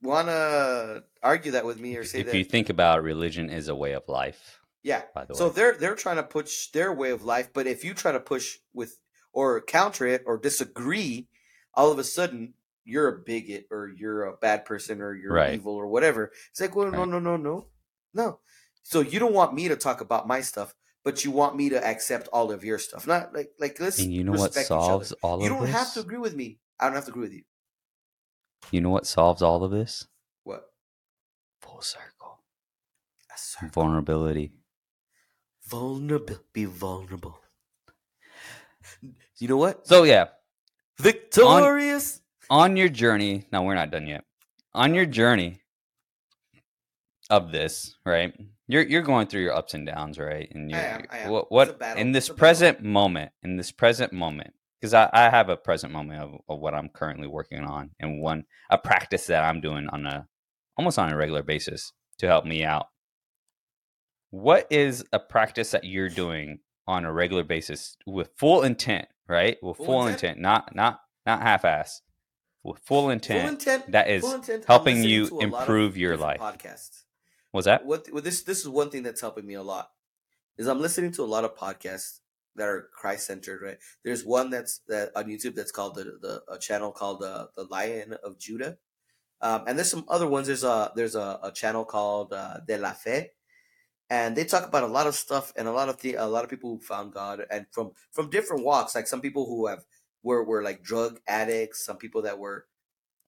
want 0.00 0.28
to 0.28 1.04
argue 1.22 1.52
that 1.52 1.66
with 1.66 1.78
me 1.78 1.96
or 1.96 2.00
if, 2.00 2.08
say 2.08 2.20
if 2.20 2.26
that 2.26 2.36
you 2.36 2.44
think 2.44 2.70
about 2.70 3.02
religion 3.02 3.50
is 3.50 3.68
a 3.68 3.74
way 3.74 3.92
of 3.92 4.08
life 4.08 4.60
yeah. 4.82 5.02
by 5.14 5.24
the 5.24 5.34
way. 5.34 5.38
So 5.38 5.48
they're 5.50 5.76
they're 5.76 5.94
trying 5.94 6.16
to 6.16 6.22
push 6.22 6.68
their 6.68 6.92
way 6.92 7.10
of 7.10 7.24
life, 7.24 7.52
but 7.52 7.66
if 7.66 7.84
you 7.84 7.94
try 7.94 8.12
to 8.12 8.20
push 8.20 8.58
with 8.72 8.98
or 9.32 9.60
counter 9.60 10.06
it 10.06 10.22
or 10.26 10.38
disagree, 10.38 11.28
all 11.74 11.92
of 11.92 11.98
a 11.98 12.04
sudden 12.04 12.54
you're 12.84 13.08
a 13.08 13.18
bigot 13.18 13.66
or 13.70 13.88
you're 13.88 14.24
a 14.24 14.36
bad 14.36 14.64
person 14.64 15.00
or 15.00 15.14
you're 15.14 15.32
Right. 15.34 15.54
evil 15.54 15.74
or 15.74 15.86
whatever. 15.86 16.32
It's 16.50 16.60
like, 16.60 16.74
well, 16.74 16.90
no, 16.90 16.98
Right. 17.00 17.08
no, 17.08 17.18
no, 17.18 17.36
no, 17.36 17.66
no. 18.14 18.40
So 18.82 19.00
you 19.00 19.18
don't 19.18 19.34
want 19.34 19.54
me 19.54 19.68
to 19.68 19.76
talk 19.76 20.00
about 20.00 20.26
my 20.26 20.40
stuff, 20.40 20.74
but 21.04 21.24
you 21.24 21.30
want 21.30 21.56
me 21.56 21.68
to 21.70 21.86
accept 21.86 22.28
all 22.32 22.50
of 22.50 22.64
your 22.64 22.78
stuff. 22.78 23.06
Not 23.06 23.34
like 23.34 23.52
like 23.58 23.78
let's 23.80 23.98
and 24.00 24.12
you 24.14 24.24
know 24.24 24.32
what 24.32 24.54
respect 24.54 24.66
each 24.66 24.70
other. 24.70 25.04
solves 25.04 25.12
all 25.22 25.38
You 25.42 25.48
don't 25.50 25.66
this 25.66 25.70
have 25.74 25.94
to 25.94 26.00
agree 26.00 26.18
with 26.18 26.34
me. 26.34 26.58
I 26.78 26.86
don't 26.86 26.94
have 26.94 27.04
to 27.04 27.10
agree 27.10 27.22
with 27.22 27.32
you. 27.32 27.42
you 28.70 28.80
know 28.80 28.90
what 28.90 29.06
solves 29.06 29.42
all 29.42 29.62
of 29.64 29.70
this 29.70 30.06
What? 30.44 30.70
full 31.60 31.82
circle 31.82 32.40
Yes, 33.28 33.56
sir. 33.60 33.70
vulnerability 33.72 34.52
Vulnerable. 35.66 36.38
Be 36.52 36.64
vulnerable. 36.64 37.38
You 39.38 39.48
know 39.48 39.56
what? 39.56 39.86
so 39.86 40.02
yeah 40.04 40.26
Victorious. 40.98 42.16
on 42.16 42.22
your 42.76 42.88
journey 42.88 43.44
now 43.52 43.62
we're 43.64 43.74
not 43.74 43.90
done 43.90 44.06
yet 44.06 44.24
on 44.74 44.94
your 44.94 45.06
journey 45.06 45.60
of 47.30 47.52
this 47.52 47.96
right 48.04 48.34
you're 48.66 48.82
you're 48.82 49.02
going 49.02 49.26
through 49.26 49.42
your 49.42 49.54
ups 49.54 49.74
and 49.74 49.86
downs 49.86 50.18
right 50.18 50.48
and 50.52 50.72
am, 50.72 51.30
what 51.30 51.50
what 51.52 51.68
in 51.96 52.12
this 52.12 52.28
a 52.28 52.32
battle. 52.32 52.38
present 52.38 52.82
moment 52.82 53.32
in 53.42 53.56
this 53.56 53.70
present 53.70 54.12
moment 54.12 54.52
because 54.80 54.94
I, 54.94 55.08
I 55.12 55.30
have 55.30 55.48
a 55.48 55.56
present 55.56 55.92
moment 55.92 56.20
of, 56.22 56.34
of 56.48 56.58
what 56.60 56.74
i'm 56.74 56.88
currently 56.88 57.28
working 57.28 57.62
on 57.64 57.90
and 58.00 58.20
one 58.20 58.44
a 58.70 58.78
practice 58.78 59.26
that 59.26 59.44
i'm 59.44 59.60
doing 59.60 59.88
on 59.92 60.06
a 60.06 60.26
almost 60.76 60.98
on 60.98 61.12
a 61.12 61.16
regular 61.16 61.42
basis 61.42 61.92
to 62.18 62.26
help 62.26 62.44
me 62.44 62.64
out 62.64 62.86
what 64.30 64.66
is 64.70 65.04
a 65.12 65.18
practice 65.18 65.70
that 65.72 65.84
you're 65.84 66.08
doing 66.08 66.60
on 66.86 67.04
a 67.04 67.12
regular 67.12 67.44
basis 67.44 67.96
with 68.06 68.30
full 68.36 68.62
intent, 68.62 69.06
right? 69.28 69.56
With 69.62 69.76
full, 69.76 69.86
Full 69.86 70.06
intent. 70.06 70.38
intent? 70.38 70.40
not 70.40 70.74
not 70.74 71.00
not 71.26 71.42
half 71.42 71.64
ass. 71.64 72.00
With 72.62 72.78
full 72.80 73.10
intent. 73.10 73.40
Full 73.40 73.48
intent. 73.50 73.92
that 73.92 74.08
is 74.08 74.24
intent, 74.24 74.64
helping 74.66 75.02
you 75.02 75.28
to 75.28 75.34
a 75.34 75.36
lot 75.36 75.44
of 75.44 75.60
improve 75.60 75.96
your 75.96 76.16
life. 76.16 76.40
Podcasts. 76.40 77.04
Was 77.52 77.64
that? 77.64 77.84
What 77.84 78.06
well, 78.12 78.22
this 78.22 78.42
this 78.42 78.60
is 78.60 78.68
one 78.68 78.90
thing 78.90 79.02
that's 79.02 79.20
helping 79.20 79.46
me 79.46 79.54
a 79.54 79.62
lot 79.62 79.90
is 80.58 80.66
I'm 80.66 80.80
listening 80.80 81.12
to 81.12 81.22
a 81.22 81.24
lot 81.24 81.44
of 81.44 81.56
podcasts 81.56 82.20
that 82.56 82.68
are 82.68 82.88
Christ 82.92 83.26
centered. 83.26 83.62
Right? 83.62 83.78
There's 84.04 84.24
one 84.24 84.50
that's 84.50 84.80
that 84.88 85.10
on 85.16 85.24
YouTube 85.24 85.54
that's 85.54 85.72
called 85.72 85.96
the 85.96 86.04
the 86.20 86.42
a 86.48 86.58
channel 86.58 86.92
called 86.92 87.22
uh, 87.22 87.46
the 87.56 87.64
Lion 87.64 88.14
of 88.22 88.38
Judah, 88.38 88.76
um, 89.40 89.64
and 89.66 89.78
there's 89.78 89.90
some 89.90 90.04
other 90.08 90.28
ones. 90.28 90.46
There's 90.46 90.64
a 90.64 90.92
there's 90.94 91.14
a, 91.14 91.40
a 91.42 91.50
channel 91.52 91.84
called 91.84 92.32
uh, 92.32 92.58
De 92.66 92.76
La 92.76 92.92
Fe, 92.92 93.30
and 94.10 94.36
they 94.36 94.44
talk 94.44 94.66
about 94.66 94.84
a 94.84 94.88
lot 94.88 95.06
of 95.06 95.14
stuff 95.14 95.52
and 95.56 95.66
a 95.66 95.72
lot 95.72 95.88
of 95.88 96.00
the 96.02 96.14
a 96.14 96.26
lot 96.26 96.44
of 96.44 96.50
people 96.50 96.70
who 96.70 96.80
found 96.80 97.14
God 97.14 97.44
and 97.50 97.66
from 97.70 97.92
from 98.12 98.30
different 98.30 98.64
walks. 98.64 98.94
Like 98.94 99.06
some 99.06 99.20
people 99.20 99.46
who 99.46 99.66
have 99.66 99.84
were 100.22 100.44
were 100.44 100.62
like 100.62 100.82
drug 100.82 101.20
addicts, 101.26 101.84
some 101.84 101.96
people 101.96 102.22
that 102.22 102.38
were 102.38 102.66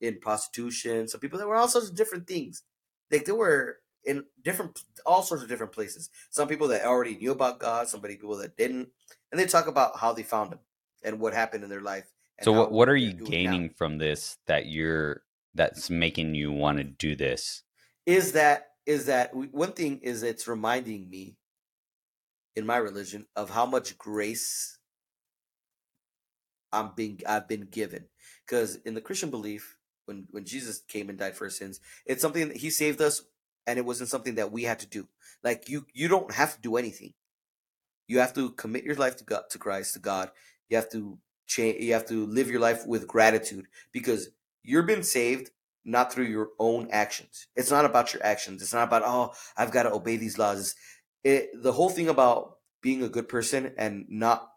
in 0.00 0.18
prostitution, 0.20 1.08
some 1.08 1.20
people 1.20 1.38
that 1.38 1.48
were 1.48 1.56
all 1.56 1.68
sorts 1.68 1.88
of 1.88 1.96
different 1.96 2.26
things. 2.26 2.62
Like 3.10 3.24
they 3.24 3.32
were 3.32 3.78
in 4.04 4.24
different 4.42 4.82
all 5.06 5.22
sorts 5.22 5.42
of 5.42 5.48
different 5.48 5.72
places. 5.72 6.10
Some 6.30 6.48
people 6.48 6.68
that 6.68 6.84
already 6.84 7.16
knew 7.16 7.32
about 7.32 7.60
God, 7.60 7.88
some 7.88 8.00
people 8.00 8.36
that 8.38 8.56
didn't, 8.56 8.88
and 9.30 9.40
they 9.40 9.46
talk 9.46 9.66
about 9.66 9.98
how 9.98 10.12
they 10.12 10.22
found 10.22 10.52
Him 10.52 10.60
and 11.04 11.20
what 11.20 11.34
happened 11.34 11.64
in 11.64 11.70
their 11.70 11.80
life. 11.80 12.12
and 12.38 12.44
So 12.44 12.52
what 12.52 12.72
what 12.72 12.88
are 12.88 12.96
you 12.96 13.12
doing 13.12 13.20
now. 13.20 13.50
gaining 13.52 13.70
from 13.70 13.98
this 13.98 14.38
that 14.46 14.66
you're 14.66 15.22
that's 15.54 15.90
making 15.90 16.34
you 16.34 16.52
want 16.52 16.78
to 16.78 16.84
do 16.84 17.14
this? 17.14 17.62
is 18.06 18.32
that 18.32 18.68
is 18.86 19.06
that 19.06 19.34
one 19.34 19.72
thing 19.72 20.00
is 20.02 20.22
it's 20.22 20.48
reminding 20.48 21.08
me 21.08 21.36
in 22.56 22.66
my 22.66 22.76
religion 22.76 23.26
of 23.36 23.50
how 23.50 23.64
much 23.64 23.96
grace 23.96 24.78
I'm 26.72 26.92
being 26.96 27.20
I've 27.26 27.48
been 27.48 27.66
given 27.70 28.06
because 28.46 28.76
in 28.84 28.94
the 28.94 29.00
Christian 29.00 29.30
belief 29.30 29.76
when 30.06 30.26
when 30.30 30.44
Jesus 30.44 30.82
came 30.88 31.08
and 31.08 31.18
died 31.18 31.36
for 31.36 31.44
our 31.44 31.50
sins 31.50 31.80
it's 32.06 32.22
something 32.22 32.48
that 32.48 32.58
he 32.58 32.70
saved 32.70 33.00
us 33.00 33.22
and 33.66 33.78
it 33.78 33.84
wasn't 33.84 34.10
something 34.10 34.36
that 34.36 34.52
we 34.52 34.64
had 34.64 34.78
to 34.80 34.86
do 34.86 35.08
like 35.42 35.68
you 35.68 35.86
you 35.92 36.08
don't 36.08 36.32
have 36.32 36.54
to 36.54 36.60
do 36.60 36.76
anything 36.76 37.14
you 38.08 38.18
have 38.18 38.34
to 38.34 38.50
commit 38.50 38.84
your 38.84 38.96
life 38.96 39.16
to 39.16 39.24
God 39.24 39.44
to 39.50 39.58
Christ 39.58 39.94
to 39.94 40.00
God 40.00 40.30
you 40.68 40.76
have 40.76 40.90
to 40.90 41.18
change 41.46 41.82
you 41.82 41.92
have 41.92 42.06
to 42.08 42.26
live 42.26 42.50
your 42.50 42.60
life 42.60 42.86
with 42.86 43.06
gratitude 43.06 43.66
because 43.92 44.30
you're 44.62 44.82
been 44.82 45.02
saved 45.02 45.50
not 45.84 46.12
through 46.12 46.26
your 46.26 46.50
own 46.58 46.88
actions. 46.90 47.46
It's 47.56 47.70
not 47.70 47.84
about 47.84 48.12
your 48.12 48.24
actions. 48.24 48.62
It's 48.62 48.72
not 48.72 48.86
about 48.88 49.02
oh, 49.04 49.32
I've 49.56 49.72
got 49.72 49.84
to 49.84 49.92
obey 49.92 50.16
these 50.16 50.38
laws. 50.38 50.74
It, 51.24 51.50
the 51.54 51.72
whole 51.72 51.90
thing 51.90 52.08
about 52.08 52.56
being 52.80 53.02
a 53.02 53.08
good 53.08 53.28
person 53.28 53.72
and 53.76 54.06
not 54.08 54.51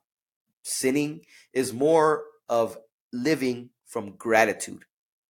sinning 0.65 1.21
is 1.53 1.71
more 1.73 2.23
of 2.49 2.77
living 3.13 3.69
from 3.85 4.15
gratitude. 4.17 4.83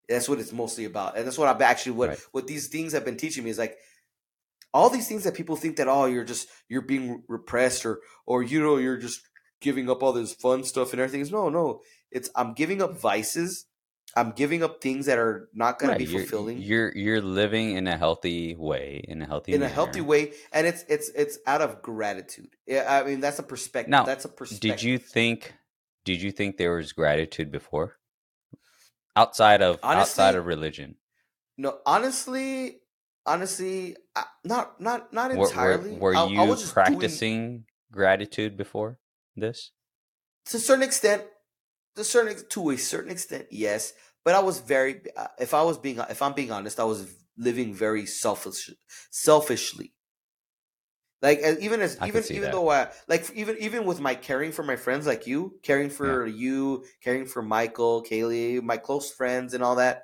That's 0.10 0.30
what 0.30 0.40
it's 0.40 0.54
mostly 0.54 0.86
about, 0.86 1.18
and 1.18 1.26
that's 1.26 1.38
what 1.38 1.48
I've 1.48 1.62
actually 1.62 1.94
what 1.94 2.10
Right. 2.10 2.20
what 2.32 2.48
these 2.48 2.68
things 2.68 2.94
have 2.94 3.06
been 3.06 3.18
teaching 3.18 3.44
me 3.44 3.50
is 3.50 3.58
like 3.60 3.78
all 4.74 4.90
these 4.90 5.08
things 5.08 5.24
that 5.24 5.34
people 5.34 5.56
think 5.56 5.78
that 5.78 5.88
oh 5.88 6.06
you're 6.06 6.24
just 6.24 6.48
you're 6.70 6.82
being 6.82 7.24
repressed 7.28 7.86
or 7.86 8.02
or 8.26 8.44
you 8.44 8.62
know 8.62 8.78
you're 8.78 8.98
just 8.98 9.22
giving 9.62 9.90
up 9.90 10.04
all 10.04 10.14
this 10.14 10.34
fun 10.34 10.64
stuff 10.64 10.92
and 10.92 11.00
everything 11.02 11.22
is 11.22 11.32
no 11.32 11.50
no 11.50 11.82
it's 12.12 12.30
I'm 12.36 12.54
giving 12.54 12.82
up 12.82 13.00
vices 13.00 13.66
I'm 14.16 14.32
giving 14.32 14.64
up 14.64 14.82
things 14.82 15.08
that 15.08 15.18
are 15.18 15.50
not 15.54 15.78
going 15.78 15.90
Right, 15.92 16.00
to 16.00 16.06
be 16.06 16.12
you're, 16.12 16.22
fulfilling 16.22 16.62
you're 16.62 16.96
you're 16.96 17.22
living 17.22 17.76
in 17.76 17.88
a 17.88 17.98
healthy 17.98 18.56
way, 18.56 19.04
in 19.08 19.22
a 19.22 19.26
healthy 19.26 19.54
in 19.54 19.62
a 19.62 19.68
healthy 19.68 20.02
way, 20.02 20.34
and 20.54 20.66
it's 20.66 20.86
it's 20.88 21.10
it's 21.10 21.38
out 21.46 21.62
of 21.62 21.82
gratitude. 21.82 22.50
Yeah, 22.66 22.86
I 22.88 23.04
mean 23.08 23.20
that's 23.20 23.40
a 23.40 23.44
perspective. 23.44 23.92
Now, 23.92 24.04
that's 24.04 24.26
a 24.26 24.30
perspective. 24.30 24.72
Did 24.78 24.84
you 24.84 24.98
think? 24.98 25.54
Did 26.06 26.22
you 26.22 26.32
think 26.32 26.58
there 26.58 26.76
was 26.76 26.94
gratitude 26.94 27.52
before, 27.52 27.98
outside 29.16 29.62
of 29.62 29.80
outside 29.84 30.36
of 30.36 30.46
religion? 30.46 30.96
No, 31.58 31.80
honestly, 31.86 32.80
honestly, 33.26 33.96
I- 34.16 34.26
not 34.44 34.80
not 34.80 35.12
not 35.12 35.32
Were, 35.32 35.38
were, 35.38 35.48
entirely. 35.48 35.98
were 35.98 36.16
I, 36.16 36.22
I 36.22 36.26
you 36.26 36.50
was 36.50 36.62
just 36.62 36.76
doing 36.76 37.00
practicing 37.00 37.66
gratitude 37.92 38.56
before 38.56 39.00
this? 39.36 39.72
to 40.46 40.58
a 40.58 40.60
certain 40.60 40.84
extent. 40.84 41.24
To 41.96 42.02
a 42.02 42.04
certain 42.04 42.38
to 42.50 42.70
a 42.72 42.78
certain 42.78 43.10
extent, 43.12 43.48
yes. 43.52 43.94
But 44.26 44.36
I 44.36 44.40
was 44.40 44.60
very. 44.60 45.02
uh, 45.16 45.28
If 45.40 45.54
I 45.54 45.62
was 45.64 45.78
being, 45.78 46.00
if 46.10 46.22
I'm 46.22 46.34
being 46.34 46.52
honest, 46.52 46.80
I 46.80 46.84
was 46.84 47.08
living 47.38 47.74
very 47.74 48.06
selfish, 48.06 48.72
selfishly. 49.12 49.94
Like 51.22 51.40
even 51.62 51.82
as 51.82 51.98
I 52.00 52.08
even 52.08 52.24
even 52.30 52.42
that. 52.44 52.52
though 52.52 52.70
I 52.70 52.90
like 53.08 53.32
even 53.34 53.56
even 53.60 53.86
with 53.86 54.00
my 54.00 54.16
caring 54.16 54.52
for 54.52 54.64
my 54.64 54.76
friends 54.76 55.08
like 55.08 55.26
you, 55.26 55.58
caring 55.64 55.90
for 55.90 56.26
you, 56.28 56.84
caring 57.02 57.26
for 57.26 57.42
Michael, 57.42 58.04
Kaylee, 58.04 58.62
my 58.62 58.78
close 58.78 59.12
friends, 59.12 59.54
and 59.54 59.64
all 59.64 59.76
that. 59.78 60.04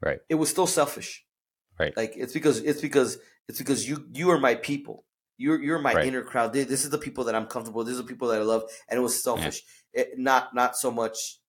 Right. 0.00 0.20
It 0.28 0.34
was 0.36 0.50
still 0.50 0.66
selfish. 0.66 1.24
Right. 1.80 1.96
Like 1.96 2.12
it's 2.16 2.32
because 2.34 2.58
it's 2.58 2.80
because 2.80 3.18
it's 3.48 3.58
because 3.58 3.88
you 3.88 4.06
you 4.12 4.30
are 4.30 4.38
my 4.38 4.54
people. 4.54 5.04
You're 5.38 5.60
you're 5.60 5.80
my 5.80 5.94
Right. 5.94 6.06
inner 6.06 6.22
crowd. 6.22 6.52
This 6.52 6.84
is 6.84 6.90
the 6.90 6.98
people 6.98 7.24
that 7.24 7.34
I'm 7.34 7.46
comfortable. 7.46 7.78
with. 7.78 7.88
These 7.88 7.98
are 7.98 8.02
the 8.02 8.08
people 8.08 8.28
that 8.28 8.40
I 8.40 8.44
love, 8.44 8.62
and 8.88 8.98
it 8.98 9.02
was 9.02 9.20
selfish. 9.20 9.62
It, 9.92 10.18
not 10.18 10.54
not 10.54 10.76
so 10.76 10.90
much. 10.90 11.40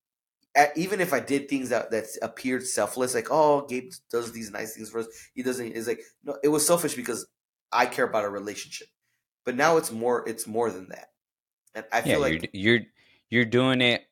Uh, 0.55 0.67
Even 0.75 1.01
if 1.01 1.13
I 1.13 1.19
did 1.19 1.49
things 1.49 1.69
that 1.69 1.91
that 1.91 2.05
appeared 2.21 2.65
selfless, 2.67 3.15
like 3.15 3.27
oh 3.31 3.65
Gabe 3.67 3.91
does 4.11 4.31
these 4.31 4.51
nice 4.51 4.75
things 4.75 4.89
for 4.89 4.99
us, 4.99 5.07
he 5.33 5.43
doesn't. 5.43 5.67
It's 5.73 5.87
like 5.87 6.01
no, 6.23 6.37
it 6.43 6.49
was 6.49 6.65
selfish 6.65 6.95
because 6.95 7.27
I 7.71 7.85
care 7.87 8.05
about 8.05 8.25
a 8.25 8.29
relationship. 8.29 8.87
But 9.45 9.55
now 9.55 9.77
it's 9.77 9.91
more. 9.91 10.27
It's 10.27 10.47
more 10.47 10.71
than 10.71 10.89
that, 10.89 11.09
and 11.75 11.85
I 11.93 12.01
Yeah, 12.03 12.15
feel 12.15 12.19
you're 12.19 12.39
like 12.39 12.49
you're 12.53 12.81
you're 13.29 13.45
doing 13.45 13.81
it 13.81 14.03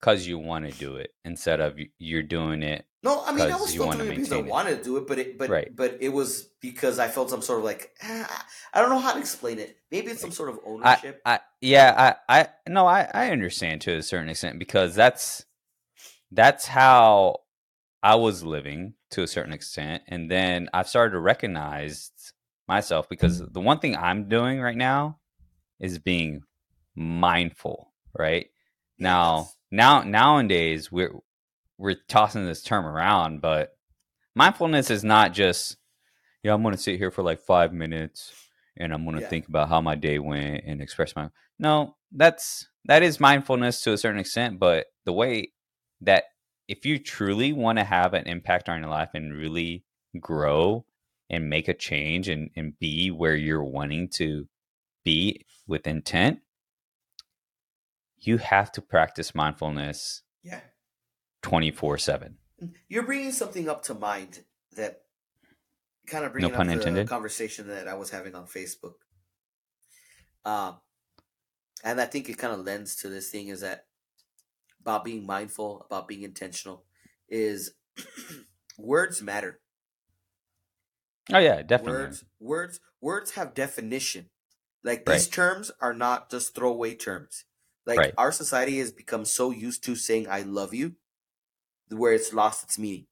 because 0.00 0.26
you 0.26 0.38
want 0.38 0.66
to 0.66 0.72
do 0.72 0.96
it 0.96 1.14
instead 1.24 1.60
of 1.60 1.78
you're 1.98 2.22
doing 2.22 2.62
it. 2.62 2.86
No, 3.02 3.22
I 3.24 3.32
mean 3.32 3.50
I 3.50 3.56
was 3.56 3.70
still 3.70 3.88
doing 3.88 4.08
it 4.08 4.14
because 4.16 4.32
I 4.32 4.38
wanted 4.38 4.78
to 4.78 4.84
do 4.84 4.96
it, 4.98 5.06
but 5.06 5.18
it 5.18 5.38
but 5.38 5.50
Right. 5.50 5.72
but 5.76 5.98
it 6.00 6.08
was 6.10 6.50
because 6.60 6.98
I 6.98 7.08
felt 7.08 7.30
some 7.30 7.42
sort 7.42 7.60
of 7.60 7.64
like 7.64 7.94
ah, 8.02 8.46
I 8.74 8.80
don't 8.80 8.90
know 8.90 8.98
how 8.98 9.12
to 9.14 9.20
explain 9.20 9.58
it. 9.58 9.76
Maybe 9.90 10.08
it's 10.10 10.20
some 10.20 10.32
sort 10.32 10.48
of 10.50 10.58
ownership. 10.66 11.24
I 11.24 11.40
yeah, 11.60 12.14
I 12.28 12.40
I 12.40 12.48
no, 12.68 12.86
I 12.86 13.08
I 13.12 13.30
understand 13.30 13.80
to 13.82 13.92
a 13.96 14.02
certain 14.02 14.28
extent 14.28 14.58
because 14.58 14.94
that's 14.94 15.44
that's 16.30 16.66
how 16.66 17.40
I 18.02 18.14
was 18.16 18.44
living 18.44 18.94
to 19.10 19.22
a 19.22 19.26
certain 19.26 19.52
extent, 19.52 20.02
and 20.08 20.30
then 20.30 20.68
I've 20.72 20.88
started 20.88 21.12
to 21.12 21.20
recognize 21.20 22.12
myself 22.66 23.08
because 23.08 23.38
the 23.50 23.60
one 23.60 23.78
thing 23.78 23.96
I'm 23.96 24.28
doing 24.28 24.60
right 24.60 24.76
now 24.76 25.18
is 25.80 25.98
being 25.98 26.42
mindful. 26.94 27.92
Right 28.16 28.48
now, 28.98 29.48
now 29.70 30.02
nowadays 30.02 30.90
we're 30.90 31.12
we're 31.78 31.96
tossing 32.08 32.44
this 32.46 32.62
term 32.62 32.84
around, 32.86 33.40
but 33.40 33.76
mindfulness 34.34 34.90
is 34.90 35.04
not 35.04 35.32
just 35.32 35.76
yeah, 36.42 36.54
I'm 36.54 36.62
going 36.62 36.74
to 36.74 36.80
sit 36.80 36.98
here 36.98 37.10
for 37.10 37.22
like 37.22 37.40
five 37.40 37.72
minutes 37.72 38.32
and 38.76 38.92
I'm 38.92 39.04
going 39.04 39.16
to 39.16 39.22
Yeah. 39.22 39.28
think 39.28 39.48
about 39.48 39.68
how 39.68 39.80
my 39.80 39.94
day 39.96 40.18
went 40.18 40.64
and 40.66 40.80
express 40.80 41.16
my. 41.16 41.30
No, 41.58 41.96
that's 42.12 42.68
that 42.84 43.02
is 43.02 43.20
mindfulness 43.20 43.82
to 43.82 43.92
a 43.92 43.98
certain 43.98 44.20
extent, 44.20 44.58
but 44.58 44.86
the 45.04 45.12
way 45.12 45.52
that 46.00 46.24
if 46.68 46.84
you 46.84 46.98
truly 46.98 47.52
want 47.52 47.78
to 47.78 47.84
have 47.84 48.14
an 48.14 48.26
impact 48.26 48.68
on 48.68 48.80
your 48.80 48.90
life 48.90 49.10
and 49.14 49.32
really 49.32 49.84
grow 50.20 50.84
and 51.30 51.48
make 51.48 51.68
a 51.68 51.74
change 51.74 52.28
and, 52.28 52.50
and 52.56 52.78
be 52.78 53.10
where 53.10 53.36
you're 53.36 53.64
wanting 53.64 54.08
to 54.08 54.46
be 55.04 55.44
with 55.66 55.86
intent, 55.86 56.40
you 58.18 58.38
have 58.38 58.70
to 58.72 58.82
practice 58.82 59.34
mindfulness 59.34 60.22
yeah. 60.42 60.60
24 61.42 61.98
7. 61.98 62.36
You're 62.88 63.04
bringing 63.04 63.32
something 63.32 63.68
up 63.68 63.82
to 63.84 63.94
mind 63.94 64.40
that 64.76 65.02
kind 66.06 66.24
of 66.24 66.32
bringing 66.32 66.50
pun 66.50 66.68
up 66.68 66.74
intended. 66.74 67.06
the 67.06 67.10
conversation 67.10 67.68
that 67.68 67.86
I 67.86 67.94
was 67.94 68.10
having 68.10 68.34
on 68.34 68.46
Facebook. 68.46 68.94
Um, 70.44 70.76
and 71.84 72.00
I 72.00 72.06
think 72.06 72.28
it 72.28 72.38
kind 72.38 72.52
of 72.52 72.64
lends 72.64 72.96
to 72.96 73.08
this 73.08 73.30
thing 73.30 73.48
is 73.48 73.60
that 73.60 73.86
about 74.80 75.04
being 75.04 75.26
mindful, 75.26 75.82
about 75.82 76.08
being 76.08 76.22
intentional, 76.22 76.84
is 77.28 77.74
words 78.78 79.22
matter. 79.22 79.60
Oh, 81.32 81.38
yeah, 81.38 81.62
definitely. 81.62 81.92
Words, 81.96 82.24
words, 82.40 82.80
words 83.00 83.30
have 83.32 83.54
definition. 83.54 84.30
Like 84.82 85.06
Right. 85.06 85.16
these 85.16 85.28
terms 85.28 85.70
are 85.80 85.94
not 85.94 86.30
just 86.30 86.54
throwaway 86.54 86.94
terms. 86.94 87.44
Like 87.86 88.00
Right. 88.00 88.14
our 88.18 88.32
society 88.32 88.78
has 88.78 88.92
become 88.92 89.24
so 89.24 89.50
used 89.50 89.84
to 89.84 89.96
saying 89.96 90.28
"I 90.28 90.42
love 90.42 90.74
you," 90.74 90.96
where 91.90 92.12
it's 92.14 92.32
lost 92.34 92.64
its 92.64 92.78
meaning. 92.78 93.08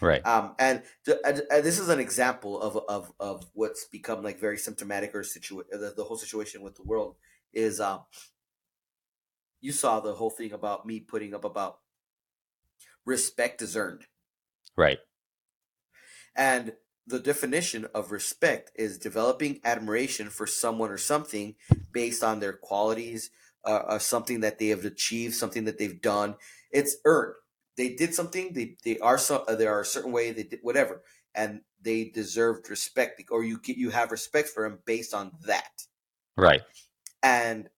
Right. 0.00 0.24
Um, 0.24 0.54
and 0.58 0.84
th- 1.04 1.18
uh, 1.24 1.32
this 1.62 1.80
is 1.80 1.88
an 1.88 1.98
example 1.98 2.60
of 2.60 2.76
of 2.88 3.12
of 3.18 3.50
what's 3.54 3.86
become 3.86 4.22
like 4.22 4.38
very 4.38 4.56
symptomatic 4.56 5.14
or 5.16 5.22
situa- 5.22 5.68
the, 5.70 5.94
the 5.96 6.04
whole 6.04 6.16
situation 6.16 6.62
with 6.62 6.76
the 6.76 6.84
world 6.84 7.16
is 7.52 7.80
um. 7.80 8.04
You 9.62 9.72
saw 9.72 10.00
the 10.00 10.14
whole 10.14 10.30
thing 10.30 10.52
about 10.52 10.86
me 10.86 11.00
putting 11.00 11.34
up 11.34 11.44
about 11.46 11.80
respect 13.06 13.62
is 13.62 13.76
earned, 13.76 14.06
Right. 14.76 15.00
and 16.36 16.74
the 17.06 17.20
definition 17.20 17.86
of 17.94 18.12
respect 18.12 18.72
is 18.76 18.98
developing 18.98 19.60
admiration 19.64 20.30
for 20.30 20.46
someone 20.46 20.90
or 20.90 20.98
something 20.98 21.56
based 21.92 22.24
on 22.24 22.40
their 22.40 22.54
qualities, 22.54 23.30
uh, 23.66 23.82
uh, 23.88 24.00
something 24.00 24.40
that 24.40 24.58
they 24.58 24.68
have 24.68 24.84
achieved, 24.84 25.34
something 25.34 25.64
that 25.66 25.78
they've 25.78 26.02
done. 26.02 26.36
It's 26.72 26.96
earned. 27.04 27.34
They 27.76 27.94
did 27.94 28.14
something. 28.14 28.54
They 28.54 28.76
they 28.84 28.98
are 29.00 29.18
so 29.18 29.44
uh, 29.48 29.56
they 29.56 29.66
are 29.68 29.80
a 29.80 29.86
certain 29.86 30.12
way. 30.12 30.32
They 30.32 30.44
did 30.44 30.60
whatever, 30.62 31.02
and 31.34 31.62
they 31.80 32.04
deserved 32.06 32.70
respect, 32.70 33.22
or 33.30 33.44
you 33.44 33.60
you 33.64 33.90
have 33.90 34.12
respect 34.12 34.50
for 34.50 34.68
them 34.68 34.80
based 34.86 35.14
on 35.14 35.32
that. 35.46 35.84
Right. 36.36 36.62
And 37.22 37.68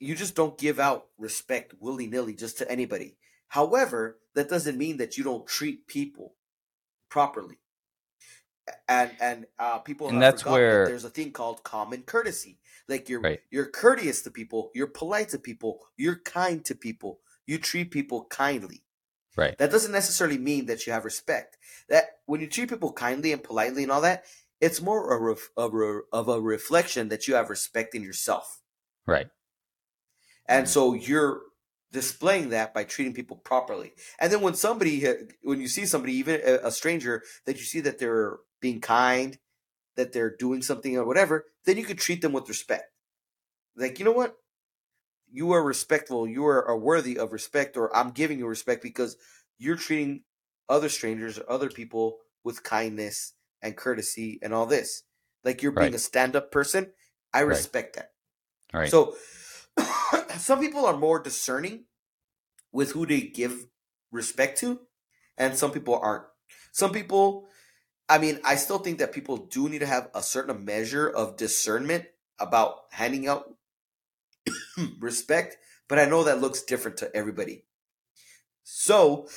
you 0.00 0.16
just 0.16 0.34
don't 0.34 0.58
give 0.58 0.80
out 0.80 1.06
respect 1.18 1.74
willy 1.78 2.06
nilly 2.06 2.34
just 2.34 2.58
to 2.58 2.70
anybody. 2.70 3.16
However, 3.48 4.18
that 4.34 4.48
doesn't 4.48 4.78
mean 4.78 4.96
that 4.96 5.16
you 5.18 5.24
don't 5.24 5.46
treat 5.46 5.86
people 5.86 6.34
properly. 7.08 7.58
And 8.88 9.10
and 9.20 9.46
uh, 9.58 9.78
people 9.78 10.08
and 10.08 10.22
that's 10.22 10.44
where 10.44 10.84
that 10.84 10.90
there's 10.90 11.04
a 11.04 11.10
thing 11.10 11.32
called 11.32 11.62
common 11.64 12.02
courtesy. 12.02 12.58
Like 12.88 13.08
you're 13.08 13.20
right. 13.20 13.40
you're 13.50 13.66
courteous 13.66 14.22
to 14.22 14.30
people, 14.30 14.70
you're 14.74 14.86
polite 14.86 15.30
to 15.30 15.38
people, 15.38 15.80
you're 15.96 16.20
kind 16.20 16.64
to 16.64 16.74
people, 16.74 17.20
you 17.46 17.58
treat 17.58 17.90
people 17.90 18.26
kindly. 18.30 18.84
Right. 19.36 19.56
That 19.58 19.70
doesn't 19.70 19.92
necessarily 19.92 20.38
mean 20.38 20.66
that 20.66 20.86
you 20.86 20.92
have 20.92 21.04
respect. 21.04 21.56
That 21.88 22.18
when 22.26 22.40
you 22.40 22.46
treat 22.46 22.68
people 22.68 22.92
kindly 22.92 23.32
and 23.32 23.42
politely 23.42 23.82
and 23.82 23.92
all 23.92 24.00
that, 24.02 24.24
it's 24.60 24.80
more 24.80 25.12
a 25.12 25.20
ref, 25.20 25.50
of, 25.56 25.72
a, 25.74 26.00
of 26.12 26.28
a 26.28 26.40
reflection 26.40 27.08
that 27.08 27.26
you 27.26 27.34
have 27.34 27.48
respect 27.48 27.94
in 27.94 28.02
yourself. 28.02 28.60
Right. 29.06 29.28
And 30.50 30.68
so 30.68 30.94
you're 30.94 31.42
displaying 31.92 32.50
that 32.50 32.74
by 32.74 32.84
treating 32.84 33.14
people 33.14 33.36
properly. 33.36 33.92
And 34.18 34.32
then 34.32 34.40
when 34.40 34.54
somebody, 34.54 35.06
when 35.42 35.60
you 35.60 35.68
see 35.68 35.86
somebody, 35.86 36.14
even 36.14 36.40
a 36.44 36.70
stranger, 36.70 37.22
that 37.46 37.56
you 37.56 37.62
see 37.62 37.80
that 37.80 37.98
they're 37.98 38.38
being 38.60 38.80
kind, 38.80 39.38
that 39.96 40.12
they're 40.12 40.36
doing 40.36 40.60
something 40.60 40.96
or 40.96 41.04
whatever, 41.04 41.46
then 41.64 41.76
you 41.76 41.84
could 41.84 41.98
treat 41.98 42.20
them 42.20 42.32
with 42.32 42.48
respect. 42.48 42.92
Like, 43.76 43.98
you 43.98 44.04
know 44.04 44.12
what? 44.12 44.36
You 45.32 45.52
are 45.52 45.62
respectful. 45.62 46.26
You 46.28 46.44
are, 46.46 46.66
are 46.66 46.78
worthy 46.78 47.16
of 47.16 47.32
respect, 47.32 47.76
or 47.76 47.94
I'm 47.96 48.10
giving 48.10 48.38
you 48.38 48.46
respect 48.46 48.82
because 48.82 49.16
you're 49.58 49.76
treating 49.76 50.22
other 50.68 50.88
strangers 50.88 51.38
or 51.38 51.48
other 51.48 51.70
people 51.70 52.18
with 52.42 52.64
kindness 52.64 53.34
and 53.62 53.76
courtesy 53.76 54.40
and 54.42 54.52
all 54.52 54.66
this. 54.66 55.04
Like 55.44 55.62
you're 55.62 55.72
being 55.72 55.92
right. 55.92 55.94
a 55.94 55.98
stand 55.98 56.34
up 56.34 56.50
person. 56.50 56.92
I 57.32 57.40
respect 57.40 57.96
right. 57.96 58.06
that. 58.72 58.78
Right. 58.78 58.90
So 58.90 59.14
some 60.40 60.60
people 60.60 60.86
are 60.86 60.96
more 60.96 61.22
discerning 61.22 61.84
with 62.72 62.92
who 62.92 63.06
they 63.06 63.20
give 63.20 63.66
respect 64.12 64.58
to, 64.60 64.80
and 65.36 65.56
some 65.56 65.72
people 65.72 65.98
aren't. 65.98 66.24
Some 66.72 66.92
people, 66.92 67.46
I 68.08 68.18
mean, 68.18 68.40
I 68.44 68.56
still 68.56 68.78
think 68.78 68.98
that 68.98 69.12
people 69.12 69.36
do 69.36 69.68
need 69.68 69.80
to 69.80 69.86
have 69.86 70.10
a 70.14 70.22
certain 70.22 70.64
measure 70.64 71.08
of 71.08 71.36
discernment 71.36 72.06
about 72.38 72.76
handing 72.92 73.28
out 73.28 73.54
respect, 74.98 75.58
but 75.88 75.98
I 75.98 76.06
know 76.06 76.24
that 76.24 76.40
looks 76.40 76.62
different 76.62 76.96
to 76.98 77.14
everybody. 77.14 77.64
So 78.62 79.28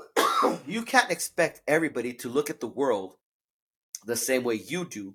you 0.66 0.82
can't 0.82 1.10
expect 1.10 1.62
everybody 1.66 2.12
to 2.14 2.28
look 2.28 2.50
at 2.50 2.60
the 2.60 2.66
world 2.66 3.16
the 4.04 4.16
same 4.16 4.42
way 4.42 4.54
you 4.54 4.84
do. 4.84 5.14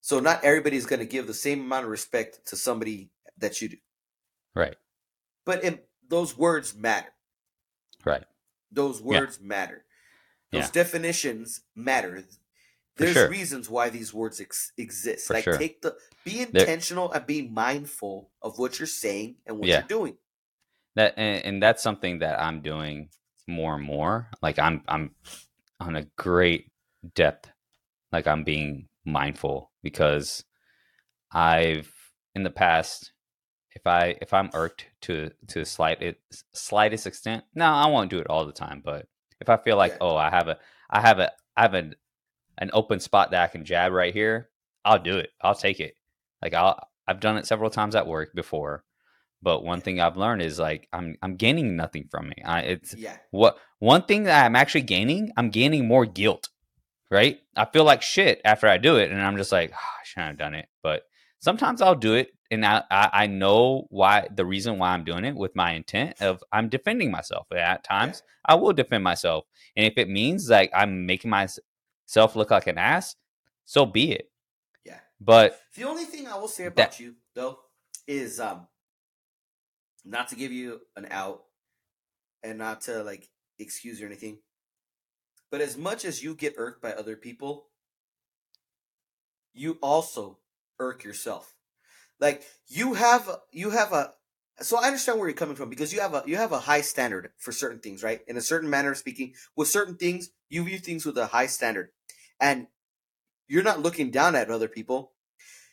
So 0.00 0.18
not 0.18 0.42
everybody 0.42 0.76
is 0.76 0.86
going 0.86 0.98
to 0.98 1.06
give 1.06 1.28
the 1.28 1.34
same 1.34 1.60
amount 1.60 1.84
of 1.84 1.90
respect 1.90 2.40
to 2.46 2.56
somebody 2.56 3.10
that 3.38 3.60
you 3.60 3.68
do. 3.68 3.76
Right. 4.54 4.76
But 5.44 5.64
in, 5.64 5.78
those 6.08 6.36
words 6.36 6.74
matter. 6.74 7.12
Right. 8.04 8.24
Those 8.70 9.02
words 9.02 9.38
yeah. 9.40 9.46
matter. 9.48 9.84
Those 10.50 10.64
yeah. 10.64 10.70
definitions 10.72 11.62
matter. 11.74 12.24
There's 12.96 13.14
sure. 13.14 13.30
reasons 13.30 13.70
why 13.70 13.88
these 13.88 14.12
words 14.12 14.40
ex- 14.40 14.72
exist. 14.76 15.26
For 15.26 15.34
like 15.34 15.44
sure. 15.44 15.56
take 15.56 15.80
the 15.82 15.96
be 16.24 16.40
intentional 16.40 17.10
and 17.10 17.26
be 17.26 17.42
mindful 17.42 18.30
of 18.42 18.58
what 18.58 18.78
you're 18.78 18.86
saying 18.86 19.36
and 19.46 19.58
what 19.58 19.68
Yeah. 19.68 19.78
you're 19.78 19.88
doing. 19.88 20.16
that 20.94 21.14
and, 21.16 21.44
and 21.44 21.62
that's 21.62 21.82
something 21.82 22.18
that 22.18 22.38
I'm 22.40 22.60
doing 22.60 23.08
more 23.48 23.74
and 23.76 23.84
more. 23.84 24.28
Like 24.42 24.58
I'm 24.58 24.82
I'm 24.86 25.14
on 25.80 25.96
a 25.96 26.04
great 26.16 26.70
depth. 27.14 27.50
Like 28.12 28.26
I'm 28.26 28.44
being 28.44 28.88
mindful 29.04 29.70
because 29.82 30.44
I've 31.32 31.90
in 32.34 32.42
the 32.42 32.50
past 32.50 33.12
if 33.74 33.86
I 33.86 34.16
if 34.20 34.32
I'm 34.32 34.50
irked 34.54 34.86
to 35.02 35.30
to 35.48 35.58
the 35.60 35.64
slight 35.64 36.02
it, 36.02 36.18
slightest 36.52 37.06
extent, 37.06 37.44
no, 37.54 37.66
I 37.66 37.86
won't 37.86 38.10
do 38.10 38.18
it 38.18 38.26
all 38.28 38.46
the 38.46 38.52
time. 38.52 38.82
But 38.84 39.06
if 39.40 39.48
I 39.48 39.56
feel 39.56 39.76
like 39.76 39.92
Yeah. 39.92 39.98
oh 40.02 40.16
I 40.16 40.30
have 40.30 40.48
a 40.48 40.58
I 40.90 41.00
have 41.00 41.18
a 41.18 41.32
I 41.56 41.62
have 41.62 41.74
an 41.74 41.94
an 42.58 42.70
open 42.72 43.00
spot 43.00 43.30
that 43.30 43.42
I 43.42 43.46
can 43.46 43.64
jab 43.64 43.92
right 43.92 44.12
here, 44.12 44.50
I'll 44.84 44.98
do 44.98 45.16
it. 45.18 45.30
I'll 45.40 45.54
take 45.54 45.80
it. 45.80 45.94
Like 46.42 46.54
I'll 46.54 46.78
I've 47.08 47.20
done 47.20 47.36
it 47.36 47.46
several 47.46 47.70
times 47.70 47.94
at 47.96 48.06
work 48.06 48.32
before. 48.34 48.84
But 49.44 49.64
one 49.64 49.80
thing 49.80 50.00
I've 50.00 50.16
learned 50.16 50.42
is 50.42 50.58
like 50.58 50.88
I'm 50.92 51.16
I'm 51.22 51.36
gaining 51.36 51.74
nothing 51.76 52.08
from 52.10 52.30
it. 52.32 52.42
I 52.44 52.60
it's 52.60 52.94
Yeah. 52.94 53.16
what 53.30 53.58
one 53.78 54.02
thing 54.02 54.24
that 54.24 54.44
I'm 54.44 54.54
actually 54.56 54.82
gaining, 54.82 55.32
I'm 55.36 55.50
gaining 55.50 55.86
more 55.88 56.06
guilt. 56.06 56.48
Right? 57.10 57.40
I 57.56 57.66
feel 57.66 57.84
like 57.84 58.00
shit 58.00 58.40
after 58.42 58.66
I 58.66 58.78
do 58.78 58.96
it, 58.96 59.10
and 59.10 59.20
I'm 59.20 59.36
just 59.36 59.52
like, 59.52 59.70
"Ah, 59.74 59.76
I 60.00 60.04
shouldn't 60.04 60.28
have 60.28 60.38
done 60.38 60.54
it. 60.54 60.68
But 60.82 61.02
sometimes 61.42 61.82
I'll 61.82 61.94
do 61.94 62.14
it, 62.14 62.32
and 62.50 62.64
I, 62.64 62.82
I 62.90 63.26
know 63.26 63.86
why 63.90 64.28
the 64.34 64.46
reason 64.46 64.78
why 64.78 64.90
I'm 64.94 65.04
doing 65.04 65.24
it 65.24 65.34
with 65.34 65.54
my 65.54 65.72
intent 65.72 66.22
of 66.22 66.42
I'm 66.52 66.68
defending 66.68 67.10
myself. 67.10 67.46
At 67.52 67.84
times, 67.84 68.22
I 68.46 68.54
will 68.54 68.72
defend 68.72 69.04
myself, 69.04 69.44
and 69.76 69.84
if 69.84 69.94
it 69.98 70.08
means 70.08 70.48
like 70.48 70.70
I'm 70.74 71.04
making 71.04 71.30
myself 71.30 72.36
look 72.36 72.50
like 72.50 72.66
an 72.68 72.78
ass, 72.78 73.16
so 73.64 73.84
be 73.84 74.12
it. 74.12 74.30
Yeah. 74.84 75.00
But 75.20 75.60
The 75.76 75.84
only 75.84 76.04
thing 76.04 76.26
I 76.26 76.36
will 76.36 76.48
say 76.48 76.64
That- 76.64 76.72
about 76.72 77.00
you 77.00 77.16
though 77.34 77.58
is 78.06 78.40
um 78.40 78.66
not 80.04 80.28
to 80.28 80.34
give 80.36 80.50
you 80.52 80.80
an 80.96 81.06
out 81.10 81.44
and 82.42 82.58
not 82.58 82.80
to 82.82 83.02
like 83.04 83.28
excuse 83.58 84.02
or 84.02 84.06
anything. 84.06 84.38
But 85.50 85.60
as 85.60 85.76
much 85.76 86.04
as 86.04 86.22
you 86.22 86.34
get 86.34 86.54
irked 86.56 86.82
by 86.82 86.92
other 86.92 87.14
people, 87.14 87.68
you 89.54 89.78
also 89.82 90.38
irk 90.82 91.04
yourself. 91.04 91.54
Like 92.20 92.42
you 92.68 92.94
have 92.94 93.28
you 93.50 93.70
have 93.70 93.92
a 93.92 94.12
so 94.60 94.78
I 94.78 94.86
understand 94.86 95.18
where 95.18 95.28
you're 95.28 95.36
coming 95.36 95.56
from 95.56 95.70
because 95.70 95.92
you 95.92 96.00
have 96.00 96.14
a 96.14 96.22
you 96.26 96.36
have 96.36 96.52
a 96.52 96.58
high 96.60 96.82
standard 96.82 97.30
for 97.38 97.52
certain 97.52 97.80
things, 97.80 98.02
right? 98.02 98.20
In 98.26 98.36
a 98.36 98.40
certain 98.40 98.68
manner 98.70 98.92
of 98.92 98.98
speaking, 98.98 99.34
with 99.56 99.68
certain 99.68 99.96
things, 99.96 100.30
you 100.48 100.62
view 100.64 100.78
things 100.78 101.06
with 101.06 101.16
a 101.18 101.26
high 101.26 101.46
standard. 101.46 101.90
And 102.40 102.66
you're 103.48 103.62
not 103.62 103.80
looking 103.80 104.10
down 104.10 104.34
at 104.36 104.50
other 104.50 104.68
people. 104.68 105.12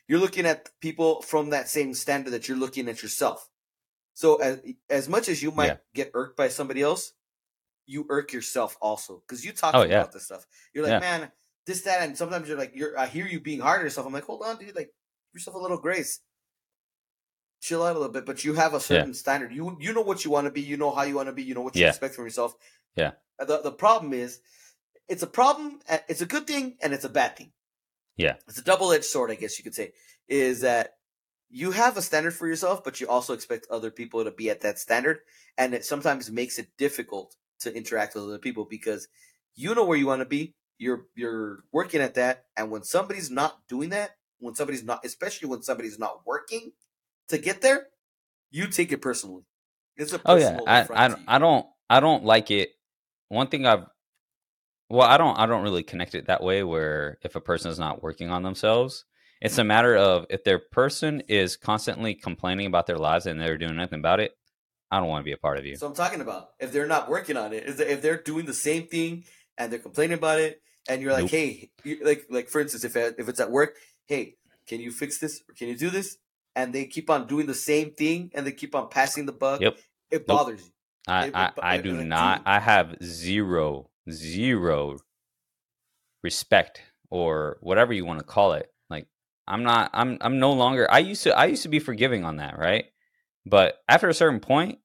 You're 0.07 0.19
looking 0.19 0.45
at 0.45 0.69
people 0.81 1.21
from 1.21 1.51
that 1.51 1.69
same 1.69 1.93
standard 1.93 2.31
that 2.31 2.47
you're 2.47 2.57
looking 2.57 2.87
at 2.89 3.03
yourself. 3.03 3.49
So 4.13 4.37
as 4.37 4.61
as 4.89 5.07
much 5.07 5.29
as 5.29 5.43
you 5.43 5.51
might 5.51 5.67
Yeah. 5.67 5.77
get 5.93 6.11
irked 6.13 6.35
by 6.37 6.47
somebody 6.49 6.81
else, 6.81 7.13
you 7.85 8.05
irk 8.09 8.33
yourself 8.33 8.77
also 8.81 9.21
because 9.27 9.45
you 9.45 9.51
talk 9.51 9.75
Oh, 9.75 9.83
yeah. 9.83 9.99
about 9.99 10.13
this 10.13 10.25
stuff. 10.25 10.47
You're 10.73 10.83
like, 10.83 10.93
Yeah. 10.93 10.99
man, 10.99 11.31
this 11.65 11.81
that, 11.81 12.01
and 12.01 12.17
sometimes 12.17 12.47
you're 12.47 12.57
like, 12.57 12.73
you're 12.75 12.97
I 12.97 13.05
hear 13.05 13.27
you 13.27 13.39
being 13.39 13.59
hard 13.59 13.79
on 13.79 13.85
yourself. 13.85 14.07
I'm 14.07 14.13
like, 14.13 14.25
hold 14.25 14.41
on, 14.43 14.57
dude, 14.57 14.75
like 14.75 14.93
give 15.31 15.39
yourself 15.39 15.55
a 15.55 15.59
little 15.59 15.77
grace. 15.77 16.21
Chill 17.61 17.83
out 17.83 17.95
a 17.95 17.99
little 17.99 18.13
bit, 18.13 18.25
but 18.25 18.43
you 18.45 18.53
have 18.53 18.73
a 18.73 18.79
certain 18.79 19.13
standard. 19.13 19.51
You 19.51 19.75
you 19.81 19.93
know 19.93 20.01
what 20.01 20.23
you 20.23 20.31
want 20.31 20.45
to 20.45 20.51
be. 20.51 20.61
You 20.61 20.77
know 20.77 20.91
how 20.91 21.03
you 21.03 21.15
want 21.15 21.27
to 21.27 21.33
be. 21.33 21.43
You 21.43 21.55
know 21.55 21.61
what 21.61 21.75
you 21.75 21.81
Yeah. 21.81 21.89
expect 21.89 22.15
from 22.15 22.23
yourself. 22.23 22.55
Yeah. 22.95 23.11
The 23.37 23.61
the 23.61 23.71
problem 23.71 24.13
is, 24.13 24.39
it's 25.09 25.23
a 25.23 25.27
problem. 25.27 25.81
It's 26.07 26.21
a 26.21 26.25
good 26.25 26.47
thing 26.47 26.77
and 26.81 26.93
it's 26.93 27.03
a 27.03 27.09
bad 27.09 27.35
thing. 27.35 27.51
Yeah. 28.15 28.35
It's 28.47 28.57
a 28.59 28.63
double 28.63 28.91
edged 28.93 29.05
sword, 29.05 29.29
I 29.29 29.35
guess 29.35 29.57
you 29.57 29.63
could 29.63 29.75
say. 29.75 29.91
Is 30.29 30.61
that 30.61 30.95
you 31.49 31.71
have 31.71 31.97
a 31.97 32.01
standard 32.01 32.33
for 32.33 32.47
yourself, 32.47 32.83
but 32.83 33.01
you 33.01 33.07
also 33.09 33.33
expect 33.33 33.67
other 33.69 33.91
people 33.91 34.23
to 34.23 34.31
be 34.31 34.49
at 34.49 34.61
that 34.61 34.79
standard, 34.79 35.19
and 35.57 35.73
it 35.73 35.83
sometimes 35.83 36.31
makes 36.31 36.59
it 36.59 36.69
difficult 36.77 37.35
to 37.59 37.75
interact 37.75 38.15
with 38.15 38.23
other 38.23 38.37
people 38.37 38.65
because 38.65 39.07
you 39.55 39.75
know 39.75 39.83
where 39.83 39.97
you 39.97 40.07
want 40.07 40.21
to 40.21 40.25
be. 40.25 40.55
You're 40.77 41.07
you're 41.15 41.65
working 41.73 41.99
at 42.01 42.13
that, 42.15 42.45
and 42.55 42.71
when 42.71 42.83
somebody's 42.83 43.29
not 43.29 43.67
doing 43.67 43.89
that, 43.89 44.11
when 44.39 44.55
somebody's 44.55 44.83
not, 44.83 45.05
especially 45.05 45.49
when 45.49 45.61
somebody's 45.61 45.99
not 45.99 46.21
working 46.25 46.71
to 47.29 47.37
get 47.37 47.61
there, 47.61 47.87
you 48.51 48.67
take 48.67 48.91
it 48.91 49.01
personally. 49.01 49.43
It's 49.95 50.13
a 50.13 50.21
Oh 50.25 50.35
yeah, 50.35 50.59
I 50.65 50.87
I. 50.93 51.15
I 51.27 51.39
don't 51.39 51.65
I 51.89 51.99
don't 51.99 52.23
like 52.23 52.51
it. 52.51 52.69
One 53.27 53.47
thing 53.47 53.65
I've 53.65 53.85
well, 54.89 55.07
I 55.07 55.17
don't 55.17 55.37
I 55.37 55.45
don't 55.45 55.63
really 55.63 55.83
connect 55.83 56.15
it 56.15 56.27
that 56.27 56.43
way. 56.43 56.63
Where 56.63 57.19
if 57.21 57.35
a 57.35 57.41
person 57.41 57.69
is 57.69 57.79
not 57.79 58.01
working 58.01 58.29
on 58.29 58.43
themselves, 58.43 59.05
it's 59.41 59.57
a 59.57 59.63
matter 59.63 59.95
of 59.95 60.25
if 60.29 60.43
their 60.43 60.59
person 60.59 61.21
is 61.27 61.57
constantly 61.57 62.15
complaining 62.15 62.65
about 62.65 62.87
their 62.87 62.97
lives 62.97 63.25
and 63.25 63.39
they're 63.39 63.57
doing 63.57 63.75
nothing 63.75 63.99
about 63.99 64.19
it. 64.19 64.31
I 64.91 64.99
don't 64.99 65.07
want 65.07 65.21
to 65.21 65.25
be 65.25 65.33
a 65.33 65.37
part 65.37 65.59
of 65.59 65.65
you. 65.65 65.75
So 65.75 65.85
I'm 65.85 65.93
talking 65.93 66.21
about 66.21 66.49
if 66.59 66.71
they're 66.71 66.87
not 66.87 67.09
working 67.09 67.37
on 67.37 67.53
it, 67.53 67.63
is 67.65 67.75
that 67.77 67.91
if 67.91 68.01
they're 68.01 68.21
doing 68.21 68.47
the 68.47 68.55
same 68.55 68.87
thing 68.87 69.25
and 69.55 69.71
they're 69.71 69.79
complaining 69.79 70.17
about 70.17 70.39
it, 70.39 70.61
and 70.87 71.01
you're 71.01 71.13
like, 71.13 71.25
Nope. 71.25 71.31
hey, 71.31 71.69
like 72.01 72.25
like 72.29 72.49
for 72.49 72.59
instance, 72.59 72.83
if 72.83 72.95
if 72.95 73.29
it's 73.29 73.39
at 73.39 73.51
work, 73.51 73.75
hey, 74.09 74.35
can 74.67 74.81
you 74.81 74.91
fix 74.91 75.19
this 75.19 75.41
or 75.47 75.53
can 75.55 75.69
you 75.69 75.77
do 75.77 75.89
this? 75.89 76.17
And 76.55 76.73
they 76.73 76.85
keep 76.85 77.09
on 77.09 77.27
doing 77.27 77.45
the 77.47 77.53
same 77.53 77.91
thing 77.91 78.31
and 78.33 78.45
they 78.45 78.51
keep 78.51 78.75
on 78.75 78.89
passing 78.89 79.25
the 79.25 79.31
buck. 79.31 79.61
Yep. 79.61 79.77
It 80.11 80.27
Nope. 80.27 80.37
bothers 80.37 80.61
you. 80.65 80.71
I 81.07 81.27
it- 81.27 81.35
I, 81.35 81.45
it- 81.45 81.53
I 81.61 81.75
it- 81.75 81.83
do 81.83 82.03
not. 82.03 82.41
I 82.45 82.59
have 82.59 82.97
zero 83.03 83.89
zero 84.11 84.97
respect 86.23 86.81
or 87.09 87.57
whatever 87.61 87.93
you 87.93 88.05
want 88.05 88.19
to 88.19 88.25
call 88.25 88.53
it. 88.53 88.71
Like 88.89 89.07
I'm 89.47 89.63
not 89.63 89.91
I'm 89.93 90.17
I'm 90.21 90.39
no 90.39 90.51
longer 90.53 90.91
I 90.91 90.99
used 90.99 91.23
to 91.23 91.37
I 91.37 91.45
used 91.45 91.63
to 91.63 91.69
be 91.69 91.79
forgiving 91.79 92.25
on 92.25 92.37
that, 92.37 92.57
right? 92.57 92.85
But 93.45 93.77
after 93.87 94.09
a 94.09 94.13
certain 94.13 94.39
point, 94.39 94.79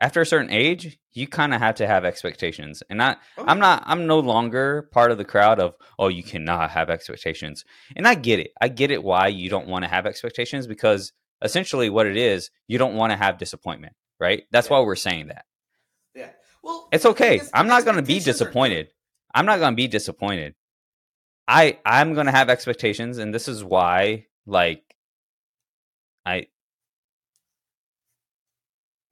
after 0.00 0.20
a 0.20 0.26
certain 0.26 0.50
age, 0.50 0.98
you 1.12 1.26
kind 1.26 1.52
of 1.54 1.60
have 1.60 1.76
to 1.76 1.86
have 1.86 2.04
expectations. 2.04 2.82
And 2.90 3.02
I 3.02 3.16
Oh, 3.38 3.44
I'm 3.46 3.58
not 3.58 3.82
I'm 3.86 4.06
no 4.06 4.18
longer 4.20 4.88
part 4.92 5.10
of 5.10 5.18
the 5.18 5.24
crowd 5.24 5.58
of 5.60 5.74
oh 5.98 6.08
you 6.08 6.22
cannot 6.22 6.70
have 6.70 6.90
expectations. 6.90 7.64
And 7.96 8.06
I 8.06 8.14
get 8.14 8.38
it. 8.38 8.50
I 8.60 8.68
get 8.68 8.90
it 8.90 9.02
why 9.02 9.28
you 9.28 9.48
don't 9.50 9.68
want 9.68 9.84
to 9.84 9.90
have 9.90 10.06
expectations 10.06 10.66
because 10.66 11.12
essentially 11.42 11.90
what 11.90 12.06
it 12.06 12.16
is, 12.16 12.50
you 12.68 12.78
don't 12.78 12.94
want 12.94 13.12
to 13.12 13.16
have 13.16 13.38
disappointment, 13.38 13.94
right? 14.18 14.44
That's 14.50 14.68
Yeah. 14.68 14.78
why 14.78 14.84
we're 14.84 14.96
saying 14.96 15.28
that. 15.28 15.44
Yeah. 16.14 16.30
Well, 16.62 16.88
It's 16.92 17.06
okay. 17.06 17.40
I'm 17.54 17.66
not 17.68 17.84
going 17.84 17.96
to 17.96 18.02
be 18.02 18.20
disappointed. 18.20 18.88
I'm 19.34 19.46
not 19.46 19.58
going 19.60 19.72
to 19.72 19.76
be 19.76 19.88
disappointed. 19.88 20.54
I 21.48 21.78
I'm 21.84 22.14
going 22.14 22.26
to 22.26 22.32
have 22.32 22.48
expectations 22.50 23.18
and 23.18 23.34
this 23.34 23.48
is 23.48 23.64
why 23.64 24.26
like 24.46 24.84
I 26.24 26.46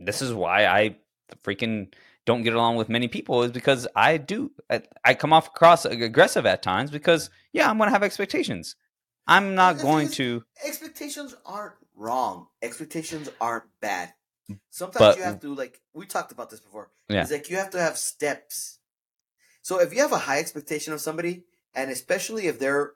this 0.00 0.22
is 0.22 0.32
why 0.32 0.66
I 0.66 0.96
freaking 1.44 1.92
don't 2.26 2.42
get 2.42 2.54
along 2.54 2.76
with 2.76 2.88
many 2.88 3.08
people 3.08 3.42
is 3.42 3.52
because 3.52 3.88
I 3.96 4.18
do 4.18 4.50
I, 4.70 4.82
I 5.04 5.14
come 5.14 5.32
off 5.32 5.48
across 5.48 5.84
aggressive 5.84 6.46
at 6.46 6.62
times 6.62 6.90
because 6.90 7.30
yeah, 7.52 7.70
I'm 7.70 7.78
going 7.78 7.88
to 7.88 7.92
have 7.92 8.02
expectations. 8.02 8.76
I'm 9.26 9.54
not 9.54 9.80
going 9.80 10.08
to 10.10 10.44
expectations 10.64 11.34
aren't 11.44 11.74
wrong. 11.94 12.48
Expectations 12.62 13.28
aren't 13.40 13.64
bad. 13.80 14.14
Sometimes 14.70 14.98
But- 14.98 15.16
you 15.18 15.24
have 15.24 15.40
to 15.40 15.54
like 15.54 15.80
we 15.94 16.06
talked 16.06 16.32
about 16.32 16.50
this 16.50 16.60
before. 16.60 16.90
Yeah. 17.08 17.22
It's 17.22 17.30
like 17.30 17.50
you 17.50 17.56
have 17.56 17.70
to 17.70 17.80
have 17.80 17.96
steps. 17.98 18.78
So 19.62 19.80
if 19.80 19.92
you 19.92 20.00
have 20.00 20.12
a 20.12 20.18
high 20.18 20.38
expectation 20.38 20.92
of 20.94 21.00
somebody, 21.00 21.44
and 21.74 21.90
especially 21.90 22.46
if 22.46 22.58
they're 22.58 22.92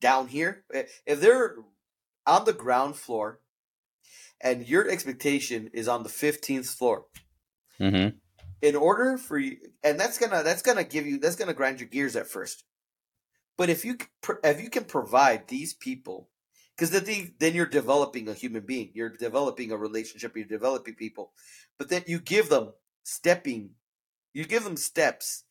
down 0.00 0.28
here, 0.28 0.64
eh, 0.72 0.84
if 1.06 1.20
they're 1.20 1.56
on 2.26 2.44
the 2.44 2.52
ground 2.52 2.96
floor, 2.96 3.40
and 4.44 4.68
your 4.68 4.88
expectation 4.88 5.70
is 5.72 5.88
on 5.88 6.04
the 6.04 6.08
fifteenth 6.08 6.68
floor, 6.68 7.06
Mhm. 7.80 8.20
in 8.62 8.76
order 8.76 9.18
for 9.18 9.38
you, 9.38 9.56
and 9.82 9.98
that's 9.98 10.18
gonna 10.18 10.44
that's 10.44 10.62
gonna 10.62 10.84
give 10.84 11.06
you 11.06 11.18
that's 11.18 11.36
gonna 11.36 11.54
grind 11.54 11.80
your 11.80 11.88
gears 11.88 12.14
at 12.14 12.28
first. 12.28 12.64
But 13.56 13.70
if 13.70 13.84
you 13.84 13.96
if 14.44 14.60
you 14.60 14.70
can 14.70 14.84
provide 14.84 15.48
these 15.48 15.74
people, 15.74 16.30
because 16.76 16.90
then 16.90 17.34
then 17.38 17.54
you're 17.54 17.66
developing 17.66 18.28
a 18.28 18.34
human 18.34 18.64
being, 18.66 18.92
you're 18.94 19.16
developing 19.16 19.72
a 19.72 19.76
relationship, 19.76 20.36
you're 20.36 20.44
developing 20.44 20.94
people, 20.94 21.32
but 21.78 21.88
then 21.88 22.04
you 22.06 22.20
give 22.20 22.48
them 22.48 22.74
stepping, 23.02 23.76
you 24.32 24.44
give 24.44 24.64
them 24.64 24.76
steps, 24.76 25.44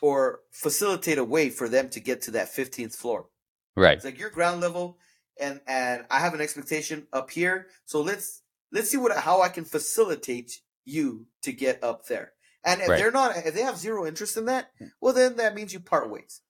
or 0.00 0.42
facilitate 0.50 1.18
a 1.18 1.24
way 1.24 1.50
for 1.50 1.68
them 1.68 1.88
to 1.90 2.00
get 2.00 2.20
to 2.22 2.30
that 2.32 2.48
fifteenth 2.48 2.94
floor. 2.94 3.28
Right. 3.76 3.96
It's 3.96 4.04
like 4.04 4.18
your 4.18 4.30
ground 4.30 4.60
level, 4.60 4.98
and 5.40 5.60
and 5.66 6.04
I 6.10 6.20
have 6.20 6.34
an 6.34 6.40
expectation 6.40 7.06
up 7.12 7.30
here. 7.30 7.66
So 7.86 8.00
let's 8.00 8.42
let's 8.72 8.90
see 8.90 8.96
what 8.96 9.16
how 9.16 9.42
I 9.42 9.48
can 9.48 9.64
facilitate 9.64 10.60
you 10.84 11.26
to 11.42 11.52
get 11.52 11.82
up 11.82 12.06
there. 12.06 12.32
And 12.64 12.80
if 12.82 12.88
Right. 12.88 12.98
they're 12.98 13.10
not, 13.10 13.36
if 13.36 13.54
they 13.54 13.62
have 13.62 13.78
zero 13.78 14.06
interest 14.06 14.36
in 14.36 14.44
that, 14.46 14.70
hmm. 14.78 14.86
well, 15.00 15.14
then 15.14 15.36
that 15.36 15.54
means 15.54 15.72
you 15.72 15.80
part 15.80 16.10
ways. 16.10 16.42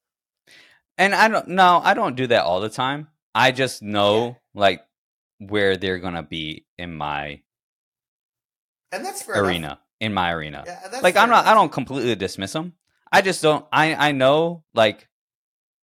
And 0.99 1.15
I 1.15 1.29
don't 1.29 1.49
no, 1.49 1.81
I 1.83 1.95
don't 1.95 2.17
do 2.17 2.27
that 2.29 2.45
all 2.45 2.61
the 2.61 2.69
time. 2.69 3.09
I 3.35 3.53
just 3.53 3.83
know 3.83 4.37
like 4.55 4.85
where 5.39 5.77
they're 5.77 5.99
gonna 5.99 6.23
be 6.23 6.67
in 6.79 6.95
my 6.95 7.43
And 8.93 9.05
that's 9.05 9.23
fair 9.23 9.37
enough. 9.37 9.47
arena. 9.47 9.81
In 10.01 10.15
my 10.15 10.33
arena. 10.33 10.65
Yeah, 10.67 10.81
that's 10.91 11.03
like 11.03 11.17
I'm 11.17 11.31
not 11.31 11.47
I 11.47 11.55
don't 11.55 11.71
completely 11.73 12.15
dismiss 12.17 12.53
them. 12.53 12.75
I 13.13 13.23
just 13.23 13.43
don't 13.43 13.65
I 13.73 13.95
I 14.09 14.13
know 14.13 14.65
like 14.75 15.09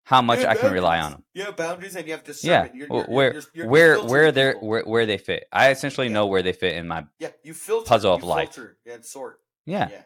how 0.08 0.22
much 0.22 0.42
I 0.42 0.54
can 0.54 0.72
rely 0.72 1.00
on 1.00 1.10
them. 1.12 1.24
You 1.34 1.44
have 1.44 1.56
boundaries, 1.56 1.94
and 1.94 2.06
you 2.06 2.12
have 2.12 2.22
Yeah. 2.22 2.26
discernment. 2.26 2.74
You're, 2.74 2.88
you're, 2.88 3.04
where 3.04 3.42
you're, 3.52 3.68
where 3.68 3.98
where 4.02 4.32
they're 4.32 4.54
where, 4.56 4.82
where 4.84 5.04
they 5.04 5.18
fit. 5.18 5.44
I 5.52 5.70
essentially 5.70 6.06
Yeah. 6.06 6.14
know 6.14 6.26
where 6.28 6.42
they 6.42 6.54
fit 6.54 6.76
in 6.76 6.88
my 6.88 7.04
yeah, 7.18 7.28
you 7.42 7.52
filter 7.52 7.86
puzzle 7.86 8.14
of 8.14 8.22
life. 8.22 8.58
and 8.86 9.04
sort. 9.04 9.40
yeah. 9.66 9.88
yeah. 9.90 10.02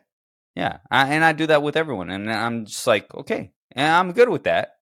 Yeah, 0.54 0.78
I, 0.90 1.14
and 1.14 1.24
I 1.24 1.32
do 1.32 1.46
that 1.46 1.62
with 1.62 1.76
everyone, 1.78 2.10
and 2.10 2.30
I'm 2.30 2.66
just 2.66 2.86
like, 2.86 3.14
okay, 3.14 3.52
and 3.74 3.90
I'm 3.90 4.12
good 4.12 4.28
with 4.28 4.42
that. 4.44 4.76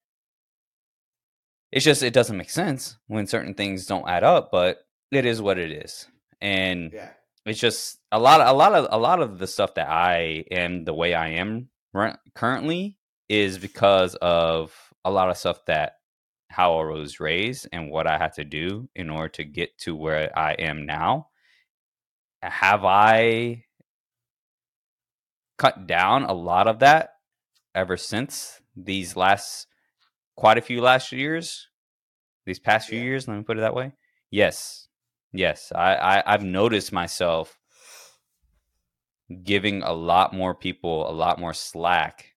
It's 1.71 1.85
just 1.85 2.03
it 2.03 2.13
doesn't 2.13 2.37
make 2.37 2.51
sense 2.51 2.97
when 3.07 3.27
certain 3.29 3.55
things 3.55 3.87
don't 3.87 4.09
add 4.09 4.25
up, 4.25 4.51
but 4.51 4.79
it 5.13 5.25
is 5.27 5.41
what 5.41 5.59
it 5.59 5.71
is, 5.71 6.09
and 6.41 6.93
yeah. 6.93 7.11
it's 7.47 7.61
just 7.61 7.99
a 8.11 8.19
lot, 8.19 8.41
a 8.41 8.53
lot 8.53 8.75
of, 8.75 8.89
a 8.91 8.99
lot 8.99 9.21
of 9.23 9.39
the 9.39 9.47
stuff 9.47 9.75
that 9.75 9.89
I 9.89 10.45
am 10.51 10.85
the 10.85 10.95
way 10.95 11.15
I 11.15 11.29
am 11.35 11.69
right, 11.93 12.17
currently 12.35 12.97
is 13.29 13.59
because 13.59 14.17
of 14.17 14.75
a 15.05 15.11
lot 15.11 15.31
of 15.31 15.37
stuff 15.37 15.65
that 15.67 15.95
how 16.49 16.79
I 16.79 16.85
was 16.85 17.21
raised 17.21 17.69
and 17.73 17.91
what 17.91 18.07
I 18.07 18.19
had 18.19 18.33
to 18.35 18.45
do 18.45 18.89
in 18.95 19.11
order 19.11 19.29
to 19.31 19.45
get 19.45 19.79
to 19.81 19.95
where 19.97 20.37
I 20.39 20.53
am 20.55 20.87
now. 20.87 21.29
Have 22.43 22.85
I 22.85 23.65
cut 25.59 25.87
down 25.87 26.25
a 26.25 26.33
lot 26.33 26.67
of 26.67 26.79
that 26.81 27.11
ever 27.75 27.97
since 27.97 28.61
these 28.77 29.17
last 29.17 29.67
quite 30.37 30.59
a 30.59 30.63
few 30.63 30.81
last 30.81 31.13
years 31.13 31.69
these 32.47 32.59
past 32.59 32.89
few 32.89 32.99
Yeah. 32.99 33.05
years 33.05 33.29
let 33.29 33.37
me 33.37 33.43
put 33.43 33.59
it 33.59 33.61
that 33.61 33.75
way 33.75 33.93
yes 34.31 34.89
yes 35.33 35.71
I, 35.75 35.95
I 35.97 36.23
i've 36.35 36.43
noticed 36.43 36.93
myself 36.93 37.59
giving 39.45 39.83
a 39.83 39.93
lot 39.93 40.33
more 40.33 40.55
people 40.55 41.09
a 41.09 41.13
lot 41.13 41.39
more 41.39 41.55
slack 41.55 42.35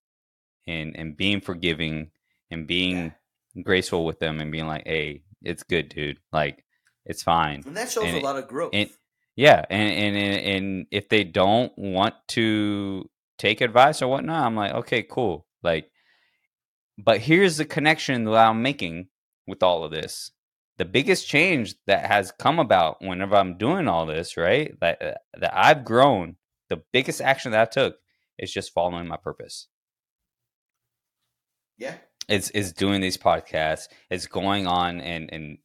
and 0.68 0.96
and 0.98 1.18
being 1.18 1.42
forgiving 1.42 2.12
and 2.54 2.68
being 2.68 3.14
graceful 3.64 4.06
with 4.06 4.20
them 4.20 4.40
and 4.40 4.52
being 4.52 4.68
like 4.68 4.84
hey 4.86 5.24
it's 5.42 5.64
good 5.64 5.90
dude. 5.90 6.20
Like 6.32 6.64
it's 7.06 7.22
fine. 7.22 7.64
And 7.66 7.76
that 7.76 7.92
shows 7.92 8.06
And 8.06 8.16
a 8.16 8.20
it- 8.20 8.24
lot 8.24 8.38
of 8.38 8.48
growth. 8.48 8.72
and 8.74 8.90
yeah 9.36 9.66
and, 9.70 9.92
and 9.94 10.16
and 10.16 10.46
and 10.56 10.86
if 10.92 11.10
they 11.10 11.24
don't 11.24 11.72
want 11.78 12.14
to 12.30 13.10
take 13.40 13.62
advice 13.62 14.02
or 14.02 14.08
whatnot 14.08 14.46
i'm 14.46 14.56
like 14.56 14.74
okay 14.74 15.04
cool. 15.04 15.46
Like 15.64 15.90
but 16.98 17.20
here's 17.20 17.58
the 17.58 17.66
connection 17.66 18.24
that 18.26 18.36
i'm 18.36 18.62
making 18.62 19.08
with 19.48 19.62
all 19.64 19.84
of 19.84 19.92
this. 19.92 20.32
The 20.78 20.86
biggest 20.86 21.28
change 21.28 21.76
that 21.88 22.06
has 22.06 22.32
come 22.32 22.58
about 22.60 23.02
whenever 23.02 23.36
i'm 23.36 23.58
doing 23.58 23.88
all 23.88 24.06
this 24.06 24.38
right 24.38 24.72
that 24.80 25.02
uh, 25.02 25.14
that 25.40 25.52
i've 25.56 25.84
grown 25.84 26.38
the 26.70 26.82
biggest 26.94 27.20
action 27.22 27.52
that 27.52 27.62
i 27.62 27.66
took 27.66 27.98
is 28.40 28.52
just 28.54 28.74
following 28.74 29.08
my 29.08 29.18
purpose. 29.18 29.68
Yeah. 31.78 31.96
It's 32.30 32.50
is 32.52 32.74
doing 32.74 33.02
these 33.02 33.18
podcasts 33.18 33.88
is 34.10 34.28
going 34.28 34.68
on 34.68 35.02
and 35.02 35.30
and 35.34 35.58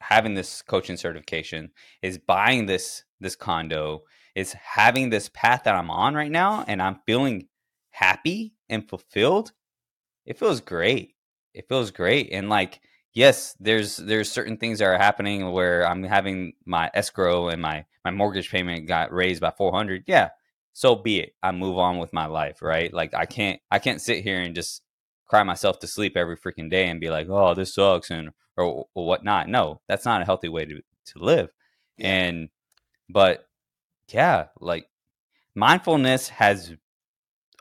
having 0.00 0.34
this 0.34 0.62
coaching 0.62 0.96
certification 0.96 1.70
is 2.02 2.18
buying 2.18 2.66
this 2.66 3.04
this 3.20 3.36
condo 3.36 4.02
is 4.34 4.52
having 4.54 5.10
this 5.10 5.30
path 5.30 5.62
that 5.64 5.74
i'm 5.76 5.90
on 5.90 6.14
right 6.14 6.30
now 6.32 6.64
and 6.68 6.82
i'm 6.82 6.98
feeling 7.06 7.46
happy 7.90 8.54
and 8.70 8.88
fulfilled 8.88 9.52
it 10.26 10.38
feels 10.38 10.60
great. 10.60 11.14
It 11.54 11.68
feels 11.68 11.90
great. 11.90 12.30
And 12.32 12.48
like 12.48 12.80
yes 13.14 13.56
there's 13.60 13.96
there's 13.96 14.30
certain 14.30 14.56
things 14.56 14.78
that 14.78 14.86
are 14.86 14.96
happening 14.96 15.50
where 15.50 15.84
i'm 15.86 16.04
having 16.04 16.52
my 16.64 16.88
escrow 16.94 17.48
and 17.48 17.60
my 17.60 17.84
my 18.04 18.10
mortgage 18.12 18.50
payment 18.50 18.86
got 18.86 19.12
raised 19.12 19.40
by 19.40 19.50
400 19.50 20.04
yeah 20.06 20.28
so 20.74 20.94
be 20.94 21.20
it. 21.20 21.34
I 21.42 21.52
move 21.52 21.78
on 21.78 21.98
with 21.98 22.12
my 22.12 22.26
life 22.26 22.62
right? 22.62 22.92
Like 22.94 23.14
i 23.14 23.26
can't 23.26 23.60
i 23.70 23.78
can't 23.80 24.00
sit 24.00 24.22
here 24.24 24.40
and 24.40 24.54
just 24.54 24.82
cry 25.30 25.44
myself 25.44 25.78
to 25.78 25.86
sleep 25.86 26.16
every 26.16 26.36
freaking 26.36 26.68
day 26.68 26.88
and 26.88 27.00
be 27.00 27.08
like 27.08 27.28
oh 27.28 27.54
this 27.54 27.72
sucks 27.72 28.10
and 28.10 28.30
or, 28.56 28.88
or 28.94 29.06
whatnot. 29.06 29.48
No 29.48 29.80
that's 29.88 30.04
not 30.04 30.20
a 30.20 30.24
healthy 30.24 30.48
way 30.48 30.64
to 30.64 30.80
to 31.06 31.18
live. 31.18 31.50
Yeah. 31.96 32.08
and 32.08 32.48
but 33.08 33.46
yeah 34.12 34.46
like 34.58 34.86
mindfulness 35.54 36.28
has 36.28 36.74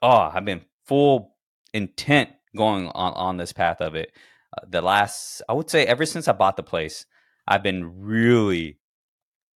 oh 0.02 0.32
i've 0.34 0.46
been 0.46 0.62
full 0.86 1.36
intent 1.74 2.30
going 2.58 2.88
on 2.88 3.14
on 3.14 3.38
this 3.38 3.54
path 3.54 3.82
of 3.82 3.94
it. 3.94 4.12
Uh, 4.58 4.66
the 4.68 4.82
last 4.82 5.44
i 5.48 5.54
would 5.54 5.70
say 5.70 5.86
ever 5.86 6.08
since 6.08 6.28
i 6.28 6.32
bought 6.32 6.58
the 6.58 6.64
place 6.64 7.06
i've 7.48 7.62
been 7.62 8.02
really 8.02 8.80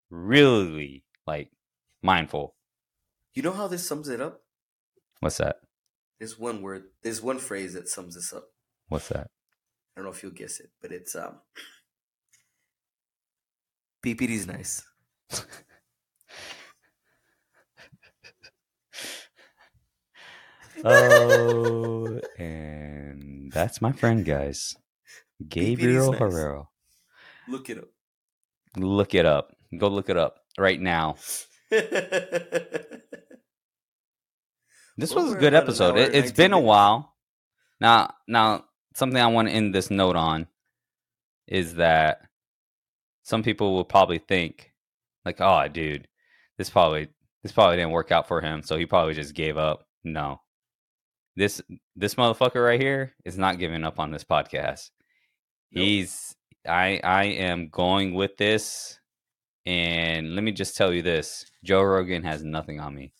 really 0.09 1.05
like 1.25 1.49
mindful. 2.03 2.55
You 3.33 3.43
know 3.43 3.53
how 3.53 3.67
this 3.67 3.87
sums 3.87 4.09
it 4.09 4.19
up? 4.19 4.41
what's 5.21 5.37
that 5.37 5.57
There's 6.21 6.37
one 6.37 6.61
word. 6.61 6.83
There's 7.01 7.19
one 7.19 7.39
phrase 7.39 7.73
that 7.73 7.89
sums 7.89 8.13
this 8.13 8.31
up. 8.31 8.43
what's 8.89 9.07
that 9.09 9.25
I 9.25 9.95
don't 9.95 10.05
know 10.05 10.11
if 10.11 10.21
you'll 10.21 10.31
guess 10.31 10.59
it, 10.59 10.69
but 10.79 10.91
it's 10.91 11.15
um. 11.15 11.39
PPD's 14.05 14.45
nice. 14.45 14.83
oh 20.85 22.19
and 22.37 23.51
that's 23.51 23.81
my 23.81 23.91
friend 23.91 24.23
guys 24.25 24.75
gabriel 25.47 26.11
nice. 26.11 26.19
herrera 26.19 26.63
Look 27.47 27.69
it 27.69 27.77
up. 27.79 27.89
look 28.77 29.13
it 29.15 29.25
up 29.25 29.55
go 29.77 29.87
look 29.87 30.09
it 30.09 30.17
up 30.17 30.37
right 30.57 30.79
now 30.79 31.15
this 35.01 35.13
Well, 35.13 35.25
was 35.25 35.33
a 35.33 35.37
good 35.37 35.53
episode 35.55 35.97
it, 35.97 36.13
19 36.13 36.35
been 36.35 36.53
a 36.53 36.59
while 36.59 37.15
Now, 37.81 38.13
now, 38.27 38.65
something 38.95 39.21
I 39.21 39.27
want 39.27 39.49
to 39.49 39.53
end 39.53 39.73
this 39.75 39.91
note 39.91 40.15
on 40.15 40.47
is 41.47 41.75
that 41.75 42.21
some 43.23 43.43
people 43.43 43.73
will 43.73 43.85
probably 43.85 44.19
think, 44.19 44.73
like, 45.25 45.41
"Oh, 45.41 45.67
dude, 45.67 46.07
this 46.57 46.69
probably 46.69 47.09
this 47.43 47.51
probably 47.51 47.77
didn't 47.77 47.91
work 47.91 48.11
out 48.11 48.27
for 48.27 48.41
him, 48.41 48.61
so 48.63 48.77
he 48.77 48.85
probably 48.85 49.15
just 49.15 49.33
gave 49.35 49.57
up." 49.57 49.87
No, 50.03 50.41
this 51.35 51.61
this 51.95 52.15
motherfucker 52.15 52.63
right 52.63 52.81
here 52.81 53.13
is 53.25 53.37
not 53.37 53.59
giving 53.59 53.83
up 53.83 53.99
on 53.99 54.11
this 54.11 54.23
podcast. 54.23 54.91
Nope. 55.71 55.83
He's 55.85 56.35
I 56.67 57.01
I 57.03 57.23
am 57.25 57.69
going 57.69 58.13
with 58.13 58.37
this, 58.37 58.99
and 59.65 60.35
let 60.35 60.43
me 60.43 60.51
just 60.51 60.77
tell 60.77 60.93
you 60.93 61.01
this: 61.01 61.45
Joe 61.63 61.83
Rogan 61.83 62.23
has 62.23 62.43
nothing 62.43 62.79
on 62.79 62.95
me. 62.95 63.13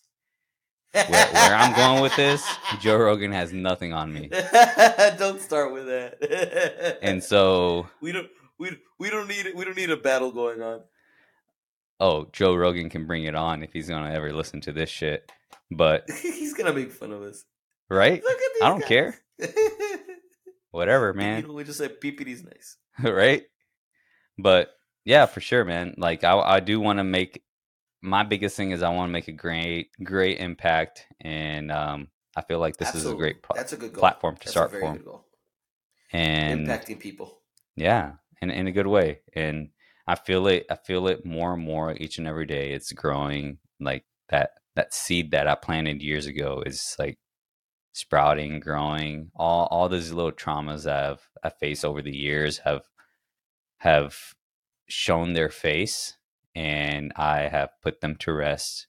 Where, 0.92 1.06
where 1.08 1.54
I'm 1.54 1.74
going 1.74 2.02
with 2.02 2.14
this, 2.16 2.46
Joe 2.80 2.96
Rogan 2.98 3.32
has 3.32 3.52
nothing 3.52 3.92
on 3.94 4.12
me, 4.12 4.28
don't 5.18 5.40
start 5.40 5.72
with 5.72 5.86
that. 5.86 6.98
and 7.02 7.22
so 7.24 7.88
we 8.02 8.12
don't 8.12 8.28
we 8.58 8.76
we 8.98 9.08
don't 9.10 9.26
need 9.28 9.52
we 9.54 9.64
don't 9.64 9.76
need 9.76 9.90
a 9.90 9.96
battle 9.96 10.30
going 10.32 10.60
on. 10.60 10.80
oh, 11.98 12.28
Joe 12.32 12.54
Rogan 12.54 12.90
can 12.90 13.06
bring 13.06 13.24
it 13.24 13.34
on 13.34 13.62
if 13.62 13.72
he's 13.72 13.88
gonna 13.88 14.12
ever 14.12 14.32
listen 14.34 14.60
to 14.62 14.72
this 14.72 14.90
shit. 14.90 15.30
But 15.70 16.10
He's 16.10 16.52
gonna 16.52 16.74
make 16.74 16.92
fun 16.92 17.12
of 17.12 17.22
us. 17.22 17.44
right, 17.88 18.22
Look 18.22 18.32
at 18.36 18.50
these 18.54 18.62
I 18.62 18.68
don't 18.68 18.80
guys. 18.80 18.88
care. 18.88 19.14
whatever, 20.70 21.08
You 21.08 21.14
man. 21.14 21.42
know, 21.46 21.54
we 21.54 21.64
just 21.64 21.78
said 21.78 22.00
PPD's 22.00 22.44
nice. 22.44 22.76
right? 23.02 23.44
But 24.38 24.70
yeah, 25.04 25.26
for 25.26 25.40
sure, 25.40 25.64
man. 25.64 25.94
Like 25.96 26.24
I, 26.24 26.38
I 26.38 26.60
do 26.60 26.80
want 26.80 26.98
to 26.98 27.04
make 27.04 27.42
my 28.02 28.22
biggest 28.24 28.56
thing 28.56 28.72
is 28.72 28.82
I 28.82 28.90
want 28.90 29.08
to 29.08 29.12
make 29.12 29.28
a 29.28 29.32
great, 29.32 29.90
great 30.02 30.38
impact, 30.38 31.06
and 31.20 31.70
um, 31.70 32.08
I 32.36 32.42
feel 32.42 32.58
like 32.58 32.76
this 32.76 32.94
is 32.94 33.06
a 33.06 33.14
great 33.14 33.42
pl- 33.42 33.56
That's 33.56 33.72
a 33.72 33.76
good 33.76 33.92
goal. 33.92 34.00
platform 34.00 34.34
to 34.36 34.40
That's 34.40 34.50
start 34.50 34.68
a 34.70 34.72
very 34.72 34.82
from, 34.82 34.96
good 34.96 35.04
goal. 35.06 35.24
and 36.12 36.66
Impacting 36.66 36.98
people. 37.00 37.38
yeah, 37.76 38.12
in 38.40 38.50
in 38.50 38.66
a 38.66 38.72
good 38.72 38.86
way. 38.88 39.20
And 39.34 39.70
I 40.06 40.16
feel 40.16 40.46
it. 40.48 40.66
I 40.70 40.74
feel 40.76 41.06
it 41.08 41.24
more 41.24 41.54
and 41.54 41.62
more 41.62 41.92
each 41.96 42.18
and 42.18 42.26
every 42.26 42.46
day. 42.46 42.72
It's 42.72 42.92
growing. 42.92 43.58
Like 43.80 44.04
that 44.30 44.50
that 44.74 44.92
seed 44.94 45.30
that 45.32 45.46
I 45.46 45.54
planted 45.54 46.02
years 46.02 46.26
ago 46.26 46.62
is 46.66 46.96
like 46.98 47.18
sprouting, 47.92 48.58
growing. 48.60 49.30
All 49.36 49.66
all 49.70 49.88
these 49.88 50.12
little 50.12 50.32
traumas 50.32 50.84
that 50.84 51.10
I've 51.12 51.28
I 51.44 51.50
faced 51.50 51.84
over 51.84 52.02
the 52.02 52.16
years 52.16 52.58
have 52.58 52.82
have 53.78 54.16
shown 54.88 55.32
their 55.32 55.48
face, 55.50 56.16
and 56.54 57.12
I 57.16 57.42
have 57.48 57.70
put 57.82 58.00
them 58.00 58.16
to 58.20 58.32
rest, 58.32 58.86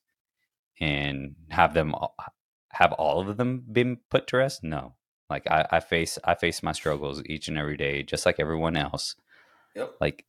and 0.79 1.35
have 1.49 1.73
them 1.73 1.93
have 2.71 2.93
all 2.93 3.27
of 3.27 3.37
them 3.37 3.63
been 3.71 3.97
put 4.09 4.27
to 4.27 4.37
rest? 4.37 4.63
No. 4.63 4.95
Like 5.29 5.49
I, 5.49 5.65
I 5.71 5.79
face 5.79 6.19
I 6.23 6.35
face 6.35 6.61
my 6.61 6.71
struggles 6.73 7.21
each 7.25 7.47
and 7.47 7.57
every 7.57 7.77
day, 7.77 8.03
just 8.03 8.25
like 8.25 8.39
everyone 8.39 8.75
else 8.75 9.15
Yep. 9.75 9.95
like 9.99 10.25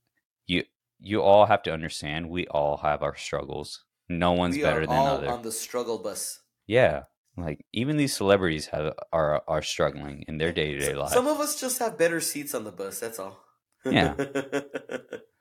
you 0.47 0.63
you 1.01 1.21
all 1.21 1.45
have 1.47 1.63
to 1.65 1.73
understand 1.73 2.31
we 2.31 2.47
all 2.47 2.79
have 2.79 3.03
our 3.03 3.15
struggles 3.15 3.85
no 4.09 4.33
one's 4.33 4.57
we 4.57 4.63
better 4.63 4.87
than 4.87 4.97
all 4.97 5.07
other 5.09 5.29
on 5.29 5.43
the 5.43 5.53
struggle 5.53 5.99
bus. 5.99 6.41
yeah 6.67 7.03
like 7.37 7.67
even 7.75 7.99
these 7.99 8.17
celebrities 8.17 8.69
have 8.69 8.95
are 9.13 9.43
are 9.47 9.61
struggling 9.61 10.25
in 10.29 10.39
their 10.39 10.51
day-to-day 10.53 10.93
S- 10.93 10.97
life 10.97 11.11
Some 11.11 11.27
of 11.27 11.41
us 11.41 11.61
just 11.61 11.79
have 11.81 11.99
better 11.99 12.21
seats 12.21 12.55
on 12.55 12.65
the 12.65 12.73
bus. 12.73 13.01
That's 13.01 13.19
all. 13.19 13.37
Yeah. 13.85 14.15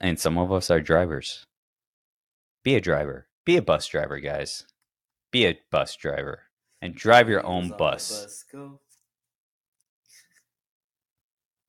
And 0.00 0.18
some 0.18 0.38
of 0.38 0.50
us 0.52 0.70
are 0.70 0.80
drivers. 0.80 1.46
Be 2.62 2.74
a 2.74 2.80
driver. 2.80 3.26
Be 3.44 3.56
a 3.56 3.62
bus 3.62 3.86
driver 3.86 4.18
guys. 4.20 4.64
Be 5.30 5.46
a 5.46 5.58
bus 5.70 5.96
driver 5.96 6.44
and 6.80 6.94
drive 6.94 7.28
your 7.28 7.44
own 7.44 7.68
the 7.68 7.74
bus. 7.74 8.44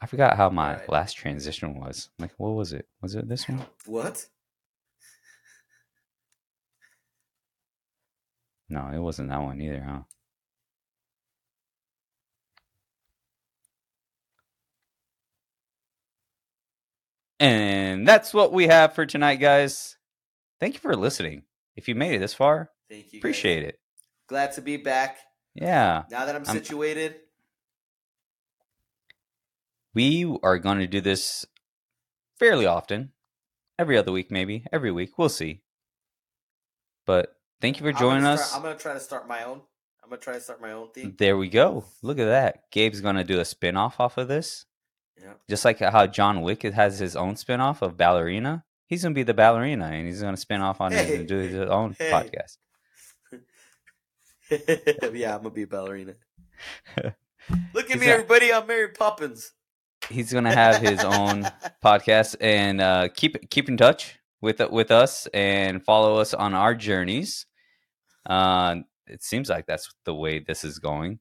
i 0.02 0.06
forgot 0.08 0.38
how 0.38 0.50
my 0.50 0.74
Alright. 0.74 0.90
last 0.90 1.14
transition 1.14 1.80
was. 1.80 2.10
Like 2.20 2.32
what 2.38 2.50
was 2.52 2.74
it? 2.74 2.88
Was 3.02 3.16
it 3.16 3.28
this 3.28 3.50
one? 3.50 3.66
What? 3.86 4.26
no 8.70 8.90
it 8.94 9.00
wasn't 9.00 9.30
that 9.30 9.42
one 9.42 9.62
either 9.62 9.82
huh 9.82 10.00
And 17.40 18.07
that's 18.07 18.34
what 18.34 18.53
we 18.53 18.68
have 18.68 18.94
for 18.94 19.06
tonight, 19.06 19.36
guys. 19.38 19.98
Thank 20.60 20.76
you 20.76 20.80
for 20.80 20.95
listening. 20.95 21.44
If 21.76 21.88
you 21.88 21.95
made 21.95 22.16
it 22.16 22.20
this 22.20 22.34
far, 22.34 22.72
Thank 22.90 23.12
you. 23.14 23.20
appreciate 23.20 23.64
it. 23.64 23.80
Glad 24.28 24.53
to 24.53 24.62
be 24.62 24.78
back. 24.78 25.18
Yeah. 25.53 26.03
Now 26.10 26.26
that 26.26 26.36
I'm, 26.36 26.45
I'm- 26.45 26.56
situated, 26.57 27.16
We 29.94 30.26
are 30.44 30.60
going 30.60 30.80
to 30.80 30.88
do 30.88 31.02
this 31.02 31.45
fairly 32.38 32.66
often. 32.66 33.12
Every 33.78 33.98
other 33.98 34.12
week, 34.12 34.32
maybe. 34.32 34.66
Every 34.72 34.91
week. 34.91 35.18
We'll 35.18 35.30
see. 35.30 35.62
But 37.06 37.36
thank 37.62 37.78
you 37.80 37.84
for 37.84 37.90
I'm 37.90 37.98
joining 37.98 38.24
gonna 38.24 38.36
us. 38.36 38.48
start- 38.49 38.57
I'm 38.57 38.64
gonna 38.64 38.80
try 38.80 38.94
to 38.94 38.99
start 38.99 39.28
my 39.28 39.44
own. 39.44 39.62
I'm 40.03 40.10
gonna 40.10 40.22
try 40.22 40.34
to 40.34 40.40
start 40.41 40.62
my 40.62 40.72
own 40.72 40.91
thing. 40.91 41.16
There 41.18 41.36
we 41.38 41.49
go. 41.49 41.84
Look 42.02 42.20
at 42.20 42.26
that. 42.26 42.72
Gabe's 42.72 43.02
going 43.02 43.16
to 43.18 43.24
do 43.24 43.40
a 43.40 43.45
spin 43.45 43.76
off 43.76 43.99
off 43.99 44.18
of 44.18 44.28
this. 44.28 44.66
Yeah. 45.22 45.34
Just 45.50 45.66
like 45.66 45.80
how 45.80 46.08
John 46.08 46.42
Wick 46.42 46.64
has 46.64 47.00
his 47.00 47.16
own 47.16 47.36
spin 47.36 47.62
off 47.62 47.82
of 47.82 47.98
Ballerina. 47.98 48.64
He's 48.88 49.02
going 49.02 49.14
to 49.14 49.18
be 49.18 49.24
the 49.24 49.34
ballerina 49.34 49.86
and 49.86 50.06
he's 50.06 50.22
going 50.22 50.36
to 50.36 50.40
spin 50.40 50.62
off 50.62 50.80
on 50.82 50.94
it 50.94 51.10
and 51.10 51.28
do 51.28 51.38
his 51.38 51.56
own 51.56 51.96
Hey. 52.00 52.12
podcast. 52.12 52.58
yeah, 55.14 55.36
I'm 55.36 55.42
gonna 55.42 55.50
be 55.50 55.64
a 55.64 55.68
ballerina. 55.68 56.14
Look 57.74 57.90
at 57.90 57.96
Is 57.96 58.02
me, 58.02 58.08
everybody! 58.08 58.54
I'm 58.54 58.68
Mary 58.68 58.90
Poppins. 58.90 59.54
He's 60.10 60.32
going 60.32 60.44
to 60.44 60.52
have 60.52 60.82
his 60.82 61.04
own 61.04 61.48
podcast 61.84 62.36
and 62.40 62.80
uh, 62.80 63.08
keep 63.16 63.50
keep 63.50 63.70
in 63.70 63.78
touch 63.78 64.20
with 64.42 64.60
with 64.70 64.92
us 64.92 65.28
and 65.34 65.84
follow 65.84 66.18
us 66.18 66.34
on 66.36 66.54
our 66.54 66.76
journeys. 66.76 67.48
Uh, 68.26 68.78
it 69.08 69.24
seems 69.24 69.50
like 69.50 69.66
that's 69.66 69.92
the 70.06 70.14
way 70.14 70.40
this 70.40 70.64
is 70.64 70.78
going, 70.78 71.20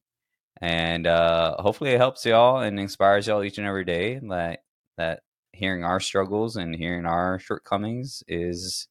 and 0.61 1.07
uh, 1.07 1.55
hopefully 1.59 1.91
it 1.91 1.97
helps 1.97 2.25
y'all 2.25 2.59
and 2.59 2.79
inspires 2.79 3.27
y'all 3.27 3.43
each 3.43 3.57
and 3.57 3.67
every 3.67 3.85
day. 3.85 4.19
That 4.21 4.63
that 4.97 5.21
hearing 5.51 5.83
our 5.83 5.99
struggles 5.99 6.55
and 6.55 6.75
hearing 6.75 7.05
our 7.05 7.39
shortcomings 7.39 8.23
is 8.27 8.87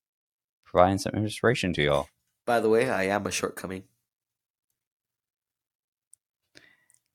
providing 0.65 0.99
some 0.99 1.15
inspiration 1.15 1.73
to 1.75 1.83
y'all. 1.83 2.09
By 2.47 2.61
the 2.61 2.69
way, 2.69 2.91
I 2.91 3.05
am 3.05 3.27
a 3.27 3.31
shortcoming. 3.31 3.85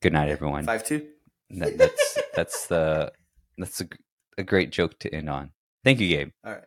Good 0.01 0.13
night, 0.13 0.29
everyone. 0.29 0.65
Five 0.65 0.85
two. 0.85 1.07
That, 1.51 1.77
that's 1.77 2.17
that's 2.35 2.67
the 2.67 3.11
that's 3.57 3.83
a 4.37 4.43
great 4.43 4.71
joke 4.71 4.97
to 4.99 5.13
end 5.13 5.29
on. 5.29 5.51
Thank 5.83 5.99
you, 5.99 6.07
Gabe. 6.07 6.29
All 6.45 6.53
right. 6.53 6.63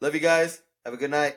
Love 0.00 0.14
you 0.14 0.20
guys. 0.20 0.60
Have 0.84 0.94
a 0.94 0.96
good 0.96 1.10
night. 1.10 1.36